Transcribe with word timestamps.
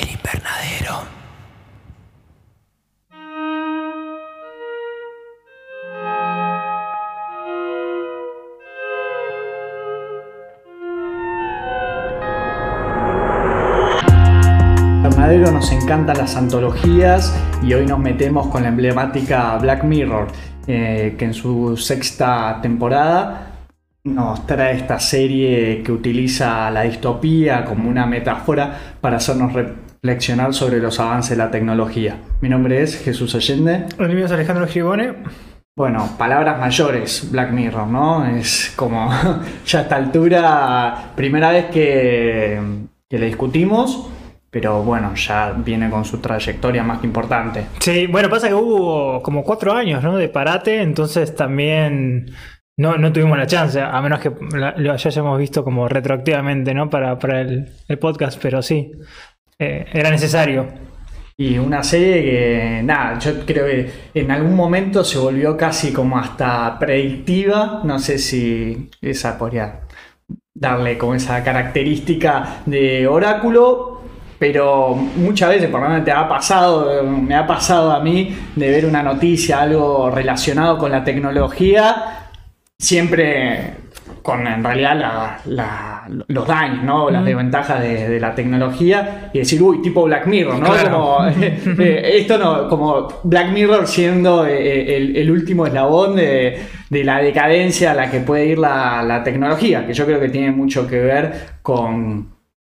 El 0.00 0.08
invernadero. 0.08 1.02
Invernadero 15.04 15.52
nos 15.52 15.70
encantan 15.72 16.16
las 16.16 16.36
antologías 16.36 17.34
y 17.62 17.74
hoy 17.74 17.84
nos 17.84 17.98
metemos 17.98 18.46
con 18.46 18.62
la 18.62 18.68
emblemática 18.68 19.58
Black 19.58 19.84
Mirror, 19.84 20.28
eh, 20.66 21.16
que 21.18 21.24
en 21.26 21.34
su 21.34 21.76
sexta 21.76 22.60
temporada 22.62 23.52
nos 24.04 24.46
trae 24.48 24.78
esta 24.78 24.98
serie 24.98 25.80
que 25.84 25.92
utiliza 25.92 26.68
la 26.72 26.82
distopía 26.82 27.64
como 27.64 27.88
una 27.88 28.04
metáfora 28.04 28.96
para 29.00 29.18
hacernos 29.18 29.52
reflexionar 30.04 30.52
sobre 30.52 30.80
los 30.80 30.98
avances 30.98 31.30
de 31.30 31.36
la 31.36 31.52
tecnología. 31.52 32.16
Mi 32.40 32.48
nombre 32.48 32.82
es 32.82 33.00
Jesús 33.04 33.36
Allende. 33.36 33.86
El 34.00 34.08
mío 34.08 34.26
es 34.26 34.32
Alejandro 34.32 34.66
Gibone. 34.66 35.14
Bueno, 35.76 36.16
palabras 36.18 36.58
mayores, 36.58 37.30
Black 37.30 37.52
Mirror, 37.52 37.86
¿no? 37.86 38.26
Es 38.26 38.72
como 38.74 39.08
ya 39.64 39.78
a 39.78 39.82
esta 39.82 39.94
altura, 39.94 41.12
primera 41.14 41.52
vez 41.52 41.66
que, 41.66 42.60
que 43.08 43.18
le 43.18 43.26
discutimos, 43.26 44.10
pero 44.50 44.82
bueno, 44.82 45.14
ya 45.14 45.52
viene 45.52 45.88
con 45.88 46.04
su 46.04 46.18
trayectoria 46.18 46.82
más 46.82 46.98
que 46.98 47.06
importante. 47.06 47.66
Sí, 47.78 48.08
bueno, 48.08 48.28
pasa 48.28 48.48
que 48.48 48.54
hubo 48.54 49.22
como 49.22 49.44
cuatro 49.44 49.72
años, 49.72 50.02
¿no? 50.02 50.16
De 50.16 50.28
parate, 50.28 50.82
entonces 50.82 51.36
también 51.36 52.34
no, 52.76 52.96
no 52.96 53.12
tuvimos 53.12 53.38
la 53.38 53.46
chance, 53.46 53.80
a 53.80 54.02
menos 54.02 54.18
que 54.18 54.32
lo 54.50 54.92
hayamos 54.92 55.38
visto 55.38 55.62
como 55.62 55.88
retroactivamente, 55.88 56.74
¿no? 56.74 56.90
Para, 56.90 57.20
para 57.20 57.42
el, 57.42 57.70
el 57.86 57.98
podcast, 58.00 58.40
pero 58.42 58.62
sí, 58.62 58.90
eh, 59.58 59.86
era 59.92 60.10
necesario. 60.10 60.66
Y 61.36 61.58
una 61.58 61.82
serie 61.82 62.22
que, 62.22 62.80
nada, 62.84 63.18
yo 63.18 63.44
creo 63.44 63.66
que 63.66 63.90
en 64.14 64.30
algún 64.30 64.54
momento 64.54 65.02
se 65.02 65.18
volvió 65.18 65.56
casi 65.56 65.92
como 65.92 66.18
hasta 66.18 66.78
predictiva. 66.78 67.80
No 67.84 67.98
sé 67.98 68.18
si 68.18 68.90
esa 69.00 69.38
podría 69.38 69.80
darle 70.54 70.98
como 70.98 71.14
esa 71.14 71.42
característica 71.42 72.62
de 72.66 73.06
oráculo, 73.06 74.02
pero 74.38 74.94
muchas 74.94 75.50
veces, 75.50 75.70
por 75.70 75.80
lo 75.80 75.88
menos 75.88 76.04
te 76.04 76.12
ha 76.12 76.28
pasado, 76.28 77.02
me 77.04 77.34
ha 77.34 77.46
pasado 77.46 77.92
a 77.92 78.00
mí 78.00 78.36
de 78.54 78.70
ver 78.70 78.86
una 78.86 79.02
noticia, 79.02 79.62
algo 79.62 80.10
relacionado 80.10 80.78
con 80.78 80.90
la 80.92 81.02
tecnología, 81.02 82.28
siempre 82.78 83.81
con 84.22 84.46
en 84.46 84.62
realidad 84.62 84.96
la- 84.98 85.38
la- 85.46 86.24
los 86.28 86.46
daños, 86.46 86.84
¿no? 86.84 87.10
las 87.10 87.22
Mm. 87.22 87.24
desventajas 87.26 87.80
de, 87.80 88.08
de 88.08 88.20
la 88.20 88.34
tecnología 88.34 89.30
y 89.32 89.38
decir, 89.40 89.60
uy, 89.62 89.82
tipo 89.82 90.04
Black 90.04 90.26
Mirror, 90.26 90.58
¿no? 90.58 90.66
Claro. 90.70 90.90
Como, 90.92 91.26
eh, 91.40 92.16
esto 92.18 92.38
no, 92.38 92.68
como 92.68 93.08
Black 93.24 93.50
Mirror 93.52 93.86
siendo 93.86 94.46
eh, 94.46 94.96
el, 94.96 95.16
el 95.16 95.30
último 95.30 95.66
eslabón 95.66 96.16
de, 96.16 96.58
de 96.88 97.04
la 97.04 97.18
decadencia 97.18 97.90
a 97.92 97.94
la 97.94 98.10
que 98.10 98.20
puede 98.20 98.46
ir 98.46 98.58
la, 98.58 99.02
la 99.02 99.22
tecnología, 99.24 99.86
que 99.86 99.92
yo 99.94 100.04
creo 100.06 100.20
que 100.20 100.28
tiene 100.28 100.50
mucho 100.52 100.86
que 100.86 100.98
ver 101.00 101.32
con 101.62 102.28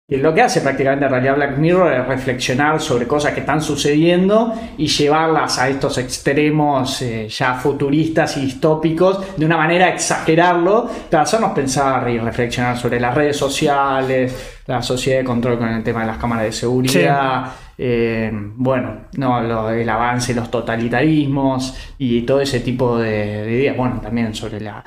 y 0.09 0.15
lo 0.17 0.33
que 0.33 0.41
hace 0.41 0.61
prácticamente 0.61 1.03
en 1.05 1.11
realidad 1.11 1.35
Black 1.35 1.57
Mirror 1.57 1.91
es 1.93 2.07
reflexionar 2.07 2.79
sobre 2.79 3.05
cosas 3.05 3.33
que 3.33 3.41
están 3.41 3.61
sucediendo 3.61 4.53
y 4.77 4.87
llevarlas 4.87 5.59
a 5.59 5.67
estos 5.67 5.97
extremos 5.97 7.01
eh, 7.01 7.27
ya 7.27 7.55
futuristas 7.55 8.37
y 8.37 8.41
distópicos 8.45 9.35
de 9.37 9.45
una 9.45 9.57
manera 9.57 9.89
exagerarlo 9.89 10.89
para 11.11 11.23
hacernos 11.23 11.51
pensar 11.51 12.09
y 12.09 12.19
reflexionar 12.19 12.77
sobre 12.77 13.01
las 13.01 13.13
redes 13.15 13.35
sociales, 13.35 14.61
la 14.65 14.81
sociedad 14.81 15.19
de 15.19 15.25
control 15.25 15.57
con 15.59 15.67
el 15.67 15.83
tema 15.83 16.01
de 16.01 16.07
las 16.07 16.17
cámaras 16.17 16.45
de 16.45 16.51
seguridad, 16.53 17.51
eh, 17.77 18.31
bueno, 18.33 19.07
no, 19.17 19.41
lo- 19.41 19.69
el 19.71 19.89
avance 19.89 20.33
de 20.33 20.39
los 20.39 20.49
totalitarismos 20.49 21.75
y 21.97 22.21
todo 22.21 22.41
ese 22.41 22.61
tipo 22.61 22.97
de, 22.97 23.43
de 23.45 23.51
ideas, 23.51 23.77
bueno, 23.77 23.99
también 24.01 24.33
sobre 24.33 24.59
la 24.61 24.83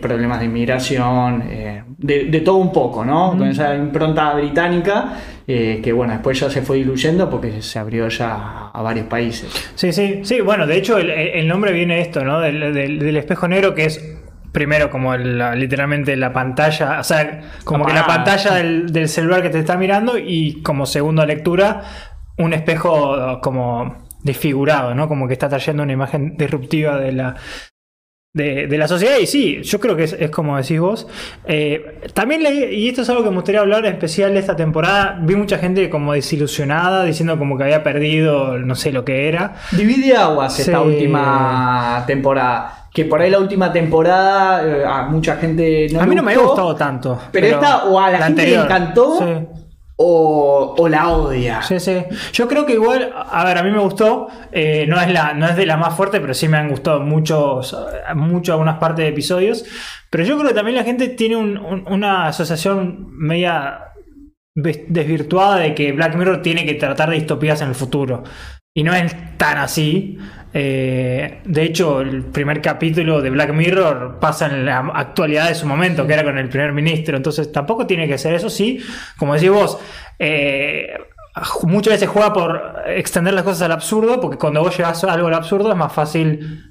problemas 0.00 0.40
de 0.40 0.46
inmigración, 0.46 1.42
eh, 1.48 1.82
de, 1.98 2.24
de 2.24 2.40
todo 2.40 2.56
un 2.56 2.72
poco, 2.72 3.04
¿no? 3.04 3.36
Con 3.36 3.48
esa 3.48 3.74
impronta 3.74 4.32
británica 4.34 5.14
eh, 5.46 5.80
que, 5.82 5.92
bueno, 5.92 6.12
después 6.12 6.38
ya 6.40 6.48
se 6.50 6.62
fue 6.62 6.76
diluyendo 6.78 7.28
porque 7.28 7.60
se 7.62 7.78
abrió 7.78 8.08
ya 8.08 8.68
a 8.72 8.82
varios 8.82 9.06
países. 9.06 9.50
Sí, 9.74 9.92
sí, 9.92 10.20
sí, 10.22 10.40
bueno, 10.40 10.66
de 10.66 10.76
hecho 10.76 10.98
el, 10.98 11.10
el 11.10 11.46
nombre 11.48 11.72
viene 11.72 11.96
de 11.96 12.00
esto, 12.02 12.24
¿no? 12.24 12.40
Del, 12.40 12.72
del- 12.72 12.98
del 12.98 13.16
espejo 13.16 13.48
negro 13.48 13.74
que 13.74 13.84
es 13.86 14.16
primero 14.52 14.90
como 14.90 15.16
la- 15.16 15.54
literalmente 15.54 16.16
la 16.16 16.32
pantalla, 16.32 16.98
o 17.00 17.04
sea, 17.04 17.40
como 17.64 17.86
que 17.86 17.92
la 17.92 18.06
pantalla 18.06 18.54
del, 18.54 18.92
del 18.92 19.08
celular 19.08 19.42
que 19.42 19.50
te 19.50 19.58
está 19.60 19.76
mirando 19.76 20.18
y 20.18 20.60
como 20.62 20.86
segunda 20.86 21.24
lectura 21.26 21.82
un 22.38 22.52
espejo 22.54 23.40
como 23.42 24.08
desfigurado, 24.22 24.94
¿no? 24.94 25.08
Como 25.08 25.26
que 25.26 25.32
está 25.34 25.48
trayendo 25.48 25.82
una 25.82 25.92
imagen 25.92 26.36
disruptiva 26.36 26.98
de 26.98 27.12
la, 27.12 27.36
de, 28.32 28.66
de 28.66 28.78
la 28.78 28.86
sociedad. 28.86 29.18
Y 29.18 29.26
sí, 29.26 29.62
yo 29.62 29.80
creo 29.80 29.96
que 29.96 30.04
es, 30.04 30.12
es 30.12 30.30
como 30.30 30.56
decís 30.56 30.80
vos. 30.80 31.06
Eh, 31.46 32.00
también 32.14 32.42
leí, 32.42 32.64
y 32.76 32.88
esto 32.88 33.02
es 33.02 33.10
algo 33.10 33.24
que 33.24 33.30
me 33.30 33.36
gustaría 33.36 33.60
hablar 33.60 33.84
en 33.86 33.92
especial 33.94 34.36
esta 34.36 34.56
temporada, 34.56 35.18
vi 35.22 35.34
mucha 35.34 35.58
gente 35.58 35.90
como 35.90 36.12
desilusionada, 36.12 37.04
diciendo 37.04 37.38
como 37.38 37.56
que 37.56 37.64
había 37.64 37.82
perdido 37.82 38.58
no 38.58 38.74
sé 38.74 38.92
lo 38.92 39.04
que 39.04 39.28
era. 39.28 39.56
Divide 39.72 40.16
aguas 40.16 40.58
esta 40.58 40.80
última 40.80 42.04
temporada. 42.06 42.76
Que 42.92 43.04
por 43.04 43.20
ahí 43.20 43.30
la 43.30 43.38
última 43.38 43.72
temporada 43.72 44.66
eh, 44.66 44.84
a 44.84 45.02
mucha 45.04 45.36
gente 45.36 45.86
no 45.92 46.00
a 46.00 46.06
mí 46.06 46.16
no 46.16 46.24
me 46.24 46.32
había 46.32 46.44
gustado 46.44 46.74
tanto. 46.74 47.20
Pero, 47.30 47.46
esta 47.46 47.84
o 47.84 48.00
a 48.00 48.10
la, 48.10 48.18
gente 48.18 48.42
anterior. 48.42 48.58
le 48.58 48.64
encantó 48.64 49.18
Sí. 49.18 49.59
O, 50.02 50.88
la 50.88 51.08
odia. 51.10 51.60
Sí, 51.62 51.78
sí. 51.78 52.02
Yo 52.32 52.48
creo 52.48 52.64
que 52.64 52.72
igual, 52.72 53.12
a 53.14 53.44
ver, 53.44 53.58
a 53.58 53.62
mí 53.62 53.70
me 53.70 53.78
gustó. 53.80 54.28
eh, 54.50 54.86
no, 54.88 54.98
es 55.00 55.12
la, 55.12 55.34
no 55.34 55.46
es 55.46 55.56
de 55.56 55.66
la 55.66 55.76
más 55.76 55.94
fuerte, 55.94 56.20
pero 56.20 56.32
sí 56.32 56.48
me 56.48 56.56
han 56.56 56.68
gustado 56.70 57.00
muchos, 57.00 57.76
mucho 58.14 58.52
algunas 58.52 58.78
partes 58.78 59.04
de 59.04 59.08
episodios. 59.10 59.64
Pero 60.10 60.24
yo 60.24 60.36
creo 60.38 60.48
que 60.48 60.54
también 60.54 60.76
la 60.76 60.84
gente 60.84 61.08
tiene 61.08 61.36
un- 61.36 61.58
un- 61.58 61.84
una 61.86 62.26
asociación 62.28 63.08
media 63.10 63.84
desvirtuada 64.54 65.56
de 65.58 65.74
que 65.74 65.92
Black 65.92 66.16
Mirror 66.16 66.42
tiene 66.42 66.64
que 66.66 66.74
tratar 66.74 67.10
de 67.10 67.16
distopías 67.16 67.60
en 67.62 67.68
el 67.68 67.74
futuro. 67.74 68.24
Y 68.74 68.82
no 68.82 68.94
es 68.94 69.14
tan 69.36 69.58
así. 69.58 70.18
Eh, 70.52 71.40
de 71.44 71.62
hecho, 71.62 72.00
el 72.00 72.24
primer 72.24 72.60
capítulo 72.60 73.20
de 73.20 73.30
Black 73.30 73.52
Mirror 73.52 74.18
pasa 74.20 74.46
en 74.46 74.64
la 74.64 74.78
actualidad 74.94 75.48
de 75.48 75.54
su 75.54 75.66
momento, 75.66 76.06
que 76.06 76.12
era 76.14 76.24
con 76.24 76.38
el 76.38 76.48
primer 76.48 76.72
ministro. 76.72 77.16
Entonces, 77.16 77.52
tampoco 77.52 77.86
tiene 77.86 78.08
que 78.08 78.18
ser 78.18 78.34
eso. 78.34 78.50
Sí, 78.50 78.80
como 79.16 79.34
decís 79.34 79.50
vos, 79.50 79.78
eh, 80.18 80.88
muchas 81.62 81.94
veces 81.94 82.08
juega 82.08 82.32
por 82.32 82.74
extender 82.86 83.34
las 83.34 83.44
cosas 83.44 83.62
al 83.62 83.72
absurdo, 83.72 84.20
porque 84.20 84.38
cuando 84.38 84.60
vos 84.60 84.76
llegas 84.76 85.02
a 85.04 85.12
algo 85.12 85.28
al 85.28 85.34
absurdo 85.34 85.70
es 85.70 85.76
más 85.76 85.92
fácil 85.92 86.66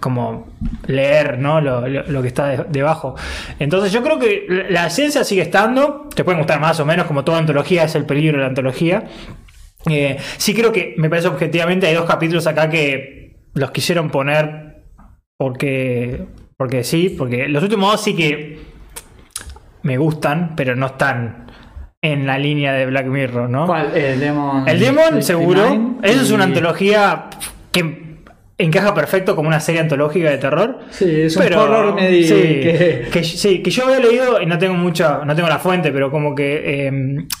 como 0.00 0.48
leer 0.86 1.38
¿no? 1.38 1.60
lo, 1.60 2.22
que 2.22 2.28
está 2.28 2.46
de- 2.48 2.64
debajo. 2.68 3.14
Entonces 3.58 3.90
yo 3.92 4.02
creo 4.02 4.18
que 4.18 4.44
la 4.68 4.90
ciencia 4.90 5.24
sigue 5.24 5.42
estando, 5.42 6.08
te 6.14 6.24
pueden 6.24 6.40
gustar 6.40 6.60
más 6.60 6.78
o 6.80 6.84
menos, 6.84 7.06
como 7.06 7.24
toda 7.24 7.38
antología 7.38 7.84
es 7.84 7.94
el 7.94 8.04
peligro 8.04 8.36
de 8.36 8.42
la 8.42 8.48
antología. 8.48 9.04
Eh, 9.88 10.16
sí 10.36 10.54
creo 10.54 10.72
que 10.72 10.94
me 10.98 11.08
parece 11.08 11.28
objetivamente 11.28 11.86
hay 11.86 11.94
dos 11.94 12.06
capítulos 12.06 12.46
acá 12.46 12.68
que 12.68 13.23
los 13.54 13.70
quisieron 13.70 14.10
poner 14.10 14.82
porque, 15.38 16.26
porque 16.56 16.84
sí, 16.84 17.14
porque 17.16 17.48
los 17.48 17.62
últimos 17.62 17.92
dos 17.92 18.02
sí 18.02 18.14
que 18.14 18.58
me 19.82 19.96
gustan, 19.98 20.54
pero 20.56 20.74
no 20.76 20.86
están 20.86 21.46
en 22.02 22.26
la 22.26 22.38
línea 22.38 22.72
de 22.72 22.86
Black 22.86 23.06
Mirror, 23.06 23.48
¿no? 23.48 23.66
¿Cuál? 23.66 23.96
El 23.96 24.20
Demon. 24.20 24.68
El 24.68 24.78
Demon, 24.78 25.22
seguro. 25.22 25.62
P9 25.70 25.96
Eso 26.02 26.22
es 26.22 26.30
una 26.30 26.44
antología 26.44 27.26
que 27.72 28.04
encaja 28.56 28.94
perfecto 28.94 29.34
como 29.34 29.48
una 29.48 29.58
serie 29.60 29.80
antológica 29.80 30.30
de 30.30 30.38
terror. 30.38 30.80
Sí, 30.90 31.22
es 31.22 31.36
un 31.36 31.42
horror 31.52 31.94
medio 31.94 32.22
sí, 32.28 32.34
que- 32.42 33.08
que, 33.10 33.24
sí, 33.24 33.62
que 33.62 33.70
yo 33.70 33.84
había 33.86 33.98
leído 34.00 34.40
y 34.40 34.46
no 34.46 34.58
tengo 34.58 34.74
mucha, 34.74 35.24
no 35.24 35.34
tengo 35.34 35.48
la 35.48 35.58
fuente, 35.58 35.90
pero 35.92 36.10
como 36.10 36.34
que 36.34 36.86
eh, 36.86 36.92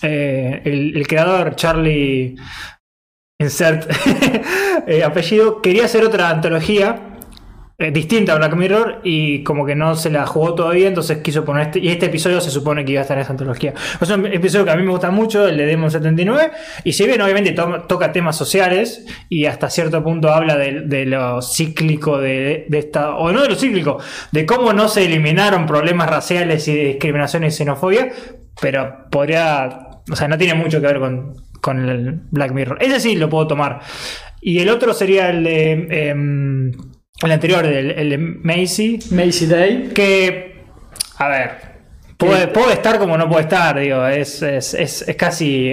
eh, 0.02 0.62
el, 0.64 0.96
el 0.96 1.06
creador 1.06 1.54
Charlie 1.56 2.34
Insert 3.38 3.90
eh, 4.86 5.02
apellido 5.02 5.60
quería 5.60 5.86
hacer 5.86 6.04
otra 6.04 6.30
antología 6.30 7.10
eh, 7.78 7.90
distinta 7.90 8.32
a 8.32 8.36
Black 8.36 8.54
Mirror 8.54 9.00
y 9.02 9.42
como 9.42 9.66
que 9.66 9.74
no 9.74 9.96
se 9.96 10.08
la 10.08 10.24
jugó 10.24 10.54
todavía, 10.54 10.86
entonces 10.86 11.18
quiso 11.18 11.44
poner 11.44 11.64
este, 11.66 11.80
y 11.80 11.88
este 11.88 12.06
episodio 12.06 12.40
se 12.40 12.50
supone 12.52 12.84
que 12.84 12.92
iba 12.92 13.00
a 13.00 13.02
estar 13.02 13.16
en 13.16 13.22
esa 13.22 13.32
antología. 13.32 13.74
Es 14.00 14.08
un 14.10 14.26
episodio 14.26 14.64
que 14.64 14.70
a 14.70 14.76
mí 14.76 14.84
me 14.84 14.92
gusta 14.92 15.10
mucho, 15.10 15.48
el 15.48 15.56
de 15.56 15.66
Demon 15.66 15.90
79, 15.90 16.52
y 16.84 16.92
si 16.92 17.04
bien 17.06 17.20
obviamente 17.20 17.50
to- 17.50 17.82
toca 17.88 18.12
temas 18.12 18.36
sociales 18.36 19.04
y 19.28 19.46
hasta 19.46 19.68
cierto 19.68 20.04
punto 20.04 20.32
habla 20.32 20.56
de, 20.56 20.82
de 20.82 21.04
lo 21.04 21.42
cíclico 21.42 22.18
de, 22.20 22.66
de 22.68 22.78
esta, 22.78 23.16
o 23.16 23.32
no 23.32 23.42
de 23.42 23.48
lo 23.48 23.56
cíclico, 23.56 23.98
de 24.30 24.46
cómo 24.46 24.72
no 24.72 24.86
se 24.86 25.06
eliminaron 25.06 25.66
problemas 25.66 26.08
raciales 26.08 26.68
y 26.68 26.76
de 26.76 26.84
discriminación 26.84 27.42
y 27.42 27.50
xenofobia, 27.50 28.12
pero 28.60 29.08
podría, 29.10 29.88
o 30.08 30.14
sea, 30.14 30.28
no 30.28 30.38
tiene 30.38 30.54
mucho 30.54 30.80
que 30.80 30.86
ver 30.86 31.00
con, 31.00 31.34
con 31.64 31.88
el 31.88 32.20
Black 32.30 32.52
Mirror. 32.52 32.76
Ese 32.78 33.00
sí 33.00 33.16
lo 33.16 33.30
puedo 33.30 33.46
tomar. 33.46 33.80
Y 34.42 34.58
el 34.58 34.68
otro 34.68 34.92
sería 34.92 35.30
el 35.30 35.42
de... 35.42 36.10
em, 36.10 36.72
el 37.22 37.32
anterior, 37.32 37.64
el, 37.64 37.90
el 37.92 38.10
de 38.10 38.18
Macy, 38.18 38.98
Macy 39.12 39.46
Day. 39.46 39.90
que, 39.94 40.62
a 41.16 41.28
ver, 41.28 41.50
puede, 42.18 42.48
puede 42.48 42.74
estar 42.74 42.98
como 42.98 43.16
no 43.16 43.30
puede 43.30 43.44
estar, 43.44 43.80
digo, 43.80 44.06
es, 44.06 44.42
es, 44.42 44.74
es, 44.74 45.08
es 45.08 45.16
casi 45.16 45.72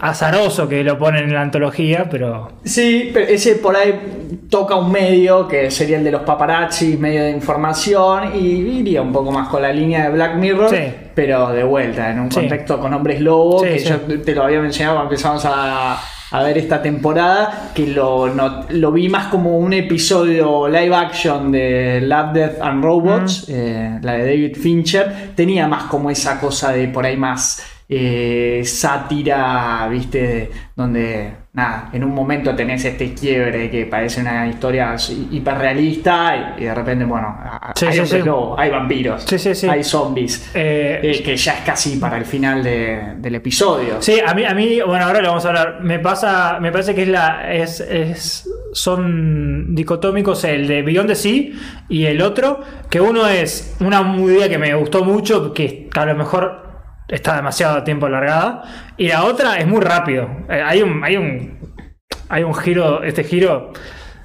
azaroso 0.00 0.68
que 0.68 0.82
lo 0.84 0.98
ponen 0.98 1.24
en 1.24 1.34
la 1.34 1.42
antología, 1.42 2.08
pero. 2.10 2.52
Sí, 2.64 3.10
pero 3.12 3.26
ese 3.26 3.56
por 3.56 3.76
ahí 3.76 4.38
toca 4.50 4.76
un 4.76 4.90
medio 4.92 5.46
que 5.48 5.70
sería 5.70 5.98
el 5.98 6.04
de 6.04 6.10
los 6.12 6.22
paparazzi, 6.22 6.96
medio 6.96 7.22
de 7.24 7.30
información, 7.30 8.32
y 8.34 8.46
iría 8.80 9.02
un 9.02 9.12
poco 9.12 9.30
más 9.32 9.48
con 9.48 9.62
la 9.62 9.72
línea 9.72 10.04
de 10.04 10.10
Black 10.10 10.34
Mirror, 10.36 10.70
Sí. 10.70 10.92
pero 11.14 11.48
de 11.50 11.64
vuelta, 11.64 12.10
en 12.10 12.20
un 12.20 12.30
Sí. 12.30 12.40
contexto 12.40 12.78
con 12.80 12.92
hombres 12.94 13.20
lobo, 13.20 13.60
Sí, 13.60 13.68
que 13.68 13.78
yo 13.80 13.98
te 14.22 14.34
lo 14.34 14.44
había 14.44 14.60
mencionado 14.60 14.96
cuando 14.98 15.12
empezamos 15.12 15.44
a, 15.46 15.98
a 16.32 16.42
ver 16.44 16.58
esta 16.58 16.80
temporada, 16.80 17.70
que 17.74 17.88
lo, 17.88 18.28
no- 18.28 18.64
lo 18.68 18.92
vi 18.92 19.08
más 19.08 19.26
como 19.28 19.58
un 19.58 19.72
episodio 19.72 20.68
live 20.68 20.94
action 20.94 21.50
de 21.50 22.00
Love, 22.02 22.32
Death 22.32 22.60
and 22.62 22.84
Robots, 22.84 23.46
eh, 23.48 23.98
la 24.02 24.12
de 24.12 24.24
David 24.26 24.56
Fincher, 24.56 25.30
tenía 25.34 25.66
más 25.66 25.84
como 25.84 26.10
esa 26.10 26.38
cosa 26.38 26.70
de 26.72 26.86
por 26.88 27.04
ahí 27.04 27.16
más 27.16 27.62
eh, 27.92 28.62
sátira, 28.64 29.88
viste, 29.90 30.48
donde 30.76 31.32
nada, 31.52 31.90
en 31.92 32.04
un 32.04 32.14
momento 32.14 32.54
tenés 32.54 32.84
este 32.84 33.12
quiebre 33.12 33.68
que 33.68 33.84
parece 33.86 34.20
una 34.20 34.46
historia 34.46 34.94
hiperrealista 35.32 36.54
y, 36.56 36.62
y 36.62 36.64
de 36.66 36.74
repente, 36.74 37.04
bueno, 37.04 37.36
Sí, 37.74 37.86
hay, 37.86 37.92
sí, 37.98 38.06
sí. 38.06 38.18
lobo, 38.22 38.58
hay 38.58 38.70
vampiros, 38.70 39.24
Sí, 39.24 39.38
sí, 39.38 39.54
sí. 39.56 39.68
hay 39.68 39.82
zombies, 39.82 40.50
eh, 40.54 41.00
eh, 41.02 41.22
que 41.22 41.36
ya 41.36 41.54
es 41.54 41.60
casi 41.62 41.96
para 41.96 42.16
el 42.16 42.24
final 42.24 42.62
de- 42.62 43.14
del 43.18 43.34
episodio. 43.34 44.00
Sí, 44.00 44.20
a 44.24 44.34
mí, 44.34 44.44
a 44.44 44.54
mí, 44.54 44.80
bueno, 44.86 45.04
ahora 45.06 45.20
lo 45.20 45.28
vamos 45.28 45.44
a 45.44 45.48
hablar. 45.48 45.78
Me 45.82 45.98
pasa, 45.98 46.58
me 46.60 46.70
parece 46.70 46.94
que 46.94 47.02
es 47.02 47.08
la, 47.08 47.52
es, 47.52 47.80
es- 47.80 48.48
son 48.72 49.74
dicotómicos 49.74 50.44
el 50.44 50.68
de 50.68 50.82
Beyond 50.82 51.08
the 51.08 51.14
Sea 51.16 51.42
y 51.88 52.04
el 52.06 52.22
otro, 52.22 52.60
que 52.88 53.00
uno 53.00 53.26
es 53.26 53.76
una 53.80 54.00
idea 54.18 54.48
que 54.48 54.58
me 54.58 54.72
gustó 54.74 55.04
mucho, 55.04 55.52
que 55.52 55.88
a 55.94 56.06
lo 56.06 56.14
mejor 56.14 56.69
está 57.10 57.36
demasiado 57.36 57.82
tiempo 57.82 58.06
alargada, 58.06 58.62
y 58.96 59.08
la 59.08 59.24
otra 59.24 59.56
es 59.56 59.66
muy 59.66 59.80
rápido. 59.80 60.28
Eh, 60.48 60.62
hay 60.64 60.82
un, 60.82 61.02
hay 61.04 61.16
un, 61.16 61.58
hay 62.28 62.42
un 62.42 62.54
giro, 62.54 63.02
este 63.02 63.24
giro. 63.24 63.72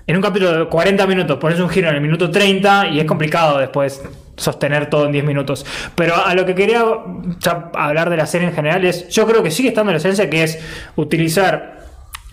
En 0.07 0.15
un 0.15 0.21
capítulo 0.21 0.59
de 0.59 0.69
40 0.69 1.07
minutos 1.07 1.37
pones 1.39 1.59
un 1.59 1.67
giro 1.67 1.89
en 1.89 1.95
el 1.95 2.01
minuto 2.01 2.29
30 2.29 2.89
y 2.89 2.99
es 2.99 3.05
complicado 3.05 3.57
después 3.57 4.03
sostener 4.37 4.87
todo 4.87 5.07
en 5.07 5.13
10 5.13 5.25
minutos. 5.25 5.65
Pero 5.95 6.15
a 6.15 6.35
lo 6.35 6.45
que 6.45 6.53
quería 6.53 6.83
hablar 7.73 8.11
de 8.11 8.17
la 8.17 8.27
serie 8.27 8.47
en 8.47 8.53
general 8.53 8.85
es, 8.85 9.09
yo 9.09 9.25
creo 9.25 9.41
que 9.41 9.49
sigue 9.49 9.69
estando 9.69 9.91
la 9.91 9.97
esencia 9.97 10.29
que 10.29 10.43
es 10.43 10.59
utilizar 10.95 11.79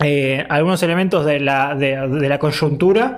eh, 0.01 0.45
algunos 0.49 0.83
elementos 0.83 1.25
de 1.25 1.39
la, 1.39 1.73
de 1.73 2.29
la 2.29 2.37
coyuntura 2.37 3.17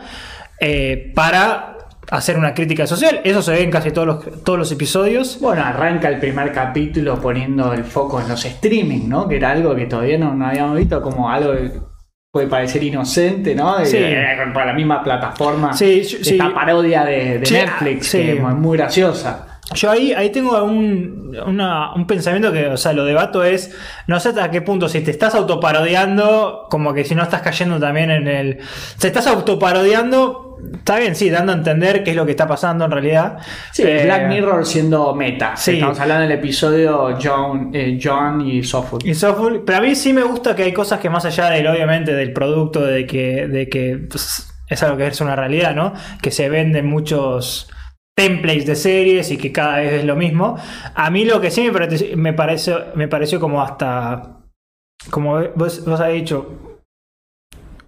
eh, 0.60 1.12
para 1.14 1.75
hacer 2.12 2.38
una 2.38 2.54
crítica 2.54 2.86
social. 2.88 3.22
Eso 3.24 3.42
se 3.42 3.52
ve 3.52 3.63
en 3.63 3.72
casi 3.72 3.92
todos 3.92 4.07
los, 4.07 4.44
todos 4.44 4.60
los 4.60 4.72
episodios. 4.72 5.40
Bueno, 5.42 5.63
arranca 5.63 6.10
el 6.10 6.19
primer 6.19 6.52
capítulo 6.52 7.19
poniendo 7.22 7.74
el 7.74 7.84
foco 7.84 8.22
en 8.22 8.28
los 8.30 8.44
streaming, 8.46 9.07
¿no? 9.10 9.28
Que 9.28 9.38
era 9.38 9.52
algo 9.52 9.75
que 9.75 9.86
todavía 9.86 10.18
no, 10.18 10.34
no 10.34 10.46
habíamos 10.48 10.78
visto 10.78 11.02
como 11.02 11.30
algo 11.30 11.54
que 11.54 11.72
puede 12.31 12.48
parecer 12.48 12.84
inocente, 12.84 13.56
¿no? 13.56 13.78
De- 13.78 13.86
Sí. 13.86 13.98
eh, 13.98 14.36
para 14.54 14.68
la 14.68 14.74
misma 14.74 15.02
plataforma. 15.04 15.74
Sí, 15.74 16.04
sí. 16.04 16.18
Esta 16.34 16.54
parodia 16.54 17.04
de, 17.06 17.40
de 17.40 17.46
Sí, 17.46 17.54
Netflix, 17.54 18.12
que 18.12 18.34
es 18.34 18.42
muy 18.42 18.78
graciosa. 18.78 19.55
Yo 19.74 19.90
ahí, 19.90 20.14
ahí 20.14 20.30
tengo 20.32 20.64
un, 20.64 21.36
una- 21.46 21.94
un 21.96 22.06
pensamiento 22.06 22.54
que, 22.54 22.68
o 22.68 22.78
sea, 22.78 22.94
lo 22.94 23.04
debato 23.04 23.44
es, 23.44 23.76
no 24.08 24.20
sé 24.20 24.30
hasta 24.30 24.52
qué 24.52 24.62
punto, 24.62 24.88
si 24.88 25.02
te 25.02 25.10
estás 25.12 25.34
autoparodiando, 25.36 26.68
como 26.70 26.94
que 26.94 27.04
si 27.04 27.16
no 27.16 27.24
estás 27.24 27.42
cayendo 27.42 27.80
también 27.80 28.12
en 28.12 28.28
el... 28.28 28.60
Si 28.98 29.08
estás 29.08 29.26
autoparodiando, 29.28 30.58
está 30.76 30.98
bien, 31.00 31.16
sí, 31.16 31.30
dando 31.30 31.52
a 31.52 31.56
entender 31.56 32.04
qué 32.04 32.12
es 32.12 32.16
lo 32.16 32.26
que 32.26 32.32
está 32.32 32.48
pasando 32.48 32.86
en 32.86 32.92
realidad. 32.92 33.38
Sí, 33.72 33.84
Eh, 33.86 34.04
Black 34.06 34.28
Mirror 34.30 34.66
siendo 34.66 35.14
meta. 35.16 35.56
sí. 35.56 35.74
Estamos 35.74 36.00
hablando 36.00 36.24
del 36.24 36.32
episodio 36.34 37.18
John, 37.22 37.72
eh, 37.74 38.00
John 38.02 38.42
y 38.42 38.64
Software. 38.64 39.06
Y 39.06 39.14
Soulful, 39.14 39.64
pero 39.66 39.80
a 39.80 39.82
mí 39.82 39.96
sí 39.96 40.14
me 40.14 40.24
gusta 40.24 40.56
que 40.56 40.64
hay 40.64 40.74
cosas 40.74 41.00
que 41.00 41.10
más 41.10 41.26
allá 41.26 41.50
del, 41.50 41.68
obviamente, 41.68 42.14
del 42.14 42.34
producto, 42.34 42.82
de 42.86 43.06
que, 43.06 43.48
de 43.48 43.68
que 43.68 43.98
pues, 44.10 44.48
es 44.68 44.84
algo 44.84 44.98
que 44.98 45.08
es 45.08 45.22
una 45.22 45.36
realidad, 45.36 45.76
¿no? 45.76 45.94
Que 46.22 46.32
se 46.32 46.50
venden 46.50 46.86
muchos 46.88 47.70
templates 48.16 48.66
de 48.66 48.76
series 48.76 49.30
y 49.32 49.38
que 49.38 49.52
cada 49.52 49.78
vez 49.78 49.94
es 49.94 50.06
lo 50.06 50.16
mismo. 50.16 50.58
A 50.94 51.10
mí 51.10 51.26
lo 51.26 51.42
que 51.42 51.52
sí 51.52 51.62
me 51.64 51.72
pareció, 51.72 52.18
me 52.18 52.34
pareció, 52.34 52.86
me 52.96 53.08
pareció 53.08 53.40
como 53.40 53.62
hasta, 53.62 54.38
como 55.12 55.42
vos, 55.56 55.84
vos 55.86 56.00
has 56.00 56.14
dicho, 56.14 56.80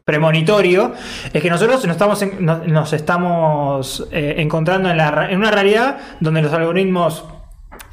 premonitorio, 0.07 0.94
es 1.33 1.41
que 1.41 1.50
nosotros 1.50 1.85
nos 1.85 1.95
estamos, 1.95 2.24
nos, 2.39 2.94
estamos 2.94 4.07
eh, 4.12 4.35
encontrando 4.38 4.89
en, 4.89 4.97
la, 4.97 5.27
en 5.29 5.38
una 5.38 5.51
realidad 5.51 5.97
donde 6.21 6.41
los 6.41 6.53
algoritmos 6.53 7.25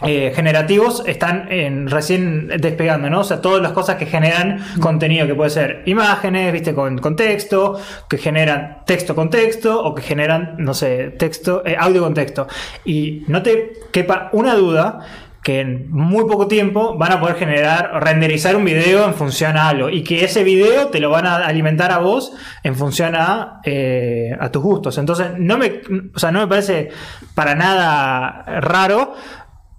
eh, 0.06 0.32
generativos 0.34 1.02
están 1.06 1.50
en- 1.50 1.88
recién 1.88 2.48
despegando, 2.58 3.08
¿no? 3.10 3.20
O 3.20 3.24
sea, 3.24 3.40
todas 3.40 3.62
las 3.62 3.72
cosas 3.72 3.96
que 3.96 4.06
generan 4.06 4.58
contenido, 4.80 5.26
que 5.26 5.34
puede 5.34 5.50
ser 5.50 5.82
imágenes, 5.86 6.52
viste, 6.52 6.74
con, 6.74 6.98
con 6.98 7.16
texto, 7.16 7.78
que 8.08 8.18
generan 8.18 8.78
texto 8.86 9.14
con 9.14 9.30
texto, 9.30 9.82
o 9.82 9.94
que 9.94 10.02
generan, 10.02 10.56
no 10.58 10.74
sé, 10.74 11.10
texto, 11.18 11.62
eh, 11.64 11.76
audio 11.78 12.02
con 12.02 12.14
texto. 12.14 12.46
Y 12.84 13.24
no 13.28 13.42
te 13.42 13.72
quepa 13.92 14.28
una 14.32 14.54
duda 14.54 15.00
que 15.42 15.60
en 15.60 15.90
muy 15.90 16.24
poco 16.24 16.48
tiempo 16.48 16.96
van 16.96 17.12
a 17.12 17.20
poder 17.20 17.36
generar 17.36 18.02
renderizar 18.02 18.56
un 18.56 18.64
video 18.64 19.04
en 19.04 19.12
función 19.12 19.58
a 19.58 19.68
algo 19.68 19.90
y 19.90 20.02
que 20.02 20.24
ese 20.24 20.42
video 20.42 20.86
te 20.88 21.00
lo 21.00 21.10
van 21.10 21.26
a 21.26 21.36
alimentar 21.36 21.92
a 21.92 21.98
vos 21.98 22.32
en 22.62 22.74
función 22.74 23.14
a, 23.14 23.60
eh, 23.62 24.34
a 24.40 24.50
tus 24.50 24.62
gustos. 24.62 24.96
Entonces, 24.96 25.32
no 25.36 25.58
me, 25.58 25.82
o 26.14 26.18
sea, 26.18 26.30
no 26.32 26.40
me 26.40 26.46
parece 26.46 26.88
para 27.34 27.54
nada 27.54 28.42
raro 28.62 29.12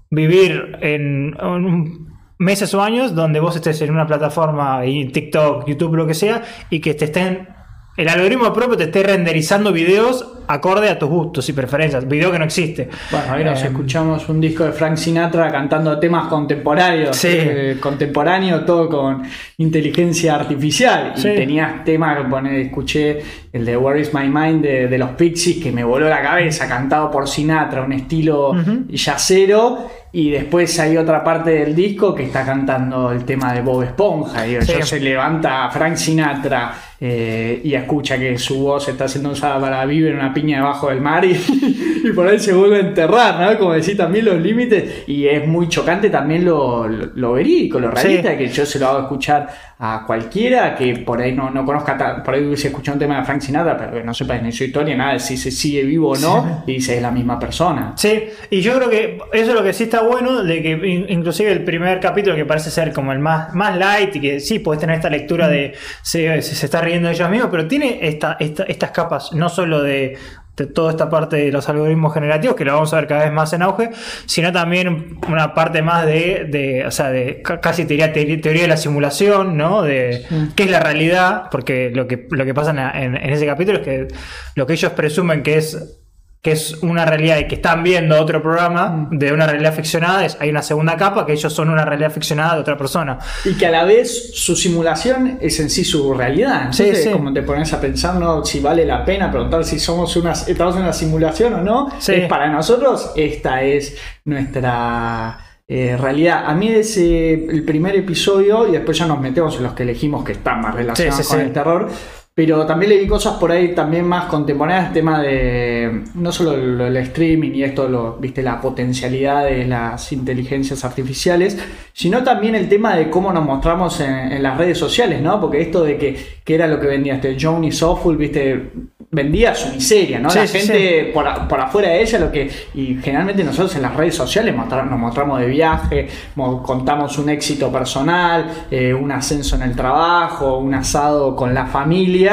vivir 0.09 0.77
en, 0.81 1.35
en 1.39 2.07
meses 2.37 2.73
o 2.73 2.81
años 2.81 3.15
donde 3.15 3.39
vos 3.39 3.55
estés 3.55 3.81
en 3.81 3.91
una 3.91 4.07
plataforma, 4.07 4.85
y 4.85 5.07
TikTok, 5.07 5.67
YouTube, 5.67 5.95
lo 5.95 6.07
que 6.07 6.13
sea, 6.13 6.43
y 6.69 6.79
que 6.79 6.93
te 6.93 7.05
estén. 7.05 7.54
El 7.97 8.09
algoritmo 8.09 8.51
propio 8.51 8.75
te 8.75 8.83
esté 8.85 9.03
renderizando 9.03 9.71
videos 9.71 10.33
acorde 10.47 10.89
a 10.89 10.99
tus 10.99 11.09
gustos 11.09 11.47
y 11.49 11.53
preferencias. 11.53 12.05
Video 12.07 12.29
que 12.31 12.37
no 12.37 12.43
existe. 12.45 12.89
Bueno, 13.09 13.25
ahí 13.33 13.43
nos 13.43 13.63
Eh, 13.63 13.67
escuchamos 13.67 14.27
un 14.29 14.41
disco 14.41 14.65
de 14.65 14.73
Frank 14.73 14.97
Sinatra 14.97 15.49
cantando 15.49 15.97
temas 15.97 16.27
contemporáneos. 16.27 17.15
Sí. 17.15 17.29
eh, 17.31 17.77
contemporáneo, 17.79 18.65
todo 18.65 18.89
con 18.89 19.23
inteligencia 19.57 20.35
artificial. 20.35 21.13
Y 21.17 21.21
tenías 21.21 21.83
temas, 21.85 22.17
pone, 22.29 22.61
escuché 22.61 23.19
el 23.53 23.63
de 23.65 23.77
Where 23.77 23.99
is 24.01 24.13
My 24.13 24.27
Mind 24.27 24.61
de, 24.61 24.87
de 24.89 24.97
los 24.97 25.11
Pixies, 25.11 25.63
que 25.63 25.71
me 25.71 25.83
voló 25.85 26.09
la 26.09 26.21
cabeza, 26.21 26.67
cantado 26.67 27.09
por 27.09 27.27
Sinatra, 27.29 27.81
un 27.83 27.93
estilo 27.93 28.49
Ujú. 28.49 28.85
yacero. 28.89 29.89
Y 30.11 30.29
después 30.29 30.79
hay 30.79 30.95
otra 30.95 31.23
parte 31.23 31.49
del 31.51 31.75
disco 31.75 32.13
que 32.15 32.23
está 32.23 32.45
cantando 32.45 33.11
el 33.11 33.25
tema 33.25 33.51
de 33.53 33.61
Bob 33.61 33.83
Esponja. 33.83 34.43
Digo, 34.43 34.61
Sí. 34.61 34.73
yo 34.79 34.85
se 34.85 34.99
levanta 35.01 35.69
Frank 35.71 35.95
Sinatra 35.95 36.71
eh, 37.01 37.61
y 37.63 37.73
escucha 37.73 38.17
que 38.17 38.37
su 38.37 38.59
voz 38.61 38.87
está 38.87 39.07
siendo 39.07 39.31
usada 39.31 39.59
para 39.59 39.85
vivir 39.85 40.07
en 40.07 40.15
una 40.17 40.33
piña 40.33 40.57
debajo 40.57 40.89
del 40.89 41.01
mar 41.01 41.25
y, 41.25 41.31
y 42.03 42.11
por 42.13 42.27
ahí 42.27 42.39
se 42.39 42.53
vuelve 42.53 42.77
a 42.77 42.79
enterrar, 42.81 43.39
¿no? 43.39 43.57
Como 43.57 43.73
decís 43.73 43.97
también 43.97 44.25
los 44.25 44.39
límites. 44.41 45.03
Y 45.07 45.27
es 45.27 45.45
muy 45.47 45.67
chocante 45.69 46.09
también 46.09 46.45
lo, 46.45 46.87
lo, 46.87 47.07
lo 47.15 47.33
verídico, 47.33 47.79
lo 47.79 47.91
realista, 47.91 48.31
Sí. 48.31 48.37
que 48.37 48.47
yo 48.47 48.65
se 48.65 48.79
lo 48.79 48.87
hago 48.87 48.99
escuchar 49.01 49.47
a 49.77 50.03
cualquiera 50.07 50.73
que 50.73 50.95
por 50.99 51.21
ahí 51.21 51.33
no, 51.33 51.49
no 51.49 51.65
conozca, 51.65 52.23
por 52.23 52.33
ahí 52.33 52.45
hubiese 52.45 52.67
escuchado 52.69 52.95
un 52.95 52.99
tema 52.99 53.19
de 53.19 53.25
Frank 53.25 53.41
Sinatra, 53.41 53.77
pero 53.77 53.91
que 53.91 54.03
no 54.03 54.13
sepa 54.13 54.37
ni 54.37 54.51
su 54.53 54.63
historia, 54.63 54.95
nada, 54.95 55.19
si 55.19 55.35
se 55.35 55.51
sigue 55.51 55.83
vivo 55.83 56.11
o 56.11 56.15
no, 56.17 56.63
y 56.65 56.75
dice 56.75 56.95
es 56.95 57.01
la 57.01 57.11
misma 57.11 57.37
persona. 57.37 57.91
Sí, 57.97 58.23
y 58.49 58.61
yo 58.61 58.73
creo 58.77 58.89
que 58.89 59.17
eso 59.33 59.49
es 59.51 59.53
lo 59.53 59.63
que 59.63 59.73
sí 59.73 59.83
está 59.83 60.01
bueno, 60.01 60.43
de 60.43 60.61
que 60.61 60.71
in- 60.71 61.05
inclusive 61.09 61.51
el 61.51 61.65
primer 61.65 61.99
capítulo 61.99 62.37
que 62.37 62.45
parece 62.45 62.71
ser 62.71 62.93
como 62.93 63.11
el 63.11 63.19
más, 63.19 63.53
más 63.53 63.77
light 63.77 64.15
y 64.15 64.21
que 64.21 64.39
sí, 64.39 64.59
puedes 64.59 64.79
tener 64.79 64.95
esta 64.95 65.09
lectura 65.09 65.49
de 65.49 65.73
se, 66.01 66.41
se, 66.41 66.55
se 66.55 66.65
está 66.67 66.79
riendo 66.85 67.09
de 67.09 67.15
ellos 67.15 67.29
mismos, 67.29 67.49
pero 67.51 67.67
tiene 67.67 67.99
esta, 68.07 68.37
esta- 68.39 68.63
estas 68.63 68.91
capas, 68.91 69.33
no 69.33 69.49
solo 69.49 69.81
de, 69.83 70.17
de 70.55 70.65
toda 70.67 70.91
esta 70.91 71.09
parte 71.09 71.35
de 71.35 71.51
los 71.51 71.67
algoritmos 71.67 72.13
generativos, 72.13 72.55
que 72.55 72.63
lo 72.63 72.71
vamos 72.73 72.93
a 72.93 72.95
ver 72.95 73.07
cada 73.07 73.23
vez 73.25 73.33
más 73.33 73.51
en 73.51 73.61
auge, 73.61 73.89
sino 74.25 74.53
también 74.53 75.19
una 75.27 75.53
parte 75.53 75.81
más 75.81 76.05
de, 76.05 76.45
de 76.49 76.85
o 76.85 76.91
sea, 76.91 77.09
de 77.11 77.41
ca- 77.41 77.59
casi 77.59 77.83
te 77.83 77.89
diría 77.89 78.13
te- 78.13 78.37
teoría 78.37 78.61
de 78.61 78.67
la 78.69 78.77
simulación, 78.77 79.57
¿no? 79.57 79.81
De 79.81 80.25
qué 80.55 80.63
es 80.63 80.71
la 80.71 80.79
realidad, 80.79 81.49
porque 81.51 81.91
lo 81.93 82.07
que, 82.07 82.27
lo 82.31 82.45
que 82.45 82.53
pasa 82.53 82.71
en, 82.71 82.79
en- 82.79 83.17
en 83.17 83.29
ese 83.33 83.45
capítulo 83.45 83.79
es 83.79 83.83
que 83.83 84.07
lo 84.55 84.65
que 84.65 84.73
ellos 84.73 84.93
presumen 84.93 85.43
que 85.43 85.57
es 85.57 85.99
que 86.45 86.51
es 86.51 86.77
una 86.83 87.05
realidad 87.05 87.39
y 87.39 87.47
que 87.47 87.55
están 87.55 87.81
viendo 87.81 88.21
otro 88.21 88.39
programa 88.39 89.07
de 89.09 89.33
una 89.33 89.47
realidad 89.47 89.73
ficcionada, 89.73 90.23
es, 90.23 90.37
hay 90.39 90.51
una 90.51 90.61
segunda 90.61 90.95
capa 90.95 91.25
que 91.25 91.33
ellos 91.33 91.51
son 91.51 91.69
una 91.69 91.83
realidad 91.83 92.11
ficcionada 92.11 92.53
de 92.53 92.61
otra 92.61 92.77
persona. 92.77 93.17
Y 93.45 93.55
que 93.55 93.65
a 93.65 93.71
la 93.71 93.83
vez 93.83 94.35
su 94.35 94.55
simulación 94.55 95.39
es 95.41 95.59
en 95.59 95.71
sí 95.71 95.83
su 95.83 96.13
realidad. 96.13 96.65
Entonces, 96.65 97.01
sí. 97.01 97.09
como 97.09 97.33
te 97.33 97.41
pones 97.41 97.73
a 97.73 97.81
pensar 97.81 98.13
¿no? 98.17 98.45
si 98.45 98.59
vale 98.59 98.85
la 98.85 99.03
pena 99.03 99.31
preguntar 99.31 99.65
si 99.65 99.79
somos 99.79 100.15
una, 100.17 100.33
estamos 100.33 100.75
en 100.75 100.83
una 100.83 100.93
simulación 100.93 101.55
o 101.55 101.61
no, 101.63 101.89
Sí. 101.97 102.13
es 102.13 102.29
para 102.29 102.47
nosotros 102.47 103.11
esta 103.15 103.63
es 103.63 103.97
nuestra 104.23 105.39
eh, 105.67 105.97
realidad. 105.99 106.43
A 106.45 106.53
mí 106.53 106.67
es 106.67 106.95
eh, 106.97 107.33
el 107.49 107.63
primer 107.63 107.95
episodio 107.95 108.67
y 108.67 108.73
después 108.73 108.99
ya 108.99 109.07
nos 109.07 109.19
metemos 109.19 109.57
en 109.57 109.63
los 109.63 109.73
que 109.73 109.81
elegimos 109.81 110.23
que 110.23 110.33
están 110.33 110.61
más 110.61 110.75
relacionados 110.75 111.27
con 111.27 111.39
el 111.39 111.51
terror. 111.51 111.89
Pero 112.37 112.65
también 112.65 112.89
le 112.91 112.97
vi 112.99 113.07
cosas 113.07 113.35
por 113.35 113.49
ahí 113.49 113.73
también 113.73 114.05
más 114.05 114.25
contemporáneas, 114.25 114.91
tema 114.91 115.21
de 115.21 116.03
no 116.15 116.33
solo 116.33 116.51
el, 116.53 116.81
el 116.81 116.97
streaming 116.97 117.51
y 117.53 117.63
esto, 117.63 117.87
lo, 117.87 118.17
viste, 118.17 118.43
la 118.43 118.59
potencialidad 118.59 119.45
de 119.45 119.65
las 119.65 120.11
inteligencias 120.11 120.83
artificiales, 120.83 121.57
sino 121.93 122.25
también 122.25 122.53
el 122.55 122.67
tema 122.67 122.93
de 122.97 123.09
cómo 123.09 123.31
nos 123.31 123.45
mostramos 123.45 124.01
en, 124.01 124.33
en 124.33 124.43
las 124.43 124.57
redes 124.57 124.77
sociales, 124.77 125.21
¿no? 125.21 125.39
Porque 125.39 125.61
esto 125.61 125.85
de 125.85 125.97
que, 125.97 126.17
que 126.43 126.55
era 126.55 126.67
lo 126.67 126.77
que 126.81 126.87
vendía 126.87 127.15
este 127.15 127.37
Johnny 127.39 127.71
Soulful, 127.71 128.17
viste, 128.17 128.69
vendía 129.11 129.55
su 129.55 129.73
miseria, 129.73 130.19
¿no? 130.19 130.29
Sí, 130.29 130.39
la 130.39 130.47
sí, 130.47 130.57
gente 130.59 131.11
Por, 131.13 131.47
por 131.47 131.61
afuera 131.61 131.87
de 131.87 132.01
ella, 132.01 132.19
lo 132.19 132.31
que. 132.33 132.51
Y 132.73 132.95
generalmente 133.01 133.45
nosotros 133.45 133.73
en 133.77 133.81
las 133.83 133.95
redes 133.95 134.15
sociales 134.15 134.53
nos 134.53 134.99
mostramos 134.99 135.39
de 135.39 135.45
viaje, 135.47 136.07
mo- 136.35 136.61
contamos 136.61 137.17
un 137.17 137.29
éxito 137.29 137.71
personal, 137.71 138.65
eh, 138.69 138.93
un 138.93 139.09
ascenso 139.13 139.55
en 139.55 139.61
el 139.61 139.73
trabajo, 139.73 140.57
un 140.57 140.73
asado 140.73 141.33
con 141.33 141.53
la 141.53 141.65
familia. 141.67 142.24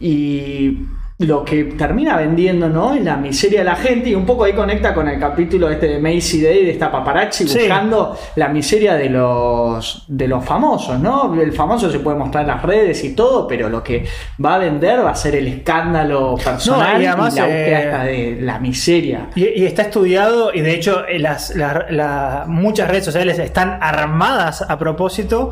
Y 0.00 0.78
lo 1.20 1.44
que 1.44 1.64
termina 1.64 2.16
vendiendo, 2.16 2.68
¿no? 2.68 2.94
Es 2.94 3.02
la 3.02 3.16
miseria 3.16 3.58
de 3.58 3.64
la 3.64 3.74
gente. 3.74 4.10
Y 4.10 4.14
un 4.14 4.24
poco 4.24 4.44
ahí 4.44 4.52
conecta 4.52 4.94
con 4.94 5.08
el 5.08 5.18
capítulo 5.18 5.68
este 5.68 5.88
de 5.88 5.98
Macy 5.98 6.40
Day, 6.42 6.64
de 6.64 6.70
esta 6.70 6.92
paparazzi, 6.92 7.48
Sí. 7.48 7.58
buscando 7.58 8.16
la 8.36 8.46
miseria 8.50 8.94
de 8.94 9.10
los, 9.10 10.04
de 10.06 10.28
los 10.28 10.44
famosos, 10.44 11.00
¿no? 11.00 11.34
El 11.42 11.52
famoso 11.52 11.90
se 11.90 11.98
puede 11.98 12.16
mostrar 12.16 12.42
en 12.44 12.48
las 12.50 12.62
redes 12.62 13.02
y 13.02 13.16
todo, 13.16 13.48
pero 13.48 13.68
lo 13.68 13.82
que 13.82 14.04
va 14.44 14.54
a 14.54 14.58
vender 14.58 15.04
va 15.04 15.10
a 15.10 15.14
ser 15.16 15.34
el 15.34 15.48
escándalo 15.48 16.36
personal 16.36 16.92
No, 16.94 17.00
y 17.00 17.02
y, 17.02 17.06
además, 17.06 17.34
la 17.34 17.42
búsqueda 17.46 17.80
eh, 17.80 17.84
esta 17.84 18.04
de 18.04 18.38
la 18.40 18.58
miseria. 18.60 19.26
Y, 19.34 19.44
y 19.44 19.66
está 19.66 19.82
estudiado 19.82 20.54
y 20.54 20.60
de 20.60 20.72
hecho 20.72 21.04
eh, 21.08 21.18
las, 21.18 21.56
la- 21.56 21.86
la- 21.90 22.44
muchas 22.46 22.86
redes 22.88 23.06
sociales 23.06 23.40
están 23.40 23.78
armadas 23.82 24.62
a 24.62 24.78
propósito 24.78 25.50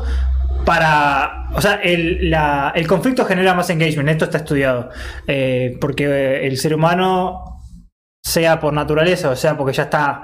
para... 0.67 1.47
O 1.53 1.61
sea, 1.61 1.75
el, 1.81 2.29
la- 2.29 2.73
el 2.75 2.85
conflicto 2.87 3.23
genera 3.23 3.53
más 3.53 3.69
engagement, 3.69 4.09
esto 4.09 4.25
está 4.25 4.39
estudiado. 4.39 4.89
Eh, 5.25 5.77
porque 5.79 6.45
el 6.45 6.57
ser 6.57 6.75
humano, 6.75 7.61
sea 8.21 8.59
por 8.59 8.73
naturaleza 8.73 9.29
o 9.29 9.35
sea 9.37 9.55
porque 9.55 9.71
ya 9.73 9.83
está... 9.83 10.23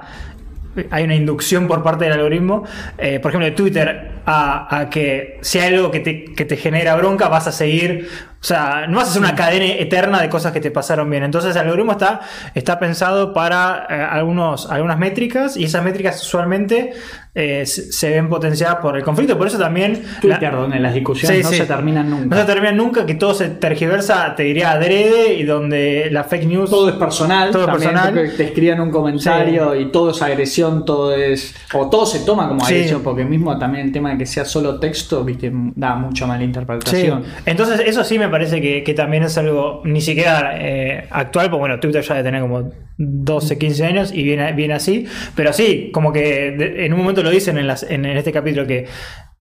Hay 0.90 1.04
una 1.04 1.14
inducción 1.14 1.68
por 1.68 1.84
parte 1.84 2.04
del 2.04 2.14
algoritmo, 2.14 2.64
eh, 2.98 3.20
por 3.20 3.30
ejemplo, 3.30 3.46
de 3.46 3.52
Twitter, 3.52 4.10
a, 4.26 4.76
a 4.80 4.90
que 4.90 5.38
si 5.40 5.60
hay 5.60 5.72
algo 5.72 5.92
que 5.92 6.00
te, 6.00 6.24
que 6.34 6.44
te 6.44 6.56
genera 6.56 6.96
bronca, 6.96 7.28
vas 7.28 7.46
a 7.46 7.52
seguir 7.52 8.08
o 8.44 8.46
sea, 8.46 8.86
no 8.88 8.96
vas 8.98 9.06
a 9.06 9.10
hacer 9.12 9.22
una 9.22 9.34
cadena 9.34 9.64
eterna 9.66 10.20
de 10.20 10.28
cosas 10.28 10.52
que 10.52 10.60
te 10.60 10.70
pasaron 10.70 11.08
bien. 11.08 11.22
Entonces 11.22 11.56
el 11.56 11.62
algoritmo 11.62 11.92
está, 11.92 12.20
está 12.54 12.78
pensado 12.78 13.32
para 13.32 13.86
eh, 13.88 13.94
algunos, 13.94 14.70
algunas 14.70 14.98
métricas 14.98 15.56
y 15.56 15.64
esas 15.64 15.82
métricas 15.82 16.20
usualmente 16.20 16.92
eh, 17.34 17.66
se, 17.66 18.10
ven 18.10 18.28
potenciadas 18.28 18.76
por 18.76 18.96
el 18.96 19.02
conflicto. 19.02 19.36
Por 19.36 19.46
eso 19.48 19.58
también... 19.58 20.02
Twitter, 20.20 20.52
la- 20.52 20.58
donde 20.60 20.78
las 20.78 20.94
discusiones 20.94 21.38
Sí, 21.38 21.42
no 21.42 21.50
sí. 21.50 21.56
se 21.56 21.66
terminan 21.66 22.08
no 22.08 22.20
nunca. 22.20 22.36
se 22.36 22.44
termina 22.44 22.72
nunca, 22.72 23.06
que 23.06 23.14
todo 23.14 23.34
se 23.34 23.48
tergiversa, 23.48 24.34
te 24.36 24.44
diría 24.44 24.70
adrede 24.72 25.34
y 25.34 25.42
donde 25.44 26.08
la 26.12 26.24
fake 26.24 26.46
news... 26.46 26.70
todo 26.70 26.88
es 26.88 26.94
personal, 26.94 27.50
Todo 27.50 27.64
es 27.64 27.70
personal. 27.70 28.32
te 28.36 28.44
escriban 28.44 28.80
un 28.80 28.90
comentario 28.90 29.74
y 29.74 29.90
todo 29.90 30.10
es 30.12 30.22
agresión, 30.22 30.84
todo 30.84 31.14
es. 31.14 31.54
o 31.72 31.90
todo 31.90 32.06
se 32.06 32.20
toma 32.24 32.48
como 32.48 32.62
agresión, 32.64 33.02
porque 33.02 33.24
mismo 33.24 33.58
también 33.58 33.86
el 33.86 33.92
tema 33.92 34.10
de 34.12 34.18
que 34.18 34.26
sea 34.26 34.44
solo 34.44 34.78
texto, 34.78 35.24
viste, 35.24 35.50
da 35.74 35.96
mucha 35.96 36.26
mala 36.26 36.44
interpretación. 36.44 37.24
Entonces, 37.46 37.80
eso 37.84 38.04
sí 38.04 38.18
me 38.18 38.28
parece 38.28 38.60
que, 38.60 38.82
que 38.84 38.94
también 38.94 39.24
es 39.24 39.36
algo 39.38 39.82
ni 39.84 40.00
siquiera 40.00 40.52
eh, 40.60 41.08
actual, 41.10 41.50
porque 41.50 41.60
bueno, 41.60 41.80
Twitter 41.80 42.02
ya 42.02 42.14
debe 42.14 42.24
tener 42.28 42.40
como 42.42 42.70
12, 42.96 43.58
15 43.58 43.84
años 43.86 44.12
y 44.14 44.22
viene, 44.22 44.52
viene 44.52 44.74
así, 44.74 45.06
pero 45.34 45.52
sí, 45.52 45.90
como 45.92 46.12
que 46.12 46.52
de- 46.52 46.86
en 46.86 46.92
un 46.92 47.00
momento 47.00 47.23
lo 47.24 47.30
dicen 47.30 47.58
en, 47.58 47.66
las, 47.66 47.82
en, 47.82 48.04
en 48.04 48.16
este 48.16 48.30
capítulo 48.32 48.66
que 48.66 48.86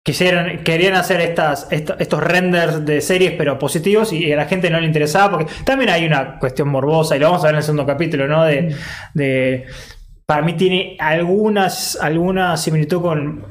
quisieran, 0.04 0.62
querían 0.64 0.94
hacer 0.94 1.20
estas, 1.20 1.68
esto- 1.70 1.96
estos 1.98 2.22
renders 2.22 2.84
de 2.84 3.00
series, 3.00 3.32
pero 3.32 3.58
positivos, 3.58 4.12
y 4.12 4.32
a 4.32 4.36
la 4.36 4.46
gente 4.46 4.68
no 4.70 4.80
le 4.80 4.86
interesaba, 4.86 5.30
porque 5.30 5.52
también 5.64 5.90
hay 5.90 6.04
una 6.04 6.38
cuestión 6.38 6.68
morbosa, 6.68 7.16
y 7.16 7.20
lo 7.20 7.26
vamos 7.26 7.42
a 7.42 7.46
ver 7.46 7.54
en 7.54 7.58
el 7.58 7.62
segundo 7.62 7.86
capítulo, 7.86 8.26
¿no? 8.28 8.44
De, 8.44 8.74
de 9.14 9.64
para 10.26 10.42
mí 10.42 10.54
tiene 10.54 10.96
algunas, 10.98 11.96
alguna 12.00 12.56
similitud 12.56 13.00
con 13.02 13.44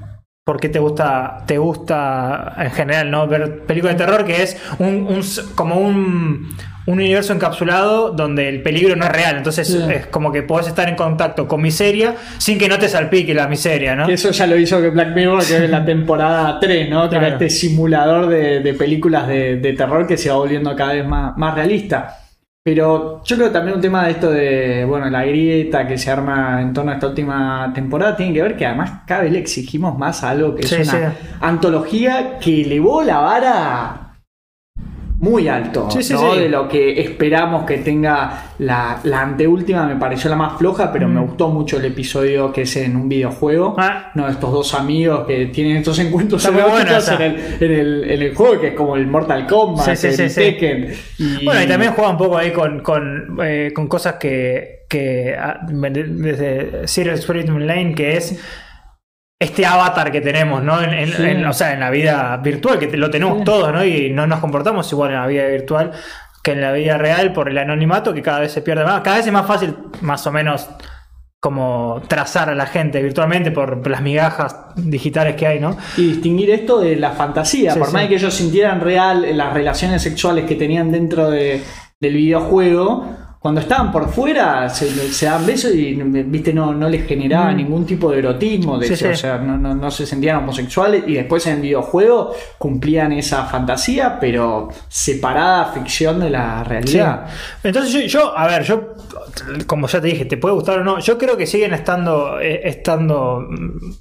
por 0.45 0.59
qué 0.59 0.69
te 0.69 0.79
gusta, 0.79 1.43
te 1.45 1.57
gusta 1.57 2.53
en 2.57 2.71
general, 2.71 3.11
¿no? 3.11 3.27
Ver 3.27 3.61
películas 3.65 3.97
de 3.97 4.03
terror, 4.05 4.25
que 4.25 4.41
es 4.43 4.57
un, 4.79 5.21
como 5.55 5.75
un, 5.75 6.49
un 6.91 6.99
universo 6.99 7.33
encapsulado 7.33 8.11
donde 8.11 8.49
el 8.49 8.61
peligro 8.61 8.95
no 8.95 9.05
es 9.05 9.11
real. 9.11 9.37
Entonces 9.37 9.67
Sí. 9.67 9.79
es 9.89 10.07
como 10.07 10.31
que 10.31 10.43
podés 10.43 10.67
estar 10.67 10.87
en 10.89 10.95
contacto 10.95 11.47
con 11.47 11.61
miseria 11.61 12.15
sin 12.37 12.57
que 12.57 12.67
no 12.67 12.77
te 12.79 12.89
salpique 12.89 13.33
la 13.33 13.47
miseria, 13.47 13.95
¿no? 13.95 14.05
Que 14.07 14.13
eso 14.13 14.31
ya 14.31 14.45
lo 14.47 14.57
hizo 14.57 14.81
que 14.81 14.89
Black 14.89 15.15
Mirror, 15.15 15.39
que 15.45 15.55
es 15.57 15.61
en 15.61 15.71
la 15.71 15.85
temporada 15.85 16.59
3, 16.59 16.89
¿no? 16.89 17.09
Que 17.09 17.15
era 17.15 17.27
este 17.29 17.49
simulador 17.49 18.27
de, 18.27 18.59
de 18.59 18.73
películas 18.73 19.27
de, 19.27 19.57
de 19.57 19.73
terror 19.73 20.05
que 20.07 20.17
se 20.17 20.29
va 20.29 20.35
volviendo 20.35 20.75
cada 20.75 20.93
vez 20.93 21.05
más, 21.07 21.37
más 21.37 21.55
realista. 21.55 22.17
Pero 22.63 23.23
yo 23.23 23.35
creo 23.37 23.47
que 23.47 23.53
también 23.53 23.75
un 23.77 23.81
tema 23.81 24.05
de 24.05 24.11
esto 24.11 24.29
de, 24.29 24.85
bueno, 24.87 25.09
la 25.09 25.25
grieta 25.25 25.87
que 25.87 25.97
se 25.97 26.11
arma 26.11 26.61
en 26.61 26.73
torno 26.73 26.91
a 26.91 26.93
esta 26.93 27.07
última 27.07 27.71
temporada 27.73 28.15
tiene 28.15 28.33
que 28.35 28.41
ver 28.43 28.55
que 28.55 28.67
además 28.67 29.01
cada 29.07 29.23
vez 29.23 29.31
le 29.31 29.39
exigimos 29.39 29.97
más 29.97 30.23
a 30.23 30.29
algo 30.29 30.53
que 30.53 30.61
es 30.61 30.69
Sí, 30.69 30.75
una 30.75 30.91
sí. 30.91 30.97
antología 31.41 32.37
que 32.39 32.61
elevó 32.61 33.01
la 33.01 33.17
vara 33.17 34.00
muy 35.21 35.47
alto, 35.47 35.87
Sí, 35.91 36.01
sí, 36.03 36.13
¿no? 36.13 36.33
sí. 36.33 36.39
De 36.39 36.49
lo 36.49 36.67
que 36.67 36.99
esperamos 36.99 37.63
que 37.65 37.77
tenga 37.77 38.51
la, 38.57 38.99
la 39.03 39.21
anteúltima 39.21 39.85
me 39.85 39.95
pareció 39.95 40.29
la 40.31 40.35
más 40.35 40.57
floja, 40.57 40.91
pero 40.91 41.07
Mm. 41.07 41.13
me 41.13 41.21
gustó 41.21 41.49
mucho 41.49 41.77
el 41.77 41.85
episodio 41.85 42.51
que 42.51 42.63
es 42.63 42.75
en 42.77 42.95
un 42.95 43.07
videojuego. 43.07 43.75
Ah. 43.77 44.11
No, 44.15 44.27
estos 44.27 44.51
dos 44.51 44.73
amigos 44.73 45.25
que 45.27 45.45
tienen 45.45 45.77
estos 45.77 45.99
encuentros 45.99 46.43
eróticos 46.45 46.71
buena 46.71 46.99
en, 47.15 47.21
el, 47.21 47.63
en, 47.63 47.71
el, 47.79 48.11
en 48.11 48.21
el 48.23 48.35
juego, 48.35 48.59
que 48.59 48.67
es 48.69 48.73
como 48.73 48.95
el 48.97 49.05
Mortal 49.07 49.45
Kombat, 49.47 50.03
el. 50.03 50.33
Tekken. 50.33 50.93
Y- 51.19 51.45
Bueno, 51.45 51.61
y 51.63 51.67
también 51.67 51.93
juega 51.93 52.09
un 52.09 52.17
poco 52.17 52.37
ahí 52.37 52.51
con, 52.51 52.79
con, 52.81 53.37
eh, 53.43 53.71
con 53.75 53.87
cosas 53.87 54.15
que, 54.15 54.85
que 54.89 55.35
ah, 55.39 55.59
desde 55.69 56.87
Serial 56.87 57.15
Experiment 57.15 57.61
Lane, 57.61 57.93
que 57.95 58.17
es 58.17 58.39
este 59.41 59.65
avatar 59.65 60.11
que 60.11 60.21
tenemos, 60.21 60.61
¿no? 60.63 60.81
En, 60.81 60.93
en- 60.93 61.07
Sí. 61.11 61.23
en- 61.23 61.45
o 61.45 61.51
sea, 61.53 61.73
en 61.73 61.79
la 61.79 61.89
vida 61.89 62.37
virtual, 62.43 62.77
que 62.77 62.95
lo 62.95 63.09
tenemos 63.09 63.39
Sí. 63.39 63.43
todos, 63.43 63.73
¿no? 63.73 63.83
Y 63.83 64.11
no 64.11 64.27
nos 64.27 64.39
comportamos 64.39 64.91
igual 64.91 65.11
en 65.11 65.17
la 65.19 65.27
vida 65.27 65.47
virtual 65.47 65.91
que 66.43 66.51
en 66.53 66.61
la 66.61 66.71
vida 66.71 66.97
real 66.97 67.33
por 67.33 67.49
el 67.49 67.57
anonimato 67.57 68.13
que 68.13 68.21
cada 68.21 68.39
vez 68.39 68.51
se 68.51 68.61
pierde 68.61 68.83
más. 68.83 69.01
Cada 69.01 69.17
vez 69.17 69.25
es 69.27 69.33
más 69.33 69.45
fácil, 69.47 69.75
más 70.01 70.25
o 70.27 70.31
menos, 70.31 70.69
como 71.39 72.01
trazar 72.07 72.49
a 72.49 72.55
la 72.55 72.67
gente 72.67 73.01
virtualmente 73.01 73.49
por 73.51 73.87
las 73.89 74.01
migajas 74.03 74.55
digitales 74.75 75.35
que 75.35 75.47
hay, 75.47 75.59
¿no? 75.59 75.75
y 75.97 76.09
distinguir 76.13 76.51
esto 76.51 76.79
de 76.79 76.95
la 76.97 77.11
fantasía. 77.11 77.73
Sí, 77.73 77.79
Por 77.79 77.91
más 77.91 78.07
que 78.07 78.15
ellos 78.15 78.33
sintieran 78.33 78.79
real 78.79 79.25
las 79.35 79.51
relaciones 79.53 80.03
sexuales 80.03 80.45
que 80.45 80.53
tenían 80.55 80.91
dentro 80.91 81.31
de- 81.31 81.63
del 81.99 82.13
videojuego, 82.13 83.07
cuando 83.41 83.59
estaban 83.59 83.91
por 83.91 84.07
fuera 84.07 84.69
se, 84.69 84.87
se 85.11 85.25
daban 85.25 85.47
besos 85.47 85.73
y 85.73 85.95
viste 85.95 86.53
no, 86.53 86.75
no 86.75 86.87
les 86.87 87.07
generaba 87.07 87.51
Mm. 87.51 87.55
ningún 87.57 87.85
tipo 87.87 88.11
de 88.11 88.19
erotismo, 88.19 88.77
de 88.77 88.85
Sí, 88.87 88.93
hecho, 88.93 89.07
sí. 89.07 89.11
o 89.13 89.15
sea, 89.15 89.37
no, 89.39 89.57
no- 89.57 89.73
no 89.73 89.89
se 89.89 90.05
sentían 90.05 90.37
homosexuales 90.37 91.05
y 91.07 91.15
después 91.15 91.47
en 91.47 91.55
el 91.55 91.61
videojuego 91.61 92.35
cumplían 92.59 93.11
esa 93.13 93.45
fantasía, 93.45 94.19
pero 94.19 94.69
separada 94.87 95.65
ficción 95.73 96.19
de 96.19 96.29
la 96.29 96.63
realidad. 96.63 97.25
Sí. 97.27 97.35
Entonces 97.63 97.91
yo, 97.91 98.01
yo, 98.01 98.37
a 98.37 98.45
ver, 98.45 98.61
yo, 98.61 98.93
como 99.65 99.87
ya 99.87 99.99
te 99.99 100.07
dije, 100.07 100.25
te 100.25 100.37
puede 100.37 100.53
gustar 100.53 100.77
o 100.77 100.83
no, 100.83 100.99
yo 100.99 101.17
creo 101.17 101.35
que 101.35 101.47
siguen 101.47 101.73
estando, 101.73 102.39
eh, 102.39 102.61
estando 102.63 103.39
mm, 103.49 103.91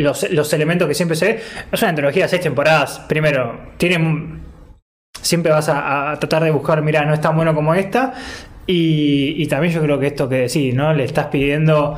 los, 0.00 0.28
los 0.32 0.52
elementos 0.52 0.88
que 0.88 0.94
siempre 0.94 1.16
se 1.16 1.26
ve. 1.26 1.40
Es 1.70 1.80
una 1.80 1.90
antología 1.90 2.24
de 2.24 2.28
seis 2.28 2.42
temporadas. 2.42 2.98
Primero, 3.08 3.68
tienen, 3.76 4.42
siempre 5.22 5.52
vas 5.52 5.68
a, 5.68 6.10
a 6.10 6.18
tratar 6.18 6.42
de 6.42 6.50
buscar, 6.50 6.82
mira, 6.82 7.04
no 7.04 7.14
es 7.14 7.20
tan 7.20 7.36
bueno 7.36 7.54
como 7.54 7.72
esta. 7.74 8.14
Y, 8.70 9.42
y 9.42 9.46
también 9.46 9.72
yo 9.74 9.82
creo 9.82 9.98
que 9.98 10.06
esto 10.08 10.28
que 10.28 10.36
decís, 10.36 10.74
¿no? 10.74 10.92
Le 10.92 11.04
estás 11.04 11.26
pidiendo... 11.26 11.96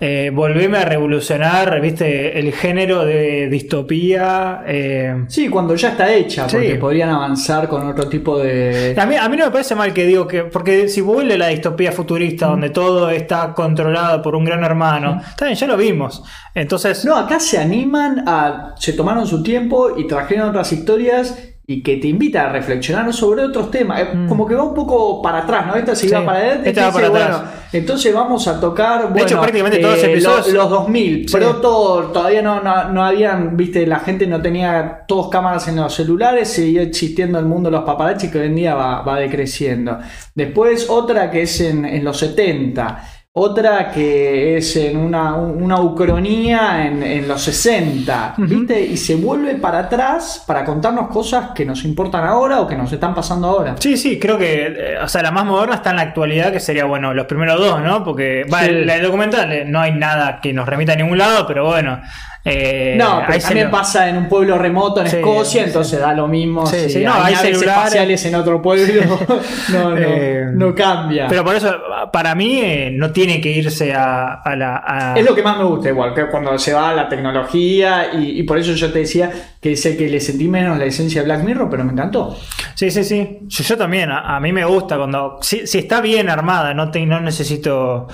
Eh, 0.00 0.30
volveme 0.34 0.78
a 0.78 0.84
revolucionar, 0.84 1.80
viste, 1.80 2.38
el 2.38 2.52
género 2.52 3.04
de 3.04 3.48
distopía. 3.48 4.62
eh, 4.66 5.24
Sí, 5.28 5.48
cuando 5.48 5.74
ya 5.76 5.90
está 5.90 6.12
hecha, 6.12 6.46
porque 6.48 6.72
Sí. 6.72 6.78
podrían 6.78 7.10
avanzar 7.10 7.68
con 7.68 7.86
otro 7.88 8.08
tipo 8.08 8.38
de... 8.38 8.94
A 8.98 9.06
mí, 9.06 9.14
a 9.14 9.28
mí 9.28 9.36
no 9.36 9.46
me 9.46 9.50
parece 9.52 9.74
mal 9.76 9.92
que 9.94 10.04
digo 10.04 10.26
que, 10.26 10.42
porque 10.44 10.88
si 10.88 11.00
vuelve 11.00 11.38
la 11.38 11.46
distopía 11.46 11.92
futurista 11.92 12.46
donde 12.48 12.70
todo 12.70 13.08
está 13.08 13.54
controlado 13.54 14.20
por 14.20 14.34
un 14.34 14.44
gran 14.44 14.64
hermano, 14.64 15.20
está 15.26 15.44
bien, 15.46 15.56
ya 15.56 15.66
lo 15.68 15.76
vimos. 15.76 16.22
Entonces, 16.54 17.04
No, 17.04 17.16
acá 17.16 17.38
se 17.38 17.58
animan 17.58 18.24
a. 18.26 18.74
Se 18.76 18.92
tomaron 18.94 19.26
su 19.26 19.42
tiempo 19.44 19.96
y 19.96 20.06
trajeron 20.08 20.48
otras 20.50 20.72
historias 20.72 21.38
y 21.66 21.82
que 21.82 21.96
te 21.96 22.08
invita 22.08 22.42
a 22.42 22.52
reflexionar 22.52 23.10
sobre 23.12 23.42
otros 23.42 23.70
temas. 23.70 24.00
Eh, 24.00 24.08
Mm. 24.14 24.28
Como 24.28 24.46
que 24.46 24.54
va 24.54 24.64
un 24.64 24.74
poco 24.74 25.22
para 25.22 25.38
atrás, 25.38 25.66
¿no? 25.66 25.74
Esta 25.76 25.94
se 25.94 26.02
Sí, 26.02 26.08
iba 26.08 26.24
para 26.24 26.38
adelante. 26.38 26.68
esta 26.68 26.80
dice, 26.86 26.92
para 26.92 27.06
atrás. 27.08 27.28
bueno, 27.40 27.52
entonces 27.72 28.14
vamos 28.14 28.46
a 28.48 28.60
tocar. 28.60 29.08
Bueno, 29.10 29.26
hecho, 29.26 29.40
prácticamente 29.40 29.78
todos 29.78 29.94
los 29.96 30.04
eh, 30.04 30.12
episodios- 30.12 30.46
Los, 30.46 30.52
los 30.54 30.70
2000. 30.70 31.28
Sí. 31.28 31.34
Proto, 31.36 32.10
todavía 32.12 32.42
no, 32.42 32.60
no, 32.62 32.90
no 32.90 33.04
habían. 33.04 33.56
Viste, 33.56 33.86
la 33.86 34.00
gente 34.00 34.26
no 34.26 34.42
tenía 34.42 35.04
todos 35.08 35.28
cámaras 35.30 35.66
en 35.68 35.76
los 35.76 35.94
celulares. 35.94 36.48
Seguía 36.48 36.82
existiendo 36.82 37.38
el 37.38 37.46
mundo 37.46 37.70
de 37.70 37.76
los 37.76 37.84
paparazzi 37.84 38.30
que 38.30 38.40
hoy 38.40 38.46
en 38.46 38.56
día 38.56 38.74
va, 38.74 39.00
va 39.02 39.18
decreciendo. 39.18 39.98
Después 40.34 40.90
otra 40.90 41.30
que 41.30 41.42
es 41.42 41.60
en, 41.62 41.84
en 41.86 42.04
los 42.04 42.18
70. 42.18 43.02
Otra 43.36 43.90
que 43.90 44.56
es 44.58 44.76
en 44.76 44.96
una, 44.96 45.34
una 45.34 45.80
ucronía 45.80 46.86
en, 46.86 47.02
en 47.02 47.26
los 47.26 47.42
60, 47.42 48.34
¿viste? 48.38 48.80
Y 48.80 48.96
se 48.96 49.16
vuelve 49.16 49.56
para 49.56 49.80
atrás 49.80 50.44
para 50.46 50.64
contarnos 50.64 51.08
cosas 51.08 51.50
que 51.52 51.64
nos 51.64 51.84
importan 51.84 52.24
ahora 52.24 52.60
o 52.60 52.68
que 52.68 52.76
nos 52.76 52.92
están 52.92 53.12
pasando 53.12 53.48
ahora. 53.48 53.74
Sí, 53.80 53.96
sí, 53.96 54.20
creo 54.20 54.38
que, 54.38 54.66
eh, 54.66 54.98
o 55.02 55.08
sea, 55.08 55.20
la 55.22 55.32
más 55.32 55.44
moderna 55.44 55.74
está 55.74 55.90
en 55.90 55.96
la 55.96 56.02
actualidad, 56.02 56.52
que 56.52 56.60
sería, 56.60 56.84
bueno, 56.84 57.12
los 57.12 57.26
primeros 57.26 57.58
dos, 57.58 57.80
¿no? 57.82 58.04
Porque, 58.04 58.44
va, 58.52 58.60
Sí. 58.62 58.66
el, 58.70 58.88
el 58.88 59.02
documental 59.02 59.52
eh, 59.52 59.64
no 59.66 59.80
hay 59.80 59.90
nada 59.90 60.38
que 60.40 60.52
nos 60.52 60.68
remita 60.68 60.92
a 60.92 60.96
ningún 60.96 61.18
lado, 61.18 61.44
pero 61.44 61.66
bueno. 61.66 62.00
Eh, 62.46 62.94
No, 62.98 63.20
pero 63.22 63.32
hay 63.32 63.40
también 63.40 63.70
pasa 63.70 64.08
en 64.08 64.18
un 64.18 64.28
pueblo 64.28 64.58
remoto 64.58 65.00
en 65.00 65.08
Sí, 65.08 65.16
Escocia, 65.16 65.62
sí. 65.62 65.66
entonces 65.68 65.98
da 65.98 66.12
lo 66.12 66.28
mismo. 66.28 66.66
Si 66.66 67.02
no, 67.02 67.14
hay 67.14 67.34
celulares. 67.36 67.62
espaciales 67.62 68.24
en 68.26 68.34
otro 68.34 68.60
pueblo, 68.60 69.18
no, 69.72 69.90
no, 69.90 69.96
Eh, 69.96 70.44
no 70.52 70.74
cambia. 70.74 71.26
Pero 71.28 71.42
por 71.42 71.56
eso, 71.56 71.74
para 72.12 72.34
mí, 72.34 72.60
eh, 72.60 72.90
no 72.92 73.10
tiene 73.12 73.40
que 73.40 73.50
irse 73.50 73.94
a, 73.94 74.34
a 74.34 74.56
la. 74.56 74.82
a- 74.86 75.14
Es 75.18 75.24
lo 75.24 75.34
que 75.34 75.42
más 75.42 75.56
me 75.56 75.64
gusta 75.64 75.88
igual, 75.88 76.12
que 76.14 76.26
cuando 76.26 76.58
se 76.58 76.74
va 76.74 76.90
a 76.90 76.94
la 76.94 77.08
tecnología 77.08 78.12
y, 78.14 78.38
y 78.40 78.42
por 78.42 78.58
eso 78.58 78.72
yo 78.72 78.92
te 78.92 78.98
decía 79.00 79.30
que 79.60 79.74
sé 79.76 79.96
que 79.96 80.08
le 80.08 80.20
sentí 80.20 80.46
menos 80.46 80.76
la 80.78 80.84
esencia 80.84 81.22
de 81.22 81.26
Black 81.26 81.42
Mirror, 81.44 81.70
pero 81.70 81.84
me 81.84 81.92
encantó. 81.92 82.36
Sí, 82.74 82.90
sí, 82.90 83.04
sí. 83.04 83.38
Yo, 83.46 83.64
yo 83.64 83.76
también. 83.78 84.10
A, 84.10 84.36
a 84.36 84.40
mí 84.40 84.52
me 84.52 84.64
gusta 84.66 84.98
cuando. 84.98 85.38
Si, 85.40 85.66
si 85.66 85.78
está 85.78 86.02
bien 86.02 86.28
armada, 86.28 86.74
no, 86.74 86.90
te, 86.90 87.04
no 87.06 87.20
necesito. 87.20 88.06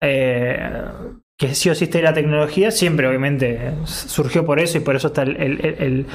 eh, 0.00 0.70
que 1.42 1.56
sí 1.56 1.70
o 1.70 1.74
sí 1.74 1.88
la 2.02 2.14
tecnología, 2.14 2.70
siempre 2.70 3.08
obviamente 3.08 3.72
surgió 3.84 4.44
por 4.46 4.60
eso 4.60 4.78
y 4.78 4.80
por 4.80 4.94
eso 4.94 5.08
está 5.08 5.22
el- 5.24 6.06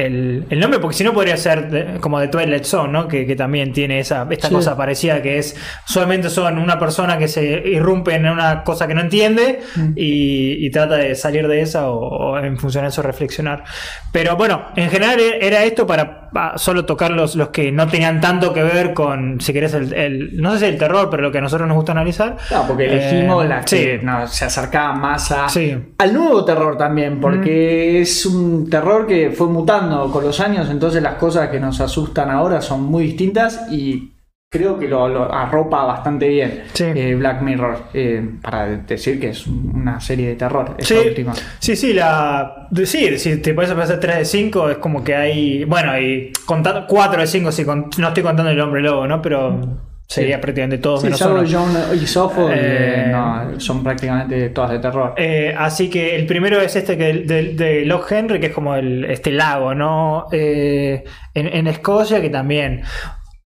el- 0.00 0.44
el- 0.50 0.60
nombre, 0.60 0.78
porque 0.80 0.96
si 0.96 1.04
no 1.04 1.12
podría 1.12 1.36
ser 1.36 1.70
de- 1.70 2.00
como 2.00 2.18
de 2.20 2.28
Twilight 2.28 2.64
Zone, 2.64 2.92
¿no? 2.92 3.08
Que, 3.08 3.26
que 3.26 3.36
también 3.36 3.72
tiene 3.72 4.00
esa, 4.00 4.26
esta 4.30 4.48
Sí. 4.48 4.54
cosa 4.54 4.76
parecida 4.76 5.22
que 5.22 5.38
es 5.38 5.56
solamente 5.84 6.28
son 6.30 6.58
una 6.58 6.78
persona 6.78 7.18
que 7.18 7.28
se 7.28 7.44
irrumpe 7.66 8.14
en 8.14 8.26
una 8.26 8.62
cosa 8.64 8.86
que 8.86 8.94
no 8.94 9.00
entiende 9.00 9.60
Mm. 9.76 9.92
y, 9.96 10.66
y 10.66 10.70
trata 10.70 10.96
de 10.96 11.14
salir 11.14 11.46
de 11.48 11.60
esa 11.62 11.90
o, 11.90 11.98
o 12.32 12.38
en 12.38 12.56
función 12.58 12.84
de 12.84 12.88
eso 12.90 13.02
reflexionar. 13.02 13.64
Pero 14.12 14.36
bueno, 14.36 14.62
en 14.76 14.90
general 14.90 15.18
e- 15.20 15.46
era 15.46 15.64
esto 15.64 15.86
para 15.86 16.30
pa- 16.30 16.56
solo 16.58 16.84
tocar 16.84 17.10
los, 17.10 17.34
los 17.36 17.48
que 17.48 17.72
no 17.72 17.88
tenían 17.88 18.20
tanto 18.20 18.52
que 18.52 18.62
ver 18.62 18.94
con, 18.94 19.40
si 19.40 19.52
querés, 19.52 19.74
el, 19.74 19.92
el- 19.94 20.40
no 20.40 20.52
sé 20.52 20.60
si 20.60 20.64
el 20.66 20.78
terror, 20.78 21.08
pero 21.10 21.22
lo 21.24 21.32
que 21.32 21.38
a 21.38 21.40
nosotros 21.40 21.66
nos 21.68 21.76
gusta 21.76 21.92
analizar. 21.92 22.36
No, 22.50 22.66
porque 22.66 22.86
elegimos 22.86 23.44
Eh, 23.44 23.48
las 23.48 23.68
sí. 23.70 23.76
que 23.76 23.98
no, 24.02 24.26
se 24.28 24.44
acercaban 24.44 25.00
más 25.00 25.30
a, 25.32 25.48
Sí. 25.48 25.76
al 25.98 26.14
nuevo 26.14 26.44
terror 26.44 26.76
también, 26.76 27.20
porque 27.20 28.00
es 28.00 28.24
un 28.26 28.68
terror 28.70 29.06
que 29.06 29.30
fue 29.30 29.48
mutando 29.48 29.89
con 30.12 30.24
los 30.24 30.40
años, 30.40 30.68
entonces 30.70 31.02
las 31.02 31.14
cosas 31.14 31.48
que 31.48 31.58
nos 31.60 31.80
asustan 31.80 32.30
ahora 32.30 32.60
son 32.60 32.82
muy 32.84 33.04
distintas 33.04 33.66
y 33.70 34.12
creo 34.52 34.78
que 34.78 34.88
lo, 34.88 35.08
lo 35.08 35.32
arropa 35.32 35.84
bastante 35.84 36.28
bien 36.28 36.64
Sí. 36.72 36.84
eh, 36.84 37.14
Black 37.14 37.40
Mirror, 37.42 37.76
eh, 37.94 38.28
para 38.42 38.66
decir 38.66 39.20
que 39.20 39.28
es 39.30 39.46
una 39.46 40.00
serie 40.00 40.28
de 40.28 40.34
terror, 40.34 40.74
Sí, 40.80 40.94
última. 40.94 41.32
sí, 41.60 41.76
sí, 41.76 41.92
la. 41.92 42.68
Sí, 42.84 43.16
si 43.18 43.36
te 43.36 43.54
puedes 43.54 43.72
pasar 43.72 44.00
3 44.00 44.18
de 44.18 44.24
5, 44.24 44.70
es 44.70 44.78
como 44.78 45.04
que 45.04 45.14
hay. 45.14 45.64
Bueno, 45.64 45.92
hay 45.92 46.32
contando 46.46 46.84
4 46.88 47.20
de 47.20 47.26
5, 47.28 47.52
si 47.52 47.64
con- 47.64 47.90
no 47.98 48.08
estoy 48.08 48.22
contando 48.24 48.50
el 48.50 48.60
hombre 48.60 48.82
lobo, 48.82 49.06
¿no? 49.06 49.22
Pero 49.22 49.60
sería 50.10 50.40
prácticamente 50.40 50.78
todo 50.78 50.98
Sí, 50.98 51.04
menos 51.04 51.20
uno. 51.20 51.44
John 51.48 51.70
y 51.94 52.04
Sofo, 52.06 52.48
Eh, 52.52 53.06
no, 53.12 53.60
son 53.60 53.84
prácticamente 53.84 54.48
todas 54.50 54.72
de 54.72 54.78
terror. 54.80 55.14
Eh, 55.16 55.54
así 55.56 55.88
que 55.88 56.16
el 56.16 56.26
primero 56.26 56.60
es 56.60 56.74
este 56.74 56.98
que 56.98 57.12
de, 57.12 57.54
de 57.54 57.84
Loch 57.84 58.10
Henry, 58.10 58.40
que 58.40 58.46
es 58.46 58.52
como 58.52 58.74
el, 58.74 59.04
este 59.04 59.30
lago, 59.30 59.72
¿no? 59.72 60.26
Eh, 60.32 61.04
en, 61.32 61.46
en 61.46 61.66
Escocia, 61.68 62.20
que 62.20 62.28
también 62.28 62.82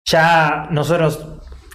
ya 0.06 0.66
nosotros 0.70 1.26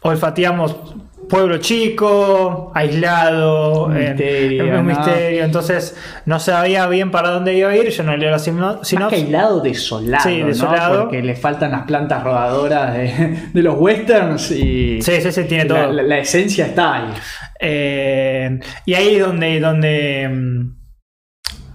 olfateamos 0.02 0.96
pueblo 1.32 1.58
chico, 1.60 2.72
aislado, 2.76 3.86
Un 3.86 3.94
misterio, 3.98 4.64
en 4.66 4.70
un 4.70 4.76
¿no? 4.76 4.84
misterio, 4.84 5.44
entonces 5.46 5.96
no 6.26 6.40
sabía 6.40 6.86
bien 6.88 7.10
para 7.10 7.30
dónde 7.30 7.54
iba 7.56 7.70
a 7.70 7.76
ir, 7.78 7.90
yo 7.90 8.04
no 8.04 8.16
leo 8.18 8.30
la 8.32 8.38
sino- 8.40 8.60
Más 8.68 8.80
que 8.80 8.86
sinopsis. 8.86 9.24
aislado, 9.24 9.62
desolado, 9.62 10.24
Sí, 10.30 10.42
¿no? 10.42 10.48
desolado. 10.48 11.02
Porque 11.04 11.24
le 11.24 11.36
faltan 11.36 11.72
las 11.72 11.84
plantas 11.84 12.24
rodadoras 12.24 12.94
de, 12.94 13.38
de 13.54 13.64
los 13.64 13.76
westerns 13.80 14.52
y 14.52 15.02
Sí, 15.02 15.22
sí, 15.22 15.32
sí, 15.32 15.44
tiene 15.46 15.66
todo. 15.66 15.92
la- 15.92 16.04
la 16.04 16.18
esencia 16.20 16.66
está 16.68 16.96
ahí. 16.96 17.14
Eh, 17.60 18.60
y 18.86 18.94
ahí 18.94 19.16
es 19.16 19.26
donde, 19.26 19.60
donde 19.60 20.30
mm, 20.30 20.76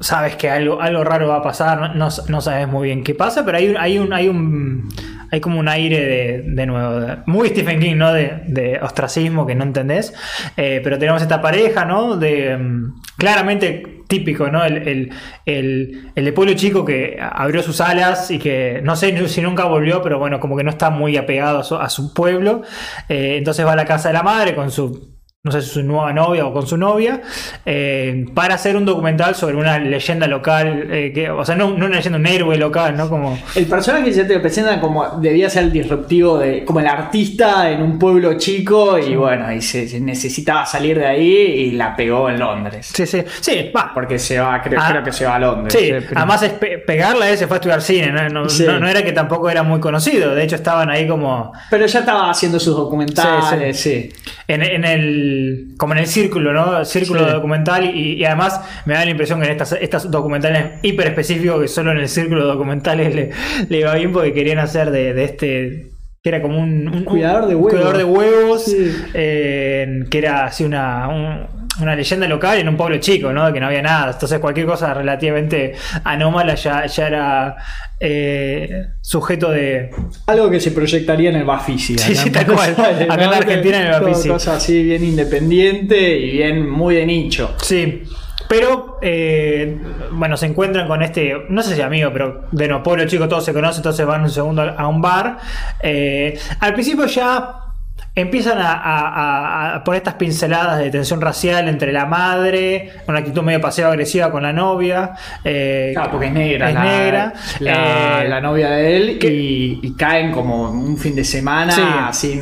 sabes 0.01 0.37
que 0.37 0.51
algo, 0.51 0.81
algo 0.83 1.03
raro 1.03 1.29
va 1.29 1.37
a 1.37 1.43
pasar, 1.43 1.79
no, 1.81 1.95
no- 1.95 2.09
no 2.29 2.41
sabes 2.41 2.69
muy 2.69 2.89
bien 2.89 3.03
qué 3.03 3.15
pasa, 3.15 3.45
pero 3.45 3.57
hay 3.59 3.69
un, 3.71 3.77
hay 3.79 3.99
un, 3.99 4.13
hay 4.13 4.29
un 4.29 4.89
hay 5.31 5.41
como 5.41 5.59
un 5.59 5.69
aire 5.69 6.05
de, 6.05 6.43
de 6.47 6.67
nuevo, 6.67 7.23
muy 7.27 7.49
Stephen 7.49 7.81
King, 7.81 7.97
¿no? 7.97 8.13
De, 8.13 8.79
ostracismo 8.83 9.47
que 9.47 9.55
no 9.55 9.65
entendés. 9.65 10.15
Eh, 10.57 10.81
pero 10.83 10.99
tenemos 10.99 11.23
esta 11.23 11.41
pareja, 11.41 11.85
¿no? 11.85 12.17
De 12.17 12.57
mm, 12.57 13.01
claramente 13.17 13.97
típico, 14.09 14.49
¿no? 14.49 14.65
El, 14.65 14.77
el, 14.89 15.13
el, 15.45 16.11
el 16.15 16.25
de 16.25 16.33
pueblo 16.33 16.55
chico 16.55 16.85
que 16.85 17.19
abrió 17.21 17.63
sus 17.63 17.81
alas 17.81 18.31
y 18.31 18.39
que 18.39 18.81
no 18.83 18.97
sé 18.97 19.29
si 19.29 19.41
nunca 19.41 19.65
volvió, 19.65 20.03
pero 20.03 20.19
bueno, 20.19 20.41
como 20.41 20.57
que 20.57 20.65
no 20.65 20.71
está 20.71 20.91
muy 20.91 21.17
apegado 21.17 21.61
a 21.61 21.65
su, 21.65 21.77
a 21.77 21.89
su 21.89 22.15
pueblo. 22.15 22.63
Eh, 23.09 23.37
entonces 23.39 23.67
va 23.67 23.73
a 23.73 23.77
la 23.77 23.85
casa 23.85 24.09
de 24.09 24.15
la 24.15 24.23
madre 24.23 24.55
con 24.55 24.71
su 24.71 25.16
no 25.47 25.53
sé 25.53 25.63
si 25.63 25.71
su 25.71 25.83
nueva 25.83 26.13
novia 26.13 26.45
o 26.45 26.53
con 26.53 26.67
su 26.67 26.77
novia, 26.77 27.23
eh, 27.65 28.27
para 28.35 28.55
hacer 28.57 28.77
un 28.77 28.85
documental 28.85 29.35
sobre 29.35 29.57
una 29.57 29.79
leyenda 29.79 30.27
local, 30.27 30.89
eh, 30.91 31.13
que, 31.15 31.31
o 31.31 31.45
sea, 31.45 31.55
no, 31.55 31.71
no 31.71 31.87
una 31.87 31.97
leyenda, 31.97 32.19
un 32.19 32.27
héroe 32.27 32.57
local, 32.59 32.97
¿no? 32.97 33.09
Como, 33.09 33.39
El 33.55 33.67
personaje 33.67 34.13
ya 34.13 34.27
te 34.27 34.35
lo 34.35 34.43
presentan 34.43 34.81
como 34.81 35.19
debía 35.21 35.49
ser 35.49 35.65
el 35.65 35.73
disruptivo 35.73 36.39
de 36.39 36.65
como 36.65 36.81
el 36.81 36.87
artista 36.89 37.71
en 37.71 37.81
un 37.83 37.99
pueblo 37.99 38.37
chico 38.37 38.99
y 38.99 39.15
bueno, 39.17 39.53
y 39.53 39.63
se, 39.63 39.89
se 39.89 40.01
necesitaba 40.01 40.67
salir 40.67 40.99
de 40.99 41.07
ahí 41.07 41.27
y 41.27 41.71
la 41.73 41.95
pegó 41.97 42.29
en 42.29 42.39
Londres. 42.39 42.91
sí, 42.95 43.07
sí, 43.07 43.23
sí, 43.41 43.71
va. 43.75 43.93
Porque 43.95 44.19
se 44.19 44.39
va, 44.39 44.61
creo, 44.61 44.81
Ah. 44.83 44.89
creo 44.91 45.05
que 45.05 45.13
se 45.13 45.25
va 45.25 45.37
a 45.37 45.39
Londres. 45.39 45.73
Sí, 45.79 45.87
eh, 45.87 46.03
pero- 46.07 46.19
además 46.21 46.43
es 46.43 46.53
pe- 46.53 46.79
pegarla, 46.79 47.31
él 47.31 47.39
se 47.39 47.47
fue 47.47 47.57
a 47.57 47.59
estudiar 47.59 47.81
cine, 47.83 48.11
¿no? 48.13 48.29
No, 48.29 48.49
Sí. 48.49 48.65
no- 48.67 48.87
era 48.89 49.03
que 49.03 49.13
tampoco 49.13 49.49
era 49.49 49.63
muy 49.63 49.81
conocido, 49.81 50.35
de 50.35 50.43
hecho 50.45 50.57
estaban 50.57 50.91
ahí 50.91 51.07
como 51.07 51.53
Pero 51.71 51.87
ya 51.87 52.01
estaba 52.01 52.31
haciendo 52.31 52.59
sus 52.59 52.77
documentales, 52.77 53.79
sí. 53.81 54.11
en, 54.49 54.63
en 54.63 54.85
el 54.85 55.36
como 55.77 55.93
en 55.95 56.01
el 56.01 56.07
círculo, 56.07 56.53
¿no? 56.53 56.79
El 56.81 56.87
círculo 56.87 57.25
Sí. 57.27 57.33
documental 57.33 57.85
y, 57.85 58.15
y 58.15 58.25
además 58.25 58.61
me 58.87 58.95
da 58.95 59.05
la 59.05 59.11
impresión 59.11 59.41
que 59.41 59.47
en 59.47 59.53
estas, 59.53 59.73
estas 59.81 60.11
documentales 60.11 60.65
hiper 60.83 61.09
específicos 61.09 61.61
que 61.63 61.69
solo 61.69 61.91
en 61.93 61.99
el 61.99 62.09
círculo 62.09 62.43
de 62.43 62.53
documentales 62.53 63.15
le, 63.15 63.31
le 63.69 63.79
iba 63.81 63.95
bien 63.95 64.13
porque 64.13 64.33
querían 64.33 64.59
hacer 64.59 64.91
de, 64.91 65.13
de 65.15 65.25
este 65.25 65.87
que 66.23 66.31
era 66.31 66.43
como 66.43 66.59
un, 66.59 66.89
un- 66.89 67.05
Cuidador 67.05 67.47
de 67.47 67.55
huevos. 67.55 67.71
cuidador 67.73 67.97
de 67.99 68.05
huevos 68.05 68.65
Sí. 68.65 68.91
eh, 69.15 70.05
que 70.11 70.19
era 70.19 70.47
así 70.47 70.65
una 70.65 71.09
un- 71.09 71.56
una 71.81 71.95
leyenda 71.95 72.27
local 72.27 72.59
en 72.59 72.69
un 72.69 72.77
pueblo 72.77 72.99
chico, 72.99 73.33
¿no? 73.33 73.53
Que 73.53 73.61
no 73.61 73.67
había 73.67 73.83
nada. 73.83 74.13
Entonces 74.13 74.39
cualquier 74.39 74.67
cosa 74.67 74.95
relativamente 74.95 75.75
anómala 76.05 76.55
ya, 76.55 76.87
ya 76.87 77.07
era 77.07 77.57
eh, 78.01 78.89
sujeto 79.01 79.51
de, 79.51 79.91
Algo 80.27 80.51
que 80.51 80.61
se 80.61 80.71
proyectaría 80.71 81.31
en 81.31 81.37
el 81.37 81.45
Bafisi. 81.45 81.99
Sí, 81.99 82.15
sí, 82.15 82.29
en 82.29 82.33
tal 82.33 82.47
cual. 82.47 82.71
Acá 83.09 83.25
en 83.25 83.31
¿no? 83.31 83.37
Argentina 83.37 83.81
en 83.81 83.87
el 83.87 84.01
Bafisi. 84.01 84.29
Cosa 84.29 84.57
así 84.57 84.83
bien 84.83 85.05
independiente 85.05 86.19
y 86.19 86.33
bien 86.33 86.69
muy 86.69 86.95
de 86.97 87.07
nicho. 87.07 87.55
Sí, 87.63 88.05
pero 88.49 88.99
eh, 89.03 89.79
bueno, 90.13 90.37
se 90.37 90.47
encuentran 90.47 90.87
con 90.87 91.03
este, 91.03 91.35
no 91.49 91.63
sé 91.63 91.75
si 91.75 91.83
amigo, 91.83 92.11
pero 92.13 92.45
de 92.53 92.69
no, 92.69 92.83
pueblo 92.83 93.07
chico 93.07 93.29
todos 93.29 93.45
se 93.45 93.53
conocen, 93.53 93.79
entonces 93.79 94.07
van 94.07 94.23
un 94.23 94.31
segundo 94.31 94.63
a 94.63 94.87
un 94.87 95.01
bar. 95.01 95.39
Eh, 95.83 96.39
al 96.61 96.75
principio 96.75 97.07
ya 97.07 97.66
empiezan 98.15 98.59
a, 98.59 98.73
a- 98.73 99.09
a- 99.09 99.75
a 99.77 99.85
poner 99.85 99.99
estas 100.01 100.15
pinceladas 100.15 100.79
de 100.79 100.91
tensión 100.91 101.21
racial 101.21 101.69
entre 101.69 101.93
la 101.93 102.07
madre, 102.07 102.93
una 103.07 103.19
actitud 103.19 103.43
medio 103.43 103.61
paseo 103.61 103.89
agresiva 103.89 104.31
con 104.31 104.43
la 104.43 104.53
novia. 104.55 105.13
eh, 105.45 105.91
Claro, 105.95 106.13
porque 106.13 106.27
es 106.29 106.33
negra. 106.33 106.69
Es 106.69 106.75
la, 106.75 106.83
negra. 106.85 107.33
La, 107.61 108.23
eh, 108.25 108.29
la 108.29 108.41
novia 108.41 108.71
de 108.71 108.97
él 108.97 109.19
que- 109.19 109.33
y, 109.33 109.81
y 109.83 109.95
caen 109.97 110.33
como 110.33 110.71
un 110.71 110.97
fin 110.97 111.15
de 111.15 111.25
semana. 111.25 111.73
Sí. 111.73 111.83
Así, 111.85 112.41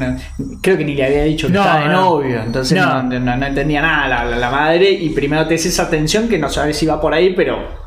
creo 0.63 0.77
que 0.79 0.85
ni 0.85 0.95
le 0.95 1.07
había 1.07 1.25
dicho 1.25 1.49
que 1.49 1.55
No, 1.55 1.61
estaba 1.63 1.81
de 1.81 1.87
no. 1.89 2.01
novio. 2.03 2.41
Entonces 2.43 2.79
No. 2.79 3.03
no, 3.03 3.19
no- 3.21 3.37
no 3.37 3.47
entendía 3.47 3.83
nada 3.83 4.25
la, 4.37 4.51
madre. 4.51 4.91
Y 4.91 5.11
primero 5.11 5.47
te 5.47 5.57
hace 5.57 5.69
esa 5.71 5.91
tensión 5.91 6.29
que 6.29 6.39
no 6.39 6.49
sabes 6.49 6.77
si 6.79 6.87
va 6.87 7.01
por 7.01 7.13
ahí, 7.15 7.33
pero. 7.35 7.83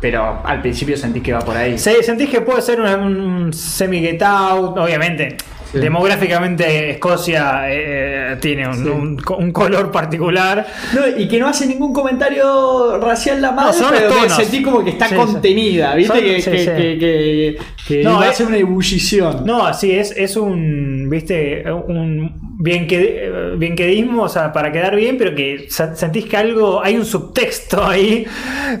Pero 0.00 0.42
al 0.44 0.60
principio 0.60 0.96
sentí 0.96 1.20
que 1.20 1.32
va 1.32 1.38
por 1.40 1.56
ahí. 1.56 1.78
Se- 1.78 2.02
¿Sentís 2.02 2.28
que 2.28 2.40
puede 2.40 2.60
ser 2.60 2.80
un, 2.80 2.88
un 3.20 3.52
semi-get 3.52 4.20
out? 4.22 4.76
Obviamente. 4.76 5.36
Sí. 5.72 5.78
Demográficamente 5.78 6.90
Escocia 6.90 7.62
eh, 7.68 8.36
tiene 8.40 8.68
un, 8.68 8.74
Sí. 8.74 8.88
un- 8.90 9.22
un 9.38 9.52
color 9.52 9.90
particular. 9.90 10.66
No, 10.94 11.18
y 11.18 11.26
que 11.26 11.38
no 11.38 11.48
hace 11.48 11.66
ningún 11.66 11.92
comentario 11.94 12.98
racial 12.98 13.40
la 13.40 13.52
madre, 13.52 13.78
pero 13.90 14.28
sentí 14.28 14.62
como 14.62 14.84
que 14.84 14.90
está 14.90 15.08
Sí, 15.08 15.14
contenida, 15.14 15.94
¿viste? 15.94 16.42
Son- 16.42 16.52
que, 16.52 16.58
que, 16.66 16.98
que, 16.98 17.58
que- 17.88 18.02
No, 18.04 18.22
ser 18.32 18.46
una 18.48 18.58
ebullición. 18.58 19.44
No, 19.46 19.66
así 19.66 19.92
es, 19.92 20.12
es 20.16 20.36
un, 20.36 21.08
viste, 21.08 21.64
un, 21.72 22.51
bien, 22.58 22.86
que, 22.86 23.54
bien 23.56 23.76
quedismo, 23.76 24.24
o 24.24 24.28
sea, 24.28 24.52
para 24.52 24.72
quedar 24.72 24.96
bien, 24.96 25.18
pero 25.18 25.34
que 25.34 25.66
sentís 25.68 26.26
que 26.26 26.36
algo, 26.36 26.82
hay 26.82 26.96
un 26.96 27.04
subtexto 27.04 27.84
ahí 27.86 28.26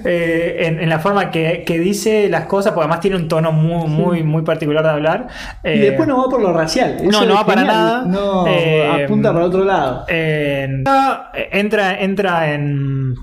eh, 0.04 0.78
en, 0.80 0.88
la 0.88 0.98
forma 0.98 1.30
que, 1.30 1.64
dice 1.66 2.28
las 2.28 2.46
cosas, 2.46 2.72
porque 2.72 2.84
además 2.84 3.00
tiene 3.00 3.16
un 3.16 3.28
tono 3.28 3.52
muy, 3.52 3.88
muy, 3.88 4.22
muy 4.22 4.42
particular 4.42 4.84
de 4.84 4.90
hablar. 4.90 5.28
y 5.64 5.78
después 5.78 6.08
no 6.08 6.18
va 6.18 6.28
por 6.28 6.40
lo 6.40 6.52
racial. 6.52 6.96
no, 7.04 7.24
no 7.24 7.34
va 7.34 7.46
para 7.46 7.64
nada. 7.64 8.04
No, 8.04 8.46
apunta 8.46 9.32
para 9.32 9.46
otro 9.46 9.64
lado. 9.64 10.04
entra, 10.08 12.00
entra 12.00 12.52
en 12.52 13.14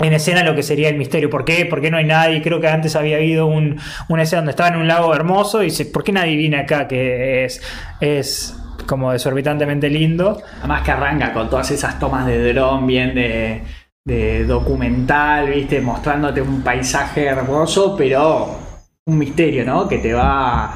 en 0.00 0.12
escena 0.12 0.44
lo 0.44 0.54
que 0.54 0.62
sería 0.62 0.88
el 0.88 0.96
misterio. 0.96 1.28
¿Por 1.28 1.44
qué? 1.44 1.66
¿Por 1.66 1.80
qué 1.80 1.90
no 1.90 1.96
hay 1.96 2.04
nadie? 2.04 2.42
Creo 2.42 2.60
que 2.60 2.68
antes 2.68 2.94
había 2.96 3.16
habido 3.16 3.46
un, 3.46 3.80
una 4.08 4.22
escena 4.22 4.42
donde 4.42 4.50
estaba 4.50 4.68
en 4.68 4.76
un 4.76 4.86
lago 4.86 5.14
hermoso 5.14 5.62
y 5.62 5.66
dice, 5.66 5.86
¿por 5.86 6.04
qué 6.04 6.12
nadie 6.12 6.36
viene 6.36 6.58
acá? 6.58 6.86
Que 6.86 7.44
es, 7.44 7.60
es 8.00 8.56
como 8.88 9.12
desorbitantemente 9.12 9.90
lindo. 9.90 10.40
Además 10.60 10.82
que 10.82 10.90
arranca 10.90 11.32
con 11.32 11.50
todas 11.50 11.70
esas 11.70 11.98
tomas 11.98 12.26
de 12.26 12.52
dron 12.52 12.86
bien 12.86 13.14
de, 13.14 13.62
de 14.04 14.44
documental, 14.46 15.50
¿viste? 15.50 15.80
Mostrándote 15.80 16.40
un 16.40 16.62
paisaje 16.62 17.26
hermoso, 17.26 17.94
pero 17.96 18.56
un 19.04 19.18
misterio, 19.18 19.64
¿no? 19.64 19.86
Que 19.86 19.98
te 19.98 20.14
va 20.14 20.74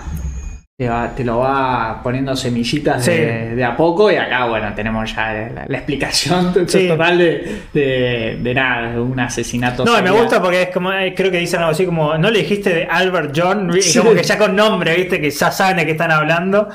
te, 0.76 1.24
lo 1.24 1.38
va 1.38 2.00
poniendo 2.02 2.34
semillitas 2.34 3.04
de, 3.04 3.62
a 3.64 3.76
poco 3.76 4.10
y 4.10 4.16
acá, 4.16 4.46
bueno, 4.46 4.72
tenemos 4.74 5.14
ya 5.14 5.50
la, 5.68 5.76
explicación 5.76 6.52
total 6.88 7.18
de, 7.18 8.38
de, 8.40 8.54
nada, 8.54 8.92
de 8.92 9.00
un 9.00 9.18
asesinato. 9.20 9.84
No, 9.84 10.00
me 10.02 10.10
gusta 10.10 10.40
porque 10.40 10.62
es 10.62 10.68
como, 10.70 10.92
eh, 10.92 11.12
creo 11.14 11.30
que 11.30 11.38
dicen 11.38 11.60
algo 11.60 11.72
así 11.72 11.84
como, 11.84 12.16
no 12.16 12.30
le 12.30 12.40
dijiste 12.40 12.70
de 12.70 12.84
Albert 12.84 13.32
John, 13.36 13.70
como 13.98 14.14
que 14.14 14.22
ya 14.22 14.38
con 14.38 14.56
nombre, 14.56 14.96
viste, 14.96 15.20
que 15.20 15.30
ya 15.30 15.50
saben 15.50 15.76
de 15.76 15.84
qué 15.84 15.92
están 15.92 16.10
hablando. 16.10 16.68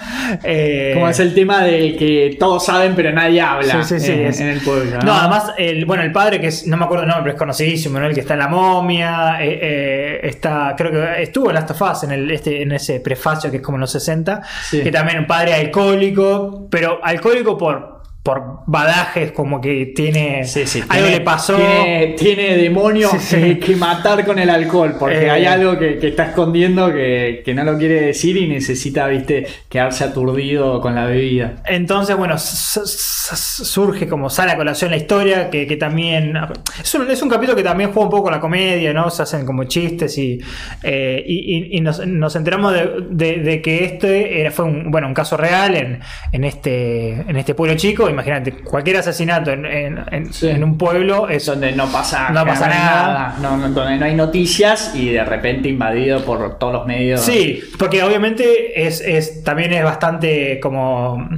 Eh, 0.44 0.92
como 0.94 1.10
es 1.10 1.20
el 1.20 1.34
tema 1.34 1.64
de 1.64 1.96
que 1.96 2.38
todos 2.40 2.66
saben 2.66 2.94
pero 2.96 3.12
nadie 3.12 3.42
habla 3.42 3.86
en, 3.90 4.48
el 4.48 4.62
pueblo. 4.62 5.00
¿no? 5.04 5.14
además, 5.14 5.54
el, 5.58 5.86
bueno, 5.86 6.04
el 6.04 6.12
padre 6.12 6.40
que 6.40 6.48
es, 6.48 6.68
no 6.68 6.78
me 6.78 6.86
acuerdo 6.86 7.04
el 7.04 7.10
nombre, 7.10 7.24
pero 7.24 7.36
es 7.36 7.40
conocidísimo, 7.40 8.00
¿no? 8.00 8.06
El 8.06 8.14
que 8.14 8.22
está 8.22 8.34
en 8.34 8.40
la 8.40 8.48
momia, 8.48 9.38
eh, 9.42 10.20
está, 10.24 10.76
creo 10.78 10.92
que 10.92 11.24
estuvo 11.24 11.50
en 11.50 11.56
Last 11.56 11.72
of 11.72 11.82
Us 11.82 12.04
en, 12.04 12.12
el, 12.12 12.32
este, 12.32 12.62
en 12.62 12.72
ese 12.72 13.00
prefacio 13.00 13.50
que 13.50 13.58
es 13.58 13.64
como 13.64 13.78
no 13.78 13.88
sé 13.88 13.97
60, 14.00 14.42
que 14.72 14.92
también 14.92 15.20
un 15.20 15.28
padre 15.28 15.54
alcohólico, 15.54 16.68
pero 16.70 17.00
alcohólico 17.04 17.58
por 17.58 17.97
por 18.28 18.44
badajes, 18.66 19.32
como 19.32 19.62
que 19.62 19.94
tiene. 19.96 20.44
algo 20.90 21.08
le 21.08 21.22
pasó. 21.22 21.56
Tiene, 21.56 22.58
demonios 22.58 23.14
que, 23.14 23.76
matar 23.78 24.26
con 24.26 24.38
el 24.38 24.50
alcohol, 24.50 24.98
porque 25.00 25.32
hay 25.32 25.44
eh. 25.44 25.48
algo 25.48 25.80
que, 25.80 26.06
está 26.06 26.26
escondiendo 26.26 26.92
que, 26.92 27.54
no 27.56 27.64
lo 27.64 27.78
quiere 27.78 28.02
decir 28.02 28.36
y 28.36 28.50
necesita, 28.50 29.08
viste, 29.08 29.48
quedarse 29.70 30.04
aturdido 30.04 30.82
con 30.82 30.94
la 30.94 31.06
bebida. 31.06 31.64
Entonces, 31.68 32.18
bueno, 32.18 32.36
surge 32.38 34.10
como 34.10 34.30
sale 34.30 34.52
a 34.52 34.58
colación 34.58 34.92
la 34.92 34.98
historia, 34.98 35.50
que, 35.50 35.78
también. 35.78 36.34
Es 36.82 36.94
un, 36.96 37.10
es 37.10 37.22
un, 37.22 37.30
capítulo 37.30 37.56
que 37.56 37.64
también 37.64 37.94
juega 37.94 38.08
un 38.08 38.12
poco 38.12 38.24
con 38.24 38.34
la 38.34 38.42
comedia, 38.42 38.92
¿no? 38.92 39.10
Se 39.10 39.24
hacen 39.24 39.46
como 39.46 39.64
chistes 39.64 40.18
y, 40.18 40.38
eh, 40.84 41.24
y, 41.26 41.80
nos, 41.80 42.36
enteramos 42.36 42.74
de, 43.10 43.62
que 43.64 43.86
este 43.86 44.42
era, 44.42 44.52
fue 44.52 44.66
un, 44.66 44.92
bueno, 44.92 45.08
un 45.08 45.14
caso 45.14 45.38
real 45.38 45.76
en, 45.76 46.02
en, 46.34 46.44
este, 46.44 47.14
en 47.14 47.38
este 47.38 47.56
pueblo 47.56 47.78
chico 47.78 48.10
imagínate, 48.18 48.52
cualquier 48.52 48.98
asesinato 48.98 49.52
en, 49.52 50.64
un 50.64 50.78
pueblo 50.78 51.30
es 51.30 51.46
donde 51.46 51.72
no 51.72 51.86
pasa, 51.92 52.32
no 52.32 52.44
pasa 52.46 52.68
nada, 52.68 53.36
donde 53.40 53.98
no 53.98 54.06
hay 54.06 54.16
noticias 54.16 54.94
y 54.96 55.10
de 55.10 55.24
repente 55.24 55.70
invadido 55.70 56.26
por 56.26 56.58
todos 56.58 56.74
los 56.74 56.88
medios. 56.88 57.22
Sí, 57.22 57.62
porque 57.78 58.02
obviamente 58.02 58.88
es, 58.88 59.02
es 59.02 59.44
también 59.44 59.72
es 59.74 59.84
bastante 59.84 60.60
como 60.60 61.30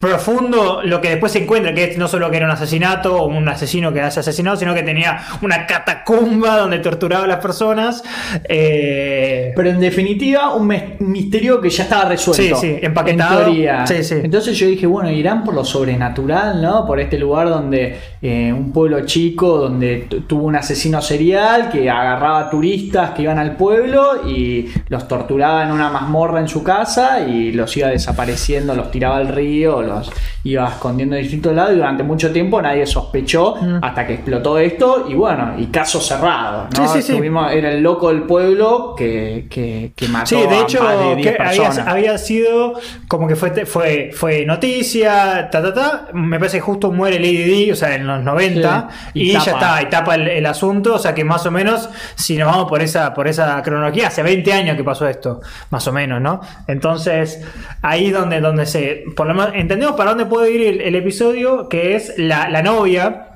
profundo 0.00 0.80
lo 0.82 0.98
que 1.02 1.10
después 1.10 1.30
se 1.30 1.42
encuentra, 1.42 1.74
que 1.74 1.84
es 1.84 1.98
no 1.98 2.08
solo 2.08 2.30
que 2.30 2.38
era 2.38 2.46
un 2.46 2.52
asesinato 2.52 3.16
o 3.16 3.26
un 3.26 3.46
asesino 3.46 3.92
que 3.92 4.00
haya 4.00 4.20
asesinado, 4.20 4.56
sino 4.56 4.74
que 4.74 4.82
tenía 4.82 5.20
una 5.42 5.66
catacumba 5.66 6.56
donde 6.56 6.78
torturaba 6.78 7.24
a 7.24 7.26
las 7.26 7.36
personas. 7.36 8.02
Eh, 8.44 9.52
Pero 9.54 9.68
en 9.68 9.78
definitiva, 9.78 10.54
un 10.54 10.74
misterio 11.00 11.60
que 11.60 11.68
ya 11.68 11.82
estaba 11.82 12.06
resuelto. 12.06 12.56
Sí, 12.56 12.68
sí, 12.68 12.78
empaquetado. 12.80 13.46
Entonces 13.46 14.56
yo 14.56 14.68
dije, 14.68 14.86
bueno, 14.86 15.10
irán 15.10 15.44
por 15.44 15.52
lo 15.52 15.66
sobrenatural, 15.66 16.62
¿no? 16.62 16.86
Por 16.86 16.98
este 16.98 17.18
lugar 17.18 17.50
donde 17.50 17.98
eh, 18.22 18.50
un 18.54 18.72
pueblo 18.72 19.04
chico, 19.04 19.58
donde 19.58 20.08
tuvo 20.26 20.44
un 20.44 20.56
asesino 20.56 21.02
serial 21.02 21.68
que 21.68 21.90
agarraba 21.90 22.48
turistas 22.48 23.10
que 23.10 23.20
iban 23.20 23.38
al 23.38 23.54
pueblo 23.54 24.26
y 24.26 24.66
los 24.88 25.06
torturaba 25.06 25.62
en 25.62 25.72
una 25.72 25.90
mazmorra 25.90 26.40
en 26.40 26.48
su 26.48 26.62
casa 26.62 27.20
y 27.20 27.52
los 27.52 27.76
iba 27.76 27.88
desapareciendo, 27.88 28.74
los 28.74 28.90
tiraba 28.90 29.18
al 29.18 29.28
río, 29.28 29.89
iba 30.44 30.68
escondiendo 30.68 31.16
en 31.16 31.22
distintos 31.22 31.54
lados 31.54 31.72
y 31.72 31.76
durante 31.76 32.02
mucho 32.02 32.32
tiempo 32.32 32.60
nadie 32.62 32.86
sospechó 32.86 33.56
mm. 33.56 33.78
hasta 33.82 34.06
que 34.06 34.14
explotó 34.14 34.58
esto 34.58 35.06
y 35.08 35.14
bueno, 35.14 35.54
y 35.58 35.66
caso 35.66 36.00
cerrado. 36.00 36.68
era 37.50 37.72
el 37.72 37.82
loco 37.82 38.08
del 38.08 38.22
pueblo 38.22 38.94
que, 38.96 39.46
que, 39.50 40.08
mató 40.08 40.36
de 40.36 40.60
hecho, 40.60 40.86
a 40.86 40.96
de 40.96 41.36
Había, 41.86 42.18
sido 42.18 42.74
como 43.08 43.26
que 43.26 43.36
fue, 43.36 43.66
fue, 43.66 44.10
fue 44.12 44.44
noticia, 44.44 45.48
ta, 45.50 45.62
ta, 45.62 45.72
ta. 45.72 46.08
Me 46.12 46.38
parece 46.38 46.58
que 46.58 46.62
justo 46.62 46.90
muere 46.90 47.18
Lady 47.18 47.66
D, 47.66 47.72
o 47.72 47.76
sea, 47.76 47.94
en 47.94 48.06
los 48.06 48.22
90, 48.22 48.88
y, 49.14 49.32
ya 49.32 49.38
está, 49.38 49.82
y 49.82 49.86
tapa 49.86 50.14
el, 50.14 50.46
asunto. 50.46 50.94
O 50.94 50.98
sea 50.98 51.14
que 51.14 51.24
más 51.24 51.46
o 51.46 51.50
menos, 51.50 51.88
si 52.14 52.36
nos 52.36 52.48
vamos 52.48 52.68
por 52.68 52.82
esa, 52.82 53.14
por 53.14 53.28
esa 53.28 53.62
cronología, 53.62 54.08
hace 54.08 54.22
20 54.22 54.52
años 54.52 54.76
que 54.76 54.84
pasó 54.84 55.08
esto, 55.08 55.40
más 55.70 55.86
o 55.86 55.92
menos, 55.92 56.20
¿no? 56.20 56.40
Entonces, 56.66 57.42
ahí 57.82 58.10
donde, 58.10 58.40
donde 58.40 58.66
se, 58.66 59.04
por 59.16 59.26
lo 59.26 59.34
menos, 59.34 59.50
entendemos 59.80 59.96
para 59.96 60.10
dónde 60.10 60.26
puede 60.26 60.50
ir 60.52 60.82
el, 60.82 60.94
episodio, 60.94 61.68
que 61.68 61.96
es 61.96 62.12
la, 62.18 62.62
novia, 62.62 63.28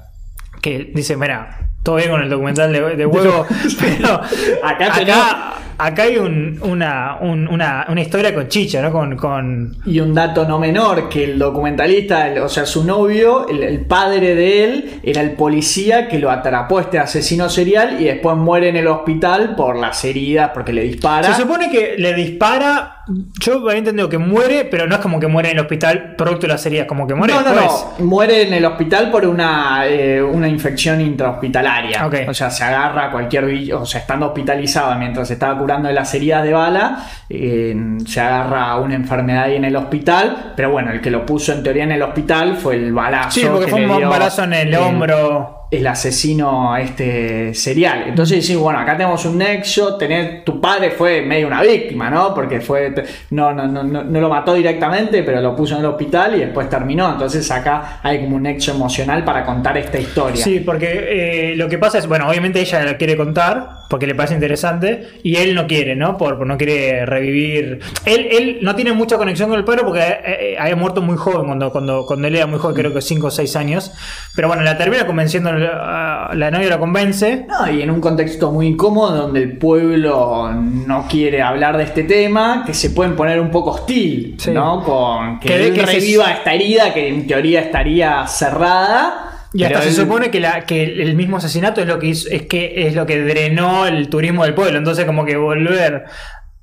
que 0.61 0.91
dice, 0.95 1.17
mira, 1.17 1.71
todo 1.83 1.97
bien 1.97 2.11
con 2.11 2.23
el 2.23 2.29
documental 2.29 2.71
de, 2.71 3.07
huevo, 3.07 3.47
pero 3.81 4.21
acá, 4.63 4.95
acá, 4.95 5.55
hay 5.79 6.17
una, 6.17 7.19
una, 7.21 8.01
historia 8.01 8.35
con 8.35 8.49
chicha, 8.49 8.83
¿no? 8.83 8.93
Con, 8.93 9.77
Y 9.87 10.01
un 10.01 10.15
dato 10.15 10.47
no 10.47 10.59
menor, 10.59 11.09
que 11.09 11.25
el 11.25 11.39
documentalista, 11.39 12.33
o 12.43 12.49
sea, 12.49 12.67
su 12.67 12.85
novio, 12.85 13.47
el, 13.49 13.81
padre 13.87 14.35
de 14.35 14.65
él, 14.65 15.01
era 15.03 15.21
el 15.21 15.33
policía 15.33 16.09
que 16.09 16.19
lo 16.19 16.31
atrapó 16.31 16.81
este 16.81 16.99
asesino 16.99 17.49
serial 17.49 18.01
y 18.01 18.05
después 18.05 18.37
muere 18.37 18.69
en 18.69 18.77
el 18.77 18.87
hospital 18.87 19.55
por 19.57 19.77
las 19.77 20.05
heridas, 20.05 20.51
porque 20.55 20.73
le 20.73 20.83
dispara. 20.83 21.35
Se 21.35 21.43
supone 21.43 21.71
que 21.71 21.97
le 21.99 22.15
dispara 22.15 22.95
yo 23.39 23.61
había 23.69 23.79
entendido 23.79 24.09
que 24.09 24.17
muere, 24.17 24.65
pero 24.65 24.87
no 24.87 24.95
es 24.95 25.01
como 25.01 25.21
que 25.21 25.27
muere 25.27 25.51
en 25.51 25.59
el 25.59 25.63
hospital 25.63 26.15
producto 26.17 26.47
de 26.47 26.55
las 26.55 26.65
heridas, 26.65 26.87
como 26.87 27.07
que 27.07 27.15
muere 27.15 27.35
no, 27.35 27.43
No, 27.43 27.55
no, 27.55 28.05
muere 28.05 28.47
en 28.47 28.55
el 28.55 28.65
hospital 28.65 29.11
por 29.11 29.27
una, 29.27 29.87
eh, 29.87 30.23
una 30.23 30.49
infección 30.49 31.01
intrahospitalaria. 31.01 32.07
O 32.29 32.35
sea, 32.35 32.51
se 32.51 32.65
agarra 32.65 33.11
cualquier 33.11 33.75
o 33.75 33.85
sea, 33.85 34.01
estando 34.01 34.27
hospitalizado 34.27 34.95
mientras 34.99 35.31
estaba 35.31 35.59
de 35.83 35.95
las 35.95 36.15
heridas 36.15 36.45
de 36.45 36.53
bala, 36.53 37.07
eh, 37.29 37.77
se 38.07 38.21
agarra 38.21 38.77
una 38.77 38.95
enfermedad 38.95 39.45
ahí 39.45 39.57
en 39.57 39.65
el 39.65 39.77
hospital, 39.77 40.53
pero 40.57 40.71
bueno, 40.71 40.93
el 40.93 41.01
que 41.01 41.11
lo 41.11 41.27
puso 41.27 41.53
en 41.53 41.63
teoría 41.63 41.85
en 41.85 41.93
el 41.93 42.03
hospital 42.03 42.57
fue 42.57 42.77
el 42.77 42.93
balazo. 42.93 43.41
Sí, 43.41 43.47
porque 43.51 43.69
fue 43.69 43.87
un 43.87 44.09
balazo 44.09 44.45
en 44.45 44.55
el 44.55 44.75
hombro 44.75 45.64
el 45.77 45.87
asesino 45.87 46.77
este 46.77 47.55
serial. 47.55 48.05
Entonces 48.09 48.55
bueno, 48.57 48.79
acá 48.79 48.97
tenemos 48.97 49.25
un 49.25 49.39
nexo, 49.39 49.97
tener, 49.97 50.45
tu 50.45 50.61
padre 50.61 50.91
fue 50.91 51.23
medio 51.23 51.47
una 51.47 51.63
víctima, 51.63 52.11
¿no? 52.11 52.35
Porque 52.35 52.61
fue, 52.61 52.95
no, 53.31 53.53
no, 53.53 53.67
no, 53.67 53.83
no, 53.83 54.21
lo 54.21 54.29
mató 54.29 54.55
directamente, 54.55 55.23
pero 55.23 55.41
lo 55.41 55.55
puso 55.57 55.75
en 55.75 55.81
el 55.81 55.87
hospital 55.87 56.37
y 56.37 56.41
después 56.41 56.69
terminó. 56.69 57.11
Entonces 57.13 57.51
acá 57.51 58.01
hay 58.03 58.21
como 58.21 58.37
un 58.37 58.43
nexo 58.43 58.73
emocional 58.73 59.25
para 59.25 59.45
contar 59.45 59.77
esta 59.79 59.99
historia. 59.99 60.43
Sí, 60.43 60.61
porque 60.61 61.53
eh, 61.53 61.57
lo 61.57 61.69
que 61.69 61.79
pasa 61.79 61.99
es, 61.99 62.07
bueno, 62.07 62.29
obviamente 62.29 62.61
ella 62.61 62.85
la 62.85 62.97
quiere 62.97 63.17
contar 63.17 63.85
porque 63.89 64.07
le 64.07 64.15
parece 64.15 64.35
interesante 64.35 65.21
y 65.23 65.37
él 65.37 65.55
no 65.55 65.67
quiere, 65.67 65.95
¿no? 65.95 66.17
Por, 66.17 66.47
no 66.47 66.57
quiere 66.57 67.07
revivir. 67.07 67.81
Él, 68.05 68.29
él 68.31 68.59
no 68.63 68.75
tiene 68.75 68.93
mucha 68.93 69.17
conexión 69.17 69.49
con 69.49 69.59
el 69.59 69.65
padre 69.65 69.83
porque 69.85 70.01
eh, 70.01 70.23
eh, 70.25 70.57
había 70.59 70.77
muerto 70.77 71.03
muy 71.03 71.17
joven 71.17 71.47
cuando, 71.47 71.71
cuando, 71.71 72.05
cuando 72.07 72.29
él 72.29 72.37
era 72.37 72.47
muy 72.47 72.59
joven, 72.59 72.77
creo 72.77 72.95
que 72.95 73.01
5 73.01 73.27
o 73.27 73.31
6 73.31 73.57
años. 73.57 73.93
Pero 74.35 74.49
bueno, 74.49 74.63
la 74.63 74.77
termina 74.77 75.07
convenciendo 75.07 75.51
la 75.65 76.51
novia 76.51 76.69
la 76.69 76.79
convence. 76.79 77.47
No, 77.49 77.71
y 77.71 77.83
en 77.83 77.91
un 77.91 78.01
contexto 78.01 78.53
muy 78.53 78.67
incómodo 78.67 79.17
donde 79.17 79.43
el 79.43 79.57
pueblo 79.57 80.53
no 80.53 81.07
quiere 81.09 81.43
hablar 81.43 81.77
de 81.77 81.85
este 81.85 82.05
tema, 82.05 82.63
que 82.67 82.75
se 82.75 82.91
pueden 82.91 83.17
poner 83.17 83.41
un 83.41 83.51
poco 83.51 83.71
hostil, 83.71 84.37
¿no? 84.53 84.83
Con 84.83 85.41
que, 85.41 85.73
que 85.73 85.83
reviva 85.83 86.33
esta 86.33 86.55
herida 86.55 86.93
que 86.93 87.09
en 87.09 87.27
teoría 87.27 87.61
estaría 87.61 88.27
cerrada. 88.27 89.31
Y 89.57 89.63
hasta 89.63 89.83
se 89.83 89.93
supone 89.93 90.33
que, 90.33 90.41
la, 90.41 90.67
que 90.67 90.83
el 90.83 91.15
mismo 91.15 91.37
asesinato 91.37 91.81
es 91.81 91.87
lo 91.87 92.01
que 92.01 92.11
es 92.11 92.27
que 92.49 92.89
es 92.89 92.95
lo 92.97 93.07
que 93.07 93.23
drenó 93.23 93.87
el 93.87 94.09
turismo 94.09 94.43
del 94.43 94.53
pueblo. 94.53 94.79
Entonces, 94.79 95.05
como 95.05 95.25
que 95.25 95.37
volver 95.37 96.07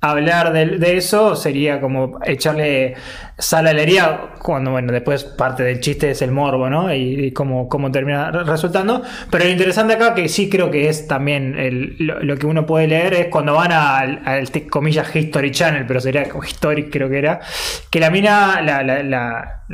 hablar 0.02 0.52
de, 0.52 0.96
eso 0.96 1.36
sería 1.36 1.80
como 1.80 2.18
echarle 2.24 2.94
sal 3.38 3.68
a 3.68 3.72
la 3.72 3.82
herida 3.82 4.34
cuando, 4.42 4.72
bueno, 4.72 4.92
después 4.92 5.22
parte 5.24 5.62
del 5.62 5.78
chiste 5.80 6.10
es 6.10 6.22
el 6.22 6.32
morbo, 6.32 6.68
¿no? 6.68 6.92
Y, 6.92 7.32
cómo, 7.32 7.68
cómo 7.68 7.90
termina 7.92 8.30
re- 8.32 8.42
resultando. 8.44 9.02
Pero 9.30 9.44
lo 9.44 9.50
interesante 9.50 9.94
acá, 9.94 10.12
que 10.12 10.28
sí 10.28 10.50
creo 10.50 10.70
que 10.72 10.88
es 10.88 11.06
también 11.06 11.94
lo, 11.98 12.36
que 12.36 12.46
uno 12.46 12.66
puede 12.66 12.88
leer, 12.88 13.14
es 13.14 13.26
cuando 13.28 13.54
van 13.54 13.70
al, 13.72 14.50
comillas, 14.68 15.14
History 15.14 15.52
Channel, 15.52 15.86
pero 15.86 16.00
sería 16.00 16.28
como 16.28 16.42
History, 16.44 16.90
creo 16.90 17.08
que 17.08 17.18
era, 17.18 17.40
que 17.88 18.00
la 18.00 18.10
mina, 18.10 18.60
la, 18.60 19.64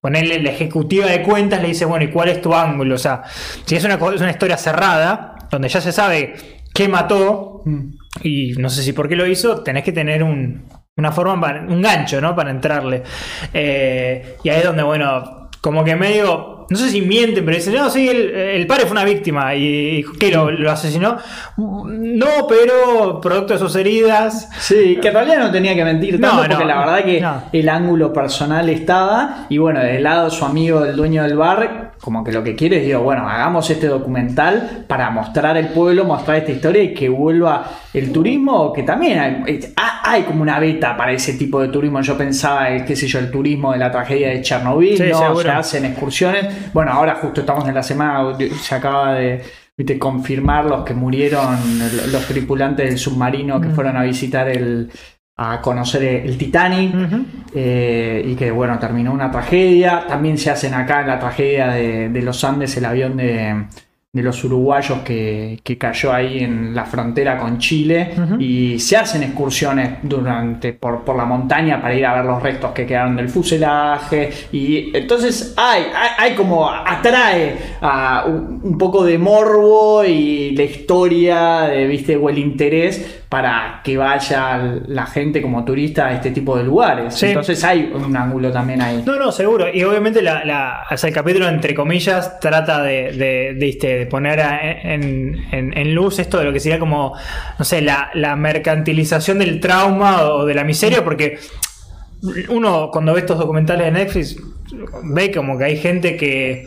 ponerle 0.00 0.40
la 0.42 0.50
ejecutiva 0.50 1.06
de 1.06 1.22
cuentas 1.22 1.60
le 1.62 1.68
dice, 1.68 1.86
bueno, 1.86 2.04
¿y 2.04 2.08
cuál 2.08 2.28
es 2.28 2.40
tu 2.42 2.54
ángulo? 2.54 2.94
O 2.96 2.98
sea, 2.98 3.22
si 3.64 3.76
es 3.76 3.84
una, 3.84 3.94
es 3.94 4.20
una 4.20 4.30
historia 4.30 4.56
cerrada, 4.58 5.36
donde 5.50 5.68
ya 5.68 5.80
se 5.80 5.90
sabe 5.92 6.34
qué 6.74 6.86
mató, 6.86 7.62
Mm. 7.64 7.99
Y 8.22 8.52
no 8.58 8.68
sé 8.70 8.82
si 8.82 8.92
por 8.92 9.08
qué 9.08 9.16
lo 9.16 9.26
hizo, 9.26 9.62
tenés 9.62 9.84
que 9.84 9.92
tener 9.92 10.22
un, 10.22 10.64
una 10.96 11.12
forma, 11.12 11.40
para, 11.40 11.62
un 11.62 11.80
gancho, 11.80 12.20
¿no? 12.20 12.34
Para 12.34 12.50
entrarle. 12.50 13.02
Eh, 13.54 14.36
y 14.42 14.48
ahí 14.48 14.58
es 14.58 14.64
donde, 14.64 14.82
bueno, 14.82 15.48
como 15.60 15.84
que 15.84 15.94
medio, 15.94 16.66
no 16.68 16.76
sé 16.78 16.88
si 16.90 17.02
mienten, 17.02 17.44
pero 17.44 17.56
dicen, 17.56 17.74
no, 17.74 17.90
sí, 17.90 18.08
el, 18.08 18.30
el 18.34 18.66
padre 18.66 18.84
fue 18.84 18.92
una 18.92 19.04
víctima. 19.04 19.54
¿Y 19.54 20.04
qué? 20.18 20.32
¿Lo, 20.32 20.50
lo 20.50 20.70
asesinó? 20.70 21.18
No, 21.56 22.46
pero 22.48 23.20
producto 23.20 23.52
de 23.54 23.58
sus 23.58 23.76
heridas. 23.76 24.48
Sí, 24.58 24.98
que 25.00 25.08
en 25.08 25.14
realidad 25.14 25.38
no 25.38 25.50
tenía 25.50 25.74
que 25.74 25.84
mentir 25.84 26.18
No, 26.18 26.28
tanto 26.28 26.42
no, 26.42 26.48
porque 26.48 26.64
la 26.64 26.78
verdad 26.78 27.04
que 27.04 27.20
no. 27.20 27.42
el 27.52 27.68
ángulo 27.68 28.12
personal 28.12 28.68
estaba 28.68 29.46
y 29.48 29.58
bueno, 29.58 29.80
del 29.80 30.02
lado 30.02 30.26
de 30.26 30.30
su 30.30 30.44
amigo, 30.44 30.84
el 30.84 30.96
dueño 30.96 31.22
del 31.22 31.36
bar, 31.36 31.89
como 32.00 32.24
que 32.24 32.32
lo 32.32 32.42
que 32.42 32.54
quiere 32.56 32.78
es, 32.78 32.86
digo, 32.86 33.00
bueno, 33.00 33.28
hagamos 33.28 33.68
este 33.70 33.86
documental 33.86 34.84
para 34.88 35.10
mostrar 35.10 35.56
el 35.56 35.68
pueblo, 35.68 36.04
mostrar 36.04 36.38
esta 36.38 36.50
historia 36.52 36.82
y 36.82 36.94
que 36.94 37.08
vuelva 37.08 37.64
el 37.92 38.10
turismo, 38.12 38.72
que 38.72 38.82
también 38.84 39.44
hay, 40.04 40.22
como 40.24 40.42
una 40.42 40.58
beta 40.58 40.96
para 40.96 41.12
ese 41.12 41.34
tipo 41.34 41.60
de 41.60 41.68
turismo. 41.68 42.00
Yo 42.00 42.16
pensaba, 42.16 42.70
eh, 42.70 42.84
qué 42.86 42.96
sé 42.96 43.06
yo, 43.06 43.18
el 43.18 43.30
turismo 43.30 43.72
de 43.72 43.78
la 43.78 43.90
tragedia 43.90 44.28
de 44.30 44.40
Chernobyl, 44.42 44.96
Sí, 44.96 45.04
¿no? 45.10 45.36
Se 45.36 45.50
hacen 45.50 45.84
excursiones. 45.84 46.72
Bueno, 46.72 46.92
ahora 46.92 47.16
justo 47.16 47.40
estamos 47.42 47.68
en 47.68 47.74
la 47.74 47.82
semana, 47.82 48.36
se 48.60 48.74
acaba 48.74 49.14
de 49.14 49.42
confirmar 49.98 50.64
los 50.66 50.84
que 50.84 50.92
murieron, 50.94 51.56
el- 51.80 52.12
los 52.12 52.26
tripulantes 52.26 52.88
del 52.88 52.98
submarino 52.98 53.60
que 53.60 53.68
Mm. 53.68 53.74
fueron 53.74 53.96
a 53.96 54.02
visitar 54.02 54.48
el 54.48 54.90
a 55.42 55.58
conocer 55.62 56.02
el 56.02 56.36
Titanic 56.36 56.94
eh, 57.54 58.22
y 58.26 58.34
que 58.34 58.50
bueno 58.50 58.78
terminó 58.78 59.10
una 59.10 59.30
tragedia. 59.30 60.04
También 60.06 60.36
se 60.36 60.50
hacen 60.50 60.74
acá 60.74 61.00
en 61.00 61.06
la 61.06 61.18
tragedia 61.18 61.68
de, 61.68 62.10
de 62.10 62.22
los 62.22 62.44
Andes 62.44 62.76
el 62.76 62.84
avión 62.84 63.16
de, 63.16 63.64
de 64.12 64.24
los 64.24 64.42
uruguayos 64.42 65.02
que, 65.02 65.60
que 65.62 65.78
cayó 65.78 66.12
ahí 66.12 66.40
en 66.40 66.74
la 66.74 66.84
frontera 66.84 67.38
con 67.38 67.58
Chile 67.58 68.10
y 68.40 68.76
se 68.80 68.96
hacen 68.96 69.22
excursiones 69.22 69.98
durante 70.02 70.72
por, 70.72 71.04
por 71.04 71.14
la 71.16 71.24
montaña 71.24 71.80
para 71.80 71.94
ir 71.94 72.04
a 72.04 72.16
ver 72.16 72.24
los 72.24 72.42
restos 72.42 72.72
que 72.72 72.86
quedaron 72.86 73.14
del 73.14 73.28
fuselaje 73.28 74.30
y 74.50 74.90
entonces 74.96 75.54
hay, 75.56 75.84
hay, 75.94 76.08
hay 76.30 76.34
como 76.34 76.68
atrae 76.68 77.54
a 77.80 78.24
un, 78.26 78.60
un 78.64 78.76
poco 78.78 79.04
de 79.04 79.16
morbo 79.16 80.02
y 80.04 80.56
la 80.56 80.64
historia 80.64 81.60
de, 81.68 81.86
viste 81.86 82.16
o 82.16 82.28
el 82.30 82.38
interés 82.38 83.18
para 83.28 83.80
que 83.84 83.96
vaya 83.96 84.58
la 84.88 85.06
gente 85.06 85.40
como 85.40 85.64
turista 85.64 86.08
a 86.08 86.14
este 86.14 86.32
tipo 86.32 86.56
de 86.58 86.64
lugares 86.64 87.14
Sí. 87.14 87.26
entonces 87.26 87.62
hay 87.62 87.92
un 87.94 88.16
ángulo 88.16 88.50
también 88.50 88.82
ahí 88.82 89.04
No, 89.06 89.14
no, 89.16 89.30
seguro. 89.30 89.66
Y 89.72 89.84
obviamente 89.84 90.20
la, 90.20 90.44
la- 90.44 90.82
o 90.90 90.96
sea, 90.96 91.06
el 91.06 91.14
capítulo, 91.14 91.48
entre 91.48 91.72
comillas, 91.74 92.40
trata 92.40 92.82
de, 92.82 93.12
de, 93.12 93.54
de, 93.54 93.68
este, 93.68 93.99
de 94.00 94.06
poner 94.06 94.40
en, 94.40 95.36
en- 95.52 95.76
en 95.78 95.94
luz 95.94 96.18
esto 96.18 96.38
de 96.38 96.44
lo 96.44 96.52
que 96.52 96.60
sería 96.60 96.78
como, 96.78 97.14
no 97.58 97.64
sé, 97.64 97.80
la, 97.82 98.10
la 98.14 98.36
mercantilización 98.36 99.38
del 99.38 99.60
trauma 99.60 100.22
o 100.24 100.44
de 100.44 100.54
la 100.54 100.64
miseria, 100.64 101.04
porque 101.04 101.38
uno 102.48 102.90
cuando 102.92 103.14
ve 103.14 103.20
estos 103.20 103.38
documentales 103.38 103.86
de 103.86 103.92
Netflix 103.92 104.36
ve 105.04 105.30
como 105.32 105.56
que 105.58 105.64
hay 105.64 105.76
gente 105.76 106.16
que... 106.16 106.66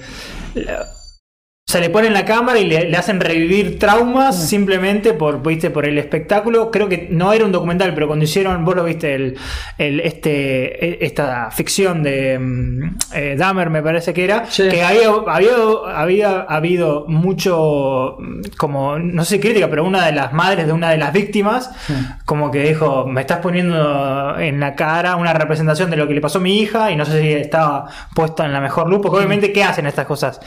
Se 1.66 1.80
le 1.80 1.90
ponen 1.90 2.14
la 2.14 2.26
cámara 2.26 2.60
y 2.60 2.68
le, 2.68 2.90
le 2.90 2.98
hacen 2.98 3.22
revivir 3.22 3.80
traumas 3.80 4.48
simplemente 4.50 5.14
por, 5.14 5.42
¿viste? 5.42 5.70
por 5.70 5.86
el 5.86 5.98
espectáculo. 5.98 6.70
Creo 6.70 6.90
que 6.90 7.08
no 7.10 7.32
era 7.32 7.46
un 7.46 7.54
documental, 7.54 7.94
pero 7.96 8.06
cuando 8.08 8.26
hicieron, 8.26 8.66
vos 8.66 8.76
lo 8.76 8.84
viste, 8.84 9.16
el, 9.16 9.38
el- 9.78 10.02
este, 10.02 10.86
e- 10.86 11.06
esta 11.06 11.50
ficción 11.52 12.04
de 12.04 12.38
mm, 12.38 12.96
eh, 13.16 13.36
Dahmer, 13.38 13.70
me 13.70 13.82
parece 13.82 14.14
que 14.14 14.26
era, 14.26 14.46
Sí. 14.50 14.68
que 14.70 14.84
había, 14.84 15.08
había, 15.28 15.54
había 15.96 16.42
habido 16.42 17.06
mucho, 17.08 18.18
mm, 18.20 18.42
como, 18.58 19.00
no 19.00 19.24
sé 19.24 19.40
crítica, 19.40 19.70
pero 19.70 19.86
una 19.86 20.06
de 20.06 20.12
las 20.12 20.34
madres 20.34 20.68
de 20.68 20.74
una 20.74 20.92
de 20.92 20.98
las 20.98 21.14
víctimas, 21.14 21.72
Sí. 21.88 21.94
como 22.26 22.52
que 22.52 22.62
dijo, 22.62 23.08
me 23.08 23.22
estás 23.22 23.40
poniendo 23.40 24.38
en 24.38 24.60
la 24.60 24.76
cara 24.76 25.16
una 25.16 25.34
representación 25.34 25.90
de 25.90 25.96
lo 25.96 26.08
que 26.10 26.14
le 26.14 26.22
pasó 26.22 26.40
a 26.40 26.42
mi 26.42 26.60
hija 26.60 26.92
y 26.92 26.98
no 26.98 27.06
sé 27.06 27.22
si 27.22 27.30
estaba 27.32 27.86
puesta 28.14 28.46
en 28.46 28.52
la 28.52 28.60
mejor 28.60 28.90
luz, 28.90 29.00
porque 29.02 29.18
obviamente, 29.18 29.54
¿qué 29.54 29.64
hacen 29.64 29.88
estas 29.88 30.06
cosas? 30.06 30.42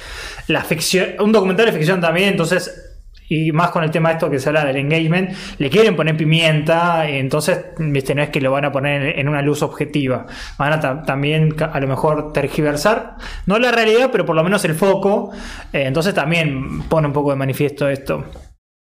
La 0.48 0.62
ficción, 0.62 1.05
un 1.20 1.32
documental 1.32 1.66
de 1.66 1.72
ficción 1.72 2.00
también, 2.00 2.30
entonces, 2.30 2.82
y 3.28 3.50
más 3.50 3.70
con 3.70 3.82
el 3.82 3.90
tema 3.90 4.12
esto 4.12 4.30
que 4.30 4.38
se 4.38 4.48
habla 4.48 4.64
del 4.64 4.76
engagement, 4.76 5.30
le 5.58 5.68
quieren 5.68 5.96
poner 5.96 6.16
pimienta, 6.16 7.08
entonces, 7.08 7.58
viste, 7.78 8.14
no 8.14 8.22
es 8.22 8.28
que 8.30 8.40
lo 8.40 8.52
van 8.52 8.64
a 8.64 8.70
poner 8.72 9.18
en 9.18 9.28
una 9.28 9.42
luz 9.42 9.62
objetiva, 9.62 10.26
van 10.58 10.72
a 10.74 10.80
ta- 10.80 11.02
también 11.02 11.54
a 11.60 11.80
lo 11.80 11.88
mejor 11.88 12.32
tergiversar, 12.32 13.16
no 13.46 13.58
la 13.58 13.72
realidad, 13.72 14.10
pero 14.12 14.24
por 14.24 14.36
lo 14.36 14.44
menos 14.44 14.64
el 14.64 14.74
foco, 14.74 15.32
eh, 15.72 15.84
entonces 15.86 16.14
también 16.14 16.82
pone 16.82 17.08
un 17.08 17.12
poco 17.12 17.30
de 17.30 17.36
manifiesto 17.36 17.88
esto. 17.88 18.24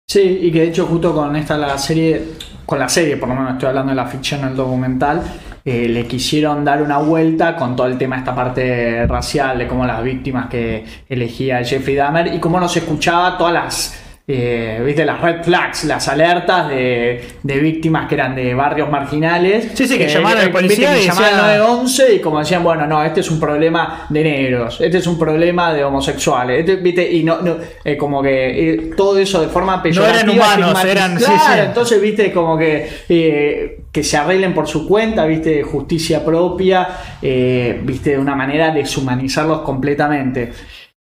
Sí, 0.09 0.39
y 0.41 0.51
que 0.51 0.61
de 0.61 0.67
hecho 0.67 0.85
justo 0.85 1.13
con 1.13 1.35
esta 1.35 1.57
la 1.57 1.77
serie, 1.77 2.21
con 2.65 2.79
la 2.79 2.89
serie, 2.89 3.17
por 3.17 3.29
lo 3.29 3.35
menos 3.35 3.53
estoy 3.53 3.69
hablando 3.69 3.91
de 3.91 3.95
la 3.95 4.05
ficción, 4.05 4.43
el 4.43 4.55
documental, 4.55 5.21
eh, 5.65 5.87
le 5.87 6.05
quisieron 6.07 6.65
dar 6.65 6.81
una 6.81 6.97
vuelta 6.97 7.55
con 7.55 7.75
todo 7.75 7.87
el 7.87 7.97
tema, 7.97 8.17
esta 8.17 8.35
parte 8.35 9.05
racial, 9.07 9.57
de 9.57 9.67
cómo 9.67 9.85
las 9.85 10.03
víctimas 10.03 10.47
que 10.47 10.85
elegía 11.07 11.63
Jeffrey 11.63 11.95
Dahmer 11.95 12.33
y 12.33 12.39
cómo 12.39 12.59
nos 12.59 12.75
escuchaba 12.75 13.37
todas 13.37 13.53
las, 13.53 14.02
eh, 14.25 14.81
viste, 14.85 15.03
las 15.03 15.19
red 15.19 15.43
flags, 15.43 15.83
las 15.83 16.07
alertas 16.07 16.69
de, 16.69 17.21
de 17.43 17.59
víctimas 17.59 18.07
que 18.07 18.15
eran 18.15 18.33
de 18.35 18.53
barrios 18.53 18.89
marginales. 18.89 19.71
Sí, 19.73 19.85
sí, 19.85 19.97
que 19.97 20.07
llamaban 20.07 20.37
al 20.37 20.45
viste, 20.45 20.61
policía 20.61 20.93
que 20.93 21.01
y 21.03 21.07
decía- 21.07 21.27
al 21.27 21.37
911 21.59 22.15
y 22.15 22.19
como 22.21 22.39
decían, 22.39 22.63
bueno, 22.63 22.87
no, 22.87 23.03
este 23.03 23.19
es 23.19 23.29
un 23.29 23.39
problema 23.39 24.05
de 24.07 24.23
negros, 24.23 24.79
este 24.79 24.99
es 24.99 25.07
un 25.07 25.19
problema 25.19 25.73
de 25.73 25.83
homosexuales, 25.83 26.59
este, 26.61 26.77
viste, 26.77 27.11
y 27.11 27.23
no, 27.25 27.41
no, 27.41 27.57
eh, 27.83 27.97
como 27.97 28.21
que 28.23 28.69
eh, 28.73 28.91
todo 28.95 29.17
eso 29.19 29.41
de 29.41 29.47
forma 29.47 29.83
peyorativa. 29.83 30.21
eran 30.21 30.29
humanos, 30.29 30.85
eran- 30.85 31.17
Claro, 31.17 31.33
sí. 31.53 31.59
entonces, 31.65 32.01
viste, 32.01 32.31
como 32.31 32.57
que, 32.57 32.87
eh, 33.09 33.79
que 33.91 34.03
se 34.03 34.15
arreglen 34.15 34.53
por 34.53 34.67
su 34.67 34.87
cuenta, 34.87 35.25
viste, 35.25 35.63
justicia 35.63 36.23
propia, 36.23 36.87
eh, 37.21 37.79
viste, 37.83 38.11
de 38.11 38.17
una 38.19 38.35
manera 38.35 38.71
de 38.71 38.79
deshumanizarlos 38.79 39.61
completamente. 39.61 40.51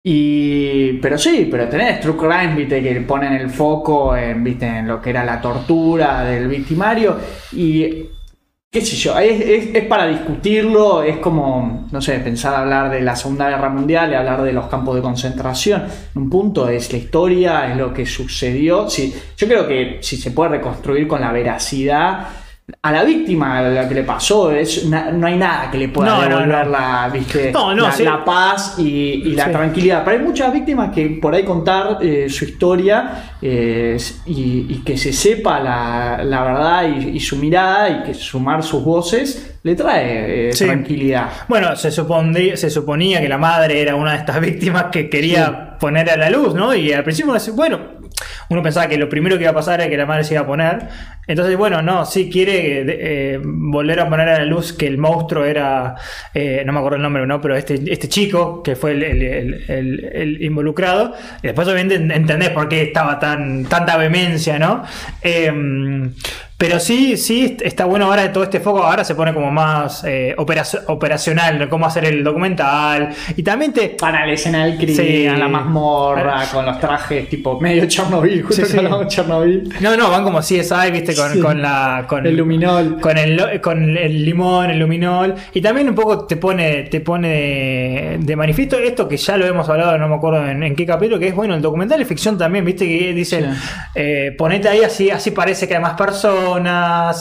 Y, 0.05 0.95
pero 0.95 1.17
sí, 1.17 1.47
pero 1.51 1.69
tenés 1.69 2.01
True 2.01 2.17
Crime, 2.17 2.55
viste, 2.57 2.83
que 2.83 3.01
ponen 3.03 3.35
el 3.35 3.49
foco 3.51 4.17
en, 4.17 4.43
lo 4.89 5.01
que 5.01 5.11
era 5.11 5.25
la 5.25 5.41
tortura 5.41 6.25
del 6.25 6.49
victimario 6.49 7.17
y 7.53 8.07
qué 8.69 8.81
sé 8.81 8.97
yo, 8.97 9.17
es, 9.19 9.41
es- 9.41 9.75
es 9.77 9.85
para 9.85 10.07
discutirlo, 10.09 11.03
es 11.05 11.19
como, 11.19 11.87
no 11.93 12.01
sé, 12.03 12.19
pensar 12.19 12.55
hablar 12.57 12.91
de 12.91 13.01
la 13.03 13.15
Segunda 13.15 13.49
Guerra 13.49 13.69
Mundial 13.69 14.11
y 14.11 14.15
hablar 14.15 14.43
de 14.43 14.53
los 14.53 14.67
campos 14.67 14.97
de 14.97 15.03
concentración. 15.03 15.85
Un 16.17 16.29
punto 16.31 16.69
es 16.69 16.91
la 16.93 16.99
historia, 16.99 17.71
es 17.71 17.77
lo 17.77 17.93
que 17.95 18.05
sucedió. 18.07 18.89
Sí, 18.91 19.15
yo 19.37 19.47
creo 19.47 19.69
que 19.69 19.99
si 20.01 20.17
se 20.17 20.31
puede 20.33 20.51
reconstruir 20.53 21.07
con 21.07 21.21
la 21.21 21.31
veracidad, 21.33 22.27
a 22.85 22.91
la 22.91 23.05
víctima 23.05 23.63
lo 23.63 23.89
que 23.89 23.95
le 23.95 24.03
pasó, 24.03 24.51
es, 24.51 24.87
no 24.87 25.25
hay 25.29 25.37
nada 25.37 25.71
que 25.71 25.79
le 25.79 25.89
pueda 25.89 26.17
No, 26.17 26.23
devolver 26.23 26.67
no. 26.67 26.73
La, 26.73 27.09
¿viste? 27.13 27.53
La, 27.53 27.93
sí. 27.93 28.03
la 28.03 28.25
paz 28.25 28.75
y, 28.77 28.83
y 29.25 29.35
la 29.37 29.45
Sí. 29.45 29.51
tranquilidad. 29.53 30.03
Pero 30.05 30.19
hay 30.19 30.25
muchas 30.25 30.53
víctimas 30.53 30.91
que 30.93 31.07
por 31.23 31.33
ahí 31.33 31.45
contar 31.45 31.99
eh, 32.03 32.27
su 32.29 32.45
historia 32.45 33.35
eh, 33.41 33.97
y, 34.27 34.67
y 34.69 34.83
que 34.85 34.97
se 34.97 35.13
sepa 35.13 35.61
la, 35.61 36.25
la 36.25 36.43
verdad 36.43 36.89
y, 36.89 37.11
y 37.11 37.21
su 37.21 37.37
mirada 37.37 37.89
y 37.89 38.03
que 38.03 38.15
sumar 38.15 38.65
sus 38.65 38.83
voces 38.83 39.59
le 39.63 39.77
trae 39.77 40.49
eh, 40.49 40.53
Sí. 40.53 40.65
tranquilidad. 40.65 41.29
Bueno, 41.47 41.77
se, 41.77 41.93
se 41.93 42.69
suponía 42.71 43.21
que 43.21 43.29
la 43.29 43.39
madre 43.39 43.81
era 43.81 43.95
una 43.95 44.11
de 44.11 44.19
estas 44.19 44.41
víctimas 44.41 44.87
que 44.91 45.09
quería 45.09 45.79
poner 45.79 46.11
a 46.11 46.17
la 46.17 46.31
luz, 46.31 46.53
¿no? 46.53 46.75
Y 46.75 46.93
al 46.93 47.05
principio, 47.05 47.33
bueno, 47.55 48.02
uno 48.49 48.63
pensaba 48.63 48.89
que 48.89 48.97
lo 48.97 49.09
primero 49.09 49.37
que 49.37 49.45
iba 49.45 49.51
a 49.51 49.55
pasar 49.55 49.81
era 49.81 49.89
que 49.89 49.97
la 49.97 50.07
madre 50.07 50.25
se 50.25 50.35
iba 50.35 50.43
a 50.43 50.47
poner. 50.47 50.89
Entonces, 51.27 51.57
bueno, 51.57 51.83
no, 51.83 52.05
sí 52.05 52.29
quiere 52.31 52.85
eh, 53.35 53.41
volver 53.43 54.01
a 54.01 54.09
poner 54.09 54.29
a 54.29 54.39
la 54.39 54.45
luz 54.45 54.73
que 54.73 54.87
el 54.87 54.99
monstruo 54.99 55.45
era, 55.45 55.95
eh, 56.35 56.63
no 56.67 56.73
me 56.73 56.79
acuerdo 56.79 56.97
el 56.97 57.03
nombre, 57.03 57.27
¿no? 57.27 57.41
Pero 57.41 57.57
este, 57.57 57.81
este 57.93 58.09
chico 58.09 58.63
que 58.63 58.75
fue 58.75 58.93
el, 58.93 60.39
involucrado. 60.41 61.15
Y 61.43 61.47
después, 61.47 61.69
obviamente, 61.69 62.15
entendés 62.15 62.51
por 62.51 62.69
qué 62.69 62.83
estaba 62.83 63.19
tan 63.19 63.65
tanta 63.65 63.97
vehemencia, 63.97 64.59
¿no? 64.59 64.83
Em, 65.23 66.13
Pero 66.63 66.79
sí, 66.79 67.17
sí, 67.17 67.57
está 67.61 67.87
bueno 67.87 68.05
ahora 68.05 68.23
de 68.23 68.29
todo 68.29 68.45
este 68.45 68.61
foco, 68.61 68.85
ahora 68.85 69.03
se 69.03 69.17
pone 69.17 69.35
como 69.35 69.51
más 69.51 70.05
eh, 70.05 70.33
operacional, 70.37 71.69
cómo 71.69 71.87
hacer 71.87 72.05
el 72.05 72.23
documental. 72.23 73.09
Y 73.37 73.43
también 73.43 73.73
te... 73.73 73.89
Para 73.89 74.25
la 74.25 74.33
escena 74.33 74.67
del 74.67 74.77
crimen, 74.77 75.31
a 75.31 75.39
la 75.39 75.49
mazmorra, 75.49 76.45
con 76.53 76.65
los 76.65 76.79
trajes 76.79 77.29
tipo 77.29 77.61
medio 77.61 77.87
Chernobyl, 77.87 78.45
justo 78.45 78.65
sí, 78.65 78.77
Chernobyl. 79.09 79.75
No, 79.81 79.97
no, 79.97 80.09
van 80.09 80.23
como 80.23 80.39
CSI, 80.39 80.93
viste, 80.93 81.17
con, 81.17 81.41
con 81.41 81.61
la... 81.61 82.05
Con 82.07 82.29
el 82.29 82.37
luminol. 82.37 83.01
Con 83.01 83.19
el, 83.19 83.61
con 83.61 83.99
el 83.99 84.25
limón, 84.25 84.71
el 84.71 84.79
luminol. 84.79 85.35
Y 85.55 85.61
también 85.61 85.89
un 85.89 85.97
poco 85.97 86.27
te 86.27 86.37
pone, 86.37 86.85
te 86.85 87.01
pone 87.01 88.19
de, 88.21 88.37
manifiesto 88.37 88.79
esto 88.79 89.09
que 89.09 89.17
ya 89.17 89.37
lo 89.37 89.47
hemos 89.47 89.69
hablado, 89.69 89.99
no 89.99 90.09
me 90.09 90.15
acuerdo 90.15 90.47
en, 90.47 90.77
qué 90.77 90.87
capítulo, 90.87 91.19
que 91.19 91.27
es 91.27 91.35
bueno, 91.35 91.57
el 91.57 91.61
documental 91.61 91.99
de 91.99 92.05
ficción 92.05 92.39
también, 92.39 92.65
viste, 92.65 92.87
que 92.87 93.13
dicen, 93.13 93.53
eh, 93.97 94.33
ponete 94.39 94.69
ahí 94.69 94.83
así, 94.85 95.11
así 95.11 95.33
parece 95.33 95.67
que 95.67 95.75
hay 95.75 95.83
más 95.83 95.95
personas. 95.95 96.52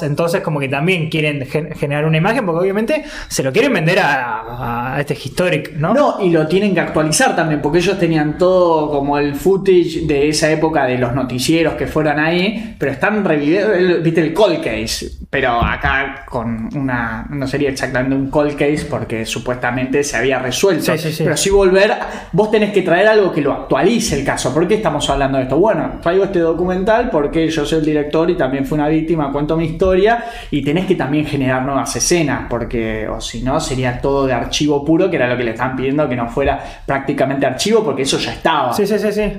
Entonces, 0.01 0.41
como 0.41 0.59
que 0.59 0.67
también 0.67 1.09
quieren 1.09 1.45
generar 1.45 2.05
una 2.05 2.17
imagen, 2.17 2.45
porque 2.45 2.61
obviamente 2.61 3.03
se 3.27 3.43
lo 3.43 3.51
quieren 3.51 3.73
vender 3.73 3.99
a, 3.99 4.95
este 4.99 5.13
historic, 5.13 5.73
¿no? 5.75 5.93
No, 5.93 6.17
y 6.21 6.29
lo 6.29 6.47
tienen 6.47 6.73
que 6.73 6.79
actualizar 6.79 7.35
también, 7.35 7.61
porque 7.61 7.79
ellos 7.79 7.97
tenían 7.97 8.37
todo 8.37 8.89
como 8.89 9.17
el 9.17 9.35
footage 9.35 10.05
de 10.05 10.29
esa 10.29 10.51
época 10.51 10.85
de 10.85 10.97
los 10.97 11.13
noticieros 11.13 11.73
que 11.73 11.87
fueron 11.87 12.19
ahí, 12.19 12.75
pero 12.77 12.91
están 12.91 13.23
reviviendo, 13.23 14.01
viste, 14.01 14.21
el 14.21 14.33
cold 14.33 14.61
case, 14.63 15.11
pero 15.29 15.63
acá 15.63 16.25
con 16.27 16.69
una, 16.75 17.25
no 17.29 17.47
sería 17.47 17.69
exactamente 17.69 18.15
un 18.15 18.29
cold 18.29 18.53
case 18.53 18.85
porque 18.89 19.25
supuestamente 19.25 20.03
se 20.03 20.17
había 20.17 20.39
resuelto, 20.39 20.93
pero 21.17 21.37
si 21.37 21.49
volver, 21.49 21.93
vos 22.31 22.51
tenés 22.51 22.71
que 22.71 22.81
traer 22.81 23.07
algo 23.07 23.31
que 23.31 23.41
lo 23.41 23.53
actualice 23.53 24.19
el 24.19 24.25
caso. 24.25 24.53
¿Por 24.53 24.67
qué 24.67 24.75
estamos 24.75 25.09
hablando 25.09 25.37
de 25.37 25.43
esto? 25.45 25.57
Bueno, 25.57 25.99
traigo 26.01 26.25
este 26.25 26.39
documental 26.39 27.09
porque 27.09 27.49
yo 27.49 27.65
soy 27.65 27.79
el 27.79 27.85
director 27.85 28.29
y 28.29 28.35
también 28.35 28.65
fui 28.65 28.77
una 28.77 28.87
víctima, 28.87 29.20
cuento 29.29 29.57
mi 29.57 29.65
historia 29.65 30.23
y 30.49 30.63
tenés 30.63 30.86
que 30.86 30.95
también 30.95 31.25
generar 31.25 31.63
nuevas 31.63 31.95
escenas, 31.95 32.47
porque 32.49 33.07
o 33.07 33.19
si 33.19 33.41
no 33.41 33.60
sería 33.60 33.99
todo 33.99 34.25
de 34.25 34.34
archivo 34.34 34.86
puro, 34.86 35.10
que 35.10 35.17
era 35.17 35.27
lo 35.27 35.38
que 35.38 35.43
le 35.43 35.51
estaban 35.51 35.75
pidiendo 35.75 36.07
que 36.07 36.15
no 36.15 36.29
fuera 36.29 36.60
prácticamente 36.86 37.45
archivo, 37.45 37.84
porque 37.84 38.03
eso 38.03 38.17
ya 38.17 38.31
estaba. 38.31 38.73
Sí, 38.73 38.88
sí, 38.88 38.97
sí, 38.97 39.12
sí. 39.12 39.31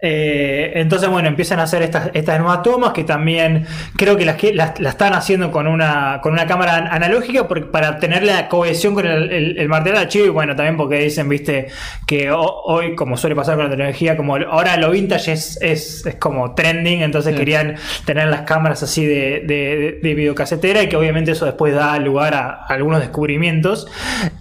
Eh, 0.00 0.72
entonces, 0.74 1.08
bueno, 1.08 1.28
empiezan 1.28 1.60
a 1.60 1.64
hacer 1.64 1.82
estas, 1.82 2.10
estas 2.14 2.38
nuevas 2.38 2.62
tomas 2.62 2.92
que 2.92 3.04
también 3.04 3.66
creo 3.96 4.16
que 4.16 4.24
las, 4.24 4.36
que 4.36 4.54
las, 4.54 4.78
están 4.80 5.14
haciendo 5.14 5.50
con 5.50 5.66
una, 5.66 6.20
con 6.22 6.32
una 6.32 6.46
cámara 6.46 6.88
analógica 6.90 7.46
para 7.70 7.98
tener 7.98 8.22
la 8.22 8.48
cohesión 8.48 8.94
con 8.94 9.06
el, 9.06 9.58
el, 9.58 9.68
material 9.68 10.02
archivo 10.02 10.26
y 10.26 10.30
bueno, 10.30 10.56
también 10.56 10.76
porque 10.76 10.98
dicen, 10.98 11.28
viste, 11.28 11.68
que 12.06 12.30
hoy, 12.30 12.94
como 12.94 13.16
suele 13.16 13.36
pasar 13.36 13.56
con 13.56 13.64
la 13.64 13.70
tecnología, 13.70 14.16
como 14.16 14.36
ahora 14.36 14.76
lo 14.76 14.90
vintage 14.90 15.32
es, 15.32 15.58
es, 15.60 16.06
es 16.06 16.14
como 16.16 16.54
trending, 16.54 17.02
entonces 17.02 17.34
querían 17.36 17.76
tener 18.04 18.28
las 18.28 18.42
cámaras 18.42 18.82
así 18.82 19.04
de, 19.04 19.17
de, 19.18 19.98
de, 20.02 20.14
videocasetera 20.14 20.82
y 20.82 20.88
que 20.88 20.96
obviamente 20.96 21.32
eso 21.32 21.44
después 21.44 21.74
da 21.74 21.98
lugar 21.98 22.34
a, 22.34 22.64
algunos 22.68 23.00
descubrimientos. 23.00 23.86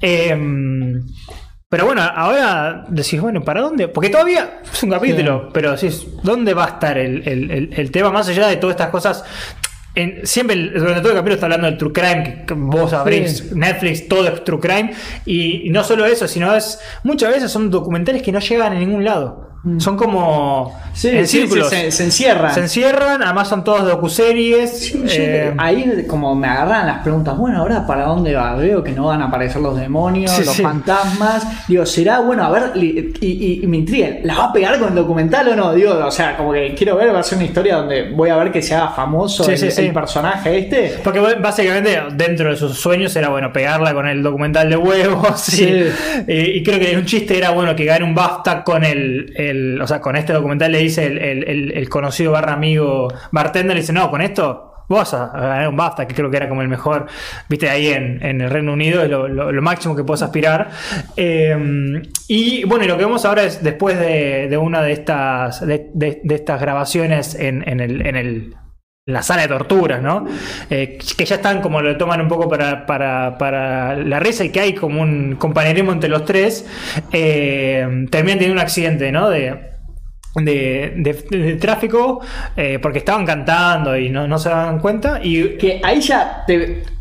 Em, 0.02 1.06
pero 1.70 1.86
bueno, 1.86 2.02
ahora 2.02 2.86
decís, 2.88 3.20
bueno, 3.20 3.44
¿para 3.44 3.62
dónde? 3.62 3.88
Porque 3.90 4.10
todavía 4.10 4.62
es 4.72 4.84
un 4.84 4.90
capítulo, 4.90 5.50
pero 5.54 5.72
decís, 5.72 6.08
¿dónde 6.24 6.54
va 6.54 6.66
a 6.66 6.70
estar 6.70 6.98
el, 6.98 7.28
el, 7.28 7.74
el, 7.76 7.92
tema 7.92 8.12
más 8.12 8.30
allá 8.30 8.48
de 8.48 8.56
todas 8.56 8.76
estas 8.76 8.90
cosas 8.90 9.26
siempre 10.24 10.56
durante 10.56 11.02
todo 11.02 11.12
el 11.12 11.18
capítulo 11.18 11.34
está 11.36 11.46
hablando 11.48 11.68
del 11.68 11.78
true 11.78 11.92
crime, 11.92 12.44
que 12.48 12.54
vos 12.54 12.94
abrís 12.94 13.52
Netflix, 13.56 14.08
todo 14.08 14.28
es 14.28 14.44
true 14.44 14.60
crime, 14.60 14.94
y, 15.26 15.70
no 15.70 15.84
solo 15.84 16.06
eso, 16.06 16.28
sino 16.28 16.54
es 16.56 16.80
muchas 17.04 17.34
veces 17.34 17.52
son 17.52 17.70
documentales 17.70 18.22
que 18.22 18.32
no 18.32 18.40
llegan 18.40 18.74
a 18.74 18.80
ningún 18.80 19.04
lado. 19.04 19.57
Mm. 19.68 19.80
Son 19.82 19.98
como 19.98 20.74
en 21.04 21.28
círculos. 21.28 21.70
se, 21.70 22.04
encierran. 22.04 22.54
Se 22.54 22.62
encierran, 22.62 23.22
además 23.22 23.50
son 23.50 23.64
todos 23.64 23.86
docuseries. 23.86 24.96
Eh, 24.96 25.54
ahí 25.58 26.06
como 26.08 26.34
me 26.36 26.48
agarran 26.48 26.88
las 26.88 27.00
preguntas, 27.00 27.38
bueno, 27.38 27.60
ahora 27.60 27.86
para 27.86 28.06
dónde 28.06 28.34
va? 28.34 28.56
Veo 28.56 28.82
que 28.82 28.94
no 28.94 29.08
van 29.08 29.22
a 29.22 29.26
aparecer 29.26 29.62
los 29.62 29.78
demonios, 29.78 30.38
los 30.46 30.56
fantasmas. 30.56 31.68
Digo, 31.68 31.86
será 31.86 32.20
bueno, 32.20 32.46
a 32.46 32.50
ver, 32.50 32.72
y, 32.76 33.62
me 33.68 33.78
intriga, 33.78 34.20
¿la 34.24 34.38
va 34.38 34.44
a 34.46 34.54
pegar 34.54 34.80
con 34.80 34.90
el 34.90 34.96
documental 34.96 35.50
o 35.50 35.56
no? 35.56 35.74
Digo, 35.74 35.94
o 35.94 36.12
sea, 36.12 36.38
como 36.38 36.54
que 36.54 36.74
quiero 36.76 36.96
ver, 36.96 37.14
va 37.14 37.20
a 37.20 37.24
ser 37.24 37.38
una 37.38 37.48
historia 37.48 37.76
donde 37.76 38.12
voy 38.12 38.30
a 38.30 38.38
ver 38.38 38.52
que 38.52 38.62
se 38.62 38.74
haga 38.74 38.90
famoso 38.90 39.46
el, 39.50 39.94
personaje 39.94 40.58
este. 40.58 41.00
Porque 41.04 41.20
básicamente 41.20 42.02
dentro 42.14 42.50
de 42.50 42.56
sus 42.56 42.78
sueños 42.78 43.16
era 43.16 43.30
bueno 43.30 43.52
pegarla 43.52 43.94
con 43.94 44.08
el 44.08 44.24
documental 44.24 44.70
de 44.70 44.78
huevos. 44.78 45.48
Y, 46.28 46.64
creo 46.64 46.80
que 46.80 46.98
un 46.98 47.06
chiste 47.06 47.38
era 47.38 47.52
bueno 47.52 47.76
que 47.76 47.86
gane 47.86 48.04
un 48.04 48.14
BAFTA 48.14 48.64
con 48.64 48.84
el 48.84 49.32
o 49.82 49.88
sea, 49.88 50.02
con 50.02 50.16
este 50.16 50.34
documental 50.34 50.72
le 50.72 50.80
dice 50.80 51.06
el, 51.06 51.90
conocido 51.90 52.32
barra 52.32 52.54
amigo 52.54 53.08
bartender, 53.32 53.76
le 53.76 53.82
dice, 53.82 53.94
no, 53.94 54.10
con 54.10 54.22
esto 54.22 54.68
vas 54.90 55.14
a 55.14 55.28
ganar 55.28 55.68
un 55.68 55.76
BAFTA, 55.76 56.08
que 56.08 56.16
creo 56.16 56.30
que 56.30 56.38
era 56.38 56.48
como 56.48 56.62
el 56.62 56.68
mejor, 56.68 57.08
viste, 57.50 57.70
ahí 57.70 57.88
en, 57.88 58.42
el 58.42 58.50
Reino 58.50 58.74
Unido, 58.74 59.04
es 59.04 59.10
lo, 59.10 59.62
máximo 59.62 59.96
que 59.96 60.04
puedes 60.04 60.22
aspirar. 60.22 60.70
Em, 61.16 62.02
y 62.28 62.64
bueno, 62.66 62.86
lo 62.86 62.98
que 62.98 63.04
vemos 63.04 63.26
ahora 63.26 63.44
es 63.44 63.64
después 63.64 64.00
de, 64.00 64.58
una 64.58 64.82
de 64.82 64.94
estas, 64.94 65.66
de, 65.66 66.22
estas 66.30 66.62
grabaciones 66.62 67.36
en, 67.36 67.64
el, 67.80 68.56
la 69.08 69.24
sala 69.24 69.44
de 69.44 69.48
torturas, 69.48 70.02
¿no? 70.02 70.26
Eh, 70.70 70.98
que 71.18 71.26
ya 71.26 71.36
están 71.36 71.62
como 71.62 71.82
lo 71.82 71.98
toman 71.98 72.20
un 72.20 72.28
poco 72.28 72.50
para, 72.50 72.86
para, 72.86 73.96
la 73.96 74.20
risa 74.20 74.44
y 74.44 74.50
que 74.50 74.60
hay 74.60 74.74
como 74.74 75.02
un 75.02 75.38
compañerismo 75.38 75.94
entre 75.94 76.10
los 76.10 76.26
tres, 76.26 76.66
eh, 77.14 78.06
terminan 78.12 78.38
teniendo 78.38 78.54
un 78.54 78.60
accidente, 78.60 79.12
¿no? 79.12 79.30
De, 79.30 79.78
de, 80.36 81.58
tráfico 81.60 82.20
eh, 82.56 82.78
porque 82.80 83.00
estaban 83.00 83.26
cantando 83.26 83.98
y 83.98 84.10
no, 84.10 84.38
se 84.38 84.50
daban 84.50 84.78
cuenta 84.78 85.20
y 85.24 85.58
que 85.58 85.82
ahí 85.84 86.00
ya 86.00 86.46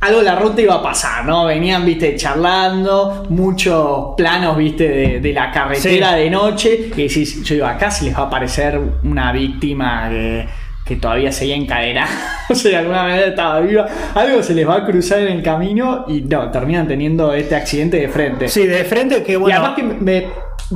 algo 0.00 0.20
de 0.20 0.24
la 0.24 0.36
ruta 0.36 0.62
iba 0.62 0.76
a 0.76 0.82
pasar, 0.82 1.26
¿no? 1.26 1.44
Venían, 1.44 1.84
viste, 1.84 2.14
charlando, 2.16 3.26
muchos 3.30 4.14
planos, 4.16 4.56
viste, 4.56 5.18
de, 5.20 5.32
la 5.32 5.50
carretera 5.50 6.14
de 6.14 6.30
noche 6.30 6.90
y 6.96 7.02
decís, 7.02 7.42
yo 7.42 7.56
digo, 7.56 7.66
acá 7.66 7.90
se 7.90 8.04
les 8.06 8.14
va 8.14 8.20
a 8.20 8.26
aparecer 8.26 8.80
una 9.02 9.32
víctima 9.32 10.08
que 10.08 10.65
que 10.86 10.96
todavía 10.96 11.32
seguía 11.32 11.56
encadenada, 11.56 12.08
o 12.48 12.54
sea, 12.54 12.70
de 12.70 12.76
alguna 12.76 13.02
manera 13.02 13.26
estaba 13.26 13.60
viva, 13.60 13.86
algo 14.14 14.42
se 14.42 14.54
les 14.54 14.68
va 14.68 14.76
a 14.76 14.86
cruzar 14.86 15.18
en 15.20 15.28
el 15.28 15.42
camino 15.42 16.04
y 16.06 16.22
no, 16.22 16.50
terminan 16.50 16.86
teniendo 16.86 17.32
este 17.32 17.56
accidente 17.56 17.98
de 17.98 18.08
frente. 18.08 18.48
Sí, 18.48 18.66
de 18.66 18.84
frente, 18.84 19.22
que 19.24 19.36
bueno. 19.36 19.56
Y 19.56 19.58
además 19.58 19.76
que 19.76 19.82
me, 19.82 20.28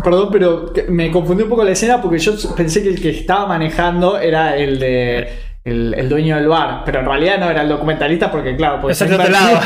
perdón, 0.02 0.28
pero 0.32 0.72
me 0.88 1.12
confundí 1.12 1.44
un 1.44 1.48
poco 1.48 1.64
la 1.64 1.70
escena 1.70 2.02
porque 2.02 2.18
yo 2.18 2.32
pensé 2.56 2.82
que 2.82 2.88
el 2.88 3.00
que 3.00 3.10
estaba 3.10 3.46
manejando 3.46 4.18
era 4.18 4.56
el 4.56 4.80
de 4.80 5.28
el, 5.70 6.08
dueño 6.08 6.36
del 6.36 6.48
bar, 6.48 6.82
pero 6.84 7.00
en 7.00 7.06
realidad 7.06 7.38
no 7.38 7.50
era 7.50 7.62
el 7.62 7.68
documentalista 7.68 8.30
porque 8.30 8.56
claro, 8.56 8.80
pues 8.80 9.00
otro 9.00 9.16
lado. 9.28 9.60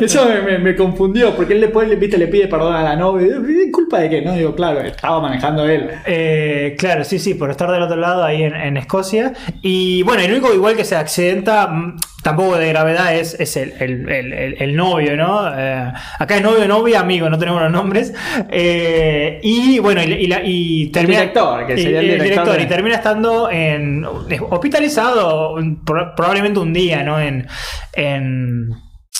eso 0.00 0.26
me, 0.60 0.76
confundió, 0.76 1.34
porque 1.34 1.54
él 1.54 1.60
después 1.60 1.98
¿viste? 1.98 2.18
le 2.18 2.28
pide 2.28 2.48
perdón 2.48 2.74
a 2.74 2.82
la 2.82 2.96
novia, 2.96 3.36
¿culpa 3.72 4.00
de 4.00 4.10
qué? 4.10 4.22
No, 4.22 4.34
digo, 4.34 4.54
claro, 4.54 4.80
estaba 4.80 5.20
manejando 5.20 5.66
él. 5.66 5.90
Eh, 6.06 6.76
claro, 6.78 7.04
sí, 7.04 7.18
sí, 7.18 7.34
por 7.34 7.50
estar 7.50 7.70
del 7.70 7.82
otro 7.82 7.96
lado 7.96 8.24
ahí 8.24 8.42
en, 8.42 8.54
en 8.54 8.76
Escocia. 8.76 9.32
Y 9.62 10.02
bueno, 10.02 10.22
el 10.22 10.32
único 10.32 10.52
igual 10.52 10.76
que 10.76 10.84
se 10.84 10.96
accidenta 10.96 11.66
mm, 11.66 11.96
tampoco 12.22 12.56
de 12.56 12.68
gravedad 12.68 13.14
es, 13.14 13.38
es 13.38 13.56
el, 13.56 13.72
el, 13.80 14.56
el, 14.58 14.76
novio, 14.76 15.16
¿no? 15.16 15.48
Eh, 15.56 15.92
acá 16.18 16.36
es 16.36 16.42
novio, 16.42 16.66
novia, 16.66 17.00
amigo, 17.00 17.28
no 17.28 17.38
tenemos 17.38 17.62
los 17.62 17.72
nombres. 17.72 18.12
Eh, 18.50 19.40
y 19.42 19.78
bueno, 19.78 20.02
y, 20.02 20.32
y, 20.44 20.86
termina. 20.90 21.22
El 21.22 21.28
director, 21.28 21.66
que 21.66 21.76
sería 21.76 22.00
el 22.00 22.22
director. 22.22 22.60
y 22.60 22.66
termina 22.66 22.96
estando 22.96 23.50
en, 23.50 24.04
hospitalizado 24.04 25.56
probablemente 25.84 26.60
un 26.60 26.72
día, 26.72 27.02
¿no? 27.02 27.20
En. 27.20 27.46
en 27.94 28.70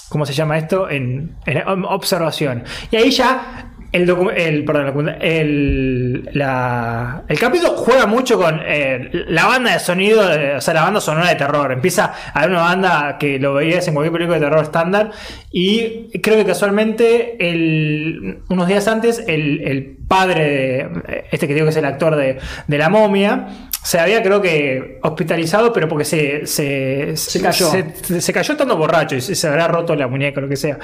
¿Cómo 0.08 0.26
se 0.26 0.32
llama 0.32 0.58
esto? 0.58 0.90
En, 0.90 1.36
en 1.46 1.62
observación. 1.84 2.64
Y 2.90 2.96
ahí 2.96 3.10
ya 3.12 3.69
el, 3.92 4.08
el, 4.36 4.64
perdón, 4.64 5.16
el, 5.20 6.30
la, 6.32 7.22
el 7.26 7.38
capítulo 7.38 7.70
juega 7.70 8.06
mucho 8.06 8.38
con 8.38 8.60
eh, 8.64 9.10
la 9.28 9.46
banda 9.46 9.72
de 9.72 9.80
sonido, 9.80 10.22
o 10.56 10.60
sea, 10.60 10.74
la 10.74 10.84
banda 10.84 11.00
sonora 11.00 11.28
de 11.28 11.34
terror. 11.34 11.72
Empieza 11.72 12.12
a 12.32 12.38
haber 12.38 12.50
una 12.50 12.62
banda 12.62 13.16
que 13.18 13.40
lo 13.40 13.54
veías 13.54 13.88
en 13.88 13.94
cualquier 13.94 14.12
película 14.12 14.38
de 14.38 14.46
terror 14.46 14.62
estándar. 14.62 15.10
Y 15.50 16.20
creo 16.20 16.36
que 16.36 16.44
casualmente, 16.44 17.36
el, 17.40 18.42
unos 18.48 18.68
días 18.68 18.86
antes, 18.86 19.24
el, 19.26 19.96
padre 20.06 20.44
de 20.44 21.24
este 21.30 21.46
que 21.46 21.54
digo 21.54 21.66
que 21.66 21.70
es 21.70 21.76
el 21.76 21.84
actor 21.84 22.16
de, 22.16 22.38
de, 22.66 22.78
la 22.78 22.88
momia, 22.88 23.46
se 23.82 24.00
había, 24.00 24.22
creo 24.24 24.42
que, 24.42 24.98
hospitalizado, 25.02 25.72
pero 25.72 25.88
porque 25.88 26.04
se, 26.04 26.46
se, 26.46 27.16
se 27.16 27.40
cayó. 27.40 27.70
Se, 27.70 28.20
se, 28.20 28.32
cayó 28.32 28.52
estando 28.52 28.76
borracho 28.76 29.14
y 29.14 29.20
se, 29.20 29.46
habrá 29.46 29.68
roto 29.68 29.94
la 29.94 30.08
muñeca 30.08 30.40
o 30.40 30.42
lo 30.42 30.48
que 30.48 30.56
sea. 30.56 30.78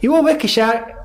Y 0.00 0.06
vos 0.06 0.24
ves 0.24 0.38
que 0.38 0.48
ya 0.48 0.99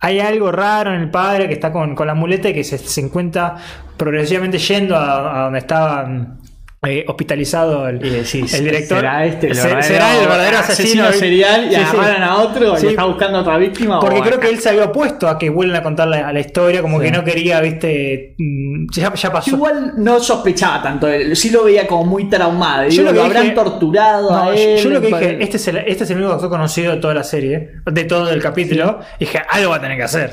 hay 0.00 0.18
algo 0.18 0.50
raro 0.50 0.94
en 0.94 1.02
el 1.02 1.10
padre 1.10 1.46
que 1.46 1.54
está 1.54 1.70
con, 1.72 1.94
la 1.94 2.14
muleta 2.14 2.48
y 2.48 2.54
que 2.54 2.64
se, 2.64 3.00
encuentra 3.00 3.56
progresivamente 3.96 4.58
yendo 4.58 4.96
a, 4.96 5.44
donde 5.44 5.58
estaban 5.58 6.38
eh, 6.82 7.04
hospitalizado 7.08 7.88
el, 7.88 8.04
Y 8.04 8.08
decís, 8.08 8.54
el 8.54 8.64
director. 8.64 8.98
¿Será 9.00 9.26
este 9.26 9.48
el 9.48 9.54
Se- 9.54 9.62
verdadero, 9.68 9.86
será 9.86 10.14
el 10.14 10.20
verdadero 10.28 10.58
asesino, 10.58 11.12
serial 11.12 11.66
y 11.66 11.74
Sí, 11.74 11.80
agarran 11.80 12.22
a 12.22 12.36
otro 12.38 12.74
y 12.82 12.86
está 12.86 13.04
buscando 13.04 13.38
a 13.38 13.40
otra 13.42 13.58
víctima? 13.58 14.00
Porque 14.00 14.20
creo 14.20 14.34
acá? 14.36 14.40
que 14.46 14.48
él 14.54 14.60
se 14.60 14.70
había 14.70 14.84
opuesto 14.84 15.28
a 15.28 15.38
que 15.38 15.50
vuelvan 15.50 15.76
a 15.76 15.82
contar 15.82 16.08
la, 16.08 16.32
la 16.32 16.40
historia, 16.40 16.80
como 16.80 16.98
Sí. 16.98 17.04
que 17.06 17.12
no 17.12 17.22
quería, 17.22 17.60
viste, 17.60 18.34
mm, 18.38 18.86
ya, 18.92 19.12
ya 19.12 19.30
pasó. 19.30 19.50
Yo 19.50 19.56
igual 19.58 19.92
no 19.98 20.20
sospechaba 20.20 20.82
tanto 20.82 21.06
de 21.06 21.16
él, 21.22 21.36
sí 21.36 21.50
lo 21.50 21.64
veía 21.64 21.86
como 21.86 22.04
muy 22.06 22.30
traumado. 22.30 22.84
Yo 22.84 23.02
Digo, 23.02 23.04
lo 23.04 23.12
que 23.12 23.20
habrán 23.26 23.42
dije- 23.42 23.54
torturado 23.54 24.30
No, 24.30 24.50
a 24.50 24.56
él. 24.56 24.78
yo 24.82 24.88
lo 24.90 25.00
que 25.02 25.06
dije, 25.08 25.36
este 25.42 25.56
es, 25.58 25.68
el, 25.68 25.76
este 25.78 26.04
es 26.04 26.10
el 26.10 26.16
único 26.16 26.32
actor 26.32 26.48
conocido 26.48 26.94
de 26.94 26.98
toda 27.00 27.12
la 27.12 27.24
serie, 27.24 27.72
de 27.84 28.04
todo 28.04 28.30
el 28.30 28.40
capítulo. 28.40 29.00
Y 29.18 29.26
dije, 29.26 29.42
algo 29.50 29.70
va 29.70 29.76
a 29.76 29.80
tener 29.82 29.98
que 29.98 30.04
hacer. 30.04 30.30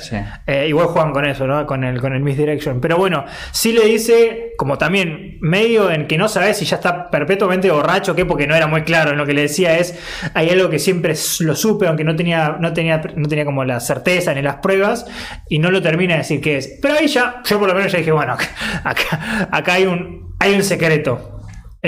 Eh, 0.47 0.67
igual 0.69 0.87
juegan 0.87 1.11
con 1.11 1.25
eso, 1.25 1.45
¿no? 1.45 1.65
Con 1.65 1.83
el, 1.83 1.99
con 1.99 2.13
el 2.13 2.21
Misdirection. 2.21 2.79
Pero 2.79 2.95
bueno, 2.95 3.25
sí 3.51 3.73
le 3.73 3.83
dice, 3.85 4.53
como 4.57 4.77
también 4.77 5.37
medio 5.41 5.91
en 5.91 6.07
que 6.07 6.17
no 6.17 6.27
sabes 6.39 6.57
si 6.57 6.65
ya 6.65 6.77
está 6.77 7.09
perpetuamente 7.09 7.69
borracho 7.71 8.11
o 8.11 8.15
qué, 8.15 8.25
porque 8.25 8.47
no 8.47 8.55
era 8.55 8.67
muy 8.67 8.83
claro. 8.83 9.11
En 9.11 9.17
lo 9.17 9.25
que 9.25 9.33
le 9.33 9.41
decía 9.43 9.77
es, 9.77 9.97
hay 10.33 10.49
algo 10.49 10.69
que 10.69 10.79
siempre 10.79 11.13
lo 11.39 11.55
supe, 11.55 11.87
aunque 11.87 12.03
no 12.03 12.15
tenía, 12.15 12.57
no 12.59 12.73
tenía, 12.73 13.01
no 13.15 13.27
tenía 13.27 13.45
como 13.45 13.63
la 13.63 13.79
certeza 13.79 14.33
ni 14.33 14.41
las 14.41 14.57
pruebas, 14.57 15.05
y 15.49 15.59
no 15.59 15.71
lo 15.71 15.81
termina 15.81 16.13
de 16.13 16.19
decir 16.19 16.41
qué 16.41 16.57
es. 16.57 16.79
Pero 16.81 16.95
ahí 16.95 17.07
ya, 17.07 17.41
yo 17.45 17.59
por 17.59 17.67
lo 17.67 17.75
menos 17.75 17.91
ya 17.91 17.99
dije, 17.99 18.11
bueno, 18.11 18.33
acá, 18.83 19.47
acá 19.51 19.73
hay 19.73 19.85
un, 19.85 20.35
hay 20.39 20.55
un 20.55 20.63
secreto. 20.63 21.36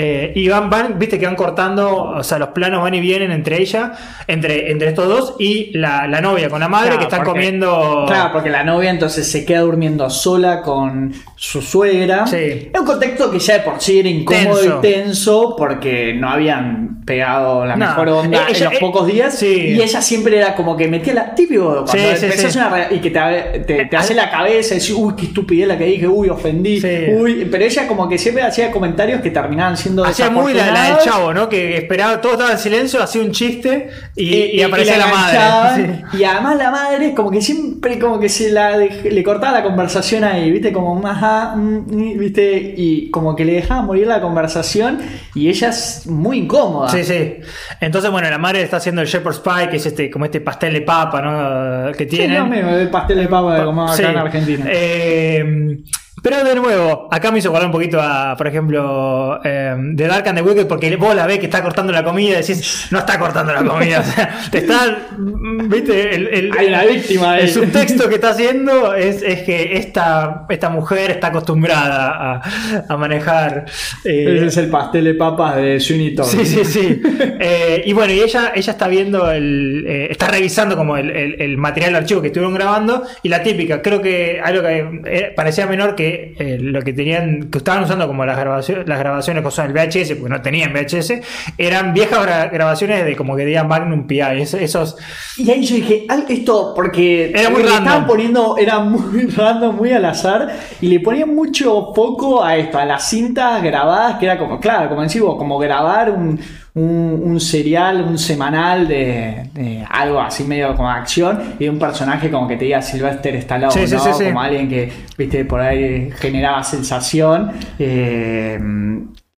Eh, 0.02 0.32
y 0.34 0.48
van, 0.48 0.70
van, 0.70 0.98
viste 0.98 1.18
que 1.18 1.26
van 1.26 1.36
cortando, 1.36 2.04
o 2.16 2.22
sea, 2.22 2.38
los 2.38 2.48
planos 2.50 2.82
van 2.82 2.94
y 2.94 3.00
vienen 3.00 3.30
entre 3.32 3.60
ella, 3.60 3.92
entre, 4.26 4.70
entre 4.70 4.88
estos 4.88 5.08
dos 5.08 5.34
y 5.38 5.76
la, 5.76 6.06
la 6.06 6.20
novia 6.22 6.48
con 6.48 6.60
la 6.60 6.68
madre 6.68 6.86
Claro, 6.88 6.98
que 7.00 7.04
están 7.04 7.18
porque- 7.24 7.32
comiendo. 7.32 8.04
Claro, 8.06 8.30
porque 8.32 8.48
la 8.48 8.64
novia 8.64 8.88
entonces 8.90 9.30
se 9.30 9.44
queda 9.44 9.60
durmiendo 9.60 10.08
sola 10.08 10.62
con 10.62 11.12
su 11.36 11.60
suegra. 11.60 12.26
Sí. 12.26 12.70
Es 12.72 12.80
un 12.80 12.86
contexto 12.86 13.30
que 13.30 13.38
ya 13.38 13.54
de 13.54 13.60
por 13.60 13.80
sí 13.80 13.98
era 14.00 14.08
incómodo 14.08 14.58
Tenso. 14.60 14.78
y 14.78 14.80
tenso 14.80 15.54
porque 15.56 16.14
no 16.14 16.30
habían 16.30 17.02
pegado 17.04 17.66
la 17.66 17.76
No. 17.76 17.86
mejor 17.86 18.08
onda 18.08 18.38
Eh, 18.38 18.50
ella- 18.50 18.58
en 18.58 18.64
los 18.64 18.72
eh, 18.74 18.78
pocos 18.80 19.06
días. 19.06 19.38
sí. 19.38 19.74
Y 19.76 19.82
ella 19.82 20.00
siempre 20.00 20.38
era 20.38 20.54
como 20.54 20.76
que 20.76 20.88
metía 20.88 21.12
la. 21.14 21.34
Típico, 21.34 21.84
cuando 21.84 21.92
Sí, 21.92 21.98
empezás 21.98 22.56
una 22.56 22.86
y 22.90 22.98
que 23.00 23.10
te, 23.10 23.20
te, 23.66 23.84
te 23.86 23.96
hace 23.96 24.14
la 24.14 24.30
cabeza 24.30 24.74
y 24.74 24.78
decís, 24.78 24.94
uy, 24.96 25.14
qué 25.16 25.26
estupidez 25.26 25.68
la 25.68 25.76
que 25.78 25.84
dije, 25.84 26.06
uy, 26.08 26.28
ofendí. 26.28 26.80
Sí. 26.80 26.88
Uy, 27.16 27.48
pero 27.50 27.64
ella 27.64 27.86
como 27.86 28.08
que 28.08 28.16
siempre 28.18 28.42
hacía 28.44 28.70
comentarios 28.70 29.20
que 29.20 29.30
terminaban 29.30 29.76
siendo 29.76 29.89
Hacía 30.04 30.30
muy 30.30 30.54
la, 30.54 30.70
la 30.70 30.84
del 30.84 30.98
chavo, 30.98 31.32
¿no? 31.34 31.48
Que 31.48 31.76
esperaba, 31.76 32.20
todo 32.20 32.32
estaba 32.32 32.52
en 32.52 32.58
silencio, 32.58 33.02
hacía 33.02 33.22
un 33.22 33.32
chiste 33.32 33.88
y, 34.16 34.34
y 34.56 34.62
aparecía 34.62 34.98
la, 34.98 35.06
madre. 35.06 36.04
Sí. 36.12 36.18
Y 36.18 36.24
además 36.24 36.56
la 36.56 36.70
madre 36.70 37.14
como 37.14 37.30
que 37.30 37.40
siempre 37.42 37.98
como 37.98 38.18
que 38.20 38.28
se 38.28 38.50
la 38.52 38.76
dej- 38.78 39.02
le 39.10 39.22
cortaba 39.22 39.58
la 39.58 39.62
conversación 39.64 40.24
ahí, 40.24 40.50
viste, 40.50 40.72
como 40.72 41.00
ajá, 41.06 41.54
mm, 41.56 41.86
mm, 42.14 42.18
viste, 42.18 42.74
y 42.76 43.10
como 43.10 43.34
que 43.36 43.44
le 43.44 43.54
dejaba 43.54 43.82
morir 43.82 44.06
la 44.06 44.20
conversación 44.20 44.98
y 45.34 45.48
ella 45.48 45.68
es 45.70 46.06
muy 46.06 46.38
incómoda. 46.38 46.88
Sí, 46.90 47.04
sí. 47.04 47.36
Entonces, 47.80 48.10
bueno, 48.10 48.28
la 48.30 48.38
madre 48.38 48.62
está 48.62 48.76
haciendo 48.78 49.00
el 49.02 49.06
shepherd's 49.08 49.40
pie, 49.40 49.68
que 49.70 49.76
es 49.76 49.86
este, 49.86 50.10
como 50.10 50.24
este 50.24 50.40
pastel 50.40 50.72
de 50.74 50.80
papa, 50.82 51.20
¿no? 51.22 51.92
Que 51.92 52.04
Sí, 52.04 52.10
tiene. 52.16 52.38
no, 52.38 52.46
mismo, 52.46 52.70
el 52.70 52.88
pastel 52.90 53.18
de 53.18 53.28
papa 53.28 53.58
de 53.58 53.64
como 53.64 53.84
acá 53.84 53.94
Sí. 53.96 54.02
en 54.04 54.16
Argentina. 54.18 54.64
Eh, 54.68 55.78
pero 56.22 56.42
de 56.44 56.54
nuevo, 56.54 57.08
acá 57.10 57.30
me 57.30 57.38
hizo 57.38 57.48
acordar 57.48 57.66
un 57.66 57.72
poquito 57.72 57.98
a, 58.00 58.34
por 58.36 58.46
ejemplo, 58.46 59.40
eh, 59.44 59.74
de 59.78 60.06
Dark 60.06 60.28
and 60.28 60.38
the 60.38 60.42
Wicked, 60.44 60.66
porque 60.66 60.94
vos 60.96 61.14
la 61.14 61.26
ves 61.26 61.38
que 61.38 61.46
está 61.46 61.62
cortando 61.62 61.92
la 61.92 62.04
comida 62.04 62.34
y 62.38 62.40
decís, 62.42 62.88
no 62.90 62.98
está 62.98 63.18
cortando 63.18 63.52
la 63.52 63.64
comida. 63.64 64.00
O 64.10 64.12
sea, 64.12 64.38
te 64.50 64.58
está, 64.58 64.98
viste, 65.18 66.14
el, 66.14 66.26
el- 66.28 66.52
Hay 66.58 66.66
una 66.68 66.84
víctima 66.84 67.32
ahí. 67.32 67.42
el 67.44 67.50
subtexto 67.50 68.08
que 68.08 68.16
está 68.16 68.30
haciendo 68.30 68.94
es, 68.94 69.22
es 69.22 69.42
que 69.42 69.76
esta, 69.76 70.46
esta 70.48 70.68
mujer 70.70 71.10
está 71.10 71.28
acostumbrada 71.28 72.40
a, 72.42 72.84
a 72.88 72.96
manejar. 72.96 73.66
eh, 74.04 74.34
Ese 74.36 74.46
es 74.46 74.56
el 74.56 74.68
pastel 74.70 75.04
de 75.04 75.14
papas 75.14 75.56
de 75.56 75.78
Sweeney 75.80 76.14
Todd. 76.14 76.26
Sí, 76.26 76.44
sí, 76.46 76.64
sí. 76.64 77.02
Eh, 77.42 77.82
y 77.86 77.92
bueno, 77.94 78.12
y 78.12 78.20
ella, 78.20 78.52
ella 78.54 78.72
está 78.72 78.86
viendo 78.88 79.30
el. 79.30 79.84
eh, 79.88 80.08
está 80.10 80.28
revisando 80.28 80.76
como 80.76 80.96
el, 80.96 81.10
el- 81.10 81.40
el 81.40 81.56
material 81.56 81.92
de 81.92 81.98
archivo 81.98 82.20
que 82.20 82.26
estuvieron 82.28 82.52
grabando. 82.54 83.02
Y 83.22 83.28
la 83.28 83.42
típica, 83.42 83.80
creo 83.80 84.02
que 84.02 84.40
algo 84.44 84.62
que 84.62 85.32
parecía 85.34 85.66
menor 85.66 85.94
que 85.94 86.09
eh, 86.38 86.58
lo 86.60 86.82
que 86.82 86.92
tenían, 86.92 87.50
que 87.50 87.58
estaban 87.58 87.84
usando 87.84 88.06
como 88.06 88.24
las 88.24 88.38
grabaciones, 88.38 88.86
las 88.88 88.98
grabaciones 88.98 89.44
que 89.44 89.50
son 89.50 89.66
el 89.66 89.72
VHS, 89.72 90.14
porque 90.16 90.28
no 90.30 90.42
tenían 90.42 90.72
VHS, 90.72 91.20
eran 91.58 91.92
viejas 91.94 92.18
gra- 92.26 92.50
grabaciones 92.52 93.04
de 93.04 93.16
como 93.16 93.36
que 93.36 93.44
digan 93.44 93.68
Magnum 93.68 94.06
PI. 94.06 94.20
es- 94.42 94.54
Esos. 94.54 94.96
Y 95.36 95.50
ahí 95.50 95.62
yo 95.64 95.76
dije, 95.76 96.04
"Al- 96.08 96.26
esto, 96.28 96.72
porque 96.74 97.30
Era 97.34 97.50
muy 97.50 97.62
le 97.62 97.68
random. 97.68 97.84
estaban 97.86 98.06
poniendo, 98.06 98.56
era 98.58 98.78
muy 98.80 99.26
random, 99.36 99.76
muy 99.76 99.92
al 99.92 100.04
azar, 100.04 100.48
y 100.80 100.88
le 100.88 101.00
ponían 101.00 101.34
mucho 101.34 101.92
foco 101.94 102.42
a 102.44 102.56
esto, 102.56 102.78
a 102.78 102.84
las 102.84 103.08
cintas 103.08 103.62
grabadas, 103.62 104.16
que 104.18 104.26
era 104.26 104.38
como, 104.38 104.58
claro, 104.60 104.88
como 104.88 105.02
decís 105.02 105.20
vos, 105.22 105.36
como 105.36 105.58
grabar 105.58 106.10
un, 106.10 106.38
un, 106.74 107.20
un 107.24 107.40
serial, 107.40 108.02
un 108.02 108.18
semanal 108.18 108.86
de, 108.86 109.50
de 109.54 109.84
algo 109.90 110.20
así 110.20 110.44
medio 110.44 110.74
como 110.76 110.90
acción, 110.90 111.54
y 111.58 111.68
un 111.68 111.78
personaje 111.78 112.30
como 112.30 112.46
que 112.46 112.56
te 112.56 112.66
diga 112.66 112.80
Sylvester 112.82 113.34
Stallone, 113.36 113.72
Sí, 113.72 113.86
sí, 113.86 113.94
¿no? 113.94 114.00
sí, 114.00 114.10
sí. 114.16 114.24
Como 114.26 114.40
alguien 114.40 114.68
que, 114.68 114.92
viste, 115.18 115.44
por 115.44 115.60
ahí 115.60 116.10
generaba 116.18 116.62
sensación, 116.62 117.52
eh, 117.78 118.58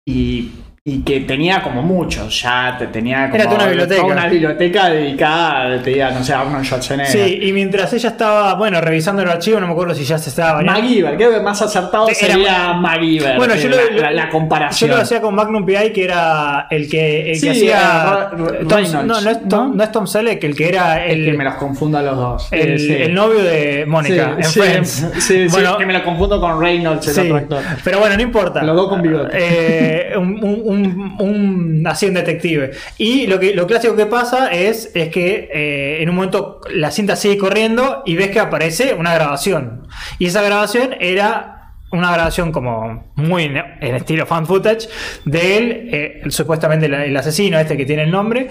y... 0.06 0.52
y 0.84 1.04
que 1.04 1.20
tenía 1.20 1.62
como 1.62 1.84
muchos, 1.84 2.42
ya 2.42 2.76
te 2.80 2.88
tenía 2.88 3.30
como 3.30 3.36
Era 3.44 3.52
una 3.54 3.68
biblioteca. 3.68 4.04
una 4.04 4.26
biblioteca 4.28 4.90
dedicada, 4.90 5.80
te 5.84 5.92
diga, 5.92 6.10
no 6.10 6.24
sé, 6.24 6.34
a 6.34 6.40
Arnold 6.42 6.66
Schwarzenegger. 6.66 7.12
Sí, 7.30 7.40
y 7.44 7.54
mientras 7.54 7.94
ella 7.94 8.10
estaba, 8.10 8.56
bueno, 8.56 8.82
revisando 8.82 9.22
el 9.22 9.30
archivo, 9.30 9.60
no 9.60 9.68
me 9.68 9.74
acuerdo 9.74 9.94
si 9.94 10.04
ya 10.06 10.18
se 10.18 10.32
estaba 10.32 10.54
bañando. 10.54 10.82
MacGyver, 10.82 11.16
creo 11.18 11.32
que 11.34 11.40
más 11.42 11.62
acertado 11.62 12.08
era 12.08 12.16
sería 12.18 12.74
MacGyver. 12.74 13.38
Bueno, 13.38 13.54
yo 13.58 13.70
lo, 13.70 13.78
la, 14.02 14.10
la- 14.10 14.30
comparación. 14.30 14.90
Yo 14.90 14.96
lo 14.96 15.04
hacía 15.04 15.22
con 15.22 15.36
Magnum 15.36 15.64
PI, 15.68 15.92
que 15.94 16.04
era 16.04 16.66
el 16.72 16.90
que, 16.90 17.30
el 17.30 17.36
Sí, 17.36 17.42
que 17.46 17.52
hacía. 17.52 18.30
Tom- 18.32 18.48
Reynolds, 18.68 19.06
no, 19.06 19.22
no 19.22 19.30
es 19.30 19.48
Tom, 19.48 19.70
¿no? 19.70 19.76
no 19.76 19.84
es 19.84 19.92
Tom 19.92 20.08
Selleck, 20.08 20.44
el 20.44 20.56
que 20.56 20.68
era 20.68 21.06
el 21.06 21.20
el, 21.20 21.26
que 21.34 21.38
me 21.38 21.44
los 21.44 21.54
confundo 21.56 22.00
a 22.00 22.02
los 22.02 22.18
dos. 22.18 22.48
el, 22.52 22.72
Eh, 22.72 22.80
sí. 22.80 22.92
el 22.92 23.14
novio 23.14 23.44
de 23.44 23.86
Mónica 23.88 24.36
en 24.36 24.46
Friends. 24.46 25.06
Sí, 25.20 25.48
sí, 25.48 25.48
bueno, 25.52 25.78
que 25.78 25.86
me 25.86 25.94
lo 25.94 26.04
confundo 26.04 26.42
con 26.42 26.60
Reynolds, 26.60 27.08
el 27.16 27.26
otro 27.26 27.36
actor. 27.38 27.64
pero 27.84 28.00
bueno, 28.00 28.16
no 28.16 28.24
importa. 28.24 28.64
Los 28.64 28.76
dos 28.76 28.90
con 28.90 29.00
bigote. 29.04 29.30
Eh, 29.34 30.18
un, 30.18 30.44
un, 30.44 30.71
un- 30.72 31.16
un- 31.20 31.84
así 31.88 32.06
un 32.08 32.14
detective. 32.14 32.72
Y 32.98 33.28
lo 33.28 33.40
que 33.40 33.54
lo 33.54 33.68
clásico 33.68 33.96
que 33.96 34.06
pasa 34.06 34.52
es, 34.52 34.92
es 34.96 35.10
que 35.10 35.50
eh, 35.54 36.02
en 36.02 36.10
un 36.10 36.16
momento 36.16 36.62
la 36.74 36.92
cinta 36.92 37.16
sigue 37.16 37.38
corriendo 37.38 38.04
y 38.06 38.16
ves 38.16 38.30
que 38.32 38.40
aparece 38.40 38.94
una 38.94 39.14
grabación. 39.14 39.88
Y 40.20 40.28
esa 40.28 40.42
grabación 40.42 40.96
era 41.00 41.58
una 41.92 42.12
grabación 42.12 42.52
como 42.54 43.12
muy 43.16 43.44
en, 43.44 43.58
estilo 43.96 44.26
fan 44.26 44.48
footage 44.48 44.88
de 45.26 45.58
él, 45.58 45.90
eh, 45.92 46.22
supuestamente 46.30 46.86
el, 46.86 46.94
el 46.94 47.18
asesino 47.18 47.60
este 47.60 47.76
que 47.76 47.86
tiene 47.86 48.04
el 48.04 48.12
nombre. 48.12 48.50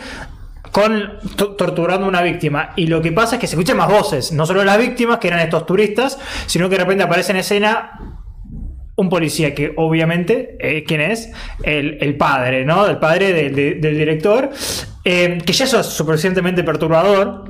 Con 0.73 1.19
to- 1.37 1.57
torturando 1.57 2.07
a 2.07 2.09
una 2.09 2.23
víctima. 2.23 2.71
Y 2.77 2.87
lo 2.87 3.03
que 3.03 3.11
pasa 3.11 3.35
es 3.37 3.41
que 3.41 3.49
se 3.49 3.57
escuchan 3.57 3.77
más 3.77 3.89
voces. 3.91 4.31
No 4.31 4.47
solo 4.47 4.63
las 4.63 4.79
víctimas, 4.79 5.19
que 5.19 5.27
eran 5.27 5.41
estos 5.41 5.67
turistas, 5.67 6.17
sino 6.47 6.69
que 6.69 6.77
de 6.77 6.83
repente 6.83 7.03
aparece 7.03 7.33
en 7.33 7.39
escena 7.39 7.99
un 9.01 9.09
policía 9.09 9.55
que 9.55 9.73
obviamente, 9.77 10.57
eh, 10.61 10.85
¿quién 10.87 11.01
es? 11.01 11.33
El, 11.63 11.99
el 12.01 12.17
padre, 12.17 12.65
¿no? 12.65 12.87
El 12.87 12.99
padre 12.99 13.33
de- 13.33 13.51
de- 13.51 13.75
del 13.75 13.97
director, 13.99 14.51
eh, 15.05 15.39
que 15.45 15.53
ya 15.53 15.65
eso 15.65 15.81
es 15.81 15.87
suficientemente 15.87 16.63
perturbador, 16.63 17.45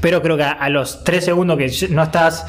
pero 0.00 0.22
creo 0.22 0.36
que 0.36 0.44
a, 0.44 0.52
a 0.52 0.68
los 0.68 1.02
tres 1.02 1.24
segundos 1.24 1.58
que 1.58 1.68
no 1.90 2.04
estás... 2.04 2.46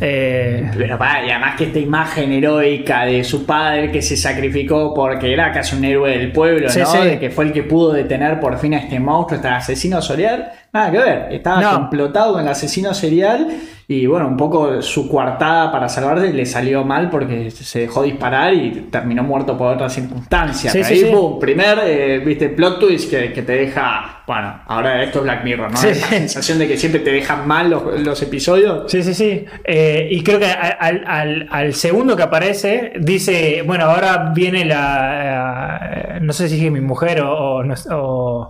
eh, 0.00 0.70
Pero 0.78 0.96
pará, 0.96 1.26
y 1.26 1.30
además 1.30 1.56
que 1.56 1.64
esta 1.64 1.80
imagen 1.80 2.30
heroica 2.32 3.04
de 3.04 3.24
su 3.24 3.44
padre 3.44 3.90
que 3.90 4.00
se 4.00 4.16
sacrificó 4.16 4.94
porque 4.94 5.32
era 5.32 5.50
casi 5.52 5.74
un 5.74 5.84
héroe 5.84 6.16
del 6.16 6.30
pueblo, 6.30 6.68
Sí, 6.68 6.78
¿no? 6.78 6.86
sí. 6.86 6.98
De 6.98 7.18
que 7.18 7.30
fue 7.30 7.46
el 7.46 7.52
que 7.52 7.64
pudo 7.64 7.92
detener 7.92 8.38
por 8.38 8.58
fin 8.58 8.74
a 8.74 8.78
este 8.78 9.00
monstruo, 9.00 9.36
este 9.36 9.48
asesino 9.48 10.00
serial. 10.00 10.52
Nada 10.72 10.92
que 10.92 10.98
ver, 10.98 11.26
estaba 11.32 11.60
No. 11.60 11.72
complotado 11.74 12.34
con 12.34 12.42
el 12.42 12.48
asesino 12.48 12.94
serial 12.94 13.48
y 13.88 14.06
bueno, 14.06 14.28
un 14.28 14.36
poco 14.36 14.80
su 14.82 15.08
coartada 15.08 15.70
para 15.70 15.88
salvarse 15.88 16.32
le 16.32 16.46
salió 16.46 16.84
mal 16.84 17.10
porque 17.10 17.50
se 17.50 17.80
dejó 17.80 18.02
disparar 18.02 18.54
y 18.54 18.70
terminó 18.90 19.22
muerto 19.22 19.56
por 19.58 19.74
otras 19.74 19.92
circunstancias. 19.92 20.72
Sí, 20.72 20.78
Pero 20.78 20.88
sí, 20.88 20.94
ahí, 20.94 21.00
sí. 21.10 21.10
pum, 21.14 21.38
primer, 21.38 21.78
eh, 21.84 22.18
viste, 22.20 22.48
plot 22.48 22.78
twist 22.80 23.10
que, 23.10 23.32
que 23.32 23.42
te 23.42 23.52
deja, 23.52 24.22
bueno, 24.26 24.60
ahora 24.66 25.02
esto 25.02 25.18
es 25.18 25.24
Black 25.24 25.44
Mirror, 25.44 25.70
¿no? 25.70 25.76
Sí. 25.76 25.94
sensación 25.94 26.58
de 26.58 26.68
que 26.68 26.76
siempre 26.76 27.00
te 27.00 27.10
dejan 27.12 27.46
mal 27.46 27.68
los, 27.70 28.00
los 28.00 28.22
episodios. 28.22 28.90
Sí, 28.90 29.02
sí, 29.02 29.12
sí. 29.14 29.44
Eh, 29.64 30.08
y 30.10 30.22
creo 30.22 30.38
que 30.38 30.46
al, 30.46 31.46
al- 31.50 31.74
segundo 31.74 32.16
que 32.16 32.22
aparece, 32.22 32.92
dice, 33.00 33.62
bueno, 33.66 33.84
ahora 33.86 34.32
viene 34.34 34.64
la... 34.64 35.80
eh, 36.16 36.18
no 36.20 36.32
sé 36.32 36.48
si 36.48 36.64
es 36.64 36.72
mi 36.72 36.80
mujer 36.80 37.20
o, 37.20 37.58
o 37.58 37.64
o- 37.90 38.48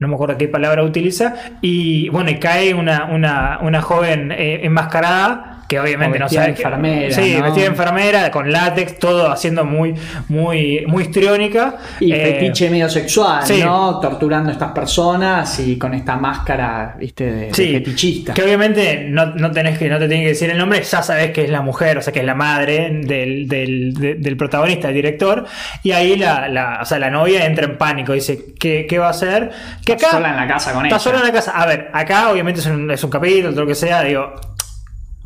no 0.00 0.08
me 0.08 0.14
acuerdo 0.14 0.38
qué 0.38 0.48
palabra 0.48 0.84
utiliza. 0.84 1.34
Y 1.60 2.08
bueno, 2.10 2.30
y 2.30 2.38
cae 2.38 2.74
una, 2.74 3.06
una, 3.06 3.58
una 3.62 3.82
joven 3.82 4.30
eh, 4.32 4.64
enmascarada 4.64 5.57
que 5.68 5.78
obviamente 5.78 6.18
no 6.18 6.28
sabe. 6.28 6.48
enfermera, 6.50 7.14
Sí, 7.14 7.34
¿no? 7.36 7.42
vestida 7.44 7.64
de 7.64 7.70
enfermera, 7.70 8.30
con 8.30 8.50
látex, 8.50 8.98
todo 8.98 9.30
haciendo 9.30 9.64
muy, 9.66 9.94
muy, 10.28 10.84
muy 10.86 11.02
histriónica. 11.04 11.76
Y 12.00 12.12
Eh, 12.12 12.16
fetiche 12.40 12.70
medio 12.70 12.88
sexual, 12.88 13.42
sí. 13.44 13.60
¿no? 13.62 14.00
Torturando 14.00 14.48
a 14.48 14.52
estas 14.52 14.72
personas 14.72 15.60
y 15.60 15.76
con 15.76 15.92
esta 15.94 16.16
máscara, 16.16 16.96
viste, 16.98 17.24
de, 17.30 17.46
de 17.48 17.54
Sí, 17.54 17.72
fetichista. 17.74 18.32
que 18.34 18.42
obviamente 18.42 19.06
no, 19.08 19.26
no 19.26 19.50
tenés 19.50 19.78
que, 19.78 19.88
no 19.90 19.98
te 19.98 20.08
tienen 20.08 20.24
que 20.24 20.30
decir 20.30 20.48
el 20.50 20.56
nombre, 20.58 20.82
ya 20.82 21.02
sabes 21.02 21.32
que 21.32 21.44
es 21.44 21.50
la 21.50 21.60
mujer, 21.60 21.98
o 21.98 22.02
sea 22.02 22.12
que 22.12 22.20
es 22.20 22.24
la 22.26 22.34
madre 22.34 22.90
del, 23.04 23.46
del, 23.46 23.92
de- 23.94 24.14
del 24.14 24.36
protagonista, 24.38 24.88
el 24.88 24.94
director, 24.94 25.44
y 25.82 25.92
ahí 25.92 26.16
la, 26.16 26.48
la, 26.48 26.78
o 26.80 26.84
sea, 26.86 26.98
la 26.98 27.10
novia 27.10 27.44
entra 27.44 27.66
en 27.66 27.76
pánico, 27.76 28.14
dice, 28.14 28.54
¿qué, 28.58 28.86
qué 28.88 28.98
va 28.98 29.08
a 29.08 29.10
hacer? 29.10 29.50
Que 29.84 29.92
Está 29.92 30.12
sola 30.12 30.30
en 30.30 30.36
la 30.36 30.46
casa 30.48 30.72
con 30.72 30.86
Está 30.86 30.96
ella. 30.96 31.02
sola 31.02 31.18
en 31.18 31.24
la 31.26 31.32
casa. 31.32 31.50
A 31.52 31.66
ver, 31.66 31.90
acá 31.92 32.30
obviamente 32.30 32.60
es 32.60 32.66
un, 32.66 32.90
es 32.90 33.04
un 33.04 33.10
capítulo, 33.10 33.50
todo 33.50 33.60
lo 33.62 33.66
que 33.66 33.74
sea, 33.74 34.02
digo, 34.02 34.34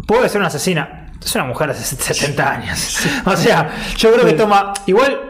puede 0.07 0.29
ser 0.29 0.41
una 0.41 0.49
asesina. 0.49 1.13
Es 1.25 1.35
una 1.37 1.45
mujer 1.45 1.69
de 1.69 1.75
70 1.75 2.51
años. 2.53 2.99
O 3.27 3.37
sea, 3.37 3.71
yo 3.97 4.13
creo 4.13 4.25
que 4.27 4.33
toma. 4.33 4.73
Igual 4.87 5.29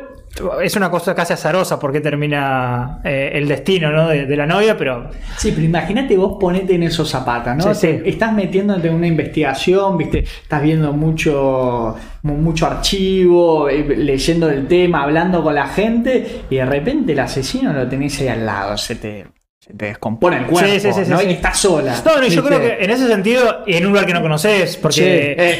es 0.62 0.74
una 0.76 0.90
cosa 0.90 1.14
casi 1.14 1.34
azarosa 1.34 1.78
porque 1.78 2.00
termina 2.00 3.00
eh, 3.04 3.32
el 3.34 3.46
destino 3.46 3.90
¿no? 3.92 4.08
de, 4.08 4.24
de 4.24 4.34
la 4.36 4.46
novia, 4.46 4.78
pero. 4.78 5.10
Sí, 5.36 5.52
pero 5.52 5.66
imagínate 5.66 6.16
vos 6.16 6.38
ponete 6.40 6.74
en 6.76 6.84
esos 6.84 7.10
zapatos, 7.10 7.54
¿no? 7.56 7.74
Sí, 7.74 7.80
sí. 7.88 8.02
Estás 8.06 8.32
metiéndote 8.32 8.88
en 8.88 8.94
una 8.94 9.06
investigación, 9.06 9.98
viste, 9.98 10.20
estás 10.20 10.62
viendo 10.62 10.94
mucho, 10.94 11.94
mu- 12.22 12.36
mucho 12.38 12.66
archivo, 12.66 13.68
eh, 13.68 13.84
leyendo 13.94 14.48
el 14.48 14.66
tema, 14.66 15.02
hablando 15.02 15.42
con 15.42 15.54
la 15.54 15.66
gente, 15.66 16.44
y 16.48 16.56
de 16.56 16.64
repente 16.64 17.12
el 17.12 17.20
asesino 17.20 17.70
lo 17.74 17.86
tenés 17.86 18.18
ahí 18.22 18.28
al 18.28 18.46
lado, 18.46 18.78
se 18.78 18.94
te, 18.96 19.26
se 19.64 19.74
te 19.74 19.84
descompone 19.86 20.38
el 20.38 20.46
cuerpo, 20.46 20.68
Sí, 20.68 20.80
sí, 20.80 20.92
sí, 20.92 21.02
¿no? 21.06 21.22
Y 21.22 21.34
estás 21.34 21.56
sola. 21.56 21.94
No, 22.04 22.18
no, 22.20 22.26
yo 22.26 22.42
creo 22.44 22.58
que 22.58 22.78
en 22.82 22.90
ese 22.90 23.06
sentido, 23.06 23.62
y 23.64 23.74
en 23.76 23.84
un 23.86 23.92
lugar 23.92 24.06
que 24.06 24.12
no 24.12 24.20
conoces, 24.20 24.76
porque. 24.76 24.94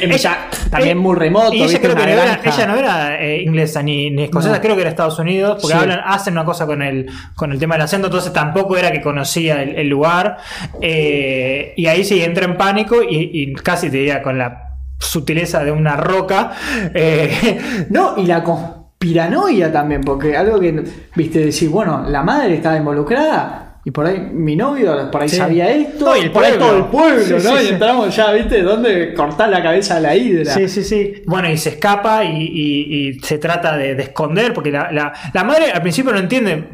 Sí, 0.01 0.07
eh, 0.11 0.19
ya 0.19 0.49
también 0.73 0.99
muy 0.99 1.15
remoto, 1.15 1.55
Y 1.55 1.63
ella 1.63 1.79
creo 1.81 1.95
que 1.95 2.03
no 2.03 2.09
era, 2.09 2.41
ella 2.43 2.67
no 2.67 2.75
era 2.77 3.23
eh, 3.23 3.43
inglesa 3.43 3.81
ni, 3.81 4.11
ni 4.11 4.25
escocesa, 4.25 4.57
No. 4.57 4.61
creo 4.61 4.75
que 4.75 4.81
era 4.81 4.91
Estados 4.91 5.21
Unidos, 5.21 5.59
porque 5.63 5.77
hablan, 5.77 6.01
hacen 6.05 6.33
una 6.33 6.45
cosa 6.45 6.67
con 6.67 6.83
el, 6.83 7.07
con 7.37 7.53
el 7.53 7.61
tema 7.61 7.77
del 7.77 7.83
acento, 7.83 8.09
entonces 8.09 8.33
tampoco 8.33 8.77
era 8.77 8.91
que 8.91 9.01
conocía 9.01 9.63
el, 9.63 9.77
el 9.77 9.89
lugar. 9.89 10.39
eh, 10.81 11.73
y 11.77 11.87
ahí 11.87 12.03
sí 12.03 12.21
entra 12.25 12.45
en 12.45 12.57
pánico 12.57 13.05
y, 13.05 13.31
y 13.33 13.53
casi 13.55 13.89
te 13.89 13.99
diría 13.99 14.21
con 14.21 14.37
la 14.37 14.79
sutileza 14.99 15.63
de 15.63 15.71
una 15.71 15.97
roca. 15.97 16.51
eh, 16.93 17.87
No, 17.91 18.15
y 18.17 18.27
la 18.27 18.43
conspiranoia 18.43 19.71
también, 19.71 20.01
porque 20.01 20.37
algo 20.37 20.59
que, 20.59 20.83
viste, 21.15 21.39
decir, 21.39 21.69
bueno, 21.69 22.05
la 22.09 22.25
madre 22.25 22.55
estaba 22.57 22.77
involucrada. 22.77 23.69
Y 23.85 23.91
por 23.91 24.07
ahí 24.07 24.21
mi 24.33 24.55
novio 24.55 25.11
por 25.11 25.23
ahí 25.23 25.29
Sí. 25.29 25.37
sabía 25.37 25.69
esto. 25.71 26.05
No, 26.05 26.17
y 26.17 26.21
el 26.21 26.31
por 26.31 26.45
ahí 26.45 26.53
todo 26.57 26.77
el 26.77 26.85
pueblo, 26.85 27.21
Sí, 27.25 27.33
¿no? 27.49 27.57
sí, 27.59 27.65
y 27.65 27.69
entramos 27.73 28.15
ya, 28.15 28.31
¿viste? 28.33 28.63
¿Dónde 28.63 29.13
cortar 29.13 29.49
la 29.49 29.61
cabeza 29.61 29.97
a 29.97 30.01
la 30.01 30.15
hidra? 30.15 30.55
Sí, 30.55 30.69
sí, 30.69 30.85
sí. 30.85 31.15
Bueno, 31.27 31.51
y 31.51 31.57
se 31.57 31.71
escapa 31.71 32.25
y, 32.25 32.43
y- 32.43 33.09
y 33.09 33.13
se 33.21 33.39
trata 33.39 33.77
de, 33.77 33.97
de 33.97 34.03
esconder, 34.05 34.53
porque 34.55 34.71
la, 34.71 34.93
la- 34.93 35.13
la 35.35 35.43
madre 35.45 35.73
al 35.73 35.83
principio 35.83 36.13
no 36.13 36.19
entiende, 36.21 36.69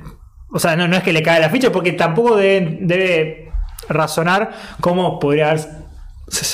o 0.53 0.59
sea, 0.59 0.77
no, 0.77 0.87
no 0.87 0.97
es 0.97 1.03
que 1.03 1.15
le 1.15 1.23
cae 1.23 1.41
la 1.41 1.49
ficha, 1.49 1.73
porque 1.73 1.93
tampoco 1.93 2.37
debe, 2.37 2.79
debe 2.83 3.49
razonar 3.89 4.51
cómo 4.81 5.19
podría 5.19 5.53
haber- 5.53 5.88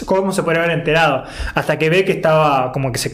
cómo 0.06 0.32
se 0.32 0.42
podría 0.42 0.62
haber 0.64 0.78
enterado, 0.78 1.24
hasta 1.54 1.78
que 1.78 1.90
ve 1.90 2.04
que 2.04 2.12
estaba 2.12 2.70
como 2.72 2.92
que 2.92 2.98
se 2.98 3.12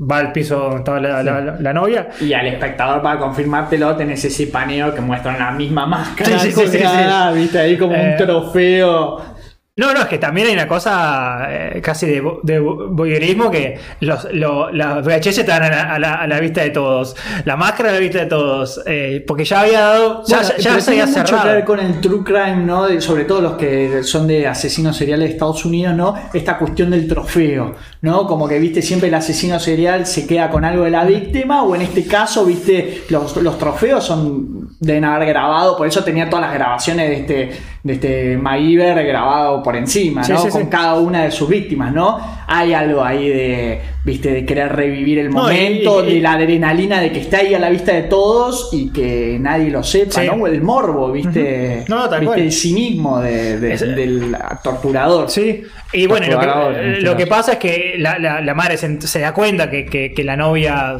va 0.00 0.18
al 0.18 0.32
piso 0.32 0.56
donde 0.58 0.78
estaba 0.78 1.00
la, 1.00 1.22
la- 1.22 1.40
la- 1.40 1.56
la 1.60 1.72
novia. 1.72 2.08
Y 2.20 2.32
al 2.32 2.46
espectador, 2.46 3.02
para 3.02 3.18
confirmártelo, 3.18 3.94
tenés 3.96 4.24
ese 4.24 4.46
paneo 4.48 4.94
que 4.94 5.00
muestra 5.00 5.36
la 5.38 5.50
misma 5.52 5.86
máscara. 5.86 6.38
Sí, 6.38 6.50
sí, 6.50 6.60
sí, 6.60 6.66
sí, 6.68 6.78
colgada, 6.78 7.32
¿viste? 7.32 7.58
Ahí 7.58 7.76
como 7.78 7.94
Eh, 7.94 8.10
un 8.18 8.26
trofeo. 8.26 9.31
No, 9.74 9.94
no, 9.94 10.00
es 10.00 10.06
que 10.08 10.18
también 10.18 10.48
hay 10.48 10.52
una 10.52 10.68
cosa 10.68 11.46
eh, 11.48 11.80
casi 11.82 12.04
de, 12.04 12.22
de 12.42 12.60
vo- 12.60 12.88
voyeurismo 12.90 13.50
que 13.50 13.78
los, 14.00 14.28
lo- 14.34 14.70
las 14.70 15.02
VHS 15.02 15.38
están 15.38 15.62
a 15.62 15.70
la, 15.70 15.94
a 15.94 15.98
la- 15.98 16.14
a 16.16 16.26
la 16.26 16.40
vista 16.40 16.60
de 16.60 16.68
todos, 16.68 17.16
la 17.46 17.56
máscara 17.56 17.88
a 17.88 17.92
la 17.94 17.98
vista 17.98 18.18
de 18.18 18.26
todos, 18.26 18.82
eh, 18.84 19.24
porque 19.26 19.46
ya 19.46 19.60
había 19.60 19.80
dado, 19.80 20.24
ya, 20.26 20.40
Bueno, 20.42 20.54
ya 20.58 20.70
pero 20.72 20.80
se 20.82 20.90
había 20.90 21.04
tiene 21.06 21.18
mucho 21.20 21.22
que 21.22 21.38
cerrado. 21.38 21.54
ver 21.56 21.64
con 21.64 21.80
el 21.80 22.00
true 22.02 22.22
crime, 22.22 22.56
¿no? 22.66 22.86
De- 22.86 23.00
sobre 23.00 23.24
todo 23.24 23.40
los 23.40 23.52
que 23.54 24.02
son 24.02 24.26
de 24.26 24.46
asesinos 24.46 24.94
seriales 24.94 25.28
de 25.28 25.32
Estados 25.36 25.64
Unidos, 25.64 25.94
¿no? 25.96 26.16
Esta 26.34 26.58
cuestión 26.58 26.90
del 26.90 27.08
trofeo, 27.08 27.74
¿no? 28.02 28.26
Como 28.26 28.46
que, 28.46 28.58
viste, 28.58 28.82
siempre 28.82 29.08
el 29.08 29.14
asesino 29.14 29.58
serial 29.58 30.04
se 30.04 30.26
queda 30.26 30.50
con 30.50 30.66
algo 30.66 30.84
de 30.84 30.90
la 30.90 31.04
víctima, 31.04 31.62
o 31.62 31.74
en 31.74 31.80
este 31.80 32.04
caso, 32.06 32.44
viste, 32.44 33.04
los, 33.08 33.34
los 33.38 33.56
trofeos 33.56 34.04
son 34.04 34.68
deben 34.80 35.06
haber 35.06 35.28
grabado, 35.28 35.78
por 35.78 35.86
eso 35.86 36.04
tenía 36.04 36.28
todas 36.28 36.44
las 36.44 36.54
grabaciones 36.54 37.08
de 37.08 37.14
este, 37.20 37.62
de 37.82 37.94
este 37.94 38.36
MacGyver 38.36 39.04
grabado 39.04 39.60
por 39.60 39.74
encima, 39.74 40.22
Sí, 40.22 40.32
¿no? 40.32 40.38
sí, 40.42 40.48
con 40.50 40.62
sí. 40.62 40.68
cada 40.70 40.94
una 41.00 41.24
de 41.24 41.32
sus 41.32 41.48
víctimas, 41.48 41.92
¿no? 41.92 42.16
Hay 42.46 42.72
algo 42.74 43.02
ahí 43.04 43.28
de, 43.28 43.80
viste, 44.04 44.30
de 44.30 44.46
querer 44.46 44.70
revivir 44.72 45.18
el 45.18 45.30
No, 45.30 45.50
y- 45.50 45.56
momento, 45.56 46.04
y- 46.06 46.14
de 46.14 46.20
la 46.20 46.34
adrenalina 46.34 47.00
de 47.00 47.10
que 47.10 47.18
está 47.20 47.38
ahí 47.38 47.54
a 47.54 47.58
la 47.58 47.70
vista 47.70 47.92
de 47.92 48.02
todos 48.02 48.68
y 48.72 48.90
que 48.92 49.36
nadie 49.40 49.68
lo 49.70 49.82
sepa. 49.82 50.22
¿no? 50.22 50.34
O 50.44 50.46
el 50.46 50.62
morbo, 50.62 51.10
¿viste? 51.10 51.84
No, 51.88 52.08
tal 52.08 52.20
¿Viste? 52.20 52.40
El 52.42 52.52
cinismo 52.52 53.20
de- 53.20 53.58
de- 53.58 53.72
Es- 53.74 53.80
del 53.80 54.36
torturador. 54.62 55.28
Sí, 55.28 55.64
y 55.92 56.06
bueno, 56.06 56.26
lo 56.28 56.38
que, 56.38 57.00
lo 57.00 57.16
que 57.16 57.24
caso. 57.24 57.30
pasa 57.36 57.52
es 57.54 57.58
que 57.58 57.94
la, 57.98 58.16
la- 58.20 58.40
la 58.40 58.54
madre 58.54 58.76
se, 58.76 59.00
se 59.00 59.18
da 59.18 59.34
cuenta 59.34 59.68
que, 59.68 59.86
que- 59.86 60.12
que 60.14 60.22
la 60.22 60.36
novia, 60.36 60.98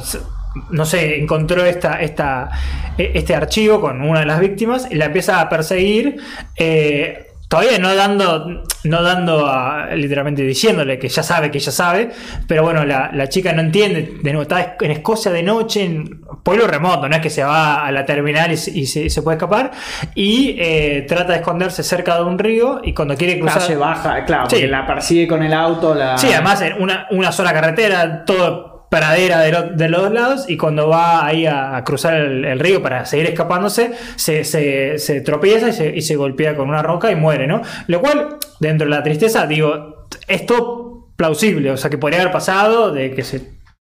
no 0.71 0.85
sé, 0.85 1.19
encontró 1.21 1.65
esta, 1.65 2.01
esta, 2.01 2.51
e- 2.99 3.13
este 3.15 3.35
archivo 3.35 3.81
con 3.81 4.03
una 4.03 4.21
de 4.21 4.27
las 4.27 4.41
víctimas 4.41 4.89
y 4.91 4.95
la 4.97 5.07
empieza 5.07 5.41
a 5.41 5.49
perseguir. 5.49 6.17
eh, 6.57 7.29
Todavía 7.49 7.79
no 7.79 7.95
dando, 7.95 8.63
no 8.85 9.03
dando 9.03 9.47
a, 9.47 9.89
literalmente 9.95 10.41
diciéndole 10.43 10.99
que 10.99 11.11
ya 11.11 11.23
sabe 11.23 11.51
que 11.51 11.59
ya 11.59 11.71
sabe, 11.71 12.09
pero 12.49 12.63
bueno, 12.63 12.83
la, 12.87 13.11
la 13.13 13.29
chica 13.29 13.53
no 13.53 13.61
entiende, 13.61 14.15
de 14.23 14.33
nuevo, 14.33 14.41
está 14.41 14.77
en 14.81 14.91
Escocia 14.91 15.31
de 15.31 15.43
noche, 15.43 15.85
en 15.85 16.23
pueblo 16.43 16.67
remoto, 16.67 17.11
no 17.11 17.15
es 17.15 17.21
que 17.21 17.29
se 17.29 17.45
va 17.45 17.85
a 17.87 17.93
la 17.93 18.07
terminal 18.07 18.53
y, 18.53 18.57
se- 18.57 18.71
y 18.71 18.87
se, 18.87 19.11
se 19.11 19.21
puede 19.21 19.37
escapar, 19.37 19.71
y 20.15 20.57
eh, 20.61 21.05
trata 21.07 21.33
de 21.35 21.41
esconderse 21.41 21.83
cerca 21.83 22.17
de 22.17 22.25
un 22.25 22.39
río 22.39 22.81
y 22.83 22.95
cuando 22.95 23.15
quiere 23.19 23.39
cruzar... 23.39 23.61
Calle 23.61 23.77
baja, 23.77 24.25
claro, 24.25 24.49
Sí. 24.49 24.57
porque 24.57 24.69
la 24.69 24.87
persigue 24.87 25.29
con 25.29 25.43
el 25.43 25.53
auto. 25.53 25.95
La... 25.95 26.17
Sí, 26.17 26.29
además 26.33 26.63
en 26.63 26.81
una, 26.81 27.07
una 27.11 27.33
sola 27.33 27.53
carretera, 27.53 28.25
todo 28.25 28.72
pradera 28.93 29.41
de, 29.41 29.53
lo- 29.53 29.71
de 29.71 29.89
los 29.89 30.03
dos 30.03 30.13
lados, 30.13 30.45
y 30.51 30.59
cuando 30.59 30.87
va 30.87 31.25
ahí 31.25 31.47
a, 31.47 31.75
a 31.77 31.83
cruzar 31.83 32.13
el, 32.15 32.45
el 32.45 32.59
río 32.59 32.83
para 32.83 33.07
seguir 33.07 33.25
escapándose, 33.27 33.93
se, 34.17 34.45
se- 34.45 34.99
se 34.99 35.23
tropieza 35.23 35.71
y 35.71 35.73
se, 35.73 35.97
y 35.97 36.03
se 36.03 36.15
golpea 36.15 36.55
con 36.55 36.69
una 36.69 36.83
roca 36.83 37.11
y 37.11 37.17
muere, 37.17 37.47
¿no? 37.47 37.63
Lo 37.87 38.03
cual, 38.03 38.37
dentro 38.61 38.87
de 38.87 38.91
la 38.91 39.03
tristeza, 39.03 39.47
digo, 39.47 40.09
esto 40.29 41.09
plausible, 41.17 41.71
o 41.71 41.77
sea, 41.79 41.89
que 41.89 41.97
podría 41.97 42.21
haber 42.21 42.33
pasado, 42.35 42.93
de 42.93 43.15
que 43.15 43.25
se. 43.25 43.53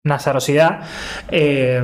una 0.05 0.15
azarosidad. 0.15 0.79
eh, 1.29 1.83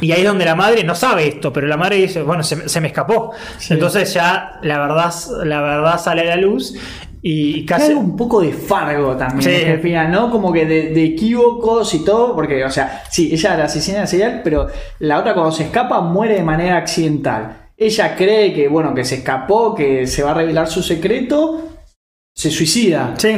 y 0.00 0.10
ahí 0.10 0.22
es 0.22 0.26
donde 0.26 0.44
la 0.44 0.56
madre 0.56 0.82
no 0.82 0.96
sabe 0.96 1.28
esto, 1.28 1.52
pero 1.52 1.68
la 1.68 1.76
madre 1.76 1.94
dice, 1.96 2.22
bueno, 2.22 2.42
se, 2.42 2.56
me- 2.56 2.68
se 2.68 2.80
me 2.80 2.88
escapó. 2.88 3.32
Sí. 3.58 3.74
Entonces 3.74 4.12
ya 4.12 4.58
la 4.62 4.80
verdad, 4.80 5.12
la 5.44 5.60
verdad 5.60 6.00
sale 6.00 6.22
a 6.22 6.34
la 6.34 6.36
luz 6.42 6.74
y 7.22 7.64
casi... 7.64 7.92
un 7.92 8.16
poco 8.16 8.40
de 8.42 8.52
Fargo 8.52 9.16
también, 9.16 9.42
Sí. 9.42 9.64
al 9.70 9.80
final, 9.80 10.10
¿no? 10.10 10.30
Como 10.30 10.52
que 10.52 10.66
de, 10.66 10.90
de 10.90 11.04
equívocos 11.04 11.94
y 11.94 12.04
todo, 12.04 12.34
porque, 12.34 12.64
o 12.64 12.70
sea, 12.70 13.04
sí, 13.10 13.30
ella 13.32 13.54
era 13.54 13.64
asesina 13.64 14.06
serial, 14.06 14.40
pero 14.42 14.66
la 14.98 15.18
otra 15.20 15.32
cuando 15.34 15.52
se 15.52 15.62
escapa 15.64 16.00
muere 16.00 16.34
de 16.34 16.42
manera 16.42 16.76
accidental. 16.76 17.58
Ella 17.76 18.16
cree 18.16 18.52
que, 18.52 18.68
bueno, 18.68 18.92
que 18.94 19.04
se 19.04 19.16
escapó, 19.16 19.74
que 19.74 20.06
se 20.06 20.22
va 20.22 20.32
a 20.32 20.34
revelar 20.34 20.68
su 20.68 20.82
secreto, 20.82 21.62
se 22.34 22.50
suicida 22.50 23.14
Sí. 23.18 23.36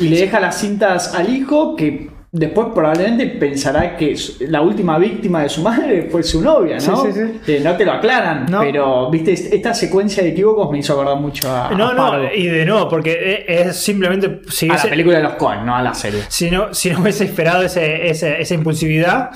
y 0.00 0.08
le 0.08 0.18
deja 0.20 0.38
las 0.40 0.58
cintas 0.60 1.14
al 1.14 1.34
hijo 1.34 1.76
que 1.76 2.10
después 2.36 2.66
probablemente 2.74 3.26
pensará 3.26 3.96
que 3.96 4.16
la 4.48 4.60
última 4.60 4.98
víctima 4.98 5.42
de 5.44 5.48
su 5.48 5.62
madre 5.62 6.08
fue 6.10 6.22
su 6.24 6.42
novia, 6.42 6.78
¿no? 6.86 7.04
Sí, 7.04 7.12
sí, 7.12 7.20
sí. 7.44 7.52
Eh, 7.52 7.60
no 7.62 7.76
te 7.76 7.84
lo 7.84 7.92
aclaran, 7.92 8.46
No. 8.50 8.60
pero, 8.60 9.08
viste, 9.08 9.32
esta 9.32 9.72
secuencia 9.72 10.22
de 10.22 10.30
equívocos 10.30 10.68
me 10.72 10.78
hizo 10.78 10.94
acordar 10.94 11.16
mucho 11.20 11.48
a, 11.48 11.70
No, 11.70 11.90
a 11.90 11.94
no, 11.94 12.08
Fargo. 12.08 12.28
y 12.34 12.46
de 12.48 12.64
nuevo, 12.66 12.88
porque 12.88 13.44
es 13.46 13.66
es 13.68 13.76
simplemente. 13.76 14.40
Si, 14.48 14.68
a 14.68 14.74
la 14.74 14.82
película 14.82 15.18
de 15.18 15.22
los 15.22 15.34
Coen, 15.34 15.64
no 15.64 15.76
a 15.76 15.82
la 15.82 15.94
serie. 15.94 16.22
si, 16.28 16.50
no, 16.50 16.74
si 16.74 16.90
no 16.90 17.00
hubiese 17.00 17.24
esperado 17.24 17.62
ese- 17.62 18.08
ese- 18.08 18.40
esa 18.42 18.54
impulsividad, 18.54 19.30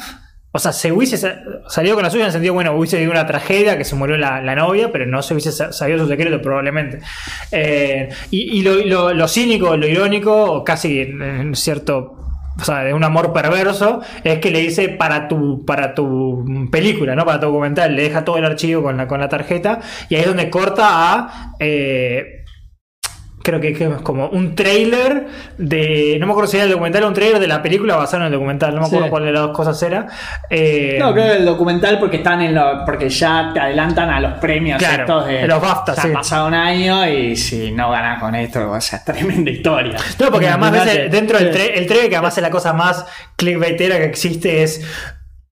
o 0.51 0.59
sea, 0.59 0.73
se 0.73 0.91
hubiese 0.91 1.17
sa- 1.19 1.41
salido 1.69 1.95
con 1.95 2.03
la 2.03 2.11
suya 2.11 2.23
en 2.25 2.27
el 2.29 2.33
sentido, 2.33 2.55
bueno, 2.55 2.73
hubiese 2.77 2.97
habido 2.97 3.13
una 3.13 3.27
tragedia 3.27 3.79
que 3.79 3.85
se 3.85 3.95
murió 3.95 4.17
la, 4.17 4.43
la 4.43 4.57
novia, 4.57 4.91
pero 4.91 5.07
no 5.07 5.23
se 5.23 5.35
hubiese 5.35 5.53
sa- 5.53 5.73
sabido 5.73 6.01
su 6.01 6.09
secreto, 6.09 6.43
probablemente. 6.43 6.99
Eh, 7.53 8.09
y 8.33 8.59
y 8.59 8.63
lo, 8.63 8.75
lo- 8.85 9.15
lo 9.15 9.29
cínico, 9.29 9.77
lo 9.77 9.87
irónico, 9.87 10.35
o 10.53 10.65
casi 10.65 11.01
en 11.01 11.55
cierto. 11.55 12.17
O 12.61 12.65
sea, 12.65 12.83
de 12.83 12.93
un 12.93 13.05
amor 13.05 13.33
perverso, 13.33 14.01
es 14.25 14.39
que 14.39 14.51
le 14.51 14.61
dice 14.61 14.89
para 14.89 15.29
tu, 15.29 15.65
para 15.65 15.95
tu 15.95 16.69
película, 16.71 17.15
¿no? 17.15 17.25
Para 17.25 17.39
tu 17.41 17.47
documental, 17.47 17.95
le 17.95 18.03
deja 18.03 18.25
todo 18.25 18.37
el 18.39 18.45
archivo 18.45 18.83
con 18.83 18.97
la, 18.97 19.07
con 19.07 19.21
la 19.21 19.29
tarjeta, 19.29 19.81
y 20.09 20.17
ahí 20.17 20.23
es 20.23 20.27
donde 20.27 20.51
corta 20.51 20.87
a. 20.91 21.55
eh, 21.61 22.38
creo 23.43 23.61
que 23.61 23.69
es 23.71 23.89
como 24.03 24.29
un 24.29 24.55
trailer 24.55 25.27
de. 25.57 26.17
No 26.21 26.27
me 26.27 26.33
acuerdo 26.33 26.51
si 26.51 26.57
era 26.57 26.65
el 26.65 26.71
documental 26.73 27.05
o 27.05 27.09
un 27.09 27.15
trailer 27.15 27.39
de 27.41 27.47
la 27.47 27.63
película 27.63 27.97
basado 27.97 28.23
en 28.23 28.27
el 28.27 28.33
documental. 28.33 28.75
No 28.75 28.81
me 28.83 28.87
acuerdo 28.87 29.05
Sí. 29.07 29.11
cuál 29.11 29.25
de 29.25 29.33
las 29.33 29.43
dos 29.43 29.57
cosas 29.57 29.83
era. 29.83 30.07
Eh, 30.51 30.97
No, 30.99 31.13
creo 31.13 31.27
que 31.33 31.37
el 31.39 31.45
documental 31.45 31.99
porque 31.99 32.19
están 32.19 32.41
en 32.43 32.55
lo, 32.55 32.85
porque 32.85 33.09
ya 33.09 33.51
te 33.55 33.61
adelantan 33.61 34.11
a 34.11 34.21
los 34.21 34.33
premios 34.35 34.79
Claro, 34.79 35.03
estos 35.03 35.27
de, 35.27 35.47
los 35.47 35.61
BAFTA, 35.63 35.95
ya 35.95 36.03
sí. 36.03 36.09
ha 36.09 36.13
pasado 36.13 36.49
un 36.49 36.55
año 36.55 37.09
y 37.09 37.37
si 37.37 37.71
no 37.73 37.91
ganas 37.91 38.21
con 38.21 38.35
esto, 38.35 38.71
o 38.71 38.81
sea, 38.81 38.99
es 38.99 39.05
tremenda 39.07 39.51
historia. 39.51 39.97
No, 40.19 40.31
porque 40.31 40.49
además 40.49 40.73
ves 40.73 41.11
dentro 41.11 41.39
del 41.39 41.53
Sí. 41.55 41.61
el 41.75 41.87
trailer, 41.87 42.09
que 42.11 42.17
además 42.17 42.37
es 42.37 42.43
la 42.43 42.51
cosa 42.51 42.73
más 42.73 43.07
clickbaitera 43.37 43.97
que 43.99 44.05
existe, 44.05 44.63
es. 44.63 44.81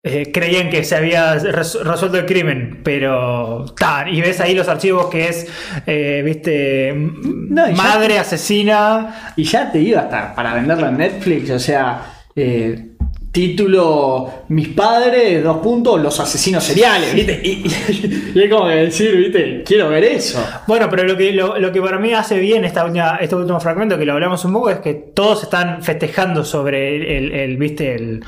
Eh, 0.02 0.30
creían 0.32 0.70
que 0.70 0.82
se 0.84 0.96
había 0.96 1.34
res- 1.34 1.78
resuelto 1.84 2.18
el 2.18 2.26
crimen, 2.26 2.80
pero. 2.82 3.66
ta, 3.78 4.06
y 4.10 4.20
ves 4.20 4.40
ahí 4.40 4.54
los 4.54 4.68
archivos 4.68 5.06
que 5.06 5.28
es. 5.28 5.46
eh, 5.86 6.22
¿Viste? 6.24 6.92
No, 6.94 7.70
madre 7.72 8.18
asesina. 8.18 9.32
Y 9.36 9.44
ya 9.44 9.70
te 9.70 9.78
iba 9.80 10.00
hasta 10.00 10.34
para 10.34 10.54
venderlo 10.54 10.88
en 10.88 10.96
Netflix, 10.98 11.50
o 11.50 11.58
sea, 11.58 12.02
eh, 12.34 12.86
título 13.30 14.44
Mis 14.48 14.68
padres, 14.68 15.42
dos 15.44 15.58
puntos, 15.58 16.00
los 16.00 16.18
asesinos 16.18 16.64
seriales, 16.64 17.14
¿viste? 17.14 17.40
Y, 17.44 17.48
y- 17.64 18.32
y 18.34 18.42
es 18.42 18.50
como 18.50 18.68
que 18.68 18.74
decir, 18.76 19.14
¿viste? 19.16 19.62
Quiero 19.64 19.88
ver 19.90 20.04
eso. 20.04 20.42
Bueno, 20.66 20.88
pero 20.90 21.04
lo 21.04 21.16
que, 21.16 21.32
lo, 21.32 21.58
lo 21.58 21.70
que 21.72 21.80
para 21.80 21.98
mí 21.98 22.12
hace 22.12 22.38
bien 22.38 22.64
esta 22.64 22.84
última- 22.84 23.18
este 23.20 23.34
último 23.36 23.60
fragmento, 23.60 23.98
que 23.98 24.04
lo 24.04 24.14
hablamos 24.14 24.44
un 24.44 24.52
poco, 24.54 24.70
es 24.70 24.78
que 24.80 24.94
todos 24.94 25.42
están 25.44 25.82
festejando 25.82 26.44
sobre 26.44 26.96
el, 26.96 27.02
el- 27.06 27.32
el, 27.32 27.56
¿viste? 27.56 27.94
El, 27.94 28.24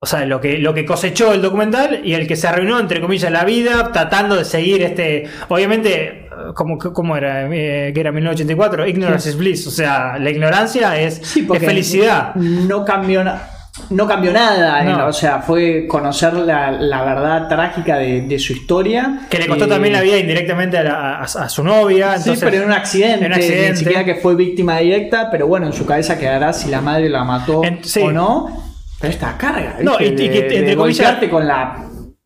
o 0.00 0.06
sea, 0.06 0.24
lo 0.26 0.40
que, 0.40 0.58
lo 0.58 0.72
que 0.74 0.84
cosechó 0.84 1.32
el 1.32 1.42
documental 1.42 2.02
y 2.04 2.14
el 2.14 2.28
que 2.28 2.36
se 2.36 2.46
arruinó, 2.46 2.78
entre 2.78 3.00
comillas, 3.00 3.32
la 3.32 3.44
vida, 3.44 3.90
tratando 3.92 4.36
de 4.36 4.44
seguir 4.44 4.82
este. 4.82 5.24
Obviamente, 5.48 6.28
como, 6.54 6.78
como 6.78 7.16
era? 7.16 7.46
Eh, 7.52 7.90
que 7.92 8.00
era 8.00 8.12
1984, 8.12 8.86
ignorance 8.86 9.28
is 9.28 9.36
bliss. 9.36 9.66
O 9.66 9.70
sea, 9.72 10.16
la 10.18 10.30
ignorancia 10.30 10.98
es, 11.00 11.14
Sí, 11.22 11.46
es 11.52 11.64
felicidad. 11.64 12.34
No 12.36 12.84
cambió 12.84 13.24
nada. 13.24 13.50
No 13.90 14.06
cambió 14.08 14.32
nada, 14.32 14.82
No. 14.82 14.98
eh, 15.00 15.02
o 15.02 15.12
sea, 15.12 15.40
fue 15.40 15.86
conocer 15.88 16.32
la, 16.34 16.70
la 16.72 17.04
verdad 17.04 17.48
trágica 17.48 17.96
de, 17.98 18.22
de 18.22 18.38
su 18.38 18.52
historia. 18.52 19.20
Que 19.30 19.38
le 19.38 19.46
costó 19.46 19.64
Eh, 19.66 19.68
también 19.68 19.94
la 19.94 20.00
vida 20.00 20.16
indirectamente 20.18 20.78
a, 20.78 20.82
la- 20.84 21.14
a- 21.18 21.22
a 21.22 21.48
su 21.48 21.62
novia. 21.64 22.12
Sí, 22.18 22.30
entonces- 22.30 22.44
pero 22.44 22.56
en 22.62 22.68
un 22.68 22.72
accidente, 22.74 23.24
en 23.24 23.32
un 23.32 23.38
accidente. 23.38 23.70
ni 23.72 23.76
siquiera 23.76 24.04
que 24.04 24.14
fue 24.16 24.34
víctima 24.36 24.78
directa, 24.78 25.28
pero 25.30 25.46
bueno, 25.48 25.66
en 25.66 25.72
su 25.72 25.84
cabeza 25.86 26.18
quedará 26.18 26.52
si 26.52 26.68
la 26.70 26.80
madre 26.80 27.08
la 27.08 27.22
mató 27.24 27.62
En- 27.64 27.82
sí. 27.84 28.00
o 28.00 28.10
no. 28.12 28.67
Pero 29.00 29.12
esta 29.12 29.36
carga, 29.38 29.76
No, 29.80 29.98
¿viste? 29.98 30.22
y- 30.24 30.26
y 30.26 30.28
que, 30.30 30.40
de, 30.42 30.56
entre 30.56 30.62
de 30.62 30.76
comillas- 30.76 31.18
con 31.30 31.46
la 31.46 31.84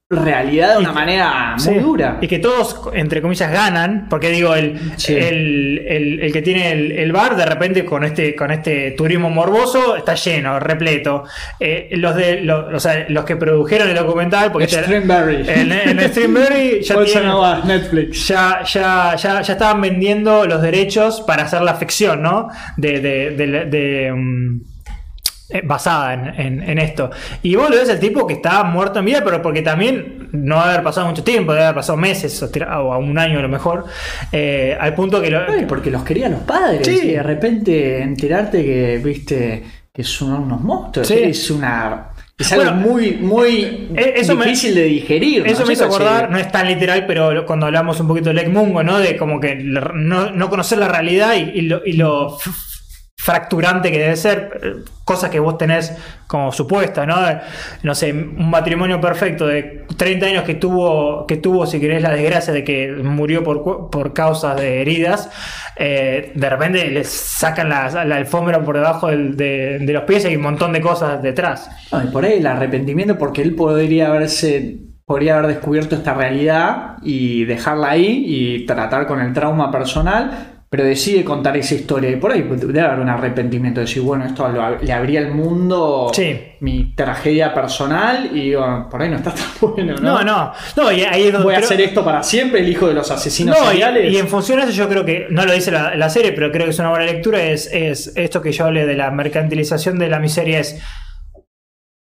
realidad 0.08 0.74
de 0.74 0.78
una 0.80 0.92
manera 0.92 1.54
Sí, 1.56 1.70
muy 1.70 1.78
dura. 1.80 2.18
Y 2.20 2.28
que 2.28 2.38
todos, 2.38 2.78
entre 2.92 3.22
comillas, 3.22 3.50
ganan. 3.50 4.08
Porque 4.10 4.28
digo, 4.28 4.54
el, 4.54 4.78
Sí. 4.96 5.14
el, 5.14 5.82
el- 5.88 6.20
el 6.20 6.32
que 6.34 6.42
tiene 6.42 6.70
el, 6.70 6.92
el 6.92 7.12
bar, 7.12 7.34
de 7.34 7.46
repente 7.46 7.82
con 7.84 8.04
este, 8.04 8.34
con 8.34 8.50
este 8.50 8.90
turismo 8.90 9.30
morboso, 9.30 9.96
está 9.96 10.14
lleno, 10.14 10.60
repleto. 10.60 11.24
Eh, 11.58 11.88
los 11.92 12.14
de 12.14 12.42
los, 12.42 12.74
o 12.74 12.78
sea, 12.78 13.06
los 13.08 13.24
que 13.24 13.36
produjeron 13.36 13.88
el 13.88 13.96
documental, 13.96 14.52
porque 14.52 14.66
este- 14.66 14.82
Streamberry. 14.82 15.48
en, 15.48 15.72
en 15.72 16.00
Streamberry 16.10 16.80
ya, 16.82 17.04
tienen- 17.04 17.32
Netflix. 17.66 18.28
ya, 18.28 18.62
ya, 18.64 19.14
ya, 19.16 19.40
ya 19.40 19.52
estaban 19.52 19.80
vendiendo 19.80 20.44
los 20.46 20.60
derechos 20.60 21.22
para 21.22 21.44
hacer 21.44 21.62
la 21.62 21.74
ficción, 21.74 22.20
¿no? 22.22 22.48
De, 22.76 23.00
de, 23.00 23.30
de- 23.30 23.64
de, 23.66 24.08
eh, 24.08 24.12
basada 25.64 26.14
en, 26.14 26.40
en- 26.40 26.62
en 26.70 26.78
esto. 26.78 27.10
Y 27.42 27.54
vos 27.56 27.68
lo 27.70 27.76
ves 27.76 27.88
el 27.88 28.00
tipo 28.00 28.26
que 28.26 28.34
está 28.34 28.64
muerto 28.64 28.98
en 29.00 29.04
vida, 29.04 29.22
pero 29.24 29.42
porque 29.42 29.62
también 29.62 30.28
no 30.32 30.56
va 30.56 30.62
a 30.64 30.72
haber 30.72 30.82
pasado 30.82 31.06
mucho 31.08 31.22
tiempo, 31.22 31.52
debe 31.52 31.64
haber 31.64 31.76
pasado 31.76 31.98
meses 31.98 32.42
o, 32.42 32.98
un 32.98 33.18
año 33.18 33.38
a 33.38 33.42
lo 33.42 33.48
mejor, 33.48 33.84
eh, 34.32 34.76
al 34.80 34.94
punto 34.94 35.20
que 35.20 35.30
lo... 35.30 35.40
Ay, 35.48 35.66
porque 35.68 35.90
los 35.90 36.02
querían 36.04 36.32
los 36.32 36.40
padres. 36.42 36.86
Sí. 36.86 37.00
Y 37.04 37.10
de 37.12 37.22
repente 37.22 38.00
enterarte 38.02 38.64
que, 38.64 39.00
viste, 39.04 39.62
que 39.92 40.02
son 40.04 40.32
unos 40.44 40.60
monstruos. 40.60 41.06
Sí. 41.08 41.18
Es 41.18 41.50
una. 41.50 42.08
Es 42.38 42.50
algo 42.52 42.64
Bueno, 42.64 42.80
muy, 42.80 43.12
muy 43.20 43.88
eh, 43.94 44.14
eso 44.16 44.34
me- 44.34 44.46
difícil 44.46 44.74
de 44.74 44.84
digerir. 44.84 45.46
Eso 45.46 45.60
¿no? 45.60 45.66
me 45.66 45.74
hizo 45.74 45.84
acordar, 45.84 46.30
no 46.30 46.38
es 46.38 46.50
tan 46.50 46.66
literal, 46.66 47.04
pero 47.06 47.44
cuando 47.46 47.66
hablamos 47.66 48.00
un 48.00 48.08
poquito 48.08 48.30
de 48.30 48.34
Lake 48.34 48.48
Mungo, 48.48 48.82
¿no? 48.82 48.98
De 48.98 49.16
como 49.16 49.38
que 49.38 49.54
no, 49.56 50.30
no 50.30 50.48
conocer 50.50 50.78
la 50.78 50.88
realidad 50.88 51.34
y, 51.36 51.58
y 51.58 51.60
lo, 51.62 51.82
y 51.84 51.92
lo 51.92 52.38
fracturante 53.22 53.92
que 53.92 54.00
debe 54.00 54.16
ser, 54.16 54.60
eh, 54.64 54.74
cosas 55.04 55.30
que 55.30 55.38
vos 55.38 55.56
tenés 55.56 55.96
como 56.26 56.50
supuestas, 56.50 57.06
¿no? 57.06 57.16
No 57.84 57.94
sé, 57.94 58.12
un 58.12 58.50
matrimonio 58.50 59.00
perfecto 59.00 59.46
de 59.46 59.86
30 59.96 60.26
años 60.26 60.42
que 60.42 60.54
tuvo, 60.54 61.24
que 61.24 61.36
tuvo 61.36 61.64
si 61.64 61.78
querés, 61.78 62.02
la 62.02 62.10
desgracia 62.10 62.52
de 62.52 62.64
que 62.64 62.90
murió 62.90 63.44
por, 63.44 63.90
por 63.90 64.12
causas 64.12 64.56
de 64.56 64.80
heridas, 64.80 65.30
eh, 65.76 66.32
de 66.34 66.50
repente 66.50 66.88
les 66.88 67.08
sacan 67.08 67.68
la, 67.68 68.04
la 68.04 68.16
alfombra 68.16 68.60
por 68.64 68.74
debajo 68.74 69.06
de, 69.06 69.78
los 69.80 70.02
pies 70.02 70.24
y 70.24 70.28
hay 70.28 70.36
un 70.36 70.42
montón 70.42 70.72
de 70.72 70.80
cosas 70.80 71.22
detrás. 71.22 71.70
Por 72.12 72.24
ahí 72.24 72.38
el 72.38 72.46
arrepentimiento, 72.48 73.16
porque 73.18 73.42
él 73.42 73.54
podría 73.54 74.08
haberse. 74.08 74.78
Podría 75.04 75.36
haber 75.36 75.48
descubierto 75.48 75.96
esta 75.96 76.14
realidad 76.14 76.96
y 77.02 77.44
dejarla 77.44 77.90
ahí 77.90 78.24
y 78.24 78.66
tratar 78.66 79.06
con 79.06 79.20
el 79.20 79.32
trauma 79.32 79.70
personal, 79.70 80.51
pero 80.72 80.84
decide 80.84 81.22
contar 81.22 81.54
esa 81.58 81.74
historia. 81.74 82.08
Y 82.08 82.16
por 82.16 82.32
ahí 82.32 82.40
debe 82.48 82.80
haber 82.80 83.00
un 83.00 83.10
arrepentimiento, 83.10 83.80
decir, 83.82 84.00
bueno, 84.00 84.24
esto 84.24 84.48
lo- 84.48 84.78
le 84.78 84.90
abría 84.90 85.20
al 85.20 85.30
mundo 85.34 86.10
Sí. 86.14 86.40
mi 86.60 86.94
tragedia 86.94 87.52
personal 87.52 88.34
y 88.34 88.54
oh, 88.54 88.88
por 88.90 89.02
ahí 89.02 89.10
no 89.10 89.16
está 89.16 89.34
tan 89.34 89.44
bueno, 89.60 89.94
¿no? 89.96 90.00
No, 90.00 90.24
no, 90.24 90.52
no, 90.76 90.90
y 90.90 91.02
ahí 91.02 91.24
es 91.24 91.32
donde 91.32 91.44
Voy 91.44 91.54
a 91.56 91.58
hacer 91.58 91.78
esto 91.82 92.02
para 92.02 92.22
siempre, 92.22 92.60
el 92.60 92.68
hijo 92.70 92.86
de 92.88 92.94
los 92.94 93.10
asesinos 93.10 93.54
No, 93.54 93.64
y, 93.66 93.68
seriales. 93.72 94.10
y 94.14 94.16
en 94.16 94.28
función 94.28 94.60
a 94.60 94.64
eso 94.64 94.72
yo 94.72 94.88
creo 94.88 95.04
que, 95.04 95.26
no 95.28 95.44
lo 95.44 95.52
dice 95.52 95.70
la, 95.70 95.94
la 95.94 96.08
serie, 96.08 96.32
pero 96.32 96.50
creo 96.50 96.64
que 96.64 96.70
es 96.70 96.78
una 96.78 96.88
buena 96.88 97.04
lectura, 97.04 97.42
es, 97.42 97.68
es 97.70 98.10
esto 98.16 98.40
que 98.40 98.50
yo 98.52 98.64
hablé 98.64 98.86
de 98.86 98.94
la 98.94 99.10
mercantilización 99.10 99.98
de 99.98 100.08
la 100.08 100.20
miseria, 100.20 100.58
es 100.60 100.80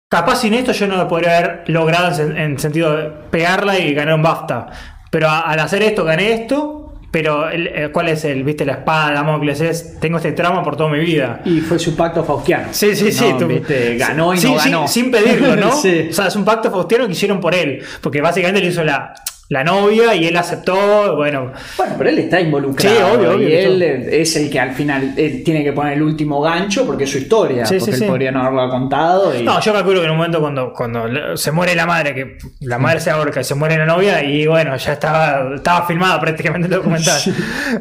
capaz 0.08 0.36
sin 0.42 0.54
esto 0.54 0.70
yo 0.72 0.86
no 0.86 0.96
lo 0.96 1.08
podría 1.08 1.38
haber 1.38 1.62
logrado 1.68 2.22
en, 2.22 2.36
en 2.36 2.58
sentido 2.58 2.96
de 2.96 3.10
pegarla 3.32 3.78
y 3.80 3.94
ganar 3.94 4.14
un 4.14 4.22
BAFTA, 4.22 4.66
pero 5.10 5.28
a- 5.28 5.40
al 5.40 5.58
hacer 5.58 5.82
esto 5.82 6.04
gané 6.04 6.32
esto, 6.34 6.79
pero 7.10 7.48
el- 7.50 7.66
el- 7.68 7.90
¿cuál 7.92 8.08
es 8.08 8.24
el, 8.24 8.44
viste, 8.44 8.64
la 8.64 8.72
espada 8.74 9.12
Damocles? 9.12 9.60
Es, 9.60 9.98
tengo 10.00 10.18
este 10.18 10.32
trauma 10.32 10.62
por 10.62 10.76
toda 10.76 10.90
mi 10.90 11.00
vida. 11.00 11.40
Y 11.44 11.60
fue 11.60 11.78
su 11.78 11.96
pacto 11.96 12.22
faustiano. 12.24 12.68
Sí, 12.70 12.94
sí, 12.94 13.10
sí. 13.12 13.24
No, 13.32 13.38
tú- 13.38 13.46
viste, 13.48 13.96
ganó 13.96 14.32
y 14.34 14.38
Sí, 14.38 14.46
no 14.52 14.58
sí, 14.60 14.70
ganó. 14.70 14.88
Sin 14.88 15.10
pedirlo, 15.10 15.56
¿no? 15.56 15.72
Sí. 15.80 16.08
O 16.10 16.12
sea, 16.12 16.26
es 16.28 16.36
un 16.36 16.44
pacto 16.44 16.70
faustiano 16.70 17.06
que 17.06 17.12
hicieron 17.12 17.40
por 17.40 17.54
él. 17.54 17.82
Porque 18.00 18.20
básicamente 18.20 18.60
le 18.60 18.68
hizo 18.68 18.84
la, 18.84 19.12
la 19.50 19.64
novia 19.64 20.14
y 20.14 20.26
él 20.26 20.36
aceptó. 20.36 21.16
Bueno, 21.16 21.52
Bueno, 21.76 21.94
pero 21.98 22.08
él 22.10 22.18
está 22.20 22.40
involucrado. 22.40 22.96
Sí, 22.96 23.02
obvio, 23.02 23.32
obvio 23.32 23.48
Y 23.48 23.52
él 23.52 23.82
es 23.82 24.36
el 24.36 24.48
que 24.48 24.60
al 24.60 24.70
final 24.70 25.12
él 25.16 25.42
tiene 25.44 25.64
que 25.64 25.72
poner 25.72 25.94
el 25.94 26.02
último 26.02 26.40
gancho 26.40 26.86
porque 26.86 27.02
es 27.04 27.10
su 27.10 27.18
historia. 27.18 27.66
Sí, 27.66 27.74
porque 27.78 27.84
sí, 27.84 27.90
él 27.90 27.96
sí. 27.98 28.04
podría 28.06 28.30
no 28.30 28.42
haberlo 28.42 28.70
contado. 28.70 29.36
Y... 29.36 29.42
No, 29.42 29.60
yo 29.60 29.72
calculo 29.72 29.98
que 30.00 30.06
en 30.06 30.12
un 30.12 30.18
momento 30.18 30.40
cuando, 30.40 30.72
cuando 30.72 31.36
se 31.36 31.50
muere 31.50 31.74
la 31.74 31.84
madre, 31.84 32.14
que 32.14 32.38
la 32.60 32.78
madre 32.78 33.00
se 33.00 33.10
ahorca 33.10 33.40
y 33.40 33.44
se 33.44 33.56
muere 33.56 33.76
la 33.76 33.86
novia, 33.86 34.22
y 34.22 34.46
bueno, 34.46 34.76
ya 34.76 34.92
estaba, 34.92 35.56
estaba 35.56 35.84
filmado 35.84 36.20
prácticamente 36.20 36.68
el 36.68 36.74
documental. 36.74 37.20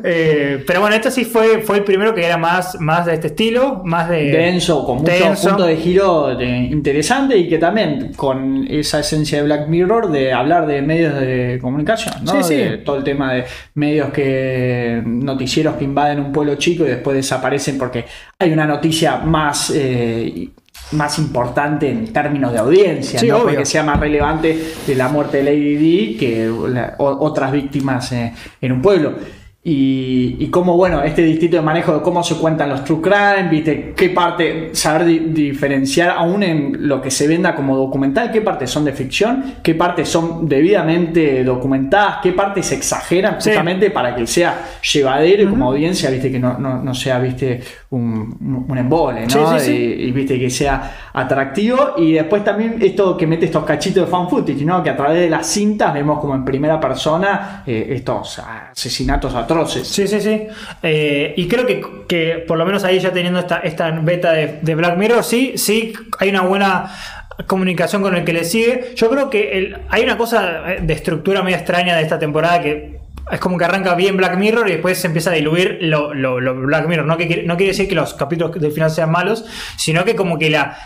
Eh, 0.03 0.63
pero 0.65 0.81
bueno, 0.81 0.95
este 0.95 1.11
sí 1.11 1.25
fue, 1.25 1.61
fue 1.61 1.77
el 1.77 1.83
primero 1.83 2.13
que 2.13 2.25
era 2.25 2.37
más, 2.37 2.79
más 2.79 3.05
de 3.05 3.13
este 3.15 3.27
estilo, 3.27 3.81
más 3.83 4.09
de. 4.09 4.31
denso, 4.31 4.85
con 4.85 4.97
muchos 4.99 5.39
puntos 5.41 5.67
de 5.67 5.77
giro 5.77 6.35
de- 6.35 6.45
interesante 6.47 7.37
y 7.37 7.49
que 7.49 7.57
también 7.57 8.13
con 8.15 8.65
esa 8.69 8.99
esencia 8.99 9.39
de 9.39 9.43
Black 9.45 9.67
Mirror 9.67 10.11
de 10.11 10.31
hablar 10.33 10.67
de 10.67 10.81
medios 10.81 11.19
de 11.19 11.58
comunicación, 11.59 12.15
¿no? 12.23 12.31
Sí, 12.31 12.43
sí. 12.43 12.55
De 12.55 12.77
todo 12.79 12.97
el 12.97 13.03
tema 13.03 13.33
de 13.33 13.45
medios 13.75 14.09
que 14.11 15.01
noticieros 15.05 15.75
que 15.75 15.83
invaden 15.83 16.19
un 16.19 16.31
pueblo 16.31 16.55
chico 16.55 16.85
y 16.85 16.89
después 16.89 17.15
desaparecen 17.15 17.77
porque 17.77 18.05
hay 18.39 18.51
una 18.51 18.65
noticia 18.65 19.17
más 19.17 19.71
eh, 19.75 20.49
más 20.91 21.19
importante 21.19 21.87
en 21.89 22.11
términos 22.11 22.51
de 22.51 22.57
audiencia, 22.59 23.19
Sí, 23.19 23.27
¿no? 23.27 23.39
porque 23.43 23.63
sea 23.65 23.83
más 23.83 23.99
relevante 23.99 24.57
de 24.87 24.95
la 24.95 25.07
muerte 25.07 25.37
de 25.37 25.43
Lady 25.43 25.75
D 25.75 26.17
que 26.17 26.51
la- 26.69 26.95
o- 26.97 27.25
otras 27.25 27.51
víctimas 27.51 28.11
eh, 28.11 28.33
en 28.59 28.71
un 28.71 28.81
pueblo. 28.81 29.13
Y, 29.61 30.37
y 30.39 30.47
cómo, 30.49 30.77
bueno, 30.77 31.03
este 31.03 31.21
distinto 31.21 31.57
de 31.57 31.61
manejo 31.61 31.93
de 31.93 32.01
cómo 32.01 32.23
se 32.23 32.35
cuentan 32.35 32.69
los 32.69 32.85
true 32.85 33.01
crime, 33.01 33.49
viste, 33.51 33.93
qué 33.95 34.09
parte, 34.09 34.69
saber 34.71 35.05
di- 35.05 35.19
diferenciar 35.19 36.11
aún 36.11 36.43
en 36.43 36.87
lo 36.87 37.01
que 37.01 37.11
se 37.11 37.27
venda 37.27 37.53
como 37.55 37.75
documental, 37.75 38.31
qué 38.31 38.39
partes 38.41 38.69
son 38.69 38.85
de 38.85 38.93
ficción, 38.93 39.55
qué 39.61 39.75
partes 39.75 40.07
son 40.07 40.47
debidamente 40.47 41.43
documentadas, 41.43 42.19
qué 42.23 42.31
partes 42.31 42.67
se 42.67 42.75
exageran 42.75 43.41
Sí. 43.41 43.49
justamente 43.49 43.91
para 43.91 44.15
que 44.15 44.25
sea 44.27 44.65
llevadero 44.93 45.43
y 45.43 45.47
como 45.47 45.65
audiencia, 45.71 46.09
viste, 46.09 46.31
que 46.31 46.39
no, 46.39 46.57
no, 46.57 46.81
no 46.81 46.93
sea, 46.95 47.19
viste, 47.19 47.59
un, 47.91 48.65
un 48.69 48.77
embole, 48.77 49.25
¿no? 49.25 49.29
Sí, 49.29 49.39
sí, 49.59 49.65
sí. 49.65 49.71
Y, 49.99 50.03
y, 50.09 50.11
viste 50.11 50.39
que 50.39 50.49
sea 50.49 51.09
atractivo 51.11 51.95
y 51.97 52.13
después 52.13 52.43
también 52.43 52.77
esto 52.81 53.17
que 53.17 53.25
mete 53.25 53.45
estos 53.45 53.63
cachitos 53.65 54.05
de 54.05 54.11
fan 54.11 54.29
footage, 54.29 54.63
¿no? 54.63 54.83
Que 54.83 54.91
a 54.91 54.95
través 54.97 55.19
de 55.21 55.29
las 55.29 55.47
cintas 55.47 55.91
vemos 55.93 56.19
como 56.19 56.35
en 56.35 56.45
primera 56.45 56.79
persona 56.79 57.63
eh, 57.65 57.87
estos 57.89 58.39
asesinatos 58.39 59.33
atroces. 59.33 59.87
Sí, 59.87 60.07
sí, 60.07 60.21
sí. 60.21 60.43
Eh, 60.83 61.33
y 61.35 61.47
creo 61.47 61.65
que, 61.65 61.81
que 62.07 62.43
por 62.47 62.57
lo 62.59 62.65
menos 62.65 62.83
ahí 62.83 62.99
ya 62.99 63.11
teniendo 63.11 63.39
esta, 63.39 63.57
esta 63.59 63.89
beta 63.91 64.33
de, 64.33 64.59
de 64.61 64.75
Black 64.75 64.95
Mirror, 64.97 65.23
sí, 65.23 65.53
sí, 65.55 65.93
hay 66.19 66.29
una 66.29 66.41
buena 66.41 66.91
comunicación 67.47 68.01
con 68.01 68.15
el 68.15 68.23
que 68.23 68.33
le 68.33 68.43
sigue. 68.43 68.91
Yo 68.95 69.09
creo 69.09 69.29
que 69.29 69.57
el- 69.57 69.77
hay 69.89 70.03
una 70.03 70.17
cosa 70.17 70.61
de 70.81 70.93
estructura 70.93 71.41
medio 71.41 71.57
extraña 71.57 71.95
de 71.95 72.03
esta 72.03 72.19
temporada 72.19 72.61
que 72.61 72.98
es 73.31 73.39
como 73.39 73.57
que 73.57 73.65
arranca 73.65 73.95
bien 73.95 74.17
Black 74.17 74.37
Mirror 74.37 74.67
y 74.69 74.73
después 74.73 74.97
se 74.97 75.07
empieza 75.07 75.29
a 75.31 75.33
diluir 75.33 75.77
lo, 75.81 76.13
lo- 76.13 76.39
lo 76.39 76.55
Black 76.55 76.87
Mirror. 76.87 77.05
No, 77.05 77.17
que, 77.17 77.27
quiere- 77.27 77.43
no 77.43 77.57
quiere 77.57 77.71
decir 77.71 77.87
que 77.87 77.95
los 77.95 78.13
capítulos 78.13 78.59
del 78.59 78.71
final 78.71 78.89
sean 78.91 79.11
malos, 79.11 79.45
sino 79.77 80.03
que 80.05 80.15
como 80.15 80.37
que 80.39 80.49
la. 80.49 80.77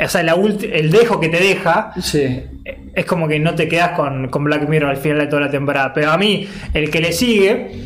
O 0.00 0.08
sea, 0.08 0.22
la 0.22 0.34
el 0.34 0.90
dejo 0.90 1.18
que 1.18 1.28
te 1.28 1.38
deja 1.40 1.92
Sí. 2.00 2.40
es 2.94 3.04
como 3.06 3.26
que 3.26 3.38
no 3.40 3.54
te 3.54 3.66
quedas 3.68 3.90
con, 3.92 4.28
con 4.28 4.44
Black 4.44 4.68
Mirror 4.68 4.90
al 4.90 4.96
final 4.98 5.18
de 5.18 5.26
toda 5.26 5.42
la 5.42 5.50
temporada. 5.50 5.92
Pero 5.92 6.10
a 6.12 6.18
mí, 6.18 6.46
el 6.74 6.90
que 6.90 7.00
le 7.00 7.12
sigue 7.12 7.84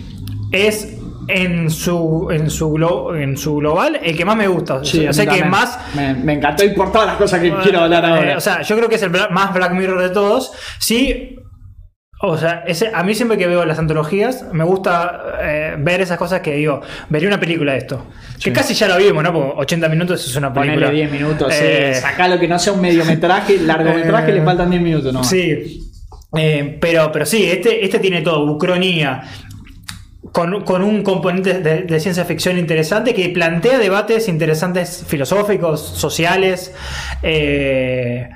es 0.51 0.99
en 1.29 1.71
su, 1.71 2.29
en 2.33 2.51
su, 2.51 2.73
glo- 2.75 3.17
en 3.17 3.37
su 3.37 3.57
global 3.57 3.99
el 4.03 4.17
que 4.17 4.25
más 4.25 4.37
me 4.37 4.49
gusta. 4.49 4.75
O 4.75 4.85
Sí, 4.85 5.07
sea, 5.13 5.25
o 5.33 5.35
que 5.37 5.45
más. 5.45 5.79
Me, 5.95 6.13
me 6.15 6.33
encantó 6.35 6.65
y 6.65 6.71
por 6.71 6.91
todas 6.93 7.07
las 7.07 7.17
cosas 7.17 7.41
que 7.41 7.55
quiero 7.63 7.81
hablar 7.81 8.05
Eh, 8.05 8.09
ahora. 8.09 8.37
o 8.37 8.41
sea, 8.41 8.61
yo 8.63 8.77
creo 8.77 8.89
que 8.89 8.97
es 8.97 9.03
el 9.03 9.11
más 9.31 9.55
Black 9.55 9.73
Mirror 9.73 10.03
de 10.03 10.11
todos. 10.11 10.53
Sí. 10.79 11.37
O 12.25 12.39
sea, 12.39 12.62
ese, 12.68 12.91
a 12.95 13.03
mí 13.03 13.16
siempre 13.16 13.37
que 13.37 13.49
veo 13.49 13.64
las 13.64 13.81
antologías, 13.81 14.47
me 14.53 14.62
gusta 14.62 15.23
eh, 15.41 15.75
ver 15.77 16.01
esas 16.01 16.16
cosas 16.18 16.41
que 16.41 16.55
digo, 16.55 16.81
vería 17.09 17.27
una 17.27 17.41
película 17.41 17.73
de 17.73 17.79
esto. 17.79 18.07
Sí. 18.39 18.45
Que 18.45 18.53
casi 18.53 18.75
ya 18.75 18.87
lo 18.87 18.97
vimos, 18.97 19.25
¿no? 19.25 19.33
Porque 19.33 19.53
80 19.57 19.89
minutos 19.89 20.25
es 20.25 20.37
una 20.37 20.53
película. 20.53 20.87
Ponele 20.87 21.09
10 21.09 21.11
minutos, 21.12 21.53
Eh, 21.53 21.93
sí. 21.97 22.01
Sacá 22.01 22.29
lo 22.29 22.39
que 22.39 22.47
no 22.47 22.61
sea 22.61 22.75
un 22.75 22.81
mediometraje, 22.81 23.59
largometraje, 23.61 24.31
Eh, 24.31 24.35
le 24.35 24.43
faltan 24.43 24.70
10 24.70 24.83
minutos, 24.83 25.12
¿no? 25.12 25.25
Sí. 25.25 25.89
Eh, 26.39 26.79
pero, 26.81 27.11
pero 27.11 27.27
sí, 27.27 27.45
este, 27.51 27.85
este 27.85 27.99
tiene 27.99 28.23
todo, 28.23 28.51
ucronía. 28.53 29.23
Con, 30.31 30.62
con 30.64 30.83
un 30.83 31.03
componente 31.03 31.59
de, 31.61 31.83
de 31.83 32.01
ciencia 32.01 32.25
ficción 32.25 32.57
interesante 32.57 33.12
que 33.14 33.29
plantea 33.31 33.79
debates 33.81 34.29
interesantes 34.29 35.05
filosóficos, 35.07 35.81
sociales, 35.81 36.73
eh, 37.23 38.31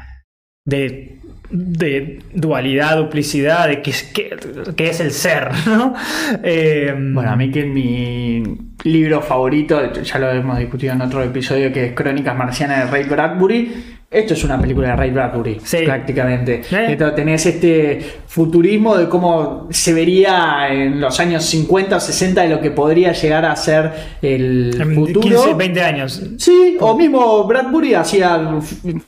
de, 0.64 1.20
de 1.50 2.20
dualidad, 2.32 2.96
duplicidad, 2.96 3.68
de 3.68 3.82
qué 3.82 3.90
es, 3.90 4.02
qué- 4.04 4.88
es 4.88 5.00
el 5.00 5.10
ser, 5.12 5.48
¿no? 5.66 5.94
Eh, 6.42 6.94
Bueno, 6.96 7.30
a 7.30 7.36
mí 7.36 7.50
que 7.50 7.64
mi 7.64 8.42
libro 8.84 9.20
favorito, 9.22 9.92
ya 10.02 10.18
lo 10.18 10.30
hemos 10.30 10.58
discutido 10.58 10.92
en 10.94 11.02
otro 11.02 11.22
episodio, 11.22 11.72
que 11.72 11.86
es 11.86 11.92
Crónicas 11.94 12.36
Marcianas 12.36 12.84
de 12.84 12.90
Ray 12.90 13.04
Bradbury. 13.08 13.95
Esto 14.08 14.34
es 14.34 14.44
una 14.44 14.58
película 14.60 14.90
de 14.90 14.96
Ray 14.96 15.10
Bradbury, 15.10 15.58
Sí. 15.64 15.78
prácticamente. 15.84 16.62
Eh. 16.70 16.86
Esto, 16.92 17.12
tenés 17.12 17.44
este 17.44 17.98
futurismo 18.28 18.96
de 18.96 19.08
cómo 19.08 19.66
se 19.70 19.92
vería 19.92 20.68
en 20.70 21.00
los 21.00 21.18
años 21.18 21.44
50 21.44 21.96
o 21.96 22.00
60 22.00 22.42
de 22.42 22.48
lo 22.48 22.60
que 22.60 22.70
podría 22.70 23.12
llegar 23.12 23.44
a 23.44 23.56
ser 23.56 23.90
el 24.22 24.72
futuro. 24.94 25.20
15, 25.22 25.54
20 25.54 25.82
años. 25.82 26.22
Sí, 26.38 26.76
o 26.78 26.96
mismo 26.96 27.44
Bradbury 27.48 27.94
hacía 27.94 28.38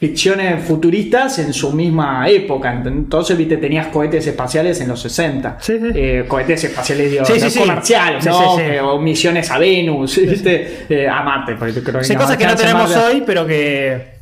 ficciones 0.00 0.64
futuristas 0.64 1.38
en 1.38 1.52
su 1.52 1.72
misma 1.72 2.28
época. 2.28 2.72
Entonces, 2.84 3.38
viste, 3.38 3.56
tenías 3.56 3.86
cohetes 3.88 4.26
espaciales 4.26 4.80
en 4.80 4.88
los 4.88 5.00
60. 5.00 5.58
Sí, 5.60 5.78
sí. 5.78 5.86
Eh, 5.94 6.24
cohetes 6.26 6.64
espaciales 6.64 7.10
digo, 7.12 7.22
no 7.22 7.60
comerciales, 7.60 8.26
¿no? 8.26 8.58
Eh, 8.58 8.80
O 8.80 8.98
misiones 9.00 9.48
a 9.52 9.58
Venus, 9.58 10.18
¿viste? 10.20 10.86
Eh, 10.88 11.08
a 11.08 11.22
Marte. 11.22 11.54
porque 11.56 11.82
creo 11.82 12.00
cosas 12.00 12.36
que 12.36 12.46
no 12.46 12.56
tenemos 12.56 12.90
Marte. 12.90 13.16
hoy, 13.16 13.22
pero 13.24 13.46
que. 13.46 14.17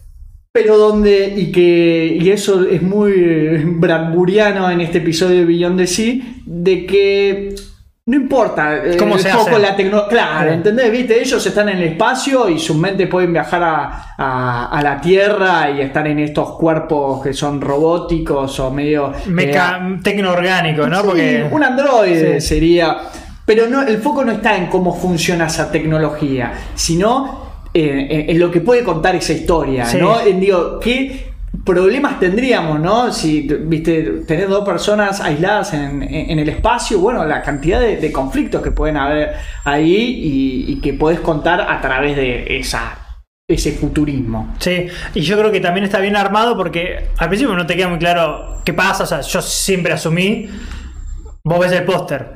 Pero 0.57 0.79
donde, 0.79 1.35
y 1.37 1.53
que 1.53 2.17
y 2.19 2.31
eso 2.31 2.65
es 2.67 2.81
muy 2.81 3.59
bradburiano 3.79 4.71
en 4.71 4.81
este 4.81 4.99
episodio 4.99 5.37
de 5.41 5.45
Beyond 5.45 5.77
the 5.79 5.87
Sea, 5.87 6.15
de 6.47 6.87
que 6.87 7.55
no 8.07 8.17
importa 8.17 8.77
eh, 8.77 8.97
¿Cómo 8.99 9.17
el 9.17 9.21
se 9.21 9.29
foco, 9.31 9.51
hace? 9.51 9.59
la 9.59 9.77
tecnología. 9.77 10.09
Claro, 10.09 10.51
Sí. 10.51 10.57
¿entendés? 10.57 10.91
¿Viste? 10.93 11.21
Ellos 11.21 11.45
están 11.45 11.69
en 11.69 11.79
el 11.79 11.85
espacio 11.89 12.49
y 12.49 12.59
sus 12.59 12.77
mentes 12.77 13.07
pueden 13.09 13.33
viajar 13.35 13.63
a, 13.63 14.15
a- 14.17 14.69
a 14.71 14.83
la 14.83 14.99
Tierra 15.01 15.71
y 15.73 15.81
estar 15.83 16.07
en 16.07 16.21
estos 16.21 16.53
cuerpos 16.53 17.23
que 17.23 17.35
son 17.35 17.61
robóticos 17.61 18.59
o 18.61 18.71
medio. 18.71 19.13
Meca, 19.27 19.81
eh, 19.93 19.99
tecnoorgánico, 20.03 20.87
¿no? 20.87 21.01
Sí, 21.01 21.07
Porque. 21.07 21.47
un 21.51 21.63
androide 21.65 22.41
Sí. 22.41 22.49
sería. 22.49 22.97
Pero 23.45 23.67
no, 23.69 23.83
el 23.83 23.99
foco 23.99 24.25
no 24.25 24.33
está 24.33 24.57
en 24.57 24.69
cómo 24.69 24.95
funciona 24.95 25.47
esa 25.47 25.71
tecnología, 25.71 26.53
sino 26.75 27.46
en, 27.79 27.99
en- 28.11 28.31
en 28.31 28.39
lo 28.39 28.51
que 28.51 28.61
puede 28.61 28.83
contar 28.85 29.15
esa 29.17 29.33
historia, 29.33 29.85
Sí. 29.87 29.99
¿no? 29.99 30.21
En, 30.21 30.41
digo, 30.41 30.81
¿qué 30.81 31.27
problemas 31.65 32.21
tendríamos, 32.21 32.79
no? 32.81 33.13
Si, 33.13 33.43
viste, 33.49 34.23
tenés 34.27 34.49
dos 34.49 34.65
personas 34.65 35.21
aisladas 35.21 35.73
en, 35.75 36.03
el 36.03 36.49
espacio, 36.49 36.99
bueno, 37.01 37.25
la 37.25 37.43
cantidad 37.43 37.81
de, 37.81 37.97
de 37.97 38.13
conflictos 38.13 38.63
que 38.63 38.71
pueden 38.71 38.97
haber 38.97 39.33
ahí 39.65 39.95
y, 39.95 40.73
y 40.73 40.81
que 40.81 40.93
podés 40.95 41.21
contar 41.21 41.61
a 41.63 41.81
través 41.81 42.15
de 42.17 42.59
esa, 42.59 42.99
ese 43.49 43.73
futurismo. 43.73 44.55
Sí, 44.59 44.87
y 45.15 45.21
yo 45.23 45.37
creo 45.39 45.51
que 45.51 45.61
también 45.61 45.85
está 45.85 45.99
bien 45.99 46.17
armado 46.17 46.57
porque 46.57 47.07
al 47.17 47.29
principio 47.29 47.55
no 47.57 47.67
te 47.67 47.75
queda 47.77 47.89
muy 47.89 47.99
claro 47.99 48.61
qué 48.65 48.73
pasa. 48.75 49.05
O 49.05 49.07
sea, 49.07 49.21
yo 49.23 49.41
siempre 49.43 49.93
asumí. 49.93 50.49
Vos 51.45 51.59
ves 51.61 51.73
el 51.73 51.85
póster 51.85 52.27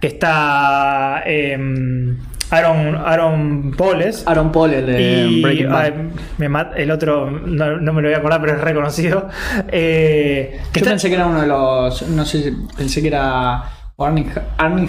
que 0.00 0.08
está 0.08 1.22
em, 1.26 2.16
Aaron, 2.56 2.96
Aaron 2.96 3.72
Poles. 3.76 4.22
Aaron 4.26 4.52
Paul, 4.52 4.72
el 4.74 4.86
de 4.86 5.26
Y 5.26 5.42
Breaking 5.42 5.68
Bad. 5.70 5.80
ay, 5.82 5.92
me 6.38 6.48
mat- 6.48 6.72
el 6.76 6.90
otro 6.90 7.30
no, 7.30 7.76
no 7.78 7.92
me 7.92 8.02
lo 8.02 8.08
voy 8.08 8.14
a 8.14 8.18
acordar, 8.18 8.40
pero 8.40 8.54
es 8.54 8.60
reconocido. 8.60 9.28
Eh, 9.68 10.60
que 10.72 10.80
Yo 10.80 10.84
está- 10.84 10.90
pensé 10.90 11.08
que 11.08 11.14
era 11.16 11.26
uno 11.26 11.40
de 11.40 11.46
los. 11.46 12.08
No 12.08 12.24
sé, 12.24 12.52
pensé 12.76 13.00
que 13.02 13.08
era. 13.08 13.62
Arming 13.96 14.28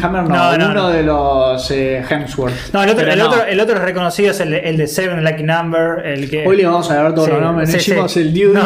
Hammer, 0.03 0.23
no, 0.23 0.29
No, 0.29 0.57
no, 0.57 0.65
uno 0.65 0.73
no. 0.73 0.89
de 0.89 1.03
los 1.03 1.69
eh, 1.69 2.03
Hemsworth. 2.09 2.73
no, 2.73 2.81
el 2.81 2.89
otro, 2.89 3.05
el, 3.07 3.21
otro, 3.21 3.43
el 3.45 3.59
otro 3.59 3.75
reconocido 3.77 4.31
es 4.31 4.39
el, 4.39 4.49
de- 4.49 4.59
el 4.67 4.77
de 4.77 4.87
Seven 4.87 5.23
Lucky 5.23 5.43
Number. 5.43 6.03
El 6.03 6.27
que, 6.27 6.47
Hoy 6.47 6.57
le 6.57 6.65
vamos 6.65 6.89
a 6.89 6.95
dar 6.95 7.13
todos 7.13 7.27
Sí, 7.27 7.31
los 7.33 7.39
nombres. 7.41 7.69
No 7.69 7.73
sí, 7.79 7.91
hicimos 7.91 8.11
sí. 8.11 8.21
el 8.21 8.33
due 8.33 8.59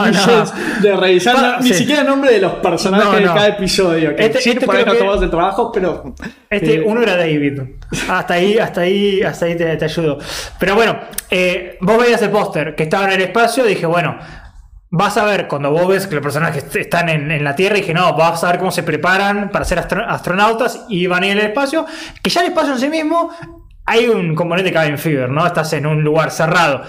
de 0.82 0.96
revisar 0.96 1.36
Pa- 1.36 1.58
ni 1.62 1.74
siquiera 1.74 2.02
el 2.04 2.08
nombre 2.08 2.32
de 2.32 2.40
los 2.40 2.54
personajes 2.54 3.20
de 3.20 3.26
cada 3.26 3.48
episodio. 3.50 4.16
Que 4.16 4.26
Este- 4.28 4.50
este 4.50 4.66
por 4.66 4.78
ahí 4.78 4.86
que- 4.86 4.92
el 5.26 5.30
trabajo, 5.30 5.74
pero. 5.74 6.16
Este, 6.50 6.76
eh, 6.76 6.84
uno 6.86 7.02
era 7.02 7.18
David. 7.18 7.60
Hasta 8.10 8.36
ahí, 8.36 8.58
hasta 8.58 8.82
ahí, 8.82 9.22
hasta 9.22 9.46
ahí 9.46 9.58
te, 9.58 9.76
te 9.76 9.86
ayudo. 9.86 10.20
Pero 10.58 10.76
bueno, 10.76 11.00
eh, 11.30 11.78
vos 11.82 11.98
veías 12.02 12.22
el 12.22 12.30
póster 12.30 12.76
que 12.76 12.84
estaba 12.84 13.06
en 13.08 13.12
el 13.12 13.22
espacio, 13.24 13.66
dije, 13.66 13.86
bueno, 13.86 14.18
vas 14.92 15.18
a 15.18 15.26
ver 15.26 15.48
cuando 15.48 15.72
vos 15.72 15.88
ves 15.88 16.08
que 16.08 16.16
los 16.16 16.24
personajes 16.24 16.66
están 16.76 17.10
en, 17.10 17.32
en 17.32 17.44
la 17.44 17.56
Tierra, 17.56 17.76
dije, 17.76 17.94
no, 17.94 18.14
vas 18.16 18.44
a 18.44 18.48
ver 18.52 18.60
cómo 18.60 18.72
se 18.72 18.84
preparan 18.84 19.50
para 19.50 19.66
ser 19.66 19.80
astro- 19.80 20.06
astronautas 20.08 20.86
y 20.90 21.06
van 21.08 21.24
a 21.24 21.28
ir 21.28 21.34
al 21.40 21.46
espacio, 21.46 21.86
que 22.24 22.30
ya 22.30 22.42
el 22.42 22.48
espacio 22.48 22.74
en 22.74 22.80
sí 22.80 22.90
mismo 22.90 23.32
hay 23.86 24.08
un 24.08 24.36
componente 24.36 24.72
cabin 24.72 24.98
fever, 24.98 25.30
¿no? 25.30 25.46
Estás 25.46 25.74
en 25.74 25.86
un 25.86 26.04
lugar 26.04 26.32
cerrado. 26.32 26.84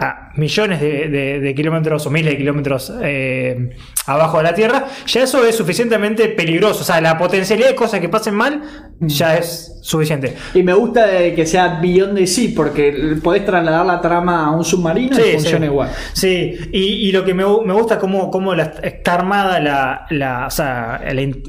A 0.00 0.30
millones 0.36 0.80
de, 0.80 1.08
de- 1.08 1.40
de 1.40 1.54
kilómetros 1.56 2.06
o 2.06 2.10
miles 2.10 2.30
de 2.32 2.38
kilómetros 2.38 2.92
eh, 3.02 3.70
abajo 4.06 4.36
de 4.36 4.44
la 4.44 4.54
Tierra, 4.54 4.84
ya 5.06 5.24
eso 5.24 5.44
es 5.44 5.56
suficientemente 5.56 6.28
peligroso. 6.28 6.82
O 6.82 6.84
sea, 6.84 7.00
la 7.00 7.18
potencialidad 7.18 7.68
de 7.70 7.74
cosas 7.74 7.98
que 7.98 8.08
pasen 8.08 8.34
mal 8.36 8.62
ya 9.00 9.36
es 9.36 9.76
suficiente. 9.82 10.36
Y 10.54 10.62
me 10.62 10.72
gusta 10.72 11.04
de 11.08 11.34
que 11.34 11.44
sea 11.46 11.80
Beyond 11.82 12.16
the 12.16 12.28
Sea, 12.28 12.50
porque 12.54 13.16
podés 13.24 13.44
trasladar 13.44 13.84
la 13.86 14.00
trama 14.00 14.46
a 14.46 14.50
un 14.52 14.64
submarino 14.64 15.16
y 15.18 15.32
funciona 15.32 15.66
igual. 15.66 15.90
Sí, 16.12 16.56
y, 16.72 17.08
y 17.08 17.10
lo 17.10 17.24
que 17.24 17.34
me, 17.34 17.44
gu- 17.44 17.64
me 17.64 17.72
gusta 17.74 17.94
es 17.94 18.00
cómo, 18.00 18.30
cómo 18.30 18.54
la- 18.54 18.74
está 18.82 19.14
armada 19.14 19.58
la, 19.58 20.06
la, 20.10 20.46
o 20.46 20.50
sea, 20.50 21.00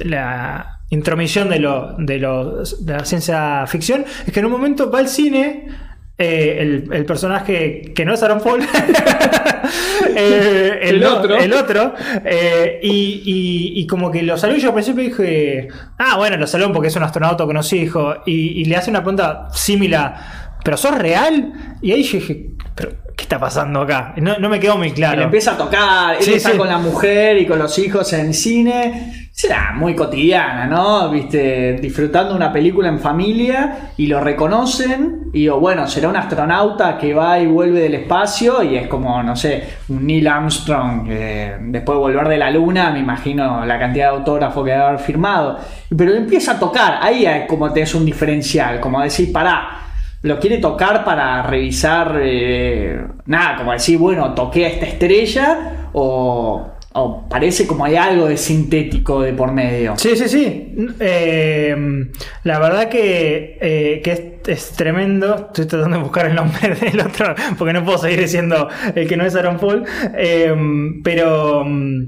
la 0.04 0.80
intromisión 0.90 1.50
de, 1.50 1.60
lo, 1.60 1.96
de, 2.00 2.18
lo- 2.18 2.64
de 2.64 2.94
la 2.94 3.06
ciencia 3.06 3.66
ficción, 3.68 4.06
es 4.26 4.34
que 4.34 4.40
en 4.40 4.48
un 4.48 4.52
momento 4.54 4.90
va 4.90 4.98
al 5.00 5.08
cine. 5.08 5.68
Eh, 6.20 6.58
el, 6.60 6.90
el 6.94 7.06
personaje 7.06 7.82
que 7.96 8.06
no 8.06 8.14
es 8.14 8.22
Aaron 8.22 8.42
Paul, 8.42 8.62
eh, 10.16 10.80
El 10.82 11.04
otro. 11.04 11.38
el 11.38 11.54
otro, 11.54 11.94
eh, 12.26 12.80
y, 12.84 13.22
y- 13.26 13.80
y 13.82 13.88
como 13.88 14.12
que 14.12 14.22
lo 14.24 14.38
saludó 14.38 14.58
yo 14.60 14.68
al 14.70 14.74
principio 14.74 15.04
dije, 15.04 15.68
ah, 15.98 16.18
bueno, 16.18 16.38
lo 16.38 16.48
saludó 16.48 16.72
porque 16.74 16.90
es 16.90 16.96
un 16.96 17.04
astronauta 17.04 17.46
con 17.46 17.56
los 17.56 17.72
hijos, 17.74 18.18
y, 18.26 18.62
y 18.62 18.66
le 18.66 18.76
hace 18.76 18.90
una 18.90 19.00
pregunta 19.02 19.48
similar, 19.54 20.16
¿pero 20.64 20.78
sos 20.78 20.98
real? 20.98 21.54
Y 21.82 21.92
ahí 21.92 22.04
yo 22.04 22.18
dije, 22.20 22.48
¿pero 22.76 22.92
qué 23.20 23.24
está 23.24 23.38
pasando 23.38 23.82
acá? 23.82 24.14
No, 24.18 24.38
no 24.40 24.48
me 24.48 24.60
quedó 24.62 24.78
muy 24.78 24.92
claro. 24.92 25.24
empieza 25.24 25.52
a 25.52 25.58
tocar, 25.58 26.16
él 26.16 26.24
Sí, 26.24 26.34
está 26.36 26.52
sí. 26.52 26.58
con 26.58 26.70
la 26.70 26.78
mujer 26.78 27.38
y 27.38 27.46
con 27.46 27.60
los 27.60 27.78
hijos 27.78 28.12
en 28.14 28.34
cine. 28.34 29.28
Será 29.32 29.72
muy 29.76 29.96
cotidiana, 29.96 30.66
¿no? 30.68 31.10
Viste, 31.10 31.74
disfrutando 31.74 32.36
una 32.36 32.52
película 32.52 32.90
en 32.90 33.00
familia 33.00 33.92
y 33.98 34.08
lo 34.08 34.20
reconocen. 34.22 35.30
Y 35.34 35.40
digo, 35.42 35.60
bueno, 35.60 35.86
será 35.88 36.10
un 36.10 36.16
astronauta 36.16 36.98
que 36.98 37.14
va 37.14 37.40
y 37.40 37.46
vuelve 37.48 37.80
del 37.82 37.96
espacio 37.96 38.64
y 38.64 38.76
es 38.78 38.88
como, 38.88 39.22
no 39.24 39.36
sé, 39.36 39.64
un 39.90 40.06
Neil 40.08 40.28
Armstrong. 40.28 41.06
que 41.08 41.56
después 41.60 41.96
de 41.98 42.00
volver 42.00 42.28
de 42.28 42.38
la 42.38 42.52
luna, 42.52 42.90
me 42.92 43.00
imagino 43.00 43.66
la 43.66 43.78
cantidad 43.80 44.12
de 44.12 44.18
autógrafos 44.18 44.64
que 44.66 44.72
debe 44.72 44.84
haber 44.84 45.00
firmado. 45.00 45.58
Pero 45.96 46.14
empieza 46.16 46.54
a 46.54 46.60
tocar, 46.60 47.00
ahí 47.02 47.26
como 47.48 47.72
te 47.72 47.82
es 47.82 47.94
un 47.96 48.06
diferencial, 48.06 48.80
como 48.80 49.02
decir, 49.02 49.32
pará 49.32 49.89
lo 50.22 50.40
quiere 50.40 50.58
tocar 50.58 51.06
para 51.06 51.42
revisar, 51.44 52.20
eh, 52.22 53.02
nada, 53.26 53.58
como 53.58 53.72
decir, 53.72 53.98
bueno, 53.98 54.34
toqué 54.34 54.66
a 54.66 54.70
esta 54.70 54.86
estrella 54.86 55.90
o, 55.94 56.74
parece 57.30 57.66
como 57.66 57.86
hay 57.86 57.96
algo 57.96 58.28
de 58.28 58.36
sintético 58.36 59.22
de 59.22 59.32
por 59.32 59.54
medio. 59.54 59.94
Sí, 59.96 60.18
sí, 60.18 60.28
sí. 60.28 60.76
Eh, 61.00 61.74
la 62.44 62.60
verdad 62.60 62.90
que, 62.90 63.58
eh, 63.62 64.02
que 64.04 64.12
es, 64.12 64.22
es 64.48 64.72
tremendo. 64.72 65.48
Estoy 65.48 65.66
tratando 65.66 65.98
de 65.98 66.04
buscar 66.04 66.26
el 66.26 66.36
nombre 66.36 66.76
del 66.82 67.00
otro 67.00 67.34
porque 67.58 67.72
no 67.72 67.86
puedo 67.86 68.00
seguir 68.00 68.20
diciendo 68.20 68.68
el 68.96 69.08
que 69.08 69.16
no 69.16 69.26
es 69.26 69.34
Aaron 69.36 69.60
Paul. 69.60 69.86
Pero, 71.04 71.64
mm, 71.66 72.06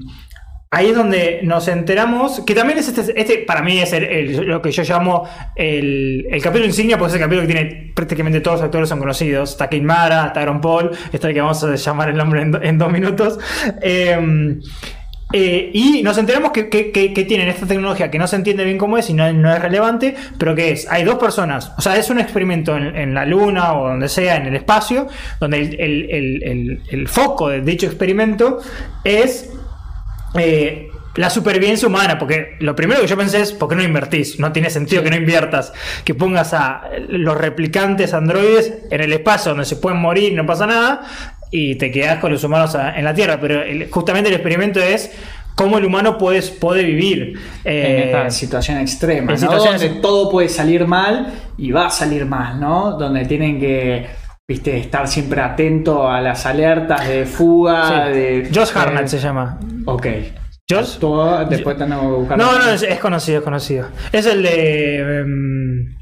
ahí 0.72 0.88
es 0.88 0.96
donde 0.96 1.40
nos 1.42 1.68
enteramos, 1.68 2.40
que 2.46 2.54
también 2.54 2.78
es 2.78 2.88
este, 2.88 3.20
este 3.20 3.38
para 3.46 3.62
mí 3.62 3.78
es 3.78 3.92
lo 4.38 4.60
que 4.62 4.72
yo 4.72 4.82
llamo 4.82 5.28
el, 5.54 6.26
el 6.30 6.42
capítulo 6.42 6.66
insignia, 6.66 6.98
porque 6.98 7.10
es 7.10 7.14
el 7.16 7.20
capítulo 7.20 7.46
que 7.46 7.52
tiene 7.54 7.92
prácticamente 7.94 8.40
todos 8.40 8.56
los 8.56 8.64
actores 8.64 8.88
son 8.88 8.98
conocidos. 8.98 9.50
Está 9.50 9.66
Kate 9.66 9.82
Mara, 9.82 10.26
está 10.28 10.40
Aaron 10.40 10.60
Paul, 10.60 10.90
está 11.12 11.28
el 11.28 11.34
que 11.34 11.40
vamos 11.42 11.62
a 11.62 11.74
llamar 11.76 12.08
el 12.08 12.16
nombre 12.16 12.42
en, 12.42 12.50
do- 12.52 12.62
en 12.62 12.78
dos 12.78 12.90
minutos. 12.90 13.38
Eh, 13.82 14.58
eh, 15.34 15.70
y 15.72 16.02
nos 16.02 16.18
enteramos 16.18 16.52
que, 16.52 16.68
que- 16.68 17.24
tienen 17.24 17.48
esta 17.48 17.66
tecnología 17.66 18.10
que 18.10 18.18
no 18.18 18.26
se 18.26 18.36
entiende 18.36 18.64
bien 18.64 18.76
cómo 18.76 18.98
es 18.98 19.08
y 19.08 19.14
no, 19.14 19.32
no 19.32 19.50
es 19.54 19.62
relevante, 19.62 20.14
pero 20.38 20.54
que 20.54 20.72
es, 20.72 20.86
hay 20.90 21.04
dos 21.04 21.14
personas, 21.14 21.72
o 21.78 21.80
sea, 21.80 21.96
es 21.96 22.10
un 22.10 22.20
experimento 22.20 22.76
en, 22.76 23.14
la 23.14 23.24
luna 23.24 23.72
o 23.78 23.88
donde 23.88 24.08
sea, 24.10 24.36
en 24.36 24.46
el 24.46 24.56
espacio, 24.56 25.06
donde 25.40 25.60
el- 25.60 25.80
el- 25.80 26.42
el- 26.42 26.82
el 26.90 27.08
foco 27.08 27.48
de 27.48 27.62
dicho 27.62 27.86
experimento 27.86 28.58
es 29.04 29.50
eh, 30.38 30.88
la 31.16 31.28
supervivencia 31.28 31.86
humana, 31.88 32.18
porque 32.18 32.56
lo 32.60 32.74
primero 32.74 33.00
que 33.02 33.06
yo 33.06 33.16
pensé 33.18 33.40
es, 33.40 33.52
¿por 33.52 33.68
qué 33.68 33.74
no 33.76 33.82
invertís? 33.82 34.38
No 34.40 34.50
tiene 34.52 34.70
sentido 34.70 35.02
que 35.02 35.10
no 35.10 35.16
inviertas, 35.16 35.72
que 36.04 36.14
pongas 36.14 36.54
a 36.54 36.84
los 37.08 37.36
replicantes 37.36 38.14
androides 38.14 38.72
en 38.90 39.00
el 39.02 39.12
espacio 39.12 39.50
donde 39.50 39.66
se 39.66 39.76
pueden 39.76 39.98
morir 40.00 40.32
y 40.32 40.36
no 40.36 40.46
pasa 40.46 40.66
nada, 40.66 41.02
y 41.50 41.74
te 41.74 41.90
quedas 41.90 42.18
con 42.18 42.32
los 42.32 42.42
humanos 42.44 42.74
a- 42.74 42.98
en 42.98 43.04
la 43.04 43.12
Tierra, 43.14 43.38
pero 43.40 43.62
el- 43.62 43.90
justamente 43.90 44.30
el 44.30 44.36
experimento 44.36 44.80
es 44.80 45.10
cómo 45.54 45.76
el 45.76 45.84
humano 45.84 46.16
puede, 46.16 46.40
puede 46.42 46.82
vivir. 46.82 47.38
en 47.62 47.72
eh, 47.86 48.04
esta 48.06 48.30
situación 48.30 48.78
extrema, 48.78 49.34
en 49.34 49.38
¿no? 49.40 49.48
situaciones- 49.48 49.82
Donde 49.82 50.00
todo 50.00 50.30
puede 50.30 50.48
salir 50.48 50.86
mal 50.86 51.30
y 51.58 51.72
va 51.72 51.88
a 51.88 51.90
salir 51.90 52.24
mal, 52.24 52.58
¿no? 52.58 52.92
Donde 52.92 53.26
tienen 53.26 53.60
que, 53.60 54.06
viste, 54.52 54.78
estar 54.78 55.06
siempre 55.08 55.40
atento 55.40 56.08
a 56.08 56.20
las 56.20 56.46
alertas 56.46 57.06
de 57.08 57.26
fuga, 57.26 58.06
sí. 58.06 58.12
de... 58.18 58.50
Josh 58.54 58.70
Hartnett 58.74 59.04
eh, 59.04 59.08
se 59.08 59.18
llama. 59.18 59.58
Ok. 59.86 60.06
Josh. 60.70 60.98
Todo- 60.98 61.44
después 61.46 61.76
tenemos 61.76 62.04
que 62.06 62.12
buscar... 62.20 62.38
No, 62.38 62.58
no, 62.58 62.70
es, 62.70 62.82
es 62.82 62.98
conocido, 62.98 63.38
es 63.38 63.44
conocido. 63.44 63.86
Es 64.12 64.26
el 64.26 64.42
de. 64.42 65.20
em, 65.20 65.96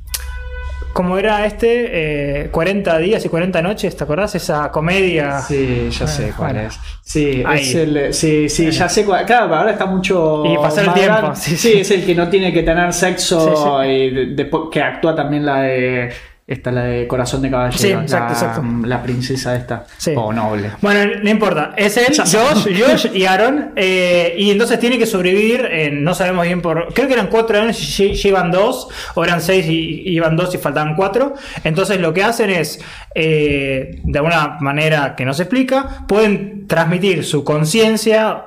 ¿Cómo 0.93 1.17
era 1.19 1.47
este? 1.47 2.43
Eh, 2.43 2.49
40 2.51 2.99
días 2.99 3.25
y 3.25 3.29
40 3.29 3.63
noches, 3.63 3.97
¿te 3.97 4.03
acordás? 4.03 4.35
Esa 4.35 4.73
comedia. 4.73 5.41
Sí, 5.41 5.89
ya 5.89 6.07
sé 6.07 6.31
Ah, 6.33 6.35
cuál 6.37 6.53
bueno. 6.55 6.69
es. 6.69 6.79
Sí, 7.05 7.43
Ahí. 7.47 7.61
es 7.61 7.75
el, 7.77 8.13
sí, 8.15 8.49
sí, 8.49 8.71
ya 8.73 8.89
sé 8.89 9.05
cuál. 9.05 9.25
Claro, 9.25 9.55
ahora 9.55 9.71
está 9.71 9.87
mucho. 9.87 10.43
Y 10.45 10.57
pasar 10.57 10.87
el 10.87 10.93
tiempo, 10.95 11.33
sí, 11.37 11.53
Sí, 11.57 11.57
sí. 11.75 11.81
es 11.81 11.91
el 11.93 12.05
que 12.05 12.15
no 12.17 12.29
tiene 12.29 12.53
que 12.53 12.65
tener 12.65 12.93
sexo 12.93 13.81
Sí, 13.83 13.89
y 13.89 14.35
de- 14.35 14.51
que 14.73 14.83
actúa 14.83 15.15
también 15.15 15.47
la 15.47 15.63
de. 15.63 16.11
Esta, 16.51 16.73
la 16.73 16.83
de 16.83 17.07
Corazón 17.07 17.43
de 17.43 17.51
Caballero. 17.51 17.79
Sí, 17.79 17.93
la, 17.93 18.03
exacto, 18.03 18.33
exacto. 18.33 18.65
La 18.85 19.03
princesa 19.03 19.55
esta. 19.55 19.85
Sí. 19.97 20.13
O 20.17 20.33
noble. 20.33 20.73
Bueno, 20.83 21.13
no 21.23 21.31
importa. 21.31 21.73
Es 21.77 21.97
él, 21.97 22.07
Josh. 22.17 22.67
Josh 22.85 23.07
y 23.15 23.25
Aaron. 23.25 23.71
eh, 23.77 24.35
y 24.37 24.51
entonces 24.51 24.81
tiene 24.81 24.99
que 24.99 25.07
sobrevivir. 25.07 25.65
en- 25.71 26.03
no 26.03 26.13
sabemos 26.13 26.45
bien 26.45 26.61
por. 26.61 26.93
Creo 26.93 27.07
que 27.07 27.15
eran 27.15 27.29
cuatro 27.29 27.57
años 27.61 27.81
y 27.81 27.87
lle- 28.11 28.15
llevan 28.21 28.51
dos. 28.51 28.89
O 29.15 29.25
eran 29.25 29.41
seis 29.41 29.65
y 29.67 30.03
y 30.05 30.17
iban 30.17 30.37
dos 30.37 30.53
y 30.55 30.59
faltaban 30.59 30.97
cuatro. 30.97 31.35
Entonces 31.63 32.01
lo 32.01 32.13
que 32.13 32.25
hacen 32.25 32.51
es. 32.51 32.81
eh, 33.15 34.01
de 34.03 34.19
alguna 34.19 34.57
manera 34.61 35.15
que 35.17 35.25
no 35.25 35.33
se 35.33 35.45
explica. 35.45 36.05
Pueden 36.09 36.67
transmitir 36.67 37.25
su 37.25 37.45
conciencia. 37.45 38.43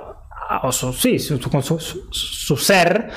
O 0.63 0.71
su, 0.71 0.93
sí, 0.93 1.17
su, 1.19 1.37
su- 1.39 2.57
ser 2.57 3.09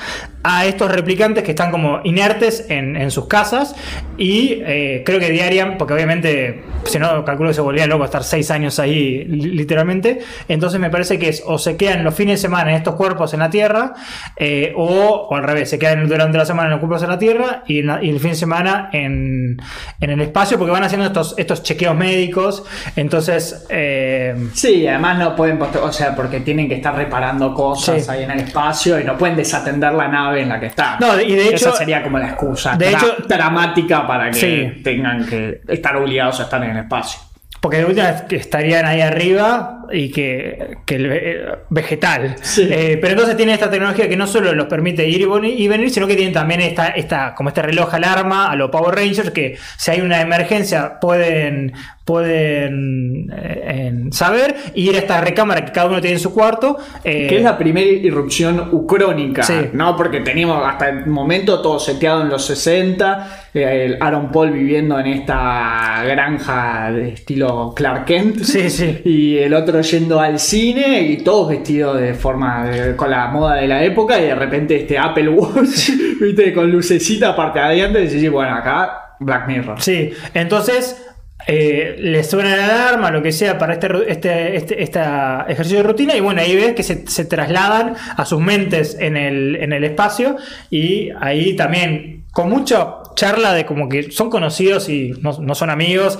a 0.43 0.65
estos 0.65 0.89
replicantes 0.89 1.43
que 1.43 1.51
están 1.51 1.69
como 1.71 1.99
inertes 2.05 2.65
en, 2.69 2.95
en 2.95 3.11
sus 3.11 3.27
casas 3.27 3.75
y 4.17 4.61
eh, 4.65 5.03
creo 5.05 5.19
que 5.19 5.29
diarian, 5.29 5.77
porque 5.77 5.93
obviamente 5.93 6.63
si 6.85 6.97
no 6.99 7.25
calculo 7.25 7.49
que 7.49 7.53
se 7.53 7.61
volvían 7.61 7.89
locos 7.89 8.05
estar 8.05 8.23
seis 8.23 8.49
años 8.49 8.79
ahí 8.79 9.25
li- 9.25 9.51
literalmente, 9.51 10.19
entonces 10.47 10.79
me 10.79 10.89
parece 10.89 11.19
que 11.19 11.27
es 11.29 11.43
o 11.45 11.57
se 11.57 11.75
quedan 11.75 12.03
los 12.05 12.15
fines 12.15 12.39
de 12.39 12.47
semana 12.47 12.71
en 12.71 12.77
estos 12.77 12.95
cuerpos 12.95 13.33
en 13.33 13.39
la 13.41 13.49
Tierra 13.49 13.93
eh, 14.37 14.73
o, 14.77 15.27
al 15.35 15.43
revés, 15.43 15.69
se 15.69 15.77
quedan 15.77 16.07
durante 16.07 16.37
la 16.37 16.45
semana 16.45 16.67
en 16.67 16.71
los 16.71 16.79
cuerpos 16.79 17.03
en 17.03 17.09
la 17.09 17.19
Tierra 17.19 17.63
y, 17.67 17.79
el 17.79 18.19
fin 18.21 18.29
de 18.31 18.35
semana 18.35 18.89
en, 18.93 19.57
en 19.99 20.09
el 20.09 20.21
espacio 20.21 20.57
porque 20.57 20.71
van 20.71 20.83
haciendo 20.83 21.05
estos, 21.07 21.35
estos 21.37 21.61
chequeos 21.63 21.95
médicos, 21.95 22.63
entonces... 22.95 23.65
eh, 23.69 24.35
Sí, 24.53 24.87
además 24.87 25.19
no 25.19 25.35
pueden. 25.35 25.59
O 25.61 25.91
sea, 25.91 26.15
porque 26.15 26.39
tienen 26.39 26.69
que 26.69 26.75
estar 26.75 26.95
reparando 27.27 27.53
cosas 27.53 28.05
Sí. 28.05 28.11
ahí 28.11 28.23
en 28.23 28.31
el 28.31 28.39
espacio 28.41 28.99
y 28.99 29.03
no 29.03 29.17
pueden 29.17 29.35
desatender 29.35 29.93
la 29.93 30.07
nave 30.07 30.41
en 30.41 30.49
la 30.49 30.59
que 30.59 30.67
están. 30.67 30.97
No, 30.99 31.19
y 31.19 31.33
de 31.35 31.47
Esa 31.49 31.69
hecho- 31.69 31.75
sería 31.75 32.01
como 32.03 32.17
la 32.19 32.27
excusa 32.29 32.75
de 32.77 32.89
hecho- 32.91 33.15
dramática 33.27 34.05
para 34.07 34.31
que 34.31 34.33
Sí. 34.75 34.81
tengan 34.83 35.25
que 35.25 35.61
estar 35.67 35.95
obligados 35.97 36.39
a 36.39 36.43
estar 36.43 36.63
en 36.63 36.71
el 36.71 36.77
espacio. 36.77 37.19
Porque 37.59 37.77
de 37.77 37.85
última 37.85 38.09
es 38.09 38.21
que 38.23 38.35
estarían 38.35 38.85
ahí 38.85 39.01
arriba 39.01 39.85
y 39.91 40.11
que, 40.11 40.77
que 40.85 40.95
el 40.95 41.07
ve- 41.07 41.45
vegetal. 41.69 42.35
Sí. 42.41 42.67
Eh, 42.69 42.97
pero 43.01 43.13
entonces 43.13 43.35
tiene 43.37 43.53
esta 43.53 43.69
tecnología 43.69 44.07
que 44.07 44.15
no 44.15 44.27
solo 44.27 44.53
los 44.53 44.67
permite 44.67 45.07
ir 45.07 45.21
y, 45.21 45.67
venir, 45.67 45.89
sino 45.89 46.05
que 46.07 46.15
tienen 46.15 46.33
también 46.33 46.61
esta, 46.61 46.89
esta, 46.89 47.33
como 47.35 47.49
este 47.49 47.61
reloj 47.61 47.93
alarma 47.93 48.51
a 48.51 48.55
los 48.55 48.69
Power 48.69 48.93
Rangers 48.95 49.31
que 49.31 49.57
si 49.77 49.91
hay 49.91 50.01
una 50.01 50.21
emergencia 50.21 50.99
pueden, 50.99 51.73
pueden 52.05 53.29
eh, 53.35 53.93
saber 54.11 54.55
y 54.75 54.89
ir 54.89 54.95
a 54.95 54.99
esta 54.99 55.21
recámara 55.21 55.63
que 55.65 55.71
cada 55.71 55.87
uno 55.87 56.01
tiene 56.01 56.15
en 56.17 56.21
su 56.21 56.33
cuarto. 56.33 56.77
eh, 57.03 57.27
Que 57.27 57.37
es 57.37 57.43
la 57.43 57.57
primera 57.57 57.87
irrupción 57.87 58.69
ucrónica, 58.71 59.43
Sí. 59.43 59.53
¿no? 59.73 59.95
Porque 59.95 60.21
teníamos 60.21 60.65
hasta 60.65 60.89
el 60.89 61.05
momento 61.07 61.61
todo 61.61 61.79
seteado 61.79 62.21
en 62.21 62.29
los 62.29 62.45
60, 62.45 63.46
eh, 63.46 63.46
el 63.63 63.97
Aaron 64.01 64.31
Paul 64.31 64.51
viviendo 64.51 64.99
en 64.99 65.07
esta 65.07 66.03
granja 66.05 66.91
de 66.91 67.09
estilo 67.09 67.73
Clark 67.75 68.05
Kent. 68.05 68.39
Sí, 68.43 68.69
sí. 68.69 69.01
Y 69.05 69.37
el 69.37 69.53
otro 69.53 69.81
yendo 69.81 70.19
al 70.19 70.39
cine 70.39 71.01
y 71.03 71.17
todos 71.17 71.49
vestidos 71.49 71.99
de 71.99 72.13
forma, 72.13 72.65
de- 72.67 72.95
con 72.95 73.09
la 73.11 73.27
moda 73.27 73.55
de 73.55 73.67
la 73.67 73.83
época 73.83 74.19
y 74.19 74.23
de 74.25 74.35
repente 74.35 74.75
este 74.75 74.97
Apple 74.97 75.29
Watch, 75.29 75.89
viste, 76.21 76.53
con 76.53 76.69
lucecita 76.71 77.29
aparte 77.29 77.59
de 77.59 77.65
adelante 77.65 78.01
y 78.03 78.07
decís, 78.07 78.29
bueno, 78.31 78.55
acá 78.55 79.15
Black 79.19 79.47
Mirror. 79.47 79.81
Sí, 79.81 80.11
entonces 80.33 81.03
eh, 81.47 81.95
le 81.99 82.23
suena 82.23 82.55
la 82.55 82.65
alarma, 82.65 83.09
lo 83.11 83.21
que 83.21 83.31
sea, 83.31 83.57
para 83.57 83.73
este, 83.73 83.87
este, 84.11 84.55
este 84.57 84.83
esta 84.83 85.45
ejercicio 85.47 85.77
de 85.79 85.83
rutina, 85.83 86.15
y 86.15 86.19
bueno, 86.19 86.41
ahí 86.41 86.55
ves 86.55 86.73
que 86.73 86.83
se, 86.83 87.07
se 87.07 87.25
trasladan 87.25 87.93
a 88.17 88.25
sus 88.25 88.41
mentes 88.41 88.97
en 88.99 89.15
el, 89.15 89.55
en 89.55 89.71
el 89.71 89.83
espacio, 89.85 90.35
y 90.69 91.09
ahí 91.21 91.55
también, 91.55 92.23
con 92.31 92.49
mucha 92.49 92.87
charla 93.17 93.53
de 93.53 93.65
como 93.65 93.89
que 93.89 94.11
son 94.11 94.29
conocidos 94.29 94.87
y 94.87 95.11
no, 95.21 95.33
no 95.41 95.53
son 95.55 95.69
amigos. 95.69 96.17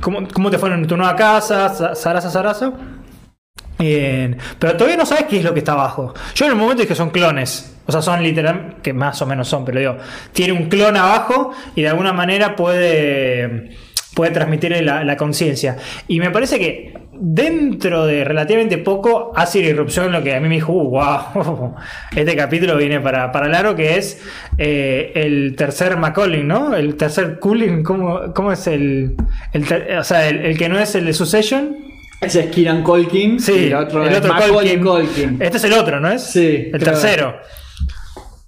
¿cómo, 0.00 0.26
¿Cómo 0.32 0.50
te 0.50 0.58
fueron 0.58 0.80
en 0.80 0.86
tu 0.86 0.96
nueva 0.96 1.16
casa? 1.16 1.68
Sa- 1.68 1.94
Sarasa, 1.94 2.30
Sarasa. 2.30 2.72
Eh, 3.78 4.36
pero 4.58 4.76
todavía 4.76 4.96
no 4.96 5.04
sabes 5.06 5.24
qué 5.24 5.38
es 5.38 5.44
lo 5.44 5.52
que 5.52 5.58
está 5.58 5.72
abajo. 5.72 6.14
Yo 6.34 6.44
en 6.46 6.52
el 6.52 6.56
momento 6.56 6.76
dije 6.82 6.88
que 6.88 6.94
son 6.94 7.10
clones. 7.10 7.68
O 7.84 7.90
sea, 7.90 8.00
son 8.00 8.22
literal, 8.22 8.76
que 8.80 8.92
más 8.92 9.20
o 9.22 9.26
menos 9.26 9.48
son, 9.48 9.64
pero 9.64 9.80
digo, 9.80 9.96
tiene 10.32 10.52
un 10.52 10.68
clon 10.68 10.96
abajo 10.96 11.52
y 11.74 11.82
de 11.82 11.88
alguna 11.88 12.12
manera 12.12 12.54
puede, 12.54 13.76
puede 14.14 14.30
transmitirle 14.32 14.82
la, 14.82 15.04
la 15.04 15.16
conciencia. 15.16 15.76
Y 16.08 16.20
me 16.20 16.30
parece 16.30 16.58
que 16.58 16.94
dentro 17.14 18.04
de 18.06 18.24
relativamente 18.24 18.78
poco 18.78 19.32
hace 19.36 19.60
la 19.62 19.68
irrupción 19.68 20.10
lo 20.12 20.22
que 20.22 20.34
a 20.34 20.40
mí 20.40 20.48
me 20.48 20.56
dijo, 20.56 20.72
uh, 20.72 20.88
wow, 20.90 21.74
este 22.16 22.34
capítulo 22.36 22.76
viene 22.76 23.00
para, 23.00 23.30
para 23.32 23.48
largo, 23.48 23.74
que 23.76 23.96
es 23.96 24.20
eh, 24.58 25.12
el 25.14 25.54
tercer 25.56 25.96
Macaulay, 25.96 26.42
¿no? 26.42 26.74
El 26.74 26.96
tercer 26.96 27.38
Cooling, 27.38 27.82
¿cómo, 27.84 28.32
cómo 28.34 28.52
es 28.52 28.66
el, 28.66 29.14
el 29.52 29.66
ter- 29.66 29.96
o 29.98 30.04
sea, 30.04 30.28
el, 30.28 30.38
el 30.44 30.58
que 30.58 30.68
no 30.68 30.78
es 30.78 30.94
el 30.94 31.06
de 31.06 31.12
Succession? 31.12 31.76
Ese 32.20 32.40
es 32.40 32.46
Kieran 32.50 32.82
Colkin 32.84 33.40
Sí, 33.40 33.52
y 33.52 33.66
el 33.66 33.74
otro 33.74 34.04
es 34.04 34.78
Culkin. 34.80 35.38
Este 35.40 35.56
es 35.56 35.64
el 35.64 35.72
otro, 35.72 35.98
¿no 36.00 36.08
es? 36.10 36.22
Sí, 36.22 36.70
El 36.72 36.78
tercero. 36.82 37.36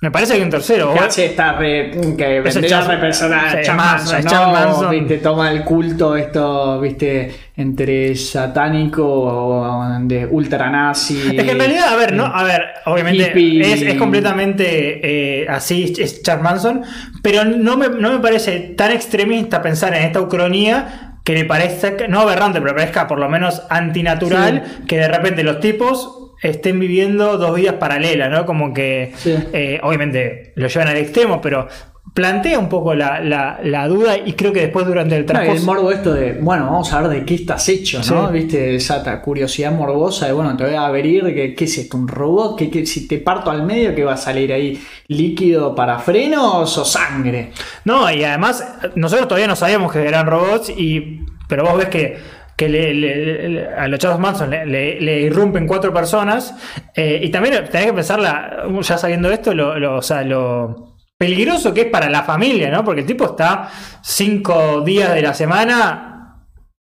Me 0.04 0.10
parece 0.10 0.36
que 0.36 0.42
un 0.42 0.50
tercero. 0.50 0.92
O- 0.92 1.00
hace 1.00 1.24
esta 1.24 1.54
re- 1.54 1.90
que 2.16 2.40
vendría 2.40 2.78
a 2.78 2.82
Charles- 2.82 2.86
representar 2.88 3.50
sí, 3.50 3.56
a 3.56 3.62
Charles 3.62 3.76
Manson, 3.84 4.24
¿no? 4.24 4.30
Charles 4.30 4.52
Manson. 4.52 4.90
Viste, 4.90 5.18
toma 5.18 5.50
el 5.50 5.64
culto 5.64 6.14
esto, 6.14 6.78
viste, 6.80 7.34
entre 7.56 8.14
satánico 8.14 9.02
o 9.06 9.98
de 10.00 10.26
ultra 10.26 10.68
nazi. 10.68 11.34
Es 11.38 11.42
que 11.42 11.50
en 11.52 11.58
realidad, 11.58 11.88
a 11.88 11.96
ver, 11.96 12.12
¿no? 12.12 12.26
A 12.26 12.44
ver, 12.44 12.62
obviamente 12.84 13.32
es, 13.72 13.80
es 13.80 13.94
completamente 13.94 15.42
eh, 15.42 15.46
así, 15.48 15.94
es 15.98 16.22
Charles 16.22 16.44
Manson, 16.44 16.82
pero 17.22 17.44
no 17.46 17.78
me, 17.78 17.88
no 17.88 18.12
me 18.12 18.18
parece 18.18 18.60
tan 18.76 18.92
extremista 18.92 19.62
pensar 19.62 19.94
en 19.94 20.02
esta 20.02 20.20
ucronía 20.20 21.12
que 21.24 21.32
le 21.32 21.46
parezca, 21.46 22.06
no 22.10 22.20
aberrante, 22.20 22.60
pero 22.60 22.74
parezca 22.76 23.06
por 23.06 23.18
lo 23.18 23.30
menos 23.30 23.62
antinatural, 23.70 24.64
que 24.86 24.98
de 24.98 25.08
repente 25.08 25.42
los 25.42 25.60
tipos 25.60 26.23
estén 26.42 26.78
viviendo 26.80 27.38
dos 27.38 27.54
vidas 27.56 27.74
paralelas, 27.74 28.30
¿no? 28.30 28.46
Como 28.46 28.72
que, 28.74 29.12
Sí. 29.16 29.34
eh, 29.52 29.80
obviamente, 29.82 30.52
lo 30.56 30.68
llevan 30.68 30.88
al 30.88 30.96
extremo, 30.96 31.40
pero 31.40 31.66
plantea 32.12 32.60
un 32.60 32.68
poco 32.68 32.94
la, 32.94 33.18
la- 33.18 33.58
la 33.64 33.88
duda 33.88 34.16
y 34.16 34.34
creo 34.34 34.52
que 34.52 34.60
después 34.60 34.86
durante 34.86 35.16
el 35.16 35.26
No, 35.26 35.44
y 35.44 35.48
el 35.48 35.62
morbo 35.62 35.90
esto 35.90 36.14
de, 36.14 36.34
bueno, 36.34 36.66
vamos 36.66 36.92
a 36.92 37.00
ver 37.00 37.10
de 37.10 37.24
qué 37.24 37.34
estás 37.34 37.68
hecho, 37.68 37.98
¿no? 38.08 38.28
Sí. 38.28 38.32
Viste, 38.32 38.76
esa 38.76 39.20
curiosidad 39.20 39.72
morbosa 39.72 40.26
de, 40.26 40.32
bueno, 40.32 40.56
te 40.56 40.62
voy 40.64 40.74
a 40.74 40.86
abrir, 40.86 41.24
que, 41.34 41.54
¿qué 41.56 41.64
es 41.64 41.76
esto? 41.78 41.96
¿Un 41.96 42.06
robot? 42.06 42.56
¿Qué, 42.56 42.70
qué- 42.70 42.86
si 42.86 43.08
te 43.08 43.18
parto 43.18 43.50
al 43.50 43.64
medio, 43.64 43.94
¿qué 43.96 44.04
va 44.04 44.12
a 44.12 44.16
salir 44.16 44.52
ahí? 44.52 44.80
¿Líquido 45.08 45.74
para 45.74 45.98
frenos 45.98 46.78
o 46.78 46.84
sangre? 46.84 47.50
No, 47.84 48.08
y 48.12 48.22
además 48.22 48.64
nosotros 48.94 49.26
todavía 49.26 49.48
no 49.48 49.56
sabíamos 49.56 49.92
que 49.92 50.06
eran 50.06 50.26
robots, 50.26 50.70
y, 50.70 51.20
pero 51.48 51.64
vos 51.64 51.76
ves 51.78 51.88
que 51.88 52.16
que 52.56 52.68
le, 52.68 52.94
le- 52.94 53.48
le- 53.48 53.68
a 53.68 53.88
los 53.88 53.98
Charles 53.98 54.20
Manson 54.20 54.50
le, 54.50 55.20
irrumpen 55.22 55.66
cuatro 55.66 55.92
personas. 55.92 56.54
eh, 56.94 57.20
y 57.22 57.30
también 57.30 57.64
tenés 57.70 57.86
que 57.86 57.92
pensar, 57.92 58.20
la- 58.20 58.64
ya 58.80 58.98
sabiendo 58.98 59.30
esto, 59.30 59.54
lo, 59.54 59.78
lo- 59.78 59.96
o 59.96 60.02
sea, 60.02 60.22
lo 60.22 60.94
peligroso 61.18 61.72
que 61.72 61.82
es 61.82 61.86
para 61.86 62.10
la 62.10 62.22
familia, 62.22 62.70
¿no? 62.70 62.84
Porque 62.84 63.00
el 63.02 63.06
tipo 63.06 63.24
está 63.24 63.70
cinco 64.02 64.80
días 64.82 65.14
de 65.14 65.22
la 65.22 65.34
semana 65.34 66.40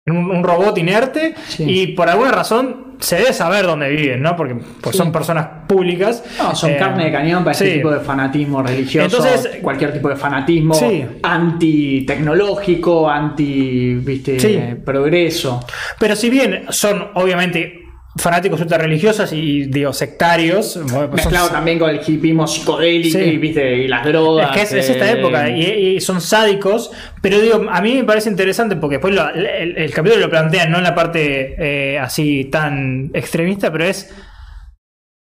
en 0.05 0.17
un, 0.17 0.29
un 0.31 0.43
robot 0.43 0.77
inerte 0.77 1.33
Sí. 1.47 1.63
y 1.67 1.87
por 1.87 2.09
alguna 2.09 2.31
razón 2.31 2.84
se 2.99 3.17
debe 3.17 3.33
saber 3.33 3.65
dónde 3.65 3.89
viven, 3.89 4.21
¿no? 4.21 4.35
Porque 4.35 4.55
pues, 4.81 4.93
Sí. 4.95 4.97
son 4.97 5.11
personas 5.11 5.47
públicas. 5.67 6.23
No, 6.37 6.55
son 6.55 6.71
Eh, 6.71 6.77
carne 6.77 7.05
de 7.05 7.11
cañón 7.11 7.43
para 7.43 7.53
sí. 7.53 7.63
este 7.65 7.77
tipo 7.77 7.91
de 7.91 7.99
fanatismo 7.99 8.61
religioso. 8.63 9.17
Entonces- 9.17 9.57
cualquier 9.61 9.93
tipo 9.93 10.09
de 10.09 10.15
fanatismo 10.15 10.73
Sí. 10.73 11.05
anti-tecnológico, 11.23 13.09
anti-viste, 13.09 14.39
Sí. 14.39 14.59
progreso. 14.83 15.59
Pero 15.99 16.15
si 16.15 16.29
bien 16.29 16.65
son 16.69 17.07
obviamente 17.15 17.84
fanáticos 18.17 18.61
ultra 18.61 18.77
religiosos 18.77 19.33
y 19.33 19.65
digo 19.65 19.91
sectarios, 19.91 20.71
son- 20.73 21.11
Mezclado 21.11 21.49
también 21.49 21.77
con 21.77 21.89
el 21.89 21.99
hipismo 22.05 22.47
psicodélico 22.47 23.19
Sí. 23.19 23.23
y, 23.25 23.37
¿viste? 23.37 23.77
y 23.77 23.87
las 23.89 24.05
drogas. 24.05 24.49
Es 24.49 24.55
que 24.55 24.61
es, 24.79 24.85
es 24.85 24.89
esta 24.91 25.11
eh, 25.11 25.19
época 25.19 25.49
y, 25.49 25.63
y 25.95 26.01
son 26.01 26.21
sádicos, 26.21 26.91
pero 27.21 27.39
digo, 27.41 27.65
a 27.69 27.81
mí 27.81 27.93
me 27.95 28.03
parece 28.05 28.29
interesante 28.29 28.75
porque 28.77 28.95
después 28.95 29.13
lo- 29.13 29.29
el, 29.29 29.77
el 29.77 29.91
capítulo 29.91 30.21
lo 30.21 30.29
plantea 30.29 30.65
no 30.67 30.77
en 30.77 30.83
la 30.83 30.95
parte 30.95 31.55
eh, 31.57 31.99
así 31.99 32.45
tan 32.45 33.11
extremista, 33.13 33.71
pero 33.71 33.83
es 33.85 34.13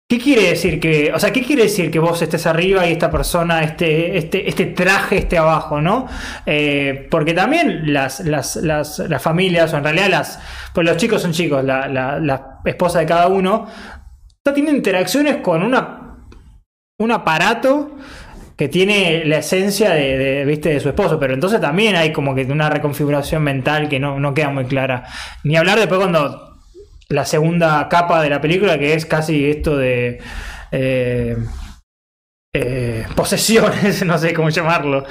¿qué 0.08 0.18
quiere 0.18 0.48
decir 0.48 0.80
que, 0.80 1.12
o 1.12 1.18
sea, 1.18 1.32
qué 1.32 1.42
quiere 1.42 1.64
decir 1.64 1.90
que 1.90 1.98
vos 1.98 2.22
estés 2.22 2.46
arriba 2.46 2.86
y 2.86 2.92
esta 2.92 3.10
persona, 3.10 3.62
este, 3.62 4.16
este, 4.16 4.48
este 4.48 4.66
traje 4.66 5.18
esté 5.18 5.36
abajo, 5.36 5.82
¿no? 5.82 6.06
Eh, 6.46 7.06
porque 7.10 7.34
también 7.34 7.92
las, 7.92 8.20
las, 8.20 8.56
las, 8.56 9.22
familias, 9.22 9.74
o 9.74 9.76
en 9.76 9.84
realidad 9.84 10.08
las, 10.08 10.40
pues 10.72 10.86
los 10.86 10.96
chicos 10.96 11.20
son 11.20 11.32
chicos, 11.32 11.62
la, 11.62 12.60
esposa 12.64 13.00
de 13.00 13.06
cada 13.06 13.28
uno, 13.28 13.66
está 14.38 14.54
teniendo 14.54 14.76
interacciones 14.78 15.36
con 15.36 15.62
una 15.62 16.04
un 17.00 17.12
aparato 17.12 17.94
que 18.56 18.68
tiene 18.68 19.24
la 19.24 19.38
esencia 19.38 19.90
de, 19.90 20.18
de, 20.18 20.44
¿viste? 20.44 20.70
de 20.70 20.80
su 20.80 20.88
esposo, 20.88 21.20
pero 21.20 21.32
entonces 21.32 21.60
también 21.60 21.94
hay 21.94 22.12
como 22.12 22.34
que 22.34 22.42
una 22.42 22.68
reconfiguración 22.68 23.42
mental 23.44 23.88
que 23.88 24.00
no, 24.00 24.18
no 24.18 24.34
queda 24.34 24.48
muy 24.48 24.64
clara. 24.64 25.04
Ni 25.44 25.56
hablar 25.56 25.78
después 25.78 26.00
cuando 26.00 26.47
la 27.08 27.24
segunda 27.24 27.88
capa 27.88 28.22
de 28.22 28.30
la 28.30 28.40
película, 28.40 28.78
que 28.78 28.94
es 28.94 29.06
casi 29.06 29.50
esto 29.50 29.76
de 29.76 30.18
eh, 30.72 31.36
eh, 32.54 33.06
posesiones, 33.14 34.04
no 34.06 34.18
sé 34.18 34.32
cómo 34.34 34.48
llamarlo. 34.50 35.04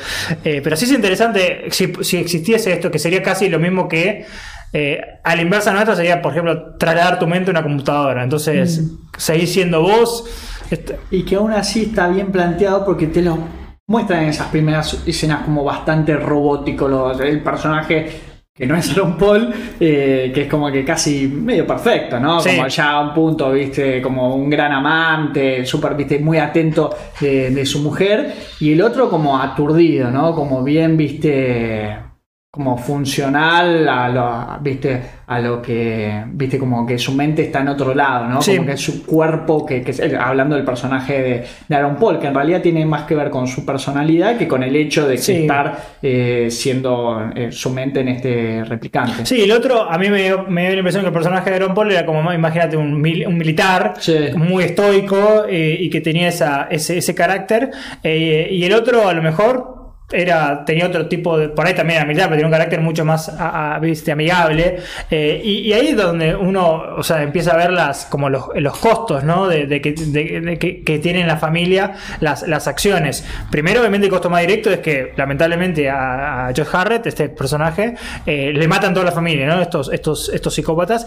Eh, 0.43 0.61
pero 0.63 0.75
sí 0.75 0.85
es 0.85 0.91
interesante 0.91 1.65
si, 1.71 1.93
si 2.01 2.17
existiese 2.17 2.73
esto, 2.73 2.91
que 2.91 2.99
sería 2.99 3.21
casi 3.23 3.49
lo 3.49 3.59
mismo 3.59 3.87
que 3.87 4.25
eh, 4.73 4.99
a 5.23 5.35
la 5.35 5.41
inversa 5.41 5.71
nuestra 5.71 5.95
sería, 5.95 6.21
por 6.21 6.33
ejemplo, 6.33 6.75
trasladar 6.77 7.19
tu 7.19 7.27
mente 7.27 7.49
a 7.49 7.53
una 7.53 7.63
computadora. 7.63 8.23
Entonces, 8.23 8.83
seguir 9.17 9.47
siendo 9.47 9.81
vos. 9.81 10.25
este- 10.69 10.97
Y 11.11 11.23
que 11.23 11.35
aún 11.35 11.53
así 11.53 11.83
está 11.83 12.07
bien 12.09 12.31
planteado 12.31 12.83
porque 12.85 13.07
te 13.07 13.21
lo 13.21 13.37
muestran 13.87 14.23
en 14.23 14.29
esas 14.29 14.47
primeras 14.47 15.01
escenas 15.07 15.43
como 15.45 15.63
bastante 15.63 16.15
robótico. 16.17 16.87
lo- 16.89 17.17
el 17.21 17.41
personaje 17.41 18.19
que 18.57 18.65
no 18.65 18.75
es 18.75 18.89
Aaron 18.91 19.17
Paul, 19.17 19.53
eh, 19.79 20.31
que 20.33 20.41
es 20.41 20.47
como 20.49 20.71
que 20.71 20.83
casi 20.83 21.27
medio 21.27 21.67
perfecto, 21.67 22.19
¿no? 22.19 22.39
Sí. 22.39 22.55
Como 22.55 22.67
ya 22.67 22.91
a 22.91 23.01
un 23.01 23.13
punto, 23.13 23.51
viste, 23.51 24.01
como 24.01 24.35
un 24.35 24.49
gran 24.49 24.71
amante, 24.71 25.65
súper, 25.65 25.95
viste, 25.95 26.17
muy 26.19 26.39
atento 26.39 26.95
de, 27.21 27.51
de 27.51 27.65
su 27.65 27.79
mujer. 27.79 28.33
Y 28.59 28.73
el 28.73 28.81
otro 28.81 29.09
como 29.09 29.39
aturdido, 29.39 30.09
¿no? 30.09 30.33
Como 30.33 30.63
bien, 30.63 30.97
viste, 30.97 32.06
como 32.57 32.77
funcional 32.77 33.87
a 33.87 34.09
lo, 34.09 34.59
viste, 34.61 35.01
a 35.27 35.39
lo 35.39 35.61
que, 35.61 36.23
viste, 36.31 36.57
como 36.59 36.85
que 36.85 36.97
su 36.97 37.13
mente 37.13 37.43
está 37.43 37.61
en 37.61 37.69
otro 37.69 37.93
lado, 37.93 38.25
¿no? 38.27 38.41
Sí. 38.41 38.55
Como 38.57 38.67
que 38.69 38.77
su 38.77 39.05
cuerpo, 39.05 39.65
que, 39.65 39.81
que 39.81 39.91
es- 39.91 40.01
hablando 40.19 40.55
del 40.55 40.65
personaje 40.65 41.21
de, 41.21 41.43
de 41.67 41.75
Aaron 41.75 41.95
Paul, 41.97 42.19
que 42.19 42.27
en 42.27 42.33
realidad 42.35 42.61
tiene 42.61 42.85
más 42.85 43.03
que 43.03 43.15
ver 43.15 43.29
con 43.29 43.47
su 43.47 43.65
personalidad 43.65 44.37
que 44.37 44.47
con 44.47 44.63
el 44.63 44.75
hecho 44.75 45.07
de 45.07 45.17
Sí. 45.17 45.33
estar 45.41 45.77
eh, 46.01 46.47
siendo 46.49 47.29
eh, 47.35 47.51
su 47.51 47.69
mente 47.69 48.01
en 48.01 48.07
este 48.09 48.63
replicante. 48.65 49.25
Sí, 49.25 49.41
el 49.41 49.51
otro, 49.51 49.83
a 49.89 49.97
mí 49.97 50.09
me 50.09 50.23
dio, 50.23 50.43
me 50.47 50.61
dio 50.63 50.71
la 50.71 50.77
impresión 50.77 51.03
que 51.03 51.07
el 51.07 51.13
personaje 51.13 51.49
de 51.49 51.55
Aaron 51.57 51.73
Paul 51.73 51.91
era 51.91 52.05
como, 52.05 52.31
imagínate, 52.33 52.75
un, 52.77 53.01
mil- 53.01 53.25
un 53.27 53.37
militar 53.37 53.93
Sí. 53.99 54.15
muy 54.35 54.63
estoico 54.63 55.45
eh, 55.49 55.77
y 55.79 55.89
que 55.89 56.01
tenía 56.01 56.27
esa, 56.29 56.67
ese, 56.69 56.97
ese 56.97 57.13
carácter. 57.15 57.71
Y 58.03 58.63
el 58.63 58.73
otro, 58.73 59.07
a 59.07 59.13
lo 59.13 59.21
mejor, 59.21 59.86
era 60.09 60.63
tenía 60.63 60.85
otro 60.87 61.07
tipo 61.07 61.37
de. 61.37 61.49
Por 61.49 61.65
ahí 61.67 61.73
también 61.73 61.97
era 61.97 62.05
militar, 62.05 62.27
pero 62.29 62.37
tenía 62.37 62.47
un 62.47 62.51
carácter 62.51 62.79
mucho 62.81 63.03
más 63.03 63.31
¿viste? 63.81 64.11
amigable. 64.11 64.77
Eh, 65.11 65.41
y, 65.43 65.57
y 65.67 65.73
ahí 65.73 65.87
es 65.87 65.97
donde 65.97 66.33
uno 66.35 66.81
o 66.97 67.03
sea, 67.03 67.21
empieza 67.23 67.51
a 67.53 67.57
ver 67.57 67.71
las, 67.71 68.05
como 68.05 68.29
los, 68.29 68.45
los 68.55 68.77
costos 68.77 69.23
¿no? 69.25 69.47
de, 69.47 69.67
de 69.67 69.81
que, 69.81 69.91
de- 69.93 70.41
de 70.41 70.57
que, 70.59 70.83
que 70.83 70.99
tienen 70.99 71.27
la 71.27 71.37
familia 71.37 71.93
las, 72.21 72.47
las 72.47 72.67
acciones. 72.67 73.25
Primero, 73.51 73.81
obviamente, 73.81 74.07
el 74.07 74.11
costo 74.11 74.29
más 74.29 74.41
directo 74.41 74.69
es 74.71 74.79
que, 74.79 75.11
lamentablemente, 75.17 75.89
a, 75.89 76.47
a 76.47 76.53
Josh 76.55 76.67
Harrett, 76.71 77.05
este 77.07 77.29
personaje, 77.29 77.95
eh, 78.25 78.53
le 78.53 78.67
matan 78.67 78.93
toda 78.93 79.05
la 79.05 79.11
familia, 79.11 79.45
¿no? 79.47 79.61
Estos, 79.61 79.91
estos, 79.91 80.29
estos 80.29 80.53
psicópatas. 80.53 81.05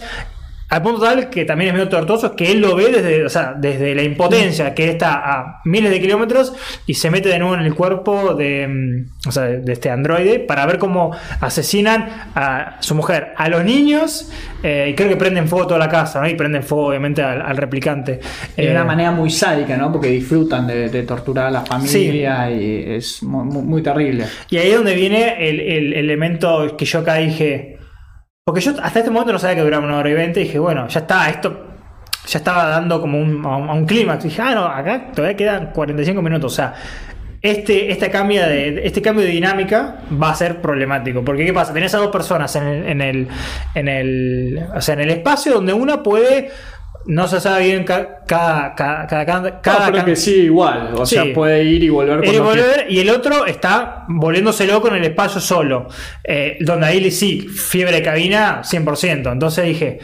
Al 0.71 0.81
punto 0.81 1.01
tal 1.01 1.29
que 1.29 1.43
también 1.45 1.67
es 1.69 1.73
medio 1.73 1.89
tortuoso, 1.89 2.27
es 2.27 2.31
que 2.33 2.49
él 2.51 2.61
lo 2.61 2.75
ve 2.75 2.89
desde, 2.91 3.25
o 3.25 3.29
sea, 3.29 3.53
desde 3.57 3.93
la 3.93 4.03
impotencia, 4.03 4.73
que 4.73 4.89
está 4.89 5.15
a 5.15 5.61
miles 5.65 5.91
de 5.91 5.99
kilómetros 5.99 6.53
y 6.87 6.93
se 6.93 7.11
mete 7.11 7.27
de 7.29 7.39
nuevo 7.39 7.55
en 7.55 7.61
el 7.61 7.75
cuerpo 7.75 8.33
de, 8.35 8.67
mm, 8.67 9.27
o 9.27 9.31
sea, 9.33 9.43
de 9.43 9.73
este 9.73 9.89
androide 9.89 10.39
para 10.39 10.65
ver 10.65 10.77
cómo 10.77 11.11
asesinan 11.41 12.07
a 12.35 12.77
su 12.79 12.95
mujer, 12.95 13.33
a 13.35 13.49
los 13.49 13.65
niños 13.65 14.31
eh, 14.63 14.87
y 14.91 14.93
creo 14.95 15.09
que 15.09 15.17
prenden 15.17 15.47
fuego 15.49 15.67
toda 15.67 15.79
la 15.79 15.89
casa, 15.89 16.21
¿no? 16.21 16.29
Y 16.29 16.35
prenden 16.35 16.63
fuego 16.63 16.87
obviamente 16.87 17.21
al, 17.21 17.41
al 17.41 17.57
replicante. 17.57 18.19
De 18.55 18.67
Eh, 18.67 18.71
una 18.71 18.85
manera 18.85 19.11
muy 19.11 19.29
sádica, 19.29 19.75
¿no? 19.75 19.91
Porque 19.91 20.07
disfrutan 20.07 20.67
de, 20.67 20.87
de 20.89 21.03
torturar 21.03 21.47
a 21.47 21.51
la 21.51 21.61
familia 21.65 22.49
y 22.49 22.83
es 22.95 23.21
mu- 23.23 23.43
mu- 23.43 23.61
muy, 23.61 23.81
terrible. 23.83 24.23
Y 24.49 24.55
ahí 24.57 24.69
es 24.69 24.75
donde 24.77 24.95
viene 24.95 25.49
el, 25.49 25.59
el 25.59 25.93
elemento 25.93 26.77
que 26.77 26.85
yo 26.85 26.99
acá 26.99 27.15
dije. 27.15 27.77
Porque 28.43 28.61
yo 28.61 28.71
hasta 28.81 28.99
este 28.99 29.11
momento 29.11 29.33
no 29.33 29.39
sabía 29.39 29.57
que 29.57 29.61
duraba 29.61 29.85
una 29.85 29.97
hora 29.97 30.09
y 30.09 30.13
veinte. 30.13 30.39
Dije, 30.39 30.57
bueno, 30.57 30.87
ya 30.87 31.01
está, 31.01 31.29
esto 31.29 31.67
ya 32.25 32.39
estaba 32.39 32.65
dando 32.65 32.99
como 32.99 33.19
un, 33.19 33.45
a 33.45 33.57
un, 33.57 33.85
clímax. 33.85 34.23
Dije, 34.23 34.41
ah, 34.41 34.55
no, 34.55 34.65
acá 34.65 35.11
todavía 35.13 35.37
quedan 35.37 35.71
45 35.71 36.21
minutos. 36.23 36.53
O 36.53 36.55
sea, 36.55 36.73
este, 37.39 37.91
este, 37.91 38.09
cambio 38.09 38.41
de, 38.47 38.81
este 38.83 39.01
cambio 39.01 39.25
de 39.25 39.31
dinámica 39.31 40.01
va 40.11 40.31
a 40.31 40.35
ser 40.35 40.59
problemático. 40.59 41.23
Porque, 41.23 41.45
¿qué 41.45 41.53
pasa? 41.53 41.71
Tenés 41.71 41.93
a 41.93 41.99
dos 41.99 42.11
personas 42.11 42.55
en 42.55 43.01
el, 43.01 43.27
en 43.75 43.87
el, 43.87 44.65
o 44.75 44.81
sea, 44.81 44.93
en 44.95 45.01
el 45.01 45.11
espacio 45.11 45.53
donde 45.53 45.73
una 45.73 46.01
puede. 46.01 46.49
No 47.05 47.27
se 47.27 47.39
sabe 47.41 47.65
bien 47.65 47.83
ca- 47.83 48.23
cada, 48.27 48.75
cada, 48.75 49.07
cada, 49.07 49.25
cada, 49.25 49.61
cada- 49.61 49.85
No, 49.87 49.91
pero 49.93 50.05
que 50.05 50.15
sí, 50.15 50.35
igual. 50.43 50.91
O 50.95 51.05
Sí. 51.05 51.15
sea, 51.15 51.33
puede 51.33 51.63
ir 51.63 51.83
y 51.83 51.89
volver 51.89 52.23
Ir 52.25 52.35
y 52.35 52.39
volver, 52.39 52.85
y 52.89 52.99
el 52.99 53.09
otro 53.09 53.45
está 53.45 54.05
volviéndose 54.07 54.67
loco 54.67 54.87
en 54.89 54.95
el 54.95 55.03
espacio 55.05 55.41
solo. 55.41 55.87
Eh, 56.23 56.57
donde 56.61 56.85
ahí 56.87 57.09
sí, 57.11 57.41
fiebre 57.41 57.95
de 57.95 58.03
cabina 58.03 58.61
100%. 58.63 59.31
Entonces 59.31 59.65
dije, 59.65 59.99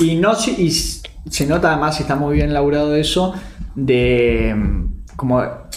Y, 0.00 0.14
no, 0.16 0.34
se- 0.34 0.52
y 0.52 0.70
se 0.70 1.46
nota 1.46 1.72
además, 1.72 1.98
y 1.98 2.02
está 2.02 2.14
muy 2.14 2.36
bien 2.36 2.52
laburado 2.54 2.94
eso, 2.94 3.34
de 3.74 4.54
mm, 4.56 5.04
como... 5.16 5.67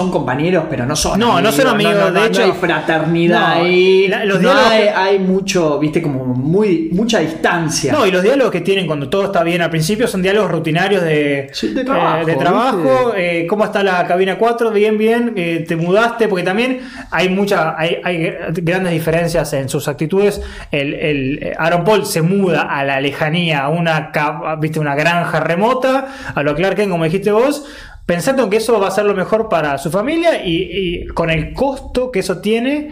Son 0.00 0.10
compañeros, 0.10 0.64
pero 0.70 0.86
no 0.86 0.96
son 0.96 1.18
No, 1.20 1.40
no 1.40 1.52
son 1.52 1.66
amigos, 1.68 1.94
no, 1.94 2.00
no, 2.00 2.12
de 2.12 2.20
no 2.20 2.26
hecho- 2.26 2.42
hay 2.44 2.52
fraternidad 2.52 3.52
ahí. 3.52 4.08
la- 4.08 4.24
los 4.24 4.40
diálogos- 4.40 4.70
hay, 4.70 4.88
hay 4.94 5.18
mucho, 5.18 5.78
viste, 5.78 6.00
como 6.00 6.24
muy 6.24 6.88
mucha 6.92 7.18
distancia. 7.20 7.92
no, 7.92 8.06
y 8.06 8.10
los 8.10 8.22
diálogos 8.22 8.50
que 8.52 8.60
tienen 8.62 8.86
cuando 8.86 9.08
todo 9.08 9.24
está 9.26 9.42
bien 9.42 9.60
al 9.62 9.70
principio 9.70 10.08
son 10.08 10.22
diálogos 10.22 10.50
rutinarios 10.50 11.02
de, 11.02 11.50
Sí, 11.52 11.68
de 11.74 11.84
trabajo, 11.84 12.22
eh, 12.22 12.24
de 12.26 12.36
trabajo, 12.36 13.12
eh, 13.16 13.46
¿cómo 13.48 13.64
está 13.64 13.82
la 13.82 14.06
cabina 14.06 14.38
4? 14.38 14.70
Bien, 14.70 14.96
bien, 14.96 15.32
eh, 15.36 15.64
te 15.68 15.76
mudaste, 15.76 16.28
porque 16.28 16.44
también 16.44 16.80
hay 17.10 17.28
mucha, 17.28 17.74
hay, 17.78 17.98
hay 18.02 18.32
grandes 18.62 18.92
diferencias 18.92 19.52
en 19.52 19.68
sus 19.68 19.86
actitudes. 19.88 20.40
El, 20.70 20.94
el- 20.94 21.52
Aaron 21.58 21.84
Paul 21.84 22.06
se 22.06 22.22
muda 22.22 22.62
a 22.62 22.84
la 22.84 23.00
lejanía, 23.00 23.64
a 23.64 23.68
una, 23.68 24.12
viste, 24.60 24.80
una 24.80 24.94
granja 24.94 25.40
remota, 25.40 26.08
a 26.34 26.42
lo 26.42 26.54
Clark 26.54 26.76
Kent, 26.76 26.90
como 26.90 27.04
dijiste 27.04 27.30
vos, 27.32 27.66
pensando 28.10 28.42
en 28.42 28.50
que 28.50 28.56
eso 28.56 28.80
va 28.80 28.88
a 28.88 28.90
ser 28.90 29.04
lo 29.04 29.14
mejor 29.14 29.48
para 29.48 29.78
su 29.78 29.88
familia 29.88 30.44
y, 30.44 30.68
y 30.72 31.06
con 31.06 31.30
el 31.30 31.52
costo 31.52 32.10
que 32.10 32.18
eso 32.18 32.40
tiene 32.40 32.90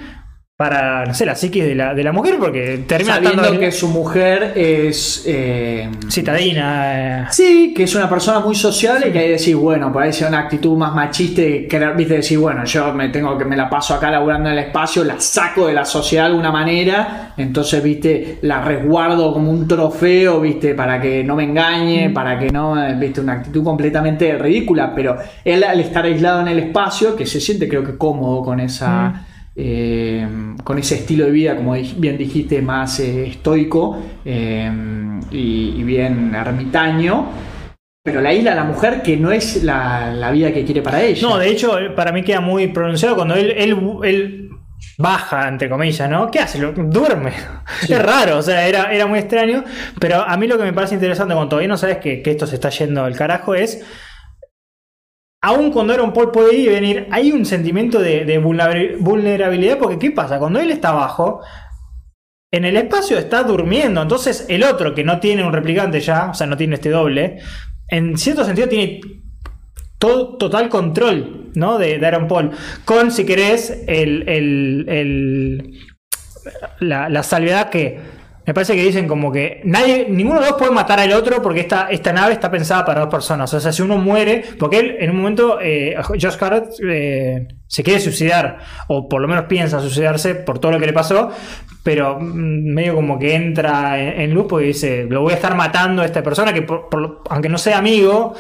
para, 0.59 1.06
no 1.06 1.14
sé, 1.14 1.24
la 1.24 1.36
psiquis 1.36 1.62
de 1.62 1.76
la, 1.76 1.94
de 1.94 2.02
la 2.02 2.11
mujer, 2.11 2.34
porque 2.36 2.82
termina 2.84 3.14
sabiendo 3.14 3.42
estando 3.42 3.61
que 3.61 3.70
su 3.70 3.86
mujer 3.86 4.54
es... 4.56 5.22
eh, 5.24 5.88
citadina. 6.11 7.20
eh, 7.22 7.26
Sí, 7.30 7.72
que 7.72 7.84
es 7.84 7.94
una 7.94 8.11
persona 8.11 8.40
muy 8.40 8.56
sociable 8.56 9.11
y 9.11 9.12
que 9.12 9.20
que 9.20 9.28
decir, 9.30 9.54
bueno, 9.54 9.92
parece 9.92 10.26
una 10.26 10.40
actitud 10.40 10.76
más 10.76 10.92
machista 10.96 11.42
y 11.42 11.68
querer, 11.68 11.94
viste, 11.94 12.14
decir, 12.14 12.40
bueno, 12.40 12.64
yo 12.64 12.92
me 12.92 13.09
tengo 13.11 13.38
que 13.38 13.44
me 13.44 13.56
la 13.56 13.70
paso 13.70 13.94
acá 13.94 14.11
laburando 14.11 14.48
en 14.48 14.59
el 14.59 14.64
espacio, 14.64 15.04
la 15.04 15.20
saco 15.20 15.68
de 15.68 15.74
la 15.74 15.84
sociedad 15.84 16.24
de 16.24 16.30
alguna 16.30 16.50
manera, 16.50 17.34
entonces, 17.36 17.80
viste, 17.80 18.38
la 18.42 18.61
resguardo 18.61 19.32
como 19.32 19.52
un 19.52 19.68
trofeo, 19.68 20.40
viste, 20.40 20.74
para 20.74 21.00
que 21.00 21.22
no 21.22 21.36
me 21.36 21.44
engañe, 21.44 22.11
para 22.11 22.36
que 22.36 22.50
no, 22.50 22.84
eh, 22.84 22.96
viste, 22.98 23.20
una 23.20 23.34
actitud 23.34 23.62
completamente 23.62 24.36
ridícula, 24.36 24.92
pero 24.92 25.18
él 25.44 25.62
al 25.62 25.78
estar 25.78 26.04
aislado 26.04 26.40
en 26.40 26.48
el 26.48 26.59
espacio, 26.59 27.14
que 27.14 27.26
se 27.26 27.40
siente 27.40 27.68
creo 27.68 27.84
que 27.84 27.96
cómodo 27.96 28.42
con 28.42 28.59
esa... 28.59 29.24
eh, 29.61 30.24
con 30.62 30.78
ese 30.78 30.94
estilo 30.94 31.24
de 31.24 31.32
vida, 31.32 31.56
como 31.56 31.72
bien 31.72 32.16
dijiste, 32.16 32.62
más 32.62 33.00
eh, 33.00 33.26
estoico 33.26 34.00
eh, 34.24 34.70
y, 35.32 35.82
bien 35.82 36.32
ermitaño. 36.32 37.26
Pero 38.04 38.20
la 38.20 38.32
isla, 38.32 38.54
la 38.54 38.62
mujer, 38.62 39.02
que 39.02 39.16
no 39.16 39.32
es 39.32 39.64
la, 39.64 40.30
vida 40.32 40.52
que 40.52 40.64
quiere 40.64 40.80
para 40.80 41.02
ella. 41.02 41.26
No, 41.26 41.38
de 41.38 41.48
hecho, 41.48 41.76
para 41.96 42.12
mí 42.12 42.22
queda 42.22 42.40
muy 42.40 42.68
pronunciado 42.68 43.16
cuando 43.16 43.34
él, 43.34 43.50
él, 44.04 44.48
baja, 44.96 45.48
entre 45.48 45.68
comillas, 45.68 46.09
¿no? 46.09 46.30
¿Qué 46.30 46.38
hace? 46.38 46.61
Duerme. 46.61 47.32
Es 47.88 48.00
raro, 48.00 48.38
o 48.38 48.42
sea, 48.42 48.64
era, 48.64 48.92
era 48.92 49.06
muy 49.06 49.18
extraño. 49.18 49.64
Pero 49.98 50.22
a 50.22 50.36
mí 50.36 50.46
lo 50.46 50.56
que 50.56 50.64
me 50.64 50.72
parece 50.72 50.94
interesante 50.94 51.34
cuando 51.34 51.48
todavía 51.48 51.68
no 51.68 51.76
sabes 51.76 51.96
que, 51.96 52.22
que 52.22 52.30
esto 52.30 52.46
se 52.46 52.54
está 52.54 52.70
yendo 52.70 53.02
al 53.04 53.16
carajo 53.16 53.56
es 53.56 53.84
aún 55.41 55.70
cuando 55.72 55.93
Aaron 55.93 56.12
Paul 56.12 56.30
puede 56.30 56.57
ir 56.57 56.68
y 56.68 56.72
venir, 56.72 57.07
hay 57.11 57.32
un 57.32 57.45
sentimiento 57.45 58.01
de, 58.01 58.39
vulnerabilidad 58.39 59.78
porque 59.78 59.99
¿qué 59.99 60.11
pasa? 60.11 60.39
Cuando 60.39 60.61
él 60.61 60.70
está 60.70 60.91
abajo, 60.91 61.41
en 62.53 62.64
el 62.64 62.76
espacio 62.76 63.18
está 63.18 63.43
durmiendo, 63.43 64.01
entonces 64.03 64.47
el 64.49 64.64
otro 64.64 64.95
que 64.95 65.05
no 65.05 65.20
tiene 65.20 65.45
un 65.45 65.53
replicante 65.53 66.01
ya, 66.01 66.30
o 66.30 66.34
sea, 66.34 66.47
no 66.47 66.57
tiene 66.57 66.76
este 66.76 66.91
doble, 66.91 67.39
en 67.89 68.16
cierto 68.16 68.45
sentido 68.45 68.68
tiene 68.68 69.01
total 69.99 70.68
control 70.68 71.51
¿no? 71.55 71.78
de, 71.78 72.05
Aaron 72.05 72.28
Paul, 72.28 72.53
con, 72.84 73.11
si 73.11 73.24
querés, 73.24 73.84
el, 73.86 75.78
la 76.80 77.22
salvedad 77.22 77.70
que 77.70 78.18
me 78.49 78.55
parece 78.55 78.74
que 78.74 78.82
dicen 78.82 79.07
como 79.07 79.30
que 79.30 79.61
nadie, 79.64 80.07
ninguno 80.09 80.36
de 80.36 80.46
los 80.46 80.49
dos 80.53 80.59
puede 80.59 80.72
matar 80.72 80.99
al 80.99 81.12
otro 81.12 81.42
porque 81.42 81.61
esta, 81.61 81.90
esta 81.90 82.14
nave 82.14 82.32
está 82.32 82.51
pensada 82.51 82.82
para 82.82 83.03
dos 83.03 83.11
personas. 83.11 83.53
O 83.53 83.61
sea, 83.61 83.72
si 83.72 83.82
uno 83.82 83.99
muere, 83.99 84.42
porque 84.59 84.78
él 84.78 84.96
en 85.01 85.11
un 85.11 85.18
momento, 85.18 85.59
eh, 85.61 85.94
Josh 86.18 86.36
Carrot 86.36 86.70
eh, 86.82 87.46
se 87.66 87.82
quiere 87.82 88.01
suicidar, 88.01 88.61
o 88.86 89.07
por 89.07 89.20
lo 89.20 89.28
menos 89.28 89.44
piensa 89.44 89.80
suicidarse 89.80 90.34
por 90.34 90.61
todo 90.61 90.72
lo 90.72 90.80
que 90.80 90.86
le 90.86 90.94
pasó, 90.94 91.30
pero 91.82 92.18
mm, 92.18 92.72
medio 92.72 92.94
como 92.94 93.18
que 93.18 93.34
entra 93.34 94.01
en, 94.01 94.32
luz 94.32 94.46
porque 94.49 94.68
dice, 94.68 95.05
lo 95.05 95.20
voy 95.20 95.32
a 95.32 95.36
estar 95.36 95.55
matando 95.55 96.01
a 96.01 96.07
esta 96.07 96.22
persona 96.22 96.55
que 96.55 96.66
aunque 97.28 97.51
no 97.51 97.59
sea 97.59 97.76
amigo, 97.76 98.34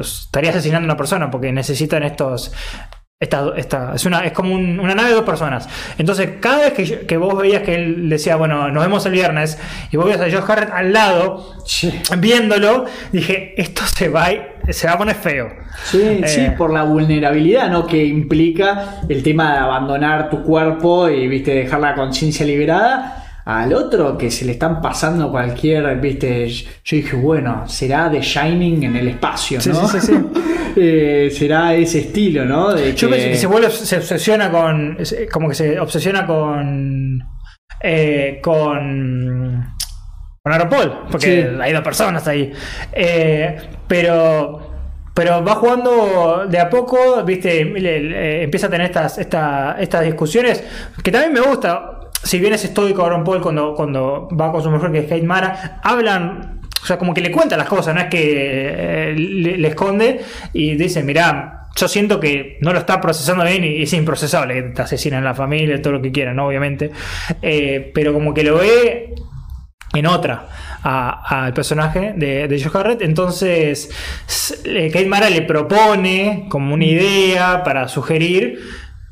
estaría 0.00 0.50
asesinando 0.50 0.86
a 0.86 0.90
una 0.92 0.96
persona 0.96 1.28
porque 1.32 1.50
necesitan 1.50 2.04
estos 2.04 2.52
esta, 3.22 3.52
esta, 3.56 3.92
es, 3.94 4.04
una, 4.04 4.24
es 4.24 4.32
como 4.32 4.54
una 4.54 4.94
nave 4.96 5.10
de 5.10 5.14
dos 5.14 5.24
personas. 5.24 5.68
Entonces, 5.96 6.28
cada 6.40 6.68
vez 6.68 6.72
que, 7.06 7.16
vos 7.16 7.40
veías 7.40 7.62
que 7.62 7.76
él 7.76 8.08
decía, 8.08 8.34
bueno, 8.34 8.68
nos 8.70 8.82
vemos 8.82 9.06
el 9.06 9.12
viernes, 9.12 9.58
y 9.92 9.96
vos 9.96 10.06
veías 10.06 10.20
a 10.20 10.24
Josh 10.24 10.50
Harrett 10.50 10.70
al 10.72 10.92
lado, 10.92 11.54
viéndolo, 12.18 12.86
dije, 13.12 13.54
esto 13.56 13.82
se 13.86 14.08
va, 14.08 14.28
se 14.68 14.88
va 14.88 14.94
a 14.94 14.98
poner 14.98 15.14
feo. 15.14 15.50
Sí, 15.84 16.20
sí, 16.26 16.40
eh, 16.40 16.54
por 16.58 16.72
la 16.72 16.82
vulnerabilidad 16.82 17.70
¿no? 17.70 17.86
que 17.86 18.04
implica 18.04 19.00
el 19.08 19.22
tema 19.22 19.52
de 19.52 19.58
abandonar 19.58 20.28
tu 20.28 20.42
cuerpo 20.42 21.08
y 21.08 21.28
viste 21.28 21.54
dejar 21.54 21.80
la 21.80 21.94
conciencia 21.94 22.44
liberada 22.44 23.21
al 23.44 23.72
otro 23.72 24.16
que 24.16 24.30
se 24.30 24.44
le 24.44 24.52
están 24.52 24.80
pasando 24.80 25.30
cualquier, 25.30 25.96
viste, 25.98 26.48
yo 26.48 26.96
dije, 26.96 27.16
bueno, 27.16 27.66
será 27.66 28.10
The 28.10 28.20
Shining 28.20 28.84
en 28.84 28.96
el 28.96 29.08
espacio, 29.08 29.58
¿no? 29.66 29.88
Sí, 29.88 30.00
sí, 30.00 30.06
sí. 30.06 30.14
Eh, 30.74 31.30
será 31.30 31.74
ese 31.74 31.98
estilo, 31.98 32.46
¿no? 32.46 32.74
yo 32.74 33.10
pensé 33.10 33.28
que 33.28 33.36
se 33.36 33.46
vuelve, 33.46 33.70
se 33.70 33.98
obsesiona 33.98 34.50
con, 34.50 34.96
como 35.30 35.50
que 35.50 35.54
se 35.54 35.78
obsesiona 35.78 36.26
con, 36.26 37.22
eh, 37.82 38.40
con, 38.42 39.66
con 40.42 40.50
Aeropol, 40.50 41.08
porque 41.10 41.54
hay 41.60 41.74
dos 41.74 41.82
personas 41.82 42.26
ahí, 42.26 42.50
eh, 42.92 43.56
pero... 43.86 44.70
Pero 45.14 45.44
va 45.44 45.56
jugando 45.56 46.46
de 46.48 46.58
a 46.58 46.70
poco, 46.70 47.22
viste, 47.22 47.60
empieza 48.42 48.68
a 48.68 48.70
tener 48.70 48.86
estas, 48.86 49.18
estas 49.18 50.04
discusiones 50.06 50.64
que 51.04 51.10
también 51.10 51.34
me 51.34 51.42
gusta 51.42 52.01
si 52.22 52.38
bien 52.38 52.52
es 52.52 52.64
estoico 52.64 53.04
Aaron 53.04 53.24
Paul 53.24 53.40
cuando, 53.40 53.74
cuando 53.74 54.28
va 54.28 54.52
con 54.52 54.62
su 54.62 54.70
mujer 54.70 54.92
que 54.92 54.98
es 55.00 55.04
Kate 55.04 55.22
Mara, 55.22 55.80
hablan, 55.82 56.60
o 56.82 56.86
sea, 56.86 56.98
como 56.98 57.14
que 57.14 57.20
le 57.20 57.30
cuenta 57.30 57.56
las 57.56 57.68
cosas, 57.68 57.94
no 57.94 58.00
es 58.00 58.06
que 58.08 59.10
eh, 59.10 59.14
le, 59.16 59.68
esconde 59.68 60.20
y 60.52 60.74
dice, 60.76 61.02
mirá, 61.02 61.68
yo 61.74 61.88
siento 61.88 62.20
que 62.20 62.58
no 62.60 62.72
lo 62.72 62.78
está 62.78 63.00
procesando 63.00 63.44
bien 63.44 63.64
y, 63.64 63.82
es 63.82 63.92
improcesable 63.92 64.54
que 64.54 64.62
te 64.62 64.82
asesinan 64.82 65.24
la 65.24 65.34
familia, 65.34 65.80
todo 65.80 65.94
lo 65.94 66.02
que 66.02 66.12
quieran, 66.12 66.36
¿no? 66.36 66.46
Obviamente. 66.46 66.90
Eh, 67.40 67.90
pero 67.94 68.12
como 68.12 68.34
que 68.34 68.44
lo 68.44 68.58
ve 68.58 69.14
en 69.94 70.06
otra 70.06 70.48
al 70.82 71.54
personaje 71.54 72.14
de, 72.16 72.48
de 72.48 72.62
Joe 72.62 72.80
Harrett. 72.80 73.02
Entonces, 73.02 73.90
Kate 74.64 75.06
Mara 75.06 75.30
le 75.30 75.42
propone 75.42 76.46
como 76.48 76.74
una 76.74 76.84
idea 76.84 77.62
para 77.62 77.88
sugerir 77.88 78.58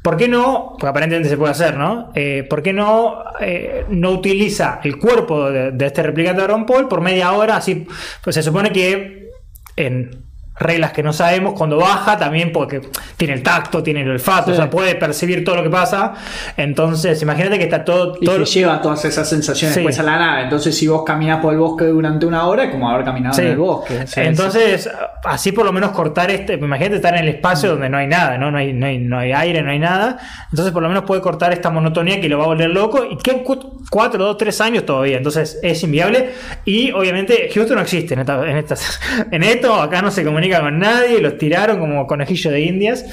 ¿Por 0.03 0.17
qué 0.17 0.29
no? 0.29 0.71
Porque 0.73 0.87
aparentemente 0.87 1.29
se 1.29 1.37
puede 1.37 1.53
hacer, 1.53 1.77
¿no? 1.77 2.11
Eh, 2.15 2.47
¿Por 2.49 2.63
qué 2.63 2.73
no, 2.73 3.23
eh, 3.39 3.85
no 3.91 4.13
utiliza 4.13 4.81
el 4.83 4.99
cuerpo 4.99 5.51
de, 5.51 5.75
este 5.85 6.03
replicante 6.03 6.41
de 6.41 6.47
Ron 6.47 6.65
Paul 6.65 6.89
por 6.89 7.03
media 7.03 7.33
hora? 7.33 7.57
Así, 7.57 7.87
pues 8.25 8.35
se 8.35 8.43
supone 8.43 8.71
que 8.73 9.31
en 9.77 10.30
reglas 10.61 10.93
que 10.93 11.03
no 11.03 11.13
sabemos, 11.13 11.55
cuando 11.55 11.79
baja 11.79 12.19
también 12.19 12.53
porque 12.53 12.83
tiene 13.17 13.33
el 13.35 13.43
tacto, 13.43 13.83
tiene 13.83 14.03
el 14.03 14.11
olfato, 14.11 14.53
o 14.53 14.55
sea, 14.55 14.69
puede 14.69 14.95
percibir 14.95 15.43
todo 15.43 15.57
lo 15.57 15.63
que 15.63 15.71
pasa. 15.71 16.13
Entonces, 16.57 17.21
imagínate 17.23 17.59
que 17.59 17.65
está 17.65 17.85
todo... 17.85 18.19
Y 18.21 18.27
todo... 18.27 18.45
lleva 18.45 18.81
todas 18.83 19.05
esas 19.07 19.29
sensaciones 19.29 19.75
después 19.75 19.99
a 19.99 20.03
la 20.03 20.19
nave. 20.19 20.43
Entonces, 20.43 20.77
si 20.77 20.87
vos 20.87 21.03
caminas 21.05 21.41
por 21.41 21.55
el 21.55 21.59
bosque 21.59 21.87
durante 21.87 22.27
una 22.27 22.47
hora, 22.47 22.65
es 22.65 22.71
como 22.71 22.91
haber 22.91 23.05
caminado 23.05 23.41
en 23.41 23.49
el 23.49 23.57
bosque. 23.57 24.05
Entonces, 24.17 24.89
así 25.25 25.53
por 25.53 25.65
lo 25.65 25.73
menos 25.73 25.93
cortar 25.93 26.31
este... 26.31 26.55
Imagínate 26.55 26.97
estar 26.97 27.15
en 27.15 27.25
el 27.25 27.29
espacio 27.29 27.71
donde 27.71 27.89
no 27.89 27.97
hay 27.97 28.07
nada, 28.07 28.37
¿no? 28.37 28.51
No 28.51 28.59
hay, 28.59 28.75
no 28.75 28.87
hay, 28.87 28.99
no 28.99 29.19
hay 29.19 29.33
aire, 29.33 29.63
no 29.63 29.71
hay 29.71 29.79
nada. 29.79 30.19
Entonces, 30.51 30.73
por 30.73 30.83
lo 30.83 30.89
menos 30.89 31.05
puede 31.05 31.23
cortar 31.23 31.53
esta 31.55 31.71
monotonía 31.71 32.21
que 32.21 32.29
lo 32.29 32.37
va 32.37 32.45
a 32.45 32.49
volver 32.49 32.69
loco. 32.69 33.03
Y 33.11 33.17
que 33.17 33.43
cuatro, 33.91 34.23
dos, 34.23 34.37
tres 34.37 34.61
años 34.61 34.85
todavía. 34.85 35.17
Entonces, 35.17 35.59
es 35.63 35.83
inviable. 35.83 36.33
Y 36.67 36.93
obviamente, 36.93 37.49
Houston 37.55 37.77
no 37.77 37.83
existe 37.83 38.13
en, 38.13 38.21
esta, 38.21 38.49
en, 38.49 38.57
estas, 38.59 39.01
en 39.31 39.43
esto. 39.43 39.75
Acá 39.75 40.03
no 40.03 40.11
se 40.11 40.23
comunica 40.23 40.50
con 40.59 40.79
nadie, 40.79 41.21
los 41.21 41.39
tiraron 41.39 41.79
como 41.79 42.07
conejillo 42.07 42.51
de 42.51 42.61
indias. 42.61 43.05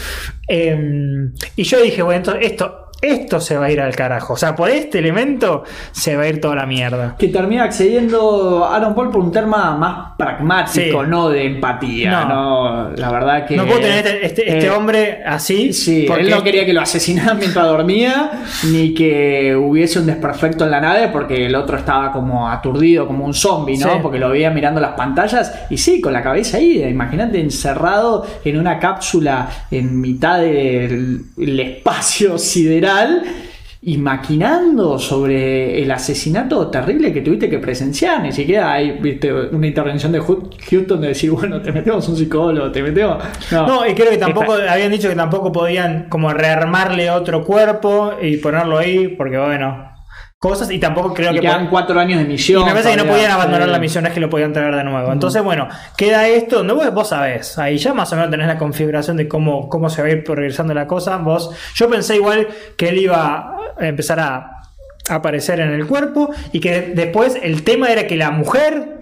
Em, 0.48 1.34
y 1.56 1.64
yo 1.64 1.82
dije, 1.82 2.02
bueno, 2.02 2.18
entonces 2.18 2.52
esto, 2.52 2.87
esto 3.02 3.40
se 3.40 3.58
va 3.58 3.66
a 3.66 3.72
ir 3.72 3.80
al 3.80 3.96
carajo. 3.96 4.34
O 4.34 4.38
sea, 4.38 4.56
por 4.56 4.70
este 4.70 5.00
elemento 5.00 5.64
se 5.92 6.16
va 6.16 6.24
a 6.24 6.28
ir 6.28 6.42
toda 6.42 6.56
la 6.56 6.66
mierda. 6.66 7.16
Que 7.18 7.28
termina 7.28 7.64
accediendo 7.64 8.66
Aaron 8.66 8.96
Paul 8.96 9.12
por 9.12 9.22
un 9.22 9.32
tema 9.32 9.76
más 9.78 10.14
pragmático, 10.18 11.04
no 11.06 11.30
de 11.30 11.46
empatía. 11.46 12.26
No. 12.26 12.90
La 12.96 13.12
verdad 13.12 13.46
que. 13.46 13.56
No 13.56 13.66
puedo 13.66 13.82
tener 13.82 14.06
este, 14.08 14.26
este, 14.26 14.50
este 14.50 14.66
eh, 14.68 14.72
hombre 14.72 15.24
así. 15.26 15.74
Sí, 15.74 16.06
porque 16.08 16.24
él 16.24 16.30
no 16.32 16.44
quería 16.44 16.66
que 16.66 16.74
lo 16.74 16.82
asesinaran 16.82 17.38
mientras 17.40 17.66
dormía, 17.66 18.44
ni 18.72 18.94
que 18.94 19.56
hubiese 19.56 20.00
un 20.00 20.08
desperfecto 20.08 20.66
en 20.66 20.72
la 20.72 20.82
nave, 20.82 21.10
porque 21.10 21.46
el 21.46 21.56
otro 21.56 21.78
estaba 21.78 22.12
como 22.12 22.50
aturdido, 22.50 23.06
como 23.06 23.26
un 23.26 23.34
zombie, 23.34 23.78
¿no? 23.78 24.02
Porque 24.02 24.18
lo 24.18 24.30
veía 24.30 24.50
mirando 24.50 24.82
las 24.82 24.94
pantallas. 24.94 25.54
Y 25.70 25.78
sí, 25.78 26.02
con 26.02 26.14
la 26.14 26.24
cabeza 26.24 26.58
ahí. 26.58 26.84
Imagínate 26.84 27.40
encerrado 27.40 28.26
en 28.44 28.58
una 28.58 28.80
cápsula 28.80 29.50
en 29.70 30.02
mitad 30.02 30.40
del 30.40 31.26
espacio 31.38 32.38
sideral 32.40 32.87
y 33.82 33.98
maquinando 33.98 35.00
sobre 35.00 35.82
el 35.82 35.92
asesinato 35.92 36.68
terrible 36.68 37.14
que 37.14 37.22
tuviste 37.22 37.50
que 37.50 37.60
presenciar. 37.60 38.22
Ni 38.22 38.32
siquiera 38.32 38.74
hay 38.74 38.92
¿viste? 39.00 39.32
una 39.32 39.68
intervención 39.68 40.12
de 40.12 40.20
Houston 40.20 41.00
de 41.00 41.08
decir, 41.10 41.32
bueno, 41.32 41.62
te 41.62 41.72
metemos 41.72 42.08
un 42.10 42.18
psicólogo, 42.18 42.72
te 42.72 42.82
metemos. 42.82 43.24
No, 43.52 43.88
y 43.88 43.94
creo 43.94 44.10
que 44.10 44.18
tampoco, 44.18 44.54
habían 44.54 44.92
dicho 44.92 45.08
que 45.08 45.16
tampoco 45.16 45.52
podían 45.52 46.08
como 46.10 46.34
rearmarle 46.34 47.10
otro 47.12 47.46
cuerpo 47.46 48.14
y 48.22 48.38
ponerlo 48.38 48.78
ahí, 48.78 49.10
porque 49.10 49.38
bueno, 49.38 49.97
cosas 50.40 50.70
y 50.72 50.80
tampoco 50.80 51.14
creo 51.14 51.34
que. 51.34 51.42
Quedan 51.42 51.70
cuatro 51.70 52.00
años 52.00 52.20
de 52.20 52.26
misión. 52.26 52.62
Y 52.62 52.66
me 52.66 52.72
parece 52.72 52.92
que 52.92 52.98
no 52.98 53.06
podían 53.06 53.32
abandonar 53.32 53.70
la 53.70 53.80
misión, 53.80 54.06
es 54.06 54.14
que 54.14 54.20
lo 54.20 54.30
podían 54.30 54.54
traer 54.54 54.76
de 54.76 54.84
nuevo. 54.84 55.12
Entonces, 55.12 55.44
bueno, 55.44 55.68
queda 55.96 56.28
esto 56.28 56.58
donde 56.58 56.74
vos, 56.74 56.94
vos 56.94 57.10
sabés. 57.10 57.58
Ahí 57.58 57.78
ya 57.78 57.94
más 57.94 58.12
o 58.14 58.16
menos 58.16 58.32
tenés 58.32 58.48
la 58.48 58.58
configuración 58.58 59.18
de 59.18 59.28
cómo, 59.28 59.70
cómo 59.70 59.90
se 59.90 60.02
va 60.02 60.08
a 60.08 60.12
ir 60.12 60.24
progresando 60.24 60.74
la 60.74 60.88
cosa. 60.88 61.18
Vos, 61.18 61.52
yo 61.76 61.90
pensé 61.90 62.16
igual 62.16 62.48
que 62.78 62.90
él 62.90 63.00
iba 63.00 63.58
a 63.80 63.88
empezar 63.88 64.20
a 64.20 64.52
aparecer 65.10 65.60
en 65.60 65.72
el 65.72 65.88
cuerpo 65.88 66.30
y 66.52 66.60
que 66.60 66.94
después 66.94 67.38
el 67.42 67.64
tema 67.64 67.90
era 67.90 68.08
que 68.08 68.16
la 68.16 68.32
mujer 68.32 68.98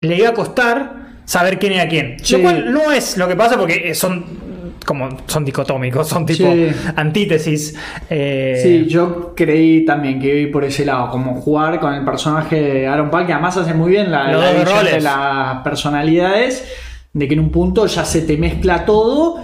le 0.00 0.16
iba 0.16 0.30
a 0.30 0.34
costar 0.34 1.08
saber 1.24 1.58
quién 1.58 1.74
era 1.74 1.88
quién. 1.88 2.16
Lo 2.30 2.40
cual 2.40 2.72
no 2.72 2.92
es 2.92 3.16
lo 3.16 3.28
que 3.28 3.36
pasa 3.36 3.58
porque 3.58 3.94
son 3.94 4.47
como 4.88 5.06
son 5.26 5.44
dicotómicos, 5.44 6.08
son 6.08 6.24
tipo 6.24 6.48
antítesis. 6.96 7.78
Eh, 8.08 8.58
sí, 8.62 8.86
yo 8.86 9.34
creí 9.36 9.84
también 9.84 10.18
que 10.18 10.40
iba 10.40 10.50
por 10.50 10.64
ese 10.64 10.86
lado, 10.86 11.10
como 11.10 11.34
jugar 11.42 11.78
con 11.78 11.92
el 11.92 12.06
personaje 12.06 12.58
de 12.58 12.86
Aaron 12.86 13.10
Paul, 13.10 13.26
que 13.26 13.34
además 13.34 13.58
hace 13.58 13.74
muy 13.74 13.90
bien 13.90 14.10
la, 14.10 14.32
la 14.32 14.82
de 14.82 15.00
las 15.02 15.58
personalidades, 15.62 16.66
de 17.12 17.28
que 17.28 17.34
en 17.34 17.40
un 17.40 17.50
punto 17.50 17.84
ya 17.84 18.02
se 18.06 18.22
te 18.22 18.38
mezcla 18.38 18.86
todo 18.86 19.42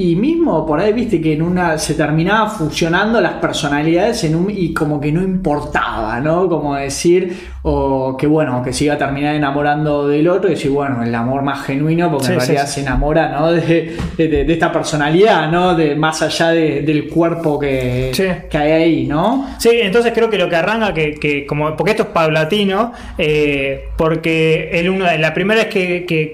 Y 0.00 0.14
mismo 0.14 0.64
por 0.64 0.78
ahí 0.78 0.92
viste 0.92 1.20
que 1.20 1.32
en 1.32 1.42
una 1.42 1.76
se 1.76 1.94
terminaba 1.94 2.48
fusionando 2.48 3.20
las 3.20 3.32
personalidades 3.32 4.22
en 4.22 4.36
un, 4.36 4.48
y 4.48 4.72
como 4.72 5.00
que 5.00 5.10
no 5.10 5.22
importaba, 5.22 6.20
¿no? 6.20 6.48
Como 6.48 6.76
decir, 6.76 7.36
o 7.62 8.16
que 8.16 8.28
bueno, 8.28 8.62
que 8.62 8.72
se 8.72 8.84
iba 8.84 8.94
a 8.94 8.96
terminar 8.96 9.34
enamorando 9.34 10.06
del 10.06 10.28
otro 10.28 10.48
y 10.48 10.52
decir, 10.54 10.70
bueno, 10.70 11.02
el 11.02 11.12
amor 11.12 11.42
más 11.42 11.66
genuino, 11.66 12.12
porque 12.12 12.26
Sí, 12.26 12.32
en 12.34 12.38
realidad 12.38 12.66
sí. 12.68 12.74
se 12.74 12.80
enamora, 12.82 13.28
¿no? 13.40 13.50
De, 13.58 13.96
de- 14.16 14.44
de 14.44 14.52
esta 14.52 14.70
personalidad, 14.70 15.50
¿no? 15.50 15.74
De 15.74 15.96
más 15.96 16.22
allá 16.22 16.50
de- 16.50 16.82
del 16.82 17.08
cuerpo 17.08 17.58
que, 17.58 18.12
que 18.48 18.56
hay 18.56 18.70
ahí, 18.70 19.04
¿no? 19.06 19.48
Sí, 19.58 19.70
entonces 19.82 20.12
creo 20.14 20.30
que 20.30 20.38
lo 20.38 20.48
que 20.48 20.54
arranca, 20.54 20.94
que, 20.94 21.14
que 21.14 21.44
como 21.44 21.74
porque 21.76 21.90
esto 21.90 22.04
es 22.04 22.08
paulatino, 22.10 22.92
eh, 23.18 23.86
porque 23.96 24.70
el 24.74 24.90
uno, 24.90 25.06
la 25.18 25.34
primera 25.34 25.62
vez 25.64 25.70
que, 25.74 26.04
que, 26.06 26.32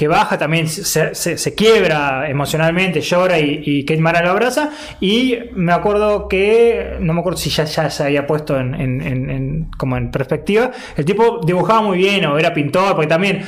que, 0.00 0.08
baja 0.08 0.38
también 0.38 0.66
se, 0.66 1.14
se- 1.14 1.36
se 1.36 1.54
quiebra 1.54 2.28
emocionalmente, 2.30 3.00
llora 3.02 3.38
y, 3.38 3.62
y 3.64 3.84
Kate 3.84 4.00
Mara 4.00 4.22
lo 4.22 4.30
abraza. 4.30 4.70
Y 5.00 5.36
me 5.54 5.72
acuerdo 5.72 6.26
que, 6.28 6.96
no 7.00 7.12
me 7.12 7.20
acuerdo 7.20 7.36
si 7.38 7.50
ya, 7.50 7.64
ya 7.64 7.90
se 7.90 8.04
había 8.04 8.26
puesto 8.26 8.58
en, 8.58 8.74
en- 8.74 9.00
en- 9.02 9.30
en- 9.30 9.70
como 9.76 9.96
en 9.96 10.10
perspectiva, 10.10 10.70
el 10.96 11.04
tipo 11.04 11.40
dibujaba 11.44 11.82
muy 11.82 11.98
bien 11.98 12.24
o 12.24 12.38
era 12.38 12.54
pintor, 12.54 12.94
porque 12.94 13.08
también... 13.08 13.42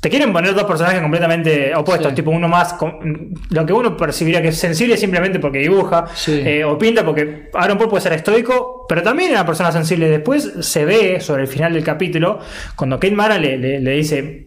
Te 0.00 0.10
quieren 0.10 0.32
poner 0.32 0.54
dos 0.54 0.62
personajes 0.62 1.00
completamente 1.00 1.74
opuestos, 1.74 2.10
Sí. 2.10 2.14
tipo 2.14 2.30
uno 2.30 2.46
más, 2.46 2.74
con- 2.74 3.34
lo 3.50 3.66
que 3.66 3.72
uno 3.72 3.96
percibiría 3.96 4.40
que 4.40 4.48
es 4.48 4.56
sensible 4.56 4.96
simplemente 4.96 5.40
porque 5.40 5.58
dibuja, 5.58 6.04
Sí. 6.14 6.40
eh, 6.44 6.62
o 6.64 6.78
pinta 6.78 7.04
porque 7.04 7.50
Aaron 7.52 7.76
Paul 7.78 7.90
puede 7.90 8.02
ser 8.02 8.12
estoico, 8.12 8.86
pero 8.88 9.02
también 9.02 9.30
era 9.30 9.40
una 9.40 9.46
persona 9.46 9.72
sensible. 9.72 10.08
Después 10.08 10.52
se 10.60 10.84
ve 10.84 11.18
sobre 11.18 11.42
el 11.42 11.48
final 11.48 11.72
del 11.72 11.82
capítulo, 11.82 12.38
cuando 12.76 13.00
Kate 13.00 13.10
Mara 13.16 13.38
le, 13.38 13.58
le- 13.58 13.80
le 13.80 13.90
dice, 13.90 14.46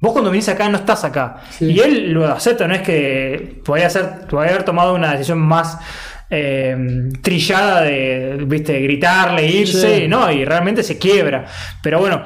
vos 0.00 0.12
cuando 0.12 0.30
viniste 0.30 0.50
acá 0.52 0.68
no 0.68 0.78
estás 0.78 1.04
acá. 1.04 1.36
Sí. 1.50 1.66
Y 1.72 1.80
él 1.80 2.12
lo 2.12 2.26
acepta, 2.26 2.66
no 2.68 2.74
es 2.74 2.82
que 2.82 3.60
podría, 3.64 3.90
ser, 3.90 4.26
podría 4.28 4.52
haber 4.52 4.64
tomado 4.64 4.94
una 4.94 5.12
decisión 5.12 5.38
más... 5.38 5.78
eh, 6.30 6.76
trillada 7.22 7.80
de 7.82 8.38
viste 8.46 8.78
gritarle 8.80 9.46
irse 9.46 10.00
Sí. 10.00 10.08
no 10.08 10.30
y 10.30 10.44
realmente 10.44 10.82
se 10.82 10.98
quiebra 10.98 11.46
pero 11.82 11.98
bueno 12.00 12.22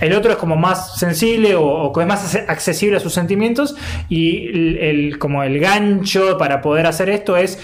el 0.00 0.12
otro 0.12 0.32
es 0.32 0.36
como 0.38 0.56
más 0.56 0.98
sensible 0.98 1.54
o, 1.54 1.92
es 2.00 2.06
más 2.08 2.34
ac- 2.34 2.46
accesible 2.48 2.96
a 2.96 3.00
sus 3.00 3.12
sentimientos 3.14 3.76
y 4.08 4.48
el, 4.48 4.78
el- 4.78 5.18
como 5.20 5.44
el 5.44 5.60
gancho 5.60 6.36
para 6.36 6.60
poder 6.60 6.86
hacer 6.88 7.08
esto 7.10 7.36
es 7.36 7.60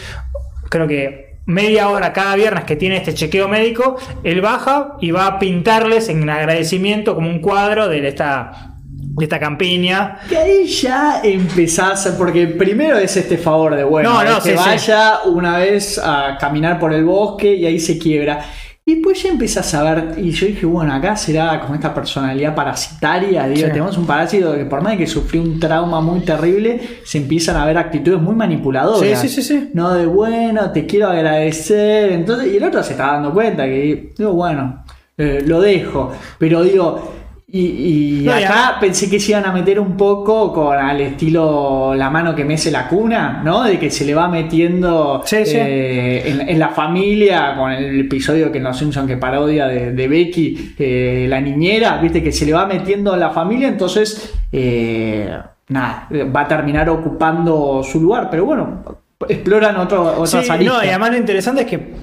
creo 0.68 0.86
que 0.86 1.38
media 1.46 1.88
hora 1.88 2.12
cada 2.12 2.36
viernes 2.36 2.62
que 2.62 2.76
tiene 2.76 2.96
este 2.96 3.12
chequeo 3.12 3.48
médico, 3.48 3.96
él 4.22 4.40
baja 4.40 4.92
y 5.00 5.10
va 5.10 5.26
a 5.26 5.38
pintarles 5.40 6.08
en 6.08 6.30
agradecimiento 6.30 7.16
como 7.16 7.28
un 7.28 7.40
cuadro 7.40 7.88
de 7.88 8.06
esta, 8.06 8.69
de 9.16 9.24
esta 9.24 9.38
campiña. 9.38 10.18
Que 10.28 10.36
ahí 10.36 10.66
ya 10.66 11.20
empezás, 11.22 12.06
porque 12.18 12.46
primero 12.46 12.96
es 12.98 13.16
este 13.16 13.36
favor 13.38 13.74
de, 13.76 13.84
bueno, 13.84 14.10
No, 14.12 14.24
no, 14.24 14.36
que 14.36 14.50
sí, 14.52 14.56
sí. 14.56 14.64
vaya 14.64 15.20
una 15.26 15.58
vez 15.58 15.98
a 16.02 16.36
caminar 16.38 16.78
por 16.78 16.92
el 16.92 17.04
bosque 17.04 17.54
y 17.54 17.66
ahí 17.66 17.78
se 17.78 17.98
quiebra. 17.98 18.40
Y 18.86 18.94
después 18.94 19.22
ya 19.22 19.28
empezás 19.28 19.72
a 19.74 19.82
ver, 19.84 20.14
y 20.18 20.30
yo 20.30 20.46
dije, 20.46 20.66
bueno, 20.66 20.92
acá 20.92 21.14
será 21.14 21.60
como 21.60 21.74
esta 21.74 21.94
personalidad 21.94 22.54
parasitaria, 22.56 23.46
digo, 23.46 23.66
Sí. 23.66 23.72
tenemos 23.72 23.96
un 23.98 24.06
parásito 24.06 24.54
que 24.54 24.64
por 24.64 24.80
más 24.82 24.92
de 24.92 24.98
que 24.98 25.06
sufrió 25.06 25.42
un 25.42 25.60
trauma 25.60 26.00
muy 26.00 26.20
terrible, 26.20 26.80
se 27.04 27.18
empiezan 27.18 27.56
a 27.56 27.66
ver 27.66 27.78
actitudes 27.78 28.20
muy 28.20 28.34
manipuladoras. 28.34 29.20
Sí, 29.20 29.28
sí, 29.28 29.42
sí, 29.42 29.42
sí. 29.42 29.70
No 29.74 29.92
de, 29.92 30.06
bueno, 30.06 30.72
te 30.72 30.86
quiero 30.86 31.08
agradecer, 31.08 32.10
entonces, 32.12 32.52
y 32.52 32.56
el 32.56 32.64
otro 32.64 32.82
se 32.82 32.92
está 32.92 33.12
dando 33.12 33.32
cuenta 33.32 33.64
que, 33.64 34.12
digo, 34.16 34.32
bueno, 34.32 34.82
eh, 35.16 35.42
lo 35.46 35.60
dejo, 35.60 36.12
pero 36.38 36.62
digo... 36.62 37.14
Y, 37.52 38.20
y 38.20 38.24
No, 38.24 38.32
acá 38.32 38.76
pensé 38.80 39.10
que 39.10 39.18
se 39.18 39.32
iban 39.32 39.44
a 39.44 39.52
meter 39.52 39.80
un 39.80 39.96
poco 39.96 40.52
con 40.52 40.76
al 40.78 41.00
estilo 41.00 41.94
la 41.96 42.08
mano 42.08 42.34
que 42.34 42.44
mece 42.44 42.70
la 42.70 42.86
cuna, 42.86 43.42
¿no? 43.44 43.64
De 43.64 43.78
que 43.78 43.90
se 43.90 44.04
le 44.04 44.14
va 44.14 44.28
metiendo 44.28 45.22
Sí, 45.24 45.44
sí. 45.44 45.56
eh, 45.56 46.22
en, 46.30 46.48
en 46.48 46.58
la 46.60 46.68
familia, 46.68 47.56
con 47.56 47.72
el 47.72 48.00
episodio 48.00 48.52
que 48.52 48.58
en 48.58 48.64
Los 48.64 48.78
Simpsons 48.78 49.08
que 49.08 49.16
parodia 49.16 49.66
de, 49.66 49.92
de 49.92 50.08
Becky, 50.08 50.74
eh, 50.78 51.26
la 51.28 51.40
niñera, 51.40 51.98
viste, 51.98 52.22
que 52.22 52.30
se 52.30 52.46
le 52.46 52.52
va 52.52 52.66
metiendo 52.66 53.14
en 53.14 53.20
la 53.20 53.30
familia, 53.30 53.66
entonces, 53.66 54.32
eh, 54.52 55.28
nada, 55.68 56.08
va 56.34 56.42
a 56.42 56.48
terminar 56.48 56.88
ocupando 56.88 57.82
su 57.82 58.00
lugar, 58.00 58.28
pero 58.30 58.44
bueno, 58.44 58.84
exploran 59.28 59.76
otro, 59.76 60.20
otras 60.20 60.46
Sí, 60.46 60.64
no, 60.64 60.84
y 60.84 60.88
además 60.88 61.10
lo 61.10 61.16
interesante 61.16 61.62
es 61.62 61.66
que, 61.66 61.94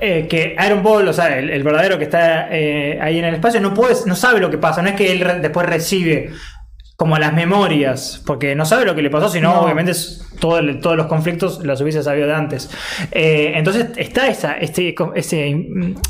eh, 0.00 0.26
que 0.28 0.54
Aaron 0.58 0.82
Paul, 0.82 1.06
o 1.08 1.12
sea, 1.12 1.38
el, 1.38 1.50
el 1.50 1.62
verdadero 1.62 1.98
que 1.98 2.04
está 2.04 2.48
eh, 2.50 2.98
ahí 3.00 3.18
en 3.18 3.24
el 3.26 3.34
espacio, 3.34 3.60
no 3.60 3.74
puede, 3.74 3.94
no 4.06 4.16
sabe 4.16 4.40
lo 4.40 4.50
que 4.50 4.58
pasa, 4.58 4.82
no 4.82 4.88
es 4.88 4.94
que 4.96 5.12
él 5.12 5.20
re- 5.20 5.40
después 5.40 5.66
recibe 5.66 6.30
como 6.96 7.16
las 7.18 7.32
memorias, 7.32 8.22
porque 8.26 8.54
no 8.54 8.64
sabe 8.66 8.84
lo 8.84 8.94
que 8.94 9.02
le 9.02 9.10
pasó, 9.10 9.28
sino 9.28 9.52
No. 9.54 9.60
obviamente 9.62 9.92
es 9.92 10.29
todo 10.40 10.60
todos 10.80 10.96
los 10.96 11.06
conflictos 11.06 11.60
los 11.64 11.80
hubiese 11.80 12.02
sabido 12.02 12.26
de 12.26 12.34
antes. 12.34 12.70
Eh, 13.12 13.52
entonces 13.54 13.86
está 13.96 14.26
esa, 14.28 14.54
este, 14.54 14.94
ese 15.14 15.66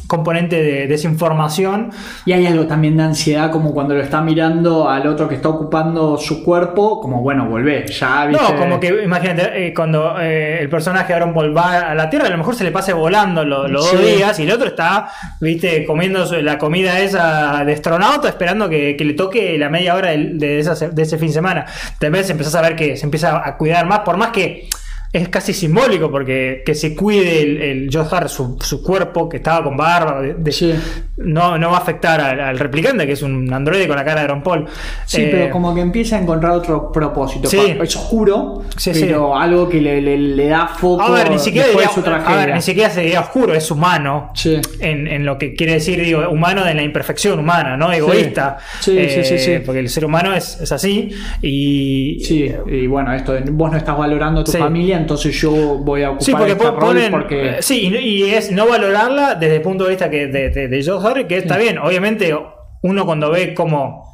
componente 0.07 0.63
de 0.63 0.87
desinformación. 0.87 1.91
Y 2.25 2.33
hay 2.33 2.47
algo 2.47 2.67
también 2.67 2.97
de 2.97 3.03
ansiedad, 3.03 3.51
como 3.51 3.75
cuando 3.75 3.95
lo 3.95 4.03
está 4.03 4.21
mirando 4.23 4.89
al 4.89 5.07
otro 5.07 5.29
que 5.29 5.35
está 5.35 5.49
ocupando 5.49 6.17
su 6.17 6.43
cuerpo, 6.45 7.01
como 7.01 7.21
bueno, 7.23 7.47
volvé, 7.49 7.87
ya 7.89 8.27
viste. 8.27 8.43
No, 8.43 8.57
como 8.59 8.81
que 8.81 9.03
imagínate, 9.05 9.67
eh, 9.67 9.75
cuando 9.75 10.17
eh, 10.21 10.59
el 10.61 10.69
personaje 10.69 11.13
Aaron 11.13 11.35
va 11.35 11.91
a 11.91 11.95
la 11.95 12.09
Tierra, 12.09 12.27
a 12.27 12.31
lo 12.31 12.39
mejor 12.39 12.55
se 12.55 12.65
le 12.65 12.71
pase 12.73 12.93
volando 12.93 13.45
lo- 13.45 13.69
los 13.69 13.89
Sí. 13.91 13.97
dos 13.97 14.05
días 14.07 14.39
y 14.39 14.45
el 14.45 14.53
otro 14.53 14.69
está, 14.69 15.09
viste, 15.41 15.85
comiendo 15.85 16.25
la 16.43 16.59
comida 16.59 17.01
esa 17.01 17.65
de 17.65 17.73
astronauta, 17.73 18.29
esperando 18.29 18.69
que, 18.69 18.97
que 18.97 19.05
le 19.05 19.15
toque 19.15 19.59
la 19.59 19.69
media 19.69 19.95
hora 19.95 20.13
esa 20.13 20.75
de 20.89 21.03
ese 21.03 21.19
fin 21.19 21.29
de 21.29 21.35
semana. 21.35 21.67
Tal 21.99 22.11
vez 22.11 22.29
empezás 22.31 22.55
a 22.55 22.63
ver 22.63 22.77
que 22.77 22.97
se 22.97 23.05
empieza 23.05 23.43
a 23.47 23.57
cuidar 23.57 23.87
más, 23.87 24.01
por 24.01 24.17
más 24.21 24.31
que 24.33 24.69
es 25.13 25.29
casi 25.29 25.53
simbólico, 25.53 26.09
porque 26.11 26.63
que 26.65 26.75
se 26.75 26.95
cuide 26.95 27.43
el, 27.43 27.61
el 27.63 27.91
Josh 27.93 28.07
Hart, 28.13 28.29
su, 28.29 28.57
su 28.61 28.81
cuerpo, 28.83 29.29
que 29.29 29.39
estaba 29.39 29.65
con 29.65 29.77
barba, 29.77 30.21
de- 30.21 30.35
de- 30.35 30.53
Sí. 30.53 30.73
no, 31.17 31.59
no 31.59 31.71
va 31.71 31.79
a 31.79 31.81
afectar 31.81 32.21
al, 32.21 32.39
al 32.41 32.59
replicante, 32.59 33.07
que 33.07 33.13
es 33.13 33.23
un 33.23 33.53
androide 33.53 33.89
con 33.89 33.97
la 33.97 34.05
cara 34.05 34.21
de 34.21 34.25
Aaron 34.27 34.43
Paul. 34.43 34.67
Sí, 35.07 35.23
Eh, 35.23 35.29
pero 35.33 35.51
como 35.51 35.75
que 35.75 35.81
empieza 35.81 36.17
a 36.17 36.21
encontrar 36.21 36.53
otro 36.53 36.93
propósito. 36.93 37.49
Sí. 37.49 37.59
Es 37.83 37.97
oscuro, 37.97 38.63
Sí, 38.77 38.93
pero 39.01 39.37
algo 39.37 39.69
que 39.69 39.81
le, 39.81 40.01
le- 40.01 40.17
le 40.17 40.47
da 40.47 40.69
foco 40.69 41.03
A 41.03 41.11
ver, 41.11 41.31
ni 41.31 41.39
siquiera, 41.41 41.67
después 41.67 41.89
diría- 41.89 42.13
de 42.19 42.21
su 42.25 42.29
a 42.31 42.37
ver, 42.37 42.55
ni 42.55 42.63
siquiera 42.63 42.91
sería 42.91 43.21
oscuro, 43.21 43.53
es 43.55 43.69
humano. 43.71 44.31
Sí. 44.35 44.61
En, 44.79 45.09
en 45.09 45.27
lo 45.27 45.39
que 45.39 45.55
quiere 45.55 45.75
decir, 45.75 46.01
digo, 46.01 46.29
humano 46.31 46.65
de 46.65 46.75
la 46.75 46.83
imperfección 46.83 47.39
humana, 47.41 47.77
¿no? 47.77 47.93
Egoísta. 47.93 48.59
Sí, 48.81 48.97
sí, 49.09 49.25
sí, 49.25 49.39
sí. 49.39 49.59
Porque 49.67 49.81
el 49.81 49.89
ser 49.89 50.05
humano 50.05 50.33
es, 50.35 50.61
es 50.61 50.71
así. 50.71 51.11
Y. 51.43 52.21
Sí, 52.25 52.51
y 52.71 52.87
bueno, 52.87 53.13
esto 53.13 53.33
de 53.33 53.41
vos 53.51 53.71
no 53.73 53.77
estás 53.77 53.97
valorando 53.99 54.41
a 54.43 54.45
tu 54.45 54.53
familia, 54.53 55.00
entonces 55.01 55.35
yo 55.41 55.51
voy 55.51 56.03
a 56.03 56.11
ocupar 56.11 56.25
Sí, 56.25 56.33
porque 56.33 56.55
rol 56.55 56.79
ponen. 56.79 57.11
porque 57.11 57.49
eh, 57.49 57.57
Sí, 57.63 57.89
y, 57.93 57.97
y 57.99 58.31
es 58.35 58.51
no 58.53 58.69
valorarla 58.69 59.35
desde 59.35 59.57
el 59.57 59.63
punto 59.63 59.85
de 59.85 59.91
vista 59.91 60.09
que 60.11 60.27
de, 60.29 60.51
de, 60.51 60.69
de 60.69 60.85
Joe 60.85 61.05
Harry, 61.07 61.25
que 61.27 61.39
está 61.39 61.57
bien. 61.59 61.79
Obviamente, 61.79 62.35
uno 62.83 63.05
cuando 63.07 63.31
ve 63.31 63.53
como 63.55 64.11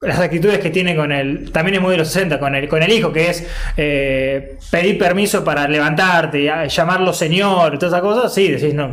las 0.00 0.18
actitudes 0.20 0.58
que 0.60 0.70
tiene 0.70 0.94
con 0.94 1.10
el. 1.10 1.50
También 1.50 1.76
es 1.76 1.80
muy 1.80 1.92
de 1.92 1.98
los 1.98 2.08
60, 2.08 2.38
con 2.38 2.54
el, 2.54 2.68
con 2.68 2.82
el 2.82 2.92
hijo, 2.92 3.12
que 3.12 3.30
es 3.30 3.46
eh, 3.76 4.56
pedir 4.70 4.96
permiso 4.98 5.42
para 5.44 5.66
levantarte, 5.66 6.50
llamarlo 6.68 7.12
señor, 7.12 7.78
todas 7.78 7.92
esas 7.94 8.02
cosas. 8.02 8.32
Sí, 8.34 8.48
decís, 8.48 8.74
no. 8.74 8.92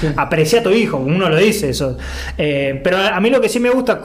Sí. 0.00 0.08
Aprecia 0.16 0.60
a 0.60 0.62
tu 0.62 0.70
hijo, 0.70 0.96
uno 0.96 1.28
lo 1.28 1.36
dice 1.36 1.70
eso. 1.70 1.96
Eh, 2.38 2.80
pero 2.82 2.98
a 2.98 3.20
mí 3.20 3.30
lo 3.30 3.40
que 3.40 3.48
sí 3.48 3.60
me 3.60 3.70
gusta, 3.70 4.00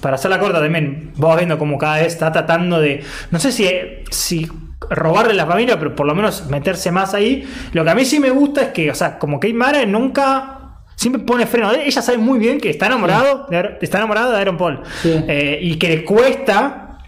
para 0.00 0.16
hacerla 0.16 0.38
corta 0.38 0.60
también, 0.60 1.12
vos 1.16 1.36
viendo 1.36 1.58
como 1.58 1.78
cada 1.78 1.96
vez 1.96 2.08
está 2.08 2.30
tratando 2.32 2.80
de, 2.80 3.02
no 3.30 3.38
sé 3.38 3.52
si, 3.52 3.68
si 4.10 4.48
robarle 4.90 5.34
la 5.34 5.46
familia, 5.46 5.78
pero 5.78 5.94
por 5.94 6.06
lo 6.06 6.14
menos 6.14 6.46
meterse 6.48 6.90
más 6.90 7.14
ahí. 7.14 7.48
Lo 7.72 7.84
que 7.84 7.90
a 7.90 7.94
mí 7.94 8.04
sí 8.04 8.20
me 8.20 8.30
gusta 8.30 8.62
es 8.62 8.68
que, 8.68 8.90
o 8.90 8.94
sea, 8.94 9.18
como 9.18 9.40
Kate 9.40 9.54
Mara 9.54 9.84
nunca... 9.86 10.54
Siempre 10.96 11.22
pone 11.22 11.46
freno. 11.46 11.70
Ella 11.70 12.02
sabe 12.02 12.18
muy 12.18 12.40
bien 12.40 12.58
que 12.58 12.70
está 12.70 12.86
enamorado, 12.86 13.46
de, 13.48 13.78
está 13.80 13.98
enamorado 13.98 14.32
de 14.32 14.38
Aaron 14.38 14.56
Paul. 14.56 14.80
Sí. 15.00 15.14
Eh, 15.28 15.60
y 15.62 15.76
que 15.76 15.88
le 15.90 16.04
cuesta 16.04 16.98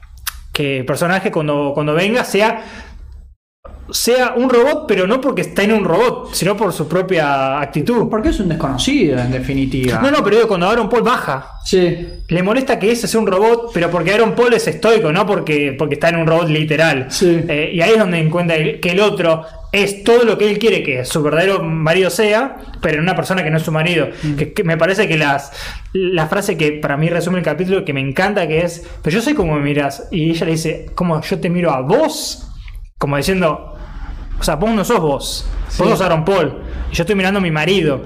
que 0.53 0.79
el 0.79 0.85
personaje 0.85 1.33
cuando, 1.33 1.73
cuando 1.75 1.93
venga 1.93 2.23
sea 2.23 2.63
sea 3.93 4.35
un 4.37 4.49
robot, 4.51 4.85
pero 4.87 5.07
no 5.07 5.21
porque 5.21 5.43
está 5.43 5.63
en 5.63 5.73
un 5.73 5.85
robot, 5.85 6.33
sino 6.35 6.57
por 6.57 6.73
su 6.73 6.87
propia 6.89 7.61
actitud. 7.61 8.09
porque 8.09 8.31
es 8.31 8.41
un 8.41 8.49
desconocido 8.49 9.19
en 9.19 9.31
definitiva. 9.31 10.01
No, 10.03 10.11
no, 10.11 10.23
pero 10.25 10.37
digo, 10.37 10.49
cuando 10.49 10.69
Aaron 10.69 10.89
Paul 10.89 11.03
baja, 11.03 11.47
Sí, 11.65 12.09
le 12.29 12.43
molesta 12.43 12.79
que 12.79 12.91
ese 12.91 13.07
sea 13.07 13.21
un 13.21 13.27
robot, 13.27 13.71
pero 13.75 13.91
porque 13.91 14.13
Aaron 14.15 14.35
Paul 14.35 14.55
es 14.55 14.67
estoico, 14.67 15.13
no 15.13 15.27
porque, 15.27 15.75
porque 15.79 15.95
está 15.95 16.09
en 16.09 16.17
un 16.17 16.27
robot 16.27 16.49
literal. 16.49 17.07
Sí. 17.11 17.43
Eh, 17.49 17.71
y 17.75 17.81
ahí 17.83 17.91
es 17.93 17.99
donde 17.99 18.19
encuentra 18.19 18.57
el- 18.57 18.81
que 18.81 18.91
el 18.93 19.01
otro 19.01 19.45
es 19.71 20.03
todo 20.03 20.25
lo 20.25 20.37
que 20.39 20.51
él 20.51 20.59
quiere 20.59 20.83
que 20.83 21.05
su 21.05 21.23
verdadero 21.23 21.63
marido 21.63 22.09
sea, 22.11 22.57
pero 22.81 22.95
en 22.97 23.03
una 23.03 23.15
persona 23.15 23.45
que 23.45 23.51
no 23.51 23.59
es 23.59 23.63
su 23.63 23.71
marido. 23.71 24.09
Mm. 24.23 24.35
Que, 24.37 24.53
que 24.55 24.65
me 24.65 24.77
parece 24.79 25.07
que 25.07 25.19
las, 25.19 25.53
la 25.93 26.27
frase 26.29 26.57
que 26.57 26.73
para 26.73 26.97
mí 26.97 27.09
resume 27.11 27.39
el 27.39 27.45
capítulo, 27.45 27.85
que 27.85 27.93
me 27.93 28.01
encanta, 28.01 28.49
que 28.49 28.63
es, 28.63 28.85
pero 29.03 29.15
yo 29.15 29.23
sé 29.23 29.35
cómo 29.35 29.55
me 29.55 29.61
miras. 29.61 30.09
Y 30.11 30.31
ella 30.31 30.47
le 30.47 30.53
dice, 30.53 30.87
¿cómo 30.95 31.21
yo 31.21 31.39
te 31.41 31.51
miro 31.51 31.71
a 31.73 31.83
vos? 31.83 32.49
Como 32.99 33.17
diciendo, 33.17 33.70
o 34.41 34.43
sea, 34.43 34.57
vos 34.57 34.71
no 34.71 34.85
sos 34.85 35.01
vos, 35.01 35.47
Sí. 35.69 35.83
vos 35.83 35.91
sos 35.93 36.01
Aaron 36.01 36.25
Paul, 36.25 36.55
y 36.91 36.95
yo 36.95 37.03
estoy 37.03 37.15
mirando 37.15 37.39
a 37.39 37.43
mi 37.43 37.51
marido. 37.51 38.01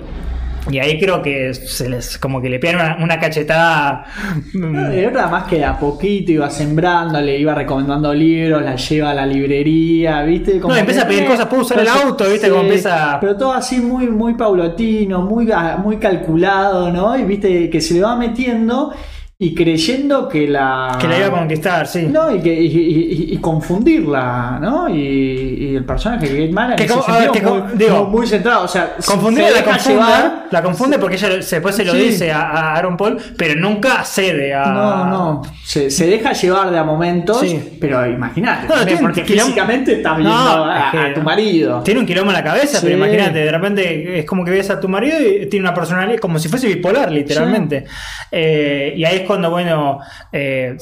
Y 0.70 0.78
ahí 0.78 0.98
creo 0.98 1.20
que 1.20 1.52
se 1.52 1.90
les 1.90 2.16
como 2.16 2.40
que 2.40 2.48
le 2.48 2.58
pegan 2.58 2.76
una, 2.76 3.04
una 3.04 3.20
cachetada. 3.20 4.06
mm, 4.54 4.92
Era 4.92 5.26
más 5.28 5.44
que 5.44 5.62
a 5.62 5.78
poquito 5.78 6.32
iba 6.32 6.48
sembrando, 6.48 7.20
le 7.20 7.38
iba 7.38 7.54
recomendando 7.54 8.14
libros, 8.14 8.62
la 8.62 8.74
lleva 8.74 9.10
a 9.10 9.14
la 9.14 9.26
librería, 9.26 10.22
¿viste? 10.22 10.58
No, 10.60 10.74
empieza 10.74 11.02
a 11.02 11.06
pedir 11.06 11.26
cosas, 11.26 11.46
¿puedo 11.48 11.62
usar 11.64 11.80
el 11.80 11.88
auto? 11.88 12.24
¿Viste? 12.30 12.48
Como 12.48 12.62
empieza- 12.62 13.18
Pero 13.20 13.36
todo 13.36 13.52
así 13.52 13.78
muy, 13.78 14.08
muy 14.08 14.34
paulatino, 14.34 15.20
muy, 15.20 15.50
ah, 15.52 15.76
muy 15.82 15.98
calculado, 15.98 16.90
¿no? 16.90 17.14
Y 17.18 17.24
viste 17.24 17.68
que 17.68 17.80
se 17.82 17.92
le 17.92 18.00
va 18.00 18.16
metiendo 18.16 18.90
y 19.36 19.52
creyendo 19.54 20.28
que 20.28 20.46
la. 20.46 20.96
Que 21.00 21.08
la 21.08 21.18
iba 21.18 21.26
a 21.26 21.30
conquistar, 21.30 21.86
sí. 21.86 22.02
No, 22.10 22.34
y, 22.34 22.40
que, 22.40 22.54
y, 22.54 22.66
y- 22.66 23.34
y 23.34 23.38
confundirla, 23.38 24.58
¿no? 24.62 24.88
Y, 24.88 25.74
el 25.76 25.84
personaje 25.84 26.28
que 26.28 26.32
Kate 26.34 26.52
Mara 26.52 26.70
en 26.72 26.76
Que 26.76 26.84
ese 26.84 26.94
co- 26.94 27.04
a 27.08 27.18
ver, 27.18 27.22
sentido 27.32 27.54
que 27.54 27.60
muy, 27.68 27.76
digo, 27.78 28.26
centrado. 28.26 28.64
O 28.64 28.68
sea, 28.68 28.94
Confundir 29.04 29.44
se 29.44 29.50
la 29.52 29.64
confunde, 29.64 29.90
llevar. 29.92 30.44
la 30.52 30.62
confunde 30.62 30.98
porque 31.00 31.16
ella 31.16 31.42
se- 31.42 31.56
después 31.56 31.74
se 31.74 31.84
lo 31.84 31.92
Sí. 31.92 31.98
dice 31.98 32.30
a, 32.32 32.42
a 32.42 32.76
Aaron 32.76 32.96
Paul, 32.96 33.18
pero 33.36 33.60
nunca 33.60 34.04
cede 34.04 34.54
a. 34.54 34.66
No, 34.66 35.06
no. 35.06 35.42
Se, 35.64 35.90
se 35.90 36.06
deja 36.06 36.32
llevar 36.32 36.70
de 36.70 36.78
a 36.78 36.84
momentos, 36.84 37.40
Sí. 37.40 37.76
pero 37.80 38.06
imagínate, 38.06 38.68
No, 38.68 38.74
también, 38.74 38.98
tiene- 38.98 39.02
porque 39.02 39.24
físicamente 39.24 39.94
estás 39.94 40.16
viendo 40.16 40.34
No, 40.34 40.64
a, 40.70 40.78
es 40.86 40.90
que- 40.92 40.98
a 41.10 41.14
tu 41.14 41.20
marido. 41.22 41.82
Tiene 41.82 42.00
un 42.00 42.06
quilombo 42.06 42.30
en 42.30 42.36
la 42.36 42.44
cabeza, 42.44 42.78
Sí. 42.78 42.86
pero 42.86 42.98
imagínate, 42.98 43.38
de 43.40 43.50
repente 43.50 44.18
es 44.20 44.24
como 44.26 44.44
que 44.44 44.52
ves 44.52 44.70
a 44.70 44.78
tu 44.78 44.88
marido 44.88 45.18
y 45.20 45.46
tiene 45.46 45.66
una 45.66 45.74
personalidad 45.74 46.18
como 46.20 46.38
si 46.38 46.48
fuese 46.48 46.68
bipolar, 46.68 47.10
literalmente. 47.10 47.84
Eh, 48.30 48.94
y 48.96 49.04
ahí 49.04 49.16
es 49.16 49.22
cuando, 49.24 49.50
bueno, 49.50 49.98
eh, 50.32 50.76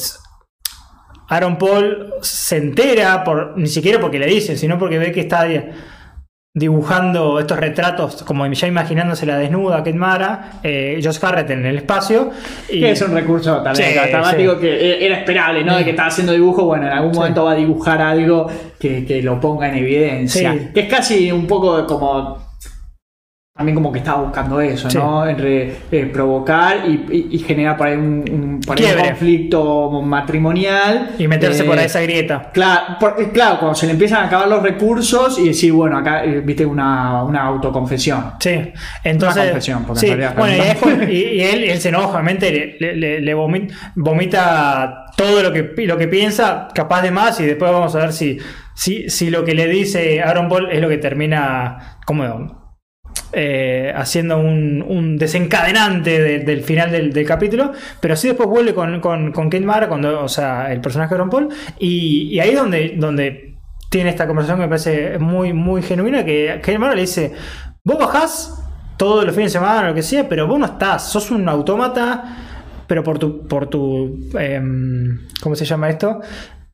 Aaron 1.28 1.56
Paul 1.56 2.12
se 2.20 2.56
entera, 2.58 3.24
por, 3.24 3.56
ni 3.56 3.68
siquiera 3.68 3.98
porque 4.00 4.18
le 4.18 4.26
dicen, 4.26 4.58
sino 4.58 4.78
porque 4.78 4.98
ve 4.98 5.12
que 5.12 5.20
está 5.20 5.44
di- 5.44 5.62
dibujando 6.54 7.40
estos 7.40 7.58
retratos, 7.58 8.22
como 8.24 8.46
ya 8.46 8.66
imaginándose 8.66 9.24
la 9.24 9.38
desnuda 9.38 9.78
Kate 9.78 9.94
Mara, 9.94 10.60
eh, 10.62 11.00
Josh 11.02 11.18
Harrett 11.24 11.48
en 11.48 11.64
el 11.64 11.76
espacio. 11.78 12.30
Y, 12.68 12.80
Que 12.80 12.90
es 12.90 13.00
un 13.00 13.14
recurso 13.14 13.62
también 13.62 13.88
Sí, 13.94 14.10
dramático 14.10 14.54
sí. 14.56 14.60
que 14.60 15.06
era 15.06 15.16
esperable, 15.18 15.64
¿no? 15.64 15.76
De 15.78 15.84
que 15.84 15.90
estaba 15.90 16.08
haciendo 16.08 16.34
dibujo, 16.34 16.64
bueno, 16.66 16.86
en 16.86 16.92
algún 16.92 17.14
Sí. 17.14 17.20
momento 17.20 17.44
va 17.44 17.52
a 17.52 17.54
dibujar 17.54 18.02
algo 18.02 18.48
que, 18.78 19.06
que 19.06 19.22
lo 19.22 19.40
ponga 19.40 19.68
en 19.70 19.76
evidencia. 19.76 20.70
Que 20.74 20.80
es 20.80 20.88
casi 20.90 21.32
un 21.32 21.46
poco 21.46 21.86
como. 21.86 22.51
También 23.54 23.74
como 23.74 23.92
que 23.92 23.98
estaba 23.98 24.22
buscando 24.22 24.62
eso, 24.62 24.88
Sí. 24.88 24.96
¿no? 24.96 25.26
Entre 25.28 25.74
eh, 25.92 26.06
provocar 26.10 26.88
y, 26.88 27.04
y- 27.12 27.28
y 27.32 27.38
generar 27.40 27.76
por 27.76 27.86
ahí 27.86 27.96
un, 27.96 28.24
un- 28.32 28.60
por 28.66 28.78
ahí 28.78 28.86
un 28.98 29.04
conflicto 29.08 29.90
matrimonial. 30.00 31.10
y 31.18 31.28
meterse 31.28 31.62
Eh, 31.62 31.66
por 31.66 31.78
esa 31.78 32.00
grieta. 32.00 32.50
Claro, 32.54 32.96
por- 32.98 33.16
eh, 33.20 33.28
claro, 33.30 33.58
cuando 33.58 33.74
se 33.74 33.84
le 33.84 33.92
empiezan 33.92 34.24
a 34.24 34.26
acabar 34.28 34.48
los 34.48 34.62
recursos 34.62 35.38
y 35.38 35.48
decir, 35.48 35.70
bueno, 35.74 35.98
acá 35.98 36.24
eh, 36.24 36.40
viste 36.40 36.64
una, 36.64 37.22
una 37.24 37.42
autoconfesión. 37.42 38.32
Sí, 38.40 38.72
entonces. 39.04 39.44
confesión, 39.44 39.84
porque 39.84 40.00
sí, 40.00 40.06
en 40.08 40.16
realidad- 40.16 40.38
bueno, 40.80 41.04
y, 41.12 41.40
él, 41.42 41.64
él 41.64 41.78
se 41.78 41.90
enoja, 41.90 42.08
obviamente, 42.08 42.50
le, 42.50 42.76
le- 42.80 42.96
le- 42.96 43.20
le 43.20 43.36
vomi- 43.36 43.70
vomita 43.94 45.04
todo 45.14 45.42
lo 45.42 45.52
que, 45.52 45.74
lo 45.84 45.98
que 45.98 46.08
piensa, 46.08 46.68
capaz 46.74 47.02
de 47.02 47.10
más, 47.10 47.38
y 47.38 47.44
después 47.44 47.70
vamos 47.70 47.94
a 47.94 47.98
ver 47.98 48.14
si, 48.14 48.38
si, 48.74 49.10
si 49.10 49.28
lo 49.28 49.44
que 49.44 49.54
le 49.54 49.66
dice 49.66 50.22
Aaron 50.22 50.48
Paul 50.48 50.70
es 50.72 50.80
lo 50.80 50.88
que 50.88 50.96
termina 50.96 51.98
como 52.06 52.61
eh, 53.32 53.92
haciendo 53.94 54.38
un, 54.38 55.16
desencadenante 55.18 56.20
de- 56.20 56.38
del 56.40 56.62
final 56.62 56.90
del, 56.90 57.26
capítulo, 57.26 57.72
pero 58.00 58.16
sí 58.16 58.28
después 58.28 58.48
vuelve 58.48 58.74
con, 58.74 59.00
con, 59.00 59.32
con 59.32 59.50
Kate 59.50 59.64
Mara, 59.64 59.88
cuando, 59.88 60.22
o 60.22 60.28
sea, 60.28 60.72
el 60.72 60.80
personaje 60.80 61.10
de 61.10 61.14
Aaron 61.16 61.30
Paul, 61.30 61.48
y, 61.78 62.28
y 62.34 62.40
ahí 62.40 62.50
es 62.50 62.58
donde, 62.58 62.94
donde 62.96 63.56
tiene 63.90 64.10
esta 64.10 64.26
conversación 64.26 64.58
que 64.58 64.62
me 64.64 64.68
parece 64.68 65.18
muy, 65.18 65.52
muy 65.52 65.82
genuina, 65.82 66.24
que 66.24 66.60
Kate 66.62 66.78
Mara 66.78 66.94
le 66.94 67.02
dice, 67.02 67.32
vos 67.84 67.98
bajás 67.98 68.58
todos 68.96 69.24
los 69.24 69.34
fines 69.34 69.52
de 69.52 69.58
semana, 69.58 69.88
lo 69.88 69.94
que 69.94 70.02
sea, 70.02 70.28
pero 70.28 70.46
vos 70.46 70.58
no 70.58 70.66
estás, 70.66 71.10
sos 71.10 71.30
un 71.30 71.48
autómata, 71.48 72.24
pero 72.86 73.02
por 73.02 73.18
tu, 73.18 73.46
por 73.48 73.66
tu 73.68 74.28
em, 74.38 75.18
¿cómo 75.42 75.54
se 75.56 75.64
llama 75.64 75.88
esto? 75.88 76.20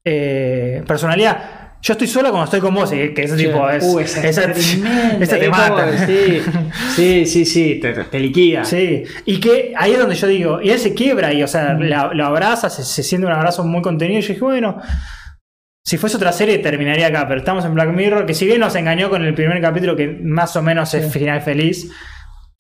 Eh, 0.05 0.83
personalidad. 0.87 1.39
Yo 1.81 1.93
estoy 1.93 2.09
sola 2.09 2.31
cuando 2.31 2.45
estoy 2.47 2.61
con 2.61 2.75
vos, 2.75 2.93
y 2.93 3.15
que 3.15 3.23
ese 3.23 3.37
tipo 3.37 3.71
es. 3.71 3.85
Uh, 3.85 4.01
esa, 4.01 4.27
esa, 4.27 4.43
esa 4.51 5.39
te 5.39 5.49
mata. 5.49 6.07
Sí, 6.07 6.41
sí, 6.97 7.27
sí, 7.27 7.45
sí, 7.45 7.79
te, 7.81 7.93
te 7.93 8.19
liquida. 8.19 8.65
Sí, 8.65 9.05
y 9.25 9.39
que 9.39 9.73
ahí 9.77 9.93
es 9.93 9.99
donde 9.99 10.17
yo 10.17 10.27
digo, 10.27 10.61
y 10.61 10.71
él 10.71 10.79
se 10.81 10.93
quiebra 10.93 11.33
y, 11.33 11.43
o 11.43 11.47
sea, 11.47 11.75
la- 11.75 12.11
lo 12.13 12.27
abraza, 12.27 12.69
se, 12.69 12.83
se 12.85 13.03
siente 13.05 13.27
un 13.29 13.33
abrazo 13.33 13.63
muy 13.65 13.81
contenido. 13.81 14.19
Y 14.19 14.23
yo 14.23 14.29
dije, 14.29 14.41
bueno, 14.41 14.81
si 15.85 15.97
fuese 15.99 16.17
otra 16.17 16.33
serie 16.33 16.59
terminaría 16.59 17.07
acá, 17.07 17.27
pero 17.29 17.39
estamos 17.41 17.65
en 17.65 17.75
Black 17.75 17.91
Mirror, 17.95 18.27
que 18.27 18.35
si 18.35 18.45
bien 18.45 18.59
nos 18.61 18.75
engañó 18.75 19.09
con 19.09 19.25
el 19.25 19.35
primer 19.35 19.61
capítulo, 19.63 19.95
que 19.97 20.09
más 20.09 20.55
o 20.57 20.63
menos 20.63 20.93
es 20.95 21.11
final 21.13 21.41
feliz, 21.43 21.91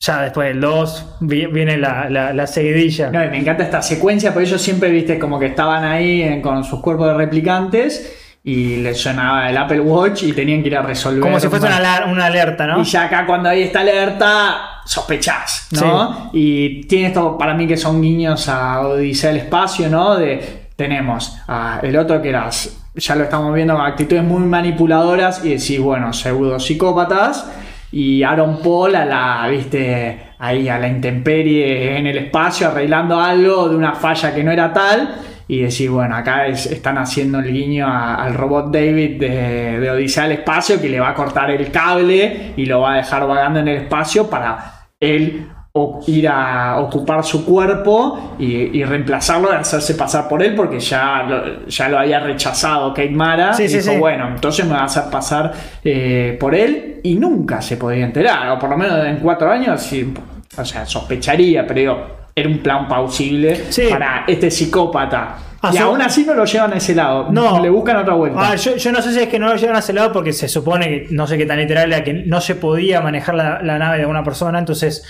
ya 0.01 0.23
después 0.23 0.47
del 0.49 0.61
2 0.61 1.16
vi- 1.23 1.47
viene 1.47 1.77
la, 1.77 2.09
la- 2.09 2.32
la 2.32 2.47
seguidilla. 2.47 3.11
No, 3.11 3.24
y 3.24 3.28
me 3.31 3.39
encanta 3.39 3.65
esta 3.65 3.82
secuencia, 3.82 4.32
porque 4.32 4.47
ellos 4.49 4.62
siempre, 4.62 4.90
viste, 4.90 5.19
como 5.19 5.40
que 5.40 5.47
estaban 5.47 5.82
ahí 5.85 6.23
en- 6.23 6.40
con 6.40 6.62
sus 6.62 6.81
cuerpos 6.81 7.09
de 7.09 7.15
replicantes 7.15 8.15
y 8.49 8.77
les 8.79 8.99
sonaba 8.99 9.51
el 9.51 9.59
Apple 9.59 9.81
Watch 9.81 10.23
y 10.23 10.33
tenían 10.33 10.62
que 10.62 10.69
ir 10.69 10.77
a 10.79 10.81
resolver. 10.81 11.20
Como 11.20 11.39
si 11.39 11.49
fuese 11.49 11.66
una, 11.66 12.07
una 12.07 12.27
alerta, 12.27 12.66
¿no? 12.66 12.81
Y 12.81 12.85
ya 12.85 13.03
acá 13.03 13.27
cuando 13.27 13.51
hay 13.51 13.65
esta 13.65 13.81
alerta, 13.81 14.81
sospechás, 14.87 15.69
¿no? 15.73 16.31
Y 16.33 16.87
tiene 16.87 17.09
esto 17.09 17.37
para 17.37 17.53
mí 17.53 17.66
que 17.66 17.77
son 17.77 18.01
guiños 18.01 18.49
a 18.49 18.81
Odisea 18.81 19.33
del 19.33 19.41
Espacio, 19.41 19.91
¿no? 19.91 20.16
De 20.16 20.69
tenemos 20.77 21.37
a 21.47 21.81
el 21.83 21.95
otro 21.99 22.23
que 22.23 22.31
era, 22.31 22.49
ya 22.95 23.15
lo 23.16 23.25
estamos 23.25 23.53
viendo, 23.55 23.77
actitudes 23.79 24.25
muy 24.25 24.41
manipuladoras 24.41 25.45
y 25.45 25.51
decís, 25.51 25.79
bueno, 25.79 26.15
pseudo 26.15 26.59
psicópatas. 26.59 27.47
Y 27.93 28.23
Aaron 28.23 28.62
Paul 28.62 28.97
a 28.97 29.05
la, 29.05 29.47
viste, 29.51 30.33
ahí 30.39 30.70
a 30.70 30.79
la 30.79 30.89
intemperie 30.89 31.99
en 31.99 32.07
el 32.07 32.16
espacio, 32.16 32.69
arreglando 32.69 33.20
algo 33.20 33.69
de 33.69 33.77
una 33.77 33.93
falla 33.93 34.35
que 34.35 34.43
no 34.43 34.51
era 34.51 34.73
tal. 34.73 35.16
Y 35.49 35.62
decir, 35.62 35.91
bueno, 35.91 36.15
acá 36.15 36.47
es- 36.47 36.66
están 36.66 36.99
haciendo 36.99 37.39
el 37.39 37.51
guiño 37.53 37.87
a- 37.87 38.16
al 38.16 38.35
robot 38.35 38.70
David 38.70 39.19
de, 39.19 39.81
de 39.81 39.91
Odisea 39.91 40.25
del 40.25 40.33
Espacio 40.33 40.81
que 40.81 40.89
le 40.91 41.01
va 41.01 41.09
a 41.11 41.15
cortar 41.15 41.51
el 41.51 41.70
cable 41.70 42.53
y 42.57 42.66
lo 42.66 42.81
va 42.83 42.93
a 42.93 42.97
dejar 42.97 43.27
vagando 43.27 43.61
en 43.61 43.69
el 43.69 43.77
espacio 43.79 44.29
para 44.29 44.89
él 45.01 45.49
o- 45.73 46.01
ir 46.07 46.29
a 46.29 46.79
ocupar 46.81 47.25
su 47.25 47.45
cuerpo 47.47 48.35
y, 48.39 48.79
y 48.79 48.85
reemplazarlo 48.85 49.51
y 49.53 49.57
hacerse 49.57 49.95
pasar 49.95 50.29
por 50.29 50.43
él 50.43 50.55
porque 50.55 50.81
ya 50.81 51.23
lo, 51.23 51.66
ya 51.66 51.89
lo 51.89 51.99
había 51.99 52.20
rechazado 52.20 52.93
Kate 52.93 53.11
Mara. 53.11 53.53
Sí, 53.55 53.65
y 53.65 53.69
sí, 53.69 53.79
dijo, 53.79 53.93
sí. 53.93 53.97
bueno, 53.99 54.29
entonces 54.29 54.66
me 54.66 54.73
va 54.73 54.81
a 54.81 54.85
hacer 54.85 55.05
pasar 55.11 55.53
eh, 55.85 56.37
por 56.39 56.55
él 56.55 57.01
y 57.03 57.15
nunca 57.15 57.62
se 57.62 57.77
podía 57.77 58.05
enterar, 58.05 58.51
o 58.51 58.59
por 58.59 58.69
lo 58.70 58.77
menos 58.77 59.07
en 59.07 59.16
cuatro 59.16 59.51
años, 59.51 59.81
sí, 59.81 60.12
o 60.59 60.65
sea, 60.65 60.85
sospecharía, 60.85 61.66
pero 61.66 61.81
digo, 61.81 62.18
era 62.40 62.48
un 62.48 62.59
plan 62.59 62.86
plausible 62.89 63.65
Sí. 63.70 63.86
para 63.90 64.24
este 64.27 64.51
psicópata. 64.51 65.36
Ah, 65.60 65.70
y 65.74 65.78
aún 65.78 66.01
así 66.01 66.24
no 66.24 66.35
lo 66.35 66.44
llevan 66.44 66.73
a 66.73 66.77
ese 66.77 66.94
lado, 66.94 67.28
No. 67.32 67.60
le 67.60 67.69
buscan 67.69 67.97
otra 67.97 68.15
vuelta. 68.15 68.40
A 68.47 68.51
ver, 68.51 68.59
yo, 68.60 68.77
yo 68.77 68.93
no 68.93 69.02
sé 69.02 69.12
si 69.12 69.19
es 69.20 69.28
que 69.28 69.40
no 69.40 69.48
lo 69.48 69.56
llevan 69.56 69.74
a 69.74 69.81
ese 69.81 69.93
lado 69.93 70.12
porque 70.12 70.32
se 70.32 70.47
supone 70.48 70.86
que, 70.89 71.06
no 71.10 71.27
sé 71.27 71.36
qué 71.36 71.47
tan 71.47 71.59
literal 71.59 71.93
era, 71.93 72.05
que 72.05 72.12
no 72.15 72.40
se 72.40 72.55
podía 72.55 73.01
manejar 73.01 73.35
la, 73.35 73.60
la 73.62 73.77
nave 73.78 73.98
de 73.98 74.06
una 74.06 74.23
persona, 74.23 74.59
entonces 74.60 75.05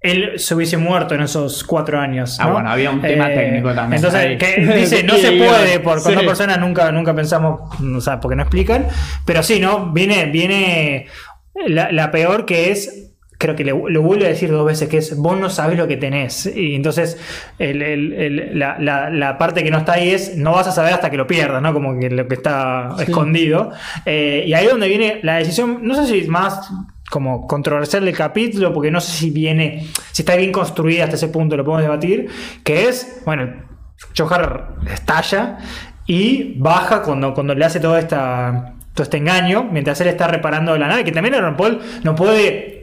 él 0.00 0.32
se 0.40 0.56
hubiese 0.56 0.76
muerto 0.76 1.14
en 1.14 1.20
esos 1.20 1.62
cuatro 1.62 2.00
años. 2.00 2.36
Ah, 2.40 2.46
¿no? 2.46 2.52
bueno, 2.54 2.70
había 2.70 2.90
un 2.90 3.00
tema 3.00 3.28
técnico 3.28 3.72
también 3.72 4.04
Entonces, 4.04 4.36
que 4.38 4.60
dice, 4.76 5.02
no 5.04 5.14
se 5.14 5.30
puede, 5.32 5.78
por 5.78 6.02
con 6.02 6.10
sí. 6.10 6.14
dos 6.16 6.24
personas 6.24 6.58
nunca, 6.58 6.90
nunca 6.90 7.14
pensamos, 7.14 7.60
o 7.80 8.00
sea, 8.00 8.18
porque 8.18 8.34
no 8.34 8.42
explican, 8.42 8.88
pero 9.24 9.44
sí, 9.44 9.60
¿no? 9.60 9.92
Viene, 9.92 10.26
viene 10.26 11.06
la, 11.68 11.92
la 11.92 12.10
peor 12.10 12.44
que 12.44 12.72
es 12.72 13.11
creo 13.42 13.56
que 13.56 13.64
le, 13.64 13.72
lo 13.72 14.02
vuelve 14.02 14.26
a 14.26 14.28
decir 14.28 14.50
dos 14.52 14.64
veces, 14.64 14.88
que 14.88 14.98
es 14.98 15.16
vos 15.16 15.36
no 15.36 15.50
sabés 15.50 15.76
lo 15.76 15.88
que 15.88 15.96
tenés. 15.96 16.46
Y 16.46 16.76
entonces 16.76 17.18
el- 17.58 17.82
el- 17.82 18.12
el- 18.12 18.58
la, 18.58 18.78
la- 18.78 19.10
la 19.10 19.36
parte 19.36 19.64
que 19.64 19.70
no 19.72 19.78
está 19.78 19.94
ahí 19.94 20.10
es 20.10 20.36
no 20.36 20.52
vas 20.52 20.68
a 20.68 20.72
saber 20.72 20.94
hasta 20.94 21.10
que 21.10 21.16
lo 21.16 21.26
pierdas, 21.26 21.60
¿no? 21.60 21.72
Como 21.72 21.98
que 21.98 22.08
lo 22.08 22.28
que 22.28 22.36
está 22.36 22.90
escondido. 23.00 23.72
Eh, 24.06 24.44
y 24.46 24.54
ahí 24.54 24.66
es 24.66 24.70
donde 24.70 24.86
viene 24.86 25.18
la 25.24 25.36
decisión, 25.38 25.80
no 25.82 25.94
sé 25.96 26.06
si 26.06 26.18
es 26.20 26.28
más 26.28 26.70
como 27.10 27.46
controversial 27.48 28.04
del 28.04 28.16
capítulo, 28.16 28.72
porque 28.72 28.90
no 28.92 29.00
sé 29.00 29.10
si 29.12 29.30
viene, 29.30 29.86
si 30.12 30.22
está 30.22 30.36
bien 30.36 30.52
construida 30.52 31.04
hasta 31.04 31.16
ese 31.16 31.28
punto, 31.28 31.56
lo 31.56 31.64
podemos 31.64 31.82
debatir, 31.82 32.28
que 32.64 32.88
es, 32.88 33.22
bueno, 33.26 33.52
Johar 34.16 34.76
estalla 34.92 35.58
y 36.06 36.54
baja 36.58 37.02
cuando, 37.02 37.34
cuando 37.34 37.54
le 37.54 37.64
hace 37.64 37.80
todo, 37.80 37.98
esta, 37.98 38.74
todo 38.94 39.02
este 39.04 39.18
engaño, 39.18 39.64
mientras 39.70 40.00
él 40.00 40.08
está 40.08 40.26
reparando 40.26 40.76
la 40.78 40.86
nave, 40.88 41.04
que 41.04 41.12
también 41.12 41.34
Aaron 41.34 41.56
Paul 41.56 41.80
no 42.02 42.14
puede 42.14 42.81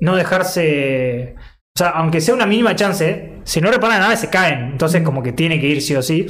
no 0.00 0.16
dejarse. 0.16 1.34
O 1.76 1.78
sea, 1.78 1.88
aunque 1.90 2.20
sea 2.20 2.34
una 2.34 2.46
mínima 2.46 2.76
chance, 2.76 3.32
si 3.44 3.60
no 3.60 3.70
reparan 3.70 3.98
la 3.98 4.04
nave 4.04 4.16
se 4.16 4.30
caen. 4.30 4.70
Entonces, 4.72 5.02
como 5.02 5.22
que 5.22 5.32
tiene 5.32 5.60
que 5.60 5.66
ir 5.66 5.82
sí 5.82 5.94
o 5.96 6.02
sí. 6.02 6.26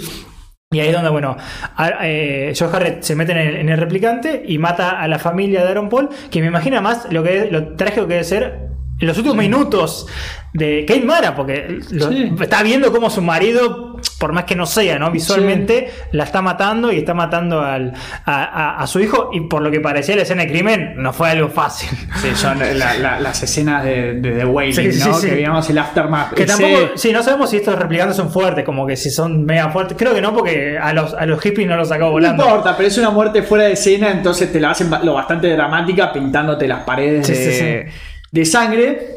Y 0.73 0.81
ahí 0.81 0.89
es 0.89 0.95
donde, 0.95 1.11
bueno, 1.11 1.37
a- 1.77 2.07
eh, 2.09 2.53
Joe 2.59 2.69
Harrett 2.73 3.03
se 3.03 3.15
mete 3.15 3.33
en 3.33 3.39
el, 3.39 3.57
en 3.57 3.69
el 3.69 3.79
replicante 3.79 4.43
y 4.47 4.59
mata 4.59 5.01
a 5.01 5.07
la 5.07 5.19
familia 5.19 5.63
de 5.63 5.71
Aaron 5.71 5.89
Paul, 5.89 6.09
que 6.31 6.41
me 6.41 6.49
imagina 6.49 6.81
más 6.81 7.07
lo 7.13 7.23
que 7.23 7.49
lo 7.51 7.75
trágico 7.77 8.07
que 8.09 8.15
debe 8.15 8.25
ser 8.25 8.59
los 9.05 9.17
últimos 9.19 9.37
minutos 9.37 10.07
de 10.53 10.85
Kate 10.87 11.01
Mara, 11.05 11.35
porque 11.35 11.79
lo- 11.91 12.09
Sí. 12.11 12.33
está 12.41 12.63
viendo 12.63 12.93
cómo 12.93 13.11
su 13.11 13.21
marido, 13.23 13.97
por 14.21 14.33
más 14.33 14.45
que 14.45 14.55
no 14.55 14.67
sea, 14.67 14.99
¿no? 15.01 15.11
Visualmente, 15.11 15.91
la 16.13 16.23
está 16.25 16.43
matando 16.43 16.93
y 16.93 16.99
está 16.99 17.13
matando 17.13 17.61
al, 17.63 17.93
a, 18.25 18.45
a- 18.45 18.77
a 18.83 18.87
su 18.87 19.01
hijo. 19.01 19.31
Y 19.33 19.41
por 19.43 19.63
lo 19.63 19.71
que 19.73 19.81
parecía 19.81 20.15
la 20.15 20.23
escena 20.23 20.43
de 20.45 20.49
crimen, 20.53 20.95
no 20.99 21.13
fue 21.13 21.31
algo 21.31 21.49
fácil. 21.49 21.89
Sí, 22.23 22.29
son 22.35 22.61
la- 22.61 22.95
la- 22.95 23.19
las 23.19 23.43
escenas 23.43 23.83
de, 23.85 24.15
de 24.15 24.31
The 24.33 24.45
Wailing, 24.45 24.93
Sí, 24.93 25.09
¿no? 25.09 25.21
Que 25.21 25.31
veíamos 25.33 25.69
el 25.71 25.79
aftermath. 25.79 26.35
Que 26.35 26.47
tampoco, 26.47 26.93
sí, 26.95 27.13
no 27.13 27.23
sabemos 27.25 27.51
si 27.51 27.57
estos 27.57 27.77
replicantes 27.77 28.17
son 28.17 28.31
fuertes, 28.31 28.65
como 28.65 28.87
que 28.87 28.97
si 28.97 29.11
son 29.11 29.45
mega 29.45 29.71
fuertes. 29.71 29.97
Creo 29.99 30.15
que 30.15 30.21
no, 30.23 30.33
porque 30.33 30.79
a 30.81 30.93
los, 30.93 31.15
a 31.15 31.27
los 31.27 31.41
hippies 31.41 31.67
no 31.69 31.77
los 31.77 31.89
sacó 31.89 32.05
No 32.05 32.11
volando. 32.13 32.45
importa, 32.45 32.77
pero 32.77 32.87
es 32.89 32.97
una 32.99 33.11
muerte 33.11 33.43
fuera 33.43 33.65
de 33.65 33.73
escena, 33.73 34.13
entonces 34.13 34.53
te 34.53 34.61
la 34.61 34.71
hacen 34.71 34.89
lo 35.03 35.15
bastante 35.15 35.49
dramática 35.49 36.13
pintándote 36.13 36.69
las 36.69 36.85
paredes 36.85 37.27
Sí, 37.27 37.33
de, 37.33 37.39
sí, 37.39 37.59
sí. 37.91 37.99
De 38.35 38.45
sangre. 38.45 39.11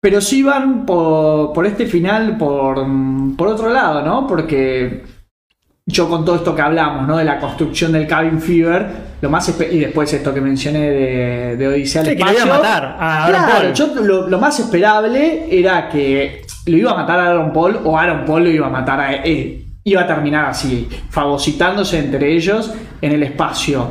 Pero 0.00 0.20
sí 0.20 0.42
van 0.42 0.84
por, 0.84 1.54
por 1.54 1.64
este 1.64 1.86
final 1.86 2.36
por, 2.36 2.86
por 3.38 3.48
otro 3.48 3.70
lado, 3.70 4.02
¿no? 4.02 4.26
Porque 4.26 5.02
yo 5.86 6.08
con 6.10 6.26
todo 6.26 6.36
esto 6.36 6.54
que 6.54 6.60
hablamos, 6.60 7.08
¿no? 7.08 7.16
De 7.16 7.24
la 7.24 7.40
construcción 7.40 7.90
del 7.92 8.06
Cabin 8.06 8.38
Fever, 8.38 8.86
lo 9.22 9.30
más 9.30 9.48
y 9.70 9.78
después 9.78 10.12
esto 10.12 10.34
que 10.34 10.42
mencioné 10.42 10.90
de, 10.90 11.56
de 11.56 11.68
Odisea 11.68 12.02
al 12.02 12.08
Sí, 12.08 12.16
que 12.16 12.22
lo 12.24 12.32
iba 12.32 12.42
a 12.42 12.46
matar 12.46 12.96
a 12.98 13.24
Aaron 13.24 13.44
Claro, 13.44 13.62
Paul. 13.62 13.72
yo 13.72 13.86
lo, 14.02 14.28
lo 14.28 14.38
más 14.38 14.60
esperable 14.60 15.46
era 15.50 15.88
que 15.88 16.42
lo 16.66 16.76
iba 16.76 16.90
a 16.92 16.96
matar 16.96 17.20
a 17.20 17.28
Aaron 17.30 17.52
Paul 17.54 17.80
o 17.84 17.98
Aaron 17.98 18.26
Paul 18.26 18.44
lo 18.44 18.50
iba 18.50 18.66
a 18.66 18.70
matar 18.70 19.00
a 19.00 19.14
él. 19.14 19.64
Iba 19.84 20.02
a 20.02 20.06
terminar 20.06 20.44
así, 20.46 20.86
fagocitándose 21.08 21.98
entre 21.98 22.30
ellos 22.34 22.74
en 23.00 23.12
el 23.12 23.22
espacio. 23.22 23.88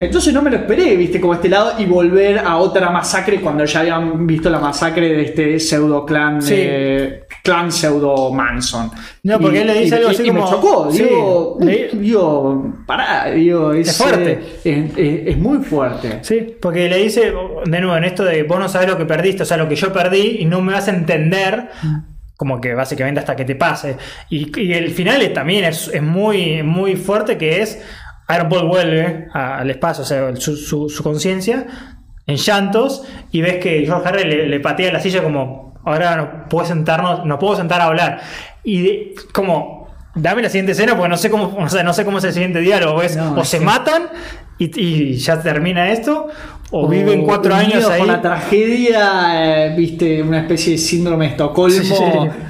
Entonces 0.00 0.32
no 0.32 0.42
me 0.42 0.50
lo 0.50 0.58
esperé, 0.58 0.94
viste, 0.94 1.20
como 1.20 1.34
este 1.34 1.48
lado 1.48 1.72
y 1.76 1.84
volver 1.84 2.38
a 2.38 2.58
otra 2.58 2.88
masacre 2.90 3.40
cuando 3.40 3.64
ya 3.64 3.80
habían 3.80 4.28
visto 4.28 4.48
la 4.48 4.60
masacre 4.60 5.08
de 5.08 5.22
este 5.22 5.58
pseudo 5.58 6.06
clan, 6.06 6.40
Sí. 6.40 6.54
eh, 6.56 7.22
clan 7.42 7.72
pseudo 7.72 8.32
Manson. 8.32 8.92
No, 9.24 9.40
porque 9.40 9.56
Y- 9.56 9.60
él 9.62 9.66
le 9.66 9.74
dice 9.80 9.96
y- 9.96 9.98
algo 9.98 10.10
así 10.10 10.22
y 10.24 10.30
me 10.30 10.38
como- 10.38 10.50
chocó, 10.52 10.92
sí, 10.92 11.02
digo, 11.02 11.58
digo, 11.94 12.74
pará, 12.86 13.24
digo, 13.32 13.72
es, 13.72 13.88
Es 13.88 13.96
fuerte. 13.98 14.38
eh, 14.64 15.24
es- 15.26 15.36
muy 15.36 15.58
fuerte. 15.64 16.20
Sí, 16.22 16.46
porque 16.62 16.88
le 16.88 16.98
dice, 16.98 17.32
de 17.64 17.80
nuevo, 17.80 17.96
en 17.96 18.04
esto 18.04 18.22
de 18.22 18.44
vos 18.44 18.60
no 18.60 18.68
sabes 18.68 18.86
lo 18.88 18.96
que 18.96 19.04
perdiste, 19.04 19.42
o 19.42 19.46
sea, 19.46 19.56
lo 19.56 19.68
que 19.68 19.74
yo 19.74 19.92
perdí 19.92 20.36
y 20.38 20.44
no 20.44 20.60
me 20.60 20.74
vas 20.74 20.86
a 20.86 20.92
entender, 20.92 21.70
como 22.36 22.60
que 22.60 22.72
básicamente 22.72 23.18
hasta 23.18 23.34
que 23.34 23.44
te 23.44 23.56
pase. 23.56 23.96
Y, 24.30 24.56
y 24.60 24.72
el 24.74 24.92
final 24.92 25.22
es- 25.22 25.34
también 25.34 25.64
es, 25.64 25.88
es 25.92 26.02
muy, 26.04 26.62
muy 26.62 26.94
fuerte, 26.94 27.36
que 27.36 27.62
es, 27.62 27.82
Paul 28.28 28.68
vuelve 28.68 29.28
al 29.32 29.70
espacio, 29.70 30.02
o 30.02 30.06
sea, 30.06 30.36
su, 30.36 31.00
conciencia, 31.02 31.66
en 32.26 32.36
llantos, 32.36 33.04
y 33.32 33.40
ves 33.40 33.56
que 33.56 33.84
George 33.86 34.06
Harry 34.06 34.24
le, 34.24 34.60
patea 34.60 34.92
la 34.92 35.00
silla 35.00 35.22
como, 35.22 35.74
ahora 35.84 36.16
no 36.16 36.48
puedo 36.48 36.66
sentarnos, 36.66 37.24
no 37.24 37.38
puedo 37.38 37.56
sentar 37.56 37.80
a 37.80 37.84
hablar. 37.84 38.20
Y 38.64 39.14
como... 39.32 39.77
Dame 40.20 40.42
la 40.42 40.48
siguiente 40.48 40.72
escena 40.72 40.94
porque 40.96 41.08
no 41.08 41.16
sé 41.16 41.30
cómo, 41.30 41.56
o 41.58 41.68
sea, 41.68 41.82
no 41.82 41.92
sé 41.92 42.04
cómo 42.04 42.18
es 42.18 42.24
el 42.24 42.32
siguiente 42.32 42.60
diálogo. 42.60 42.98
o 42.98 43.02
es 43.02 43.18
se 43.44 43.58
que- 43.58 43.64
matan 43.64 44.04
y, 44.58 44.80
y 44.80 45.14
ya 45.14 45.40
termina 45.40 45.90
esto, 45.90 46.26
o 46.70 46.88
viven 46.88 47.22
cuatro 47.24 47.54
años 47.54 47.88
ahí. 47.88 48.00
con 48.00 48.08
la 48.08 48.20
tragedia, 48.20 49.66
eh, 49.68 49.74
viste, 49.76 50.20
una 50.22 50.40
especie 50.40 50.72
de 50.72 50.78
síndrome 50.78 51.26
de 51.26 51.30
Estocolmo 51.30 51.78
Sí, 51.82 51.84
sí. 51.84 52.04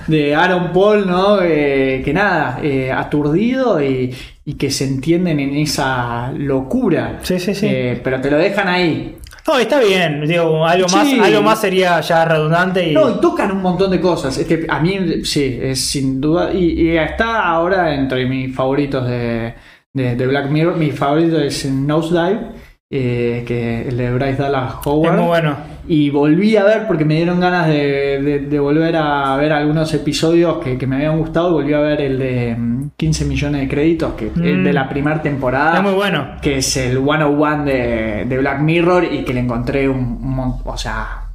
de 0.07 0.35
Aaron 0.35 0.73
Paul, 0.73 1.07
¿no? 1.07 1.39
Eh, 1.43 2.01
que 2.05 2.13
nada, 2.15 2.59
eh, 2.63 2.91
aturdido 2.91 3.83
y, 3.83 4.15
y 4.47 4.55
que 4.55 4.71
se 4.71 4.85
entienden 4.85 5.39
en 5.39 5.55
esa 5.57 6.33
locura. 6.33 7.19
Sí, 7.23 7.39
sí, 7.39 7.55
sí. 7.55 7.69
Pero 8.03 8.21
te 8.23 8.31
lo 8.31 8.39
dejan 8.39 8.69
ahí. 8.69 9.18
No, 9.49 9.59
está 9.59 9.81
bien, 9.81 10.27
digo, 10.27 10.67
algo 10.67 10.87
más, 10.89 11.09
Sí. 11.09 11.19
algo 11.19 11.43
más 11.43 11.61
sería 11.61 12.01
ya 12.03 12.25
redundante 12.27 12.91
y. 12.91 12.93
No, 12.93 13.11
y 13.11 13.21
tocan 13.21 13.51
un 13.51 13.63
montón 13.63 13.91
de 13.91 14.01
cosas. 14.01 14.37
Este, 14.37 14.67
a 14.69 14.79
mí, 14.81 15.25
sí, 15.25 15.59
es 15.61 15.81
sin 15.91 16.21
duda. 16.21 16.53
Y, 16.53 16.83
y 16.91 16.97
está 16.99 17.45
ahora 17.49 17.95
entre 17.95 18.27
mis 18.27 18.55
favoritos 18.55 19.07
de, 19.09 19.55
de, 19.95 20.17
de 20.17 20.27
Black 20.27 20.51
Mirror. 20.51 20.77
Mi 20.77 20.91
favorito 20.91 21.41
es 21.41 21.65
Nosedive, 21.65 22.41
eh, 22.91 23.45
que 23.47 23.89
el 23.89 23.97
de 23.97 24.13
Bryce 24.15 24.43
Dallas 24.43 24.75
Howard. 24.85 25.13
es 25.15 25.19
muy 25.19 25.27
bueno. 25.29 25.57
Y 25.87 26.11
volví 26.11 26.57
a 26.57 26.65
ver 26.65 26.87
porque 26.87 27.05
me 27.07 27.17
dieron 27.17 27.41
ganas 27.41 27.67
de, 27.67 28.21
de- 28.23 28.39
de 28.41 28.59
volver 28.61 28.95
a 28.97 29.37
ver 29.37 29.53
algunos 29.53 29.93
episodios 29.95 30.59
que, 30.59 30.77
que 30.77 30.87
me 30.87 30.97
habían 30.97 31.19
gustado. 31.19 31.53
Volví 31.53 31.73
a 31.73 31.81
ver 31.81 32.01
el 32.03 32.19
de 32.19 32.55
mm, 32.59 32.91
15 32.97 33.25
millones 33.25 33.61
de 33.63 33.69
créditos, 33.69 34.13
que 34.15 34.27
es 34.27 34.37
Mm. 34.37 34.65
de 34.65 34.73
la 34.73 34.89
primera 34.89 35.21
temporada. 35.23 35.77
Es 35.77 35.83
muy 35.83 35.95
bueno. 35.95 36.27
Que 36.43 36.59
es 36.59 36.77
el 36.77 36.99
101 36.99 37.65
de, 37.65 38.25
de 38.27 38.39
Black 38.39 38.61
Mirror 38.61 39.05
y 39.11 39.25
que 39.25 39.33
le 39.35 39.41
encontré 39.41 39.89
un, 39.89 39.99
un 39.99 40.55
O 40.65 40.77
sea, 40.77 41.31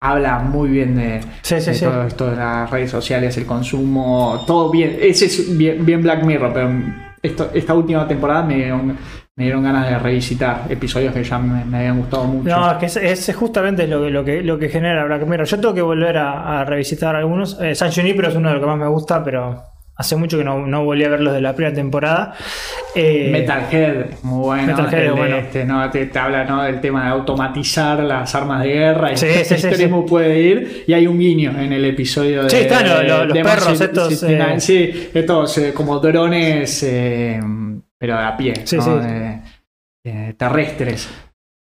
habla 0.00 0.40
muy 0.40 0.68
bien 0.68 0.96
de, 0.96 1.20
Sí, 1.42 1.60
sí, 1.60 1.66
de 1.70 1.74
sí. 1.74 1.84
todo 1.84 2.02
esto 2.04 2.30
de 2.30 2.36
las 2.36 2.68
redes 2.70 2.90
sociales, 2.90 3.36
el 3.36 3.46
consumo, 3.46 4.42
todo 4.46 4.70
bien. 4.70 4.96
Ese 5.00 5.26
es 5.26 5.56
bien, 5.56 5.84
bien 5.86 6.02
Black 6.02 6.24
Mirror, 6.24 6.50
pero 6.52 6.70
esto, 7.22 7.50
esta 7.54 7.74
última 7.74 8.08
temporada 8.08 8.42
me 8.42 8.72
me 9.36 9.44
dieron 9.44 9.62
ganas 9.62 9.88
de 9.88 9.98
revisitar 9.98 10.64
episodios 10.68 11.14
que 11.14 11.24
ya 11.24 11.38
me, 11.38 11.64
me 11.64 11.78
habían 11.78 11.98
gustado 11.98 12.24
mucho. 12.24 12.50
No, 12.50 12.70
es 12.72 12.76
que 12.76 12.86
es, 12.86 12.96
es 13.28 13.34
justamente 13.36 13.86
lo 13.86 14.02
que, 14.04 14.10
lo, 14.10 14.24
que, 14.24 14.42
lo 14.42 14.58
que 14.58 14.68
genera 14.68 15.04
Black 15.06 15.26
Mirror. 15.26 15.46
Yo 15.46 15.58
tengo 15.58 15.74
que 15.74 15.80
volver 15.82 16.18
a, 16.18 16.60
a 16.60 16.64
revisitar 16.66 17.16
algunos. 17.16 17.58
Eh, 17.60 17.74
San 17.74 17.90
Junipero 17.90 18.28
es 18.28 18.34
uno 18.36 18.48
de 18.48 18.54
los 18.56 18.62
que 18.62 18.66
más 18.68 18.78
me 18.78 18.88
gusta, 18.88 19.24
pero 19.24 19.62
hace 19.96 20.16
mucho 20.16 20.36
que 20.36 20.44
no, 20.44 20.66
no 20.66 20.84
volví 20.84 21.04
a 21.04 21.08
ver 21.08 21.20
los 21.20 21.32
de 21.32 21.40
la 21.40 21.54
primera 21.54 21.74
temporada. 21.74 22.34
Eh, 22.94 23.30
Metalhead, 23.32 24.06
muy 24.22 24.40
bueno. 24.44 24.66
Metalhead 24.66 25.04
el 25.06 25.12
bueno. 25.12 25.36
este, 25.36 25.64
¿no? 25.64 25.88
te, 25.90 26.06
te 26.06 26.18
habla 26.18 26.44
¿no? 26.44 26.62
del 26.64 26.78
tema 26.82 27.04
de 27.04 27.10
automatizar 27.12 28.00
las 28.00 28.34
armas 28.34 28.62
de 28.64 28.68
guerra 28.68 29.12
y 29.12 29.16
Sí, 29.16 29.26
sí, 29.44 29.44
sí, 29.56 29.66
extremo 29.66 30.04
puede 30.04 30.38
ir. 30.40 30.84
Y 30.86 30.92
hay 30.92 31.06
un 31.06 31.18
guiño 31.18 31.52
en 31.58 31.72
el 31.72 31.86
episodio 31.86 32.42
de. 32.42 32.50
Sí, 32.50 32.56
están 32.58 32.86
lo- 32.86 33.02
lo- 33.02 33.24
los 33.24 33.34
de 33.34 33.42
perros 33.42 33.80
estos, 33.80 34.08
69. 34.10 34.54
eh. 34.56 34.60
Sí, 34.60 35.10
estos 35.14 35.56
eh, 35.56 35.72
como 35.72 35.98
drones, 36.00 36.82
eh, 36.82 37.40
pero 38.02 38.16
de 38.18 38.24
a 38.24 38.36
pie, 38.36 38.54
Sí, 38.64 38.78
¿no? 38.78 38.82
sí. 38.82 40.32
Terrestres. 40.36 41.08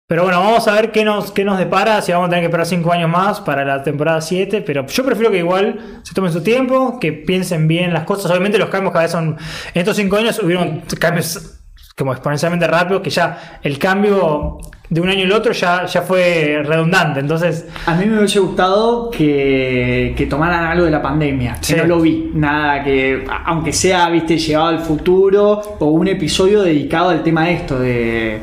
Pero 0.09 0.23
bueno, 0.23 0.39
vamos 0.39 0.69
a 0.69 0.73
ver 0.73 0.93
qué 0.93 1.05
nos, 1.05 1.33
qué 1.33 1.45
nos 1.45 1.59
depara, 1.59 2.01
si 2.01 2.13
vamos 2.13 2.29
a 2.29 2.31
tener 2.31 2.43
que 2.43 2.47
esperar 2.47 2.65
5 2.65 2.93
años 2.93 3.11
más 3.11 3.41
para 3.41 3.65
la 3.65 3.83
temporada 3.83 4.21
7, 4.21 4.61
pero 4.63 4.87
yo 4.87 5.05
prefiero 5.05 5.33
que 5.33 5.39
igual 5.39 6.01
se 6.05 6.15
tomen 6.15 6.33
su 6.33 6.41
tiempo, 6.41 7.01
que 7.01 7.13
piensen 7.13 7.67
bien 7.67 7.93
las 7.93 8.05
cosas. 8.05 8.31
Obviamente 8.31 8.57
los 8.57 8.69
cambios 8.71 8.93
cada 8.93 9.03
vez 9.03 9.11
son... 9.11 9.37
En 9.75 9.81
estos 9.81 9.97
5 9.97 10.17
años 10.17 10.41
hubieron 10.41 10.83
cambios 11.01 11.59
como 11.97 12.13
exponencialmente 12.13 12.69
rápidos, 12.69 13.03
que 13.03 13.11
ya 13.11 13.59
el 13.65 13.81
cambio 13.81 14.59
de 14.91 15.01
un 15.03 15.09
año 15.11 15.25
al 15.25 15.33
otro 15.33 15.53
ya, 15.53 15.85
ya 15.87 16.03
fue 16.03 16.63
redundante. 16.65 17.21
Entonces, 17.21 17.67
A 17.87 17.95
mí 17.95 18.07
me 18.07 18.19
hubiese 18.19 18.39
gustado 18.41 19.11
que, 19.11 20.15
que 20.17 20.27
tomaran 20.27 20.65
algo 20.65 20.85
de 20.87 20.91
la 20.91 21.03
pandemia, 21.03 21.57
que 21.61 21.65
Sí. 21.67 21.75
no 21.77 21.85
lo 21.85 22.01
vi. 22.01 22.31
Nada 22.35 22.83
que, 22.85 23.25
aunque 23.47 23.73
sea, 23.73 24.09
viste, 24.09 24.39
llevado 24.39 24.69
al 24.69 24.81
futuro, 24.81 25.61
o 25.79 25.87
un 25.87 26.09
episodio 26.09 26.63
dedicado 26.63 27.11
al 27.11 27.23
tema 27.23 27.45
de 27.47 27.53
esto, 27.53 27.79
de, 27.79 28.41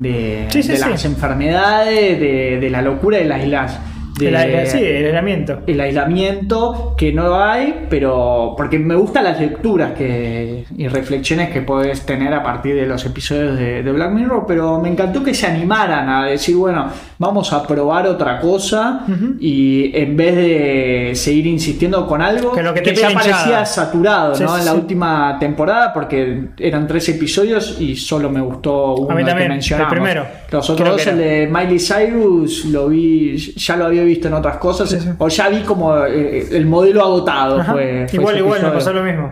de, 0.00 0.46
Sí, 0.50 0.62
sí, 0.62 0.72
de 0.72 0.78
las 0.78 1.04
enfermedades, 1.04 2.20
de, 2.20 2.58
de 2.60 2.70
la 2.70 2.82
locura 2.82 3.18
de 3.18 3.24
las 3.24 3.42
islas. 3.44 3.78
De, 4.18 4.28
el, 4.28 4.66
sí, 4.66 4.78
el 4.82 5.04
aislamiento. 5.06 5.60
el 5.66 5.80
aislamiento 5.80 6.94
que 6.96 7.12
no 7.12 7.40
hay, 7.40 7.86
pero 7.88 8.54
porque 8.56 8.78
me 8.78 8.94
gustan 8.94 9.24
las 9.24 9.40
lecturas 9.40 9.92
que, 9.92 10.64
y 10.76 10.88
reflexiones 10.88 11.50
que 11.50 11.62
puedes 11.62 12.04
tener 12.04 12.32
a 12.34 12.42
partir 12.42 12.74
de 12.74 12.86
los 12.86 13.04
episodios 13.06 13.58
de, 13.58 13.82
de 13.82 13.92
Black 13.92 14.10
Mirror, 14.12 14.44
pero 14.46 14.80
me 14.80 14.88
encantó 14.88 15.22
que 15.22 15.34
se 15.34 15.46
animaran 15.46 16.08
a 16.08 16.26
decir, 16.26 16.56
bueno, 16.56 16.88
vamos 17.18 17.52
a 17.52 17.66
probar 17.66 18.06
otra 18.06 18.38
cosa 18.40 19.04
y 19.40 19.90
en 19.96 20.16
vez 20.16 20.36
de 20.36 21.12
seguir 21.14 21.46
insistiendo 21.46 22.06
con 22.06 22.20
algo 22.22 22.52
Que 22.52 22.62
lo 22.62 22.74
que 22.74 22.80
te 22.82 22.94
ya 22.94 23.10
parecía 23.10 23.64
saturado 23.64 24.34
Sí, 24.34 24.42
¿no? 24.42 24.54
sí, 24.54 24.60
en 24.60 24.64
la 24.66 24.72
sí. 24.72 24.78
última 24.78 25.36
temporada 25.38 25.92
porque 25.92 26.48
eran 26.58 26.86
tres 26.86 27.08
episodios 27.08 27.76
y 27.80 27.96
solo 27.96 28.30
me 28.30 28.40
gustó 28.40 28.94
uno 28.96 29.10
A 29.10 29.14
mí 29.14 29.22
que 29.22 29.28
también, 29.28 29.50
el 29.50 29.56
mencionamos. 29.56 29.92
primero. 29.92 30.26
Los 30.50 30.70
otros 30.70 30.88
dos, 30.90 31.02
que 31.02 31.10
el 31.10 31.18
de 31.18 31.48
Miley 31.50 31.78
Cyrus, 31.78 32.64
lo 32.66 32.88
vi, 32.88 33.36
ya 33.36 33.76
lo 33.76 33.86
había 33.86 34.02
visto 34.08 34.28
en 34.28 34.34
otras 34.34 34.56
cosas, 34.56 34.90
Sí, 34.90 34.98
sí. 35.00 35.10
o 35.18 35.28
ya 35.28 35.48
vi 35.48 35.60
como 35.62 35.96
eh, 36.04 36.46
el 36.50 36.66
modelo 36.66 37.02
agotado. 37.02 37.62
Fue, 37.64 38.06
fue 38.08 38.18
igual, 38.20 38.38
igual, 38.38 38.62
me 38.62 38.70
pasó 38.70 38.92
lo 38.92 39.02
mismo. 39.02 39.30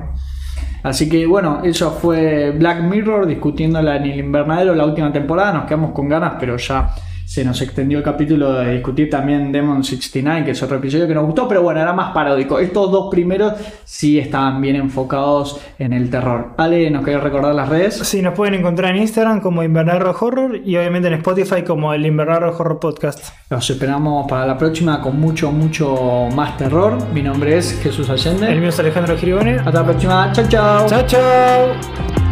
Así 0.83 1.09
que 1.09 1.27
bueno, 1.27 1.63
eso 1.65 1.91
fue 1.91 2.53
Black 2.53 2.81
Mirror 2.83 3.27
discutiéndola 3.27 3.97
en 3.97 4.05
el 4.05 4.19
invernadero 4.21 4.75
la 4.75 4.85
última 4.85 5.13
temporada. 5.13 5.53
Nos 5.53 5.65
quedamos 5.65 5.91
con 5.93 6.09
ganas, 6.09 6.35
pero 6.39 6.57
ya 6.57 6.95
se 7.27 7.45
nos 7.45 7.61
extendió 7.61 7.99
el 7.99 8.05
capítulo 8.05 8.53
de 8.53 8.75
discutir 8.75 9.11
también 9.11 9.51
Demon 9.51 9.83
69, 9.83 10.45
que 10.45 10.53
es 10.53 10.63
otro 10.63 10.77
episodio 10.77 11.09
que 11.09 11.15
nos 11.15 11.27
gustó, 11.27 11.49
pero 11.49 11.61
bueno, 11.61 11.81
era 11.81 11.93
más 11.93 12.13
paródico. 12.15 12.61
Estos 12.61 12.93
dos 12.93 13.09
primeros 13.11 13.55
sí 13.85 14.21
estaban 14.21 14.61
bien 14.61 14.77
enfocados 14.77 15.61
en 15.81 15.93
el 15.93 16.09
terror. 16.09 16.55
Ale, 16.57 16.89
¿nos 16.89 17.05
querés 17.05 17.25
recordar 17.25 17.53
las 17.53 17.69
redes? 17.69 17.97
Sí, 17.97 18.23
nos 18.23 18.33
pueden 18.35 18.55
encontrar 18.55 18.95
en 18.95 19.03
Instagram 19.03 19.41
como 19.41 19.65
Invernadero 19.65 20.17
Horror 20.19 20.61
y 20.65 20.77
obviamente 20.77 21.09
en 21.09 21.15
Spotify 21.15 21.63
como 21.63 21.93
el 21.93 22.07
Invernadero 22.07 22.57
Horror 22.57 22.79
Podcast. 22.79 23.35
Los 23.51 23.69
esperamos 23.69 24.29
para 24.29 24.47
la 24.47 24.57
próxima 24.57 25.01
con 25.03 25.19
mucho, 25.19 25.51
mucho 25.51 26.29
más 26.33 26.57
terror. 26.57 26.97
Mi 27.13 27.25
nombre 27.25 27.59
es 27.59 27.77
Jesús 27.83 28.09
Allende. 28.09 28.53
El 28.53 28.61
mío 28.61 28.69
es 28.69 28.79
Alejandro 28.79 29.17
Giribone. 29.17 29.57
Hasta 29.57 29.73
la 29.73 29.85
próxima. 29.85 30.31
Chao, 30.33 30.47
chao. 30.49 30.87
Chao, 30.87 31.07
chao. 31.07 32.26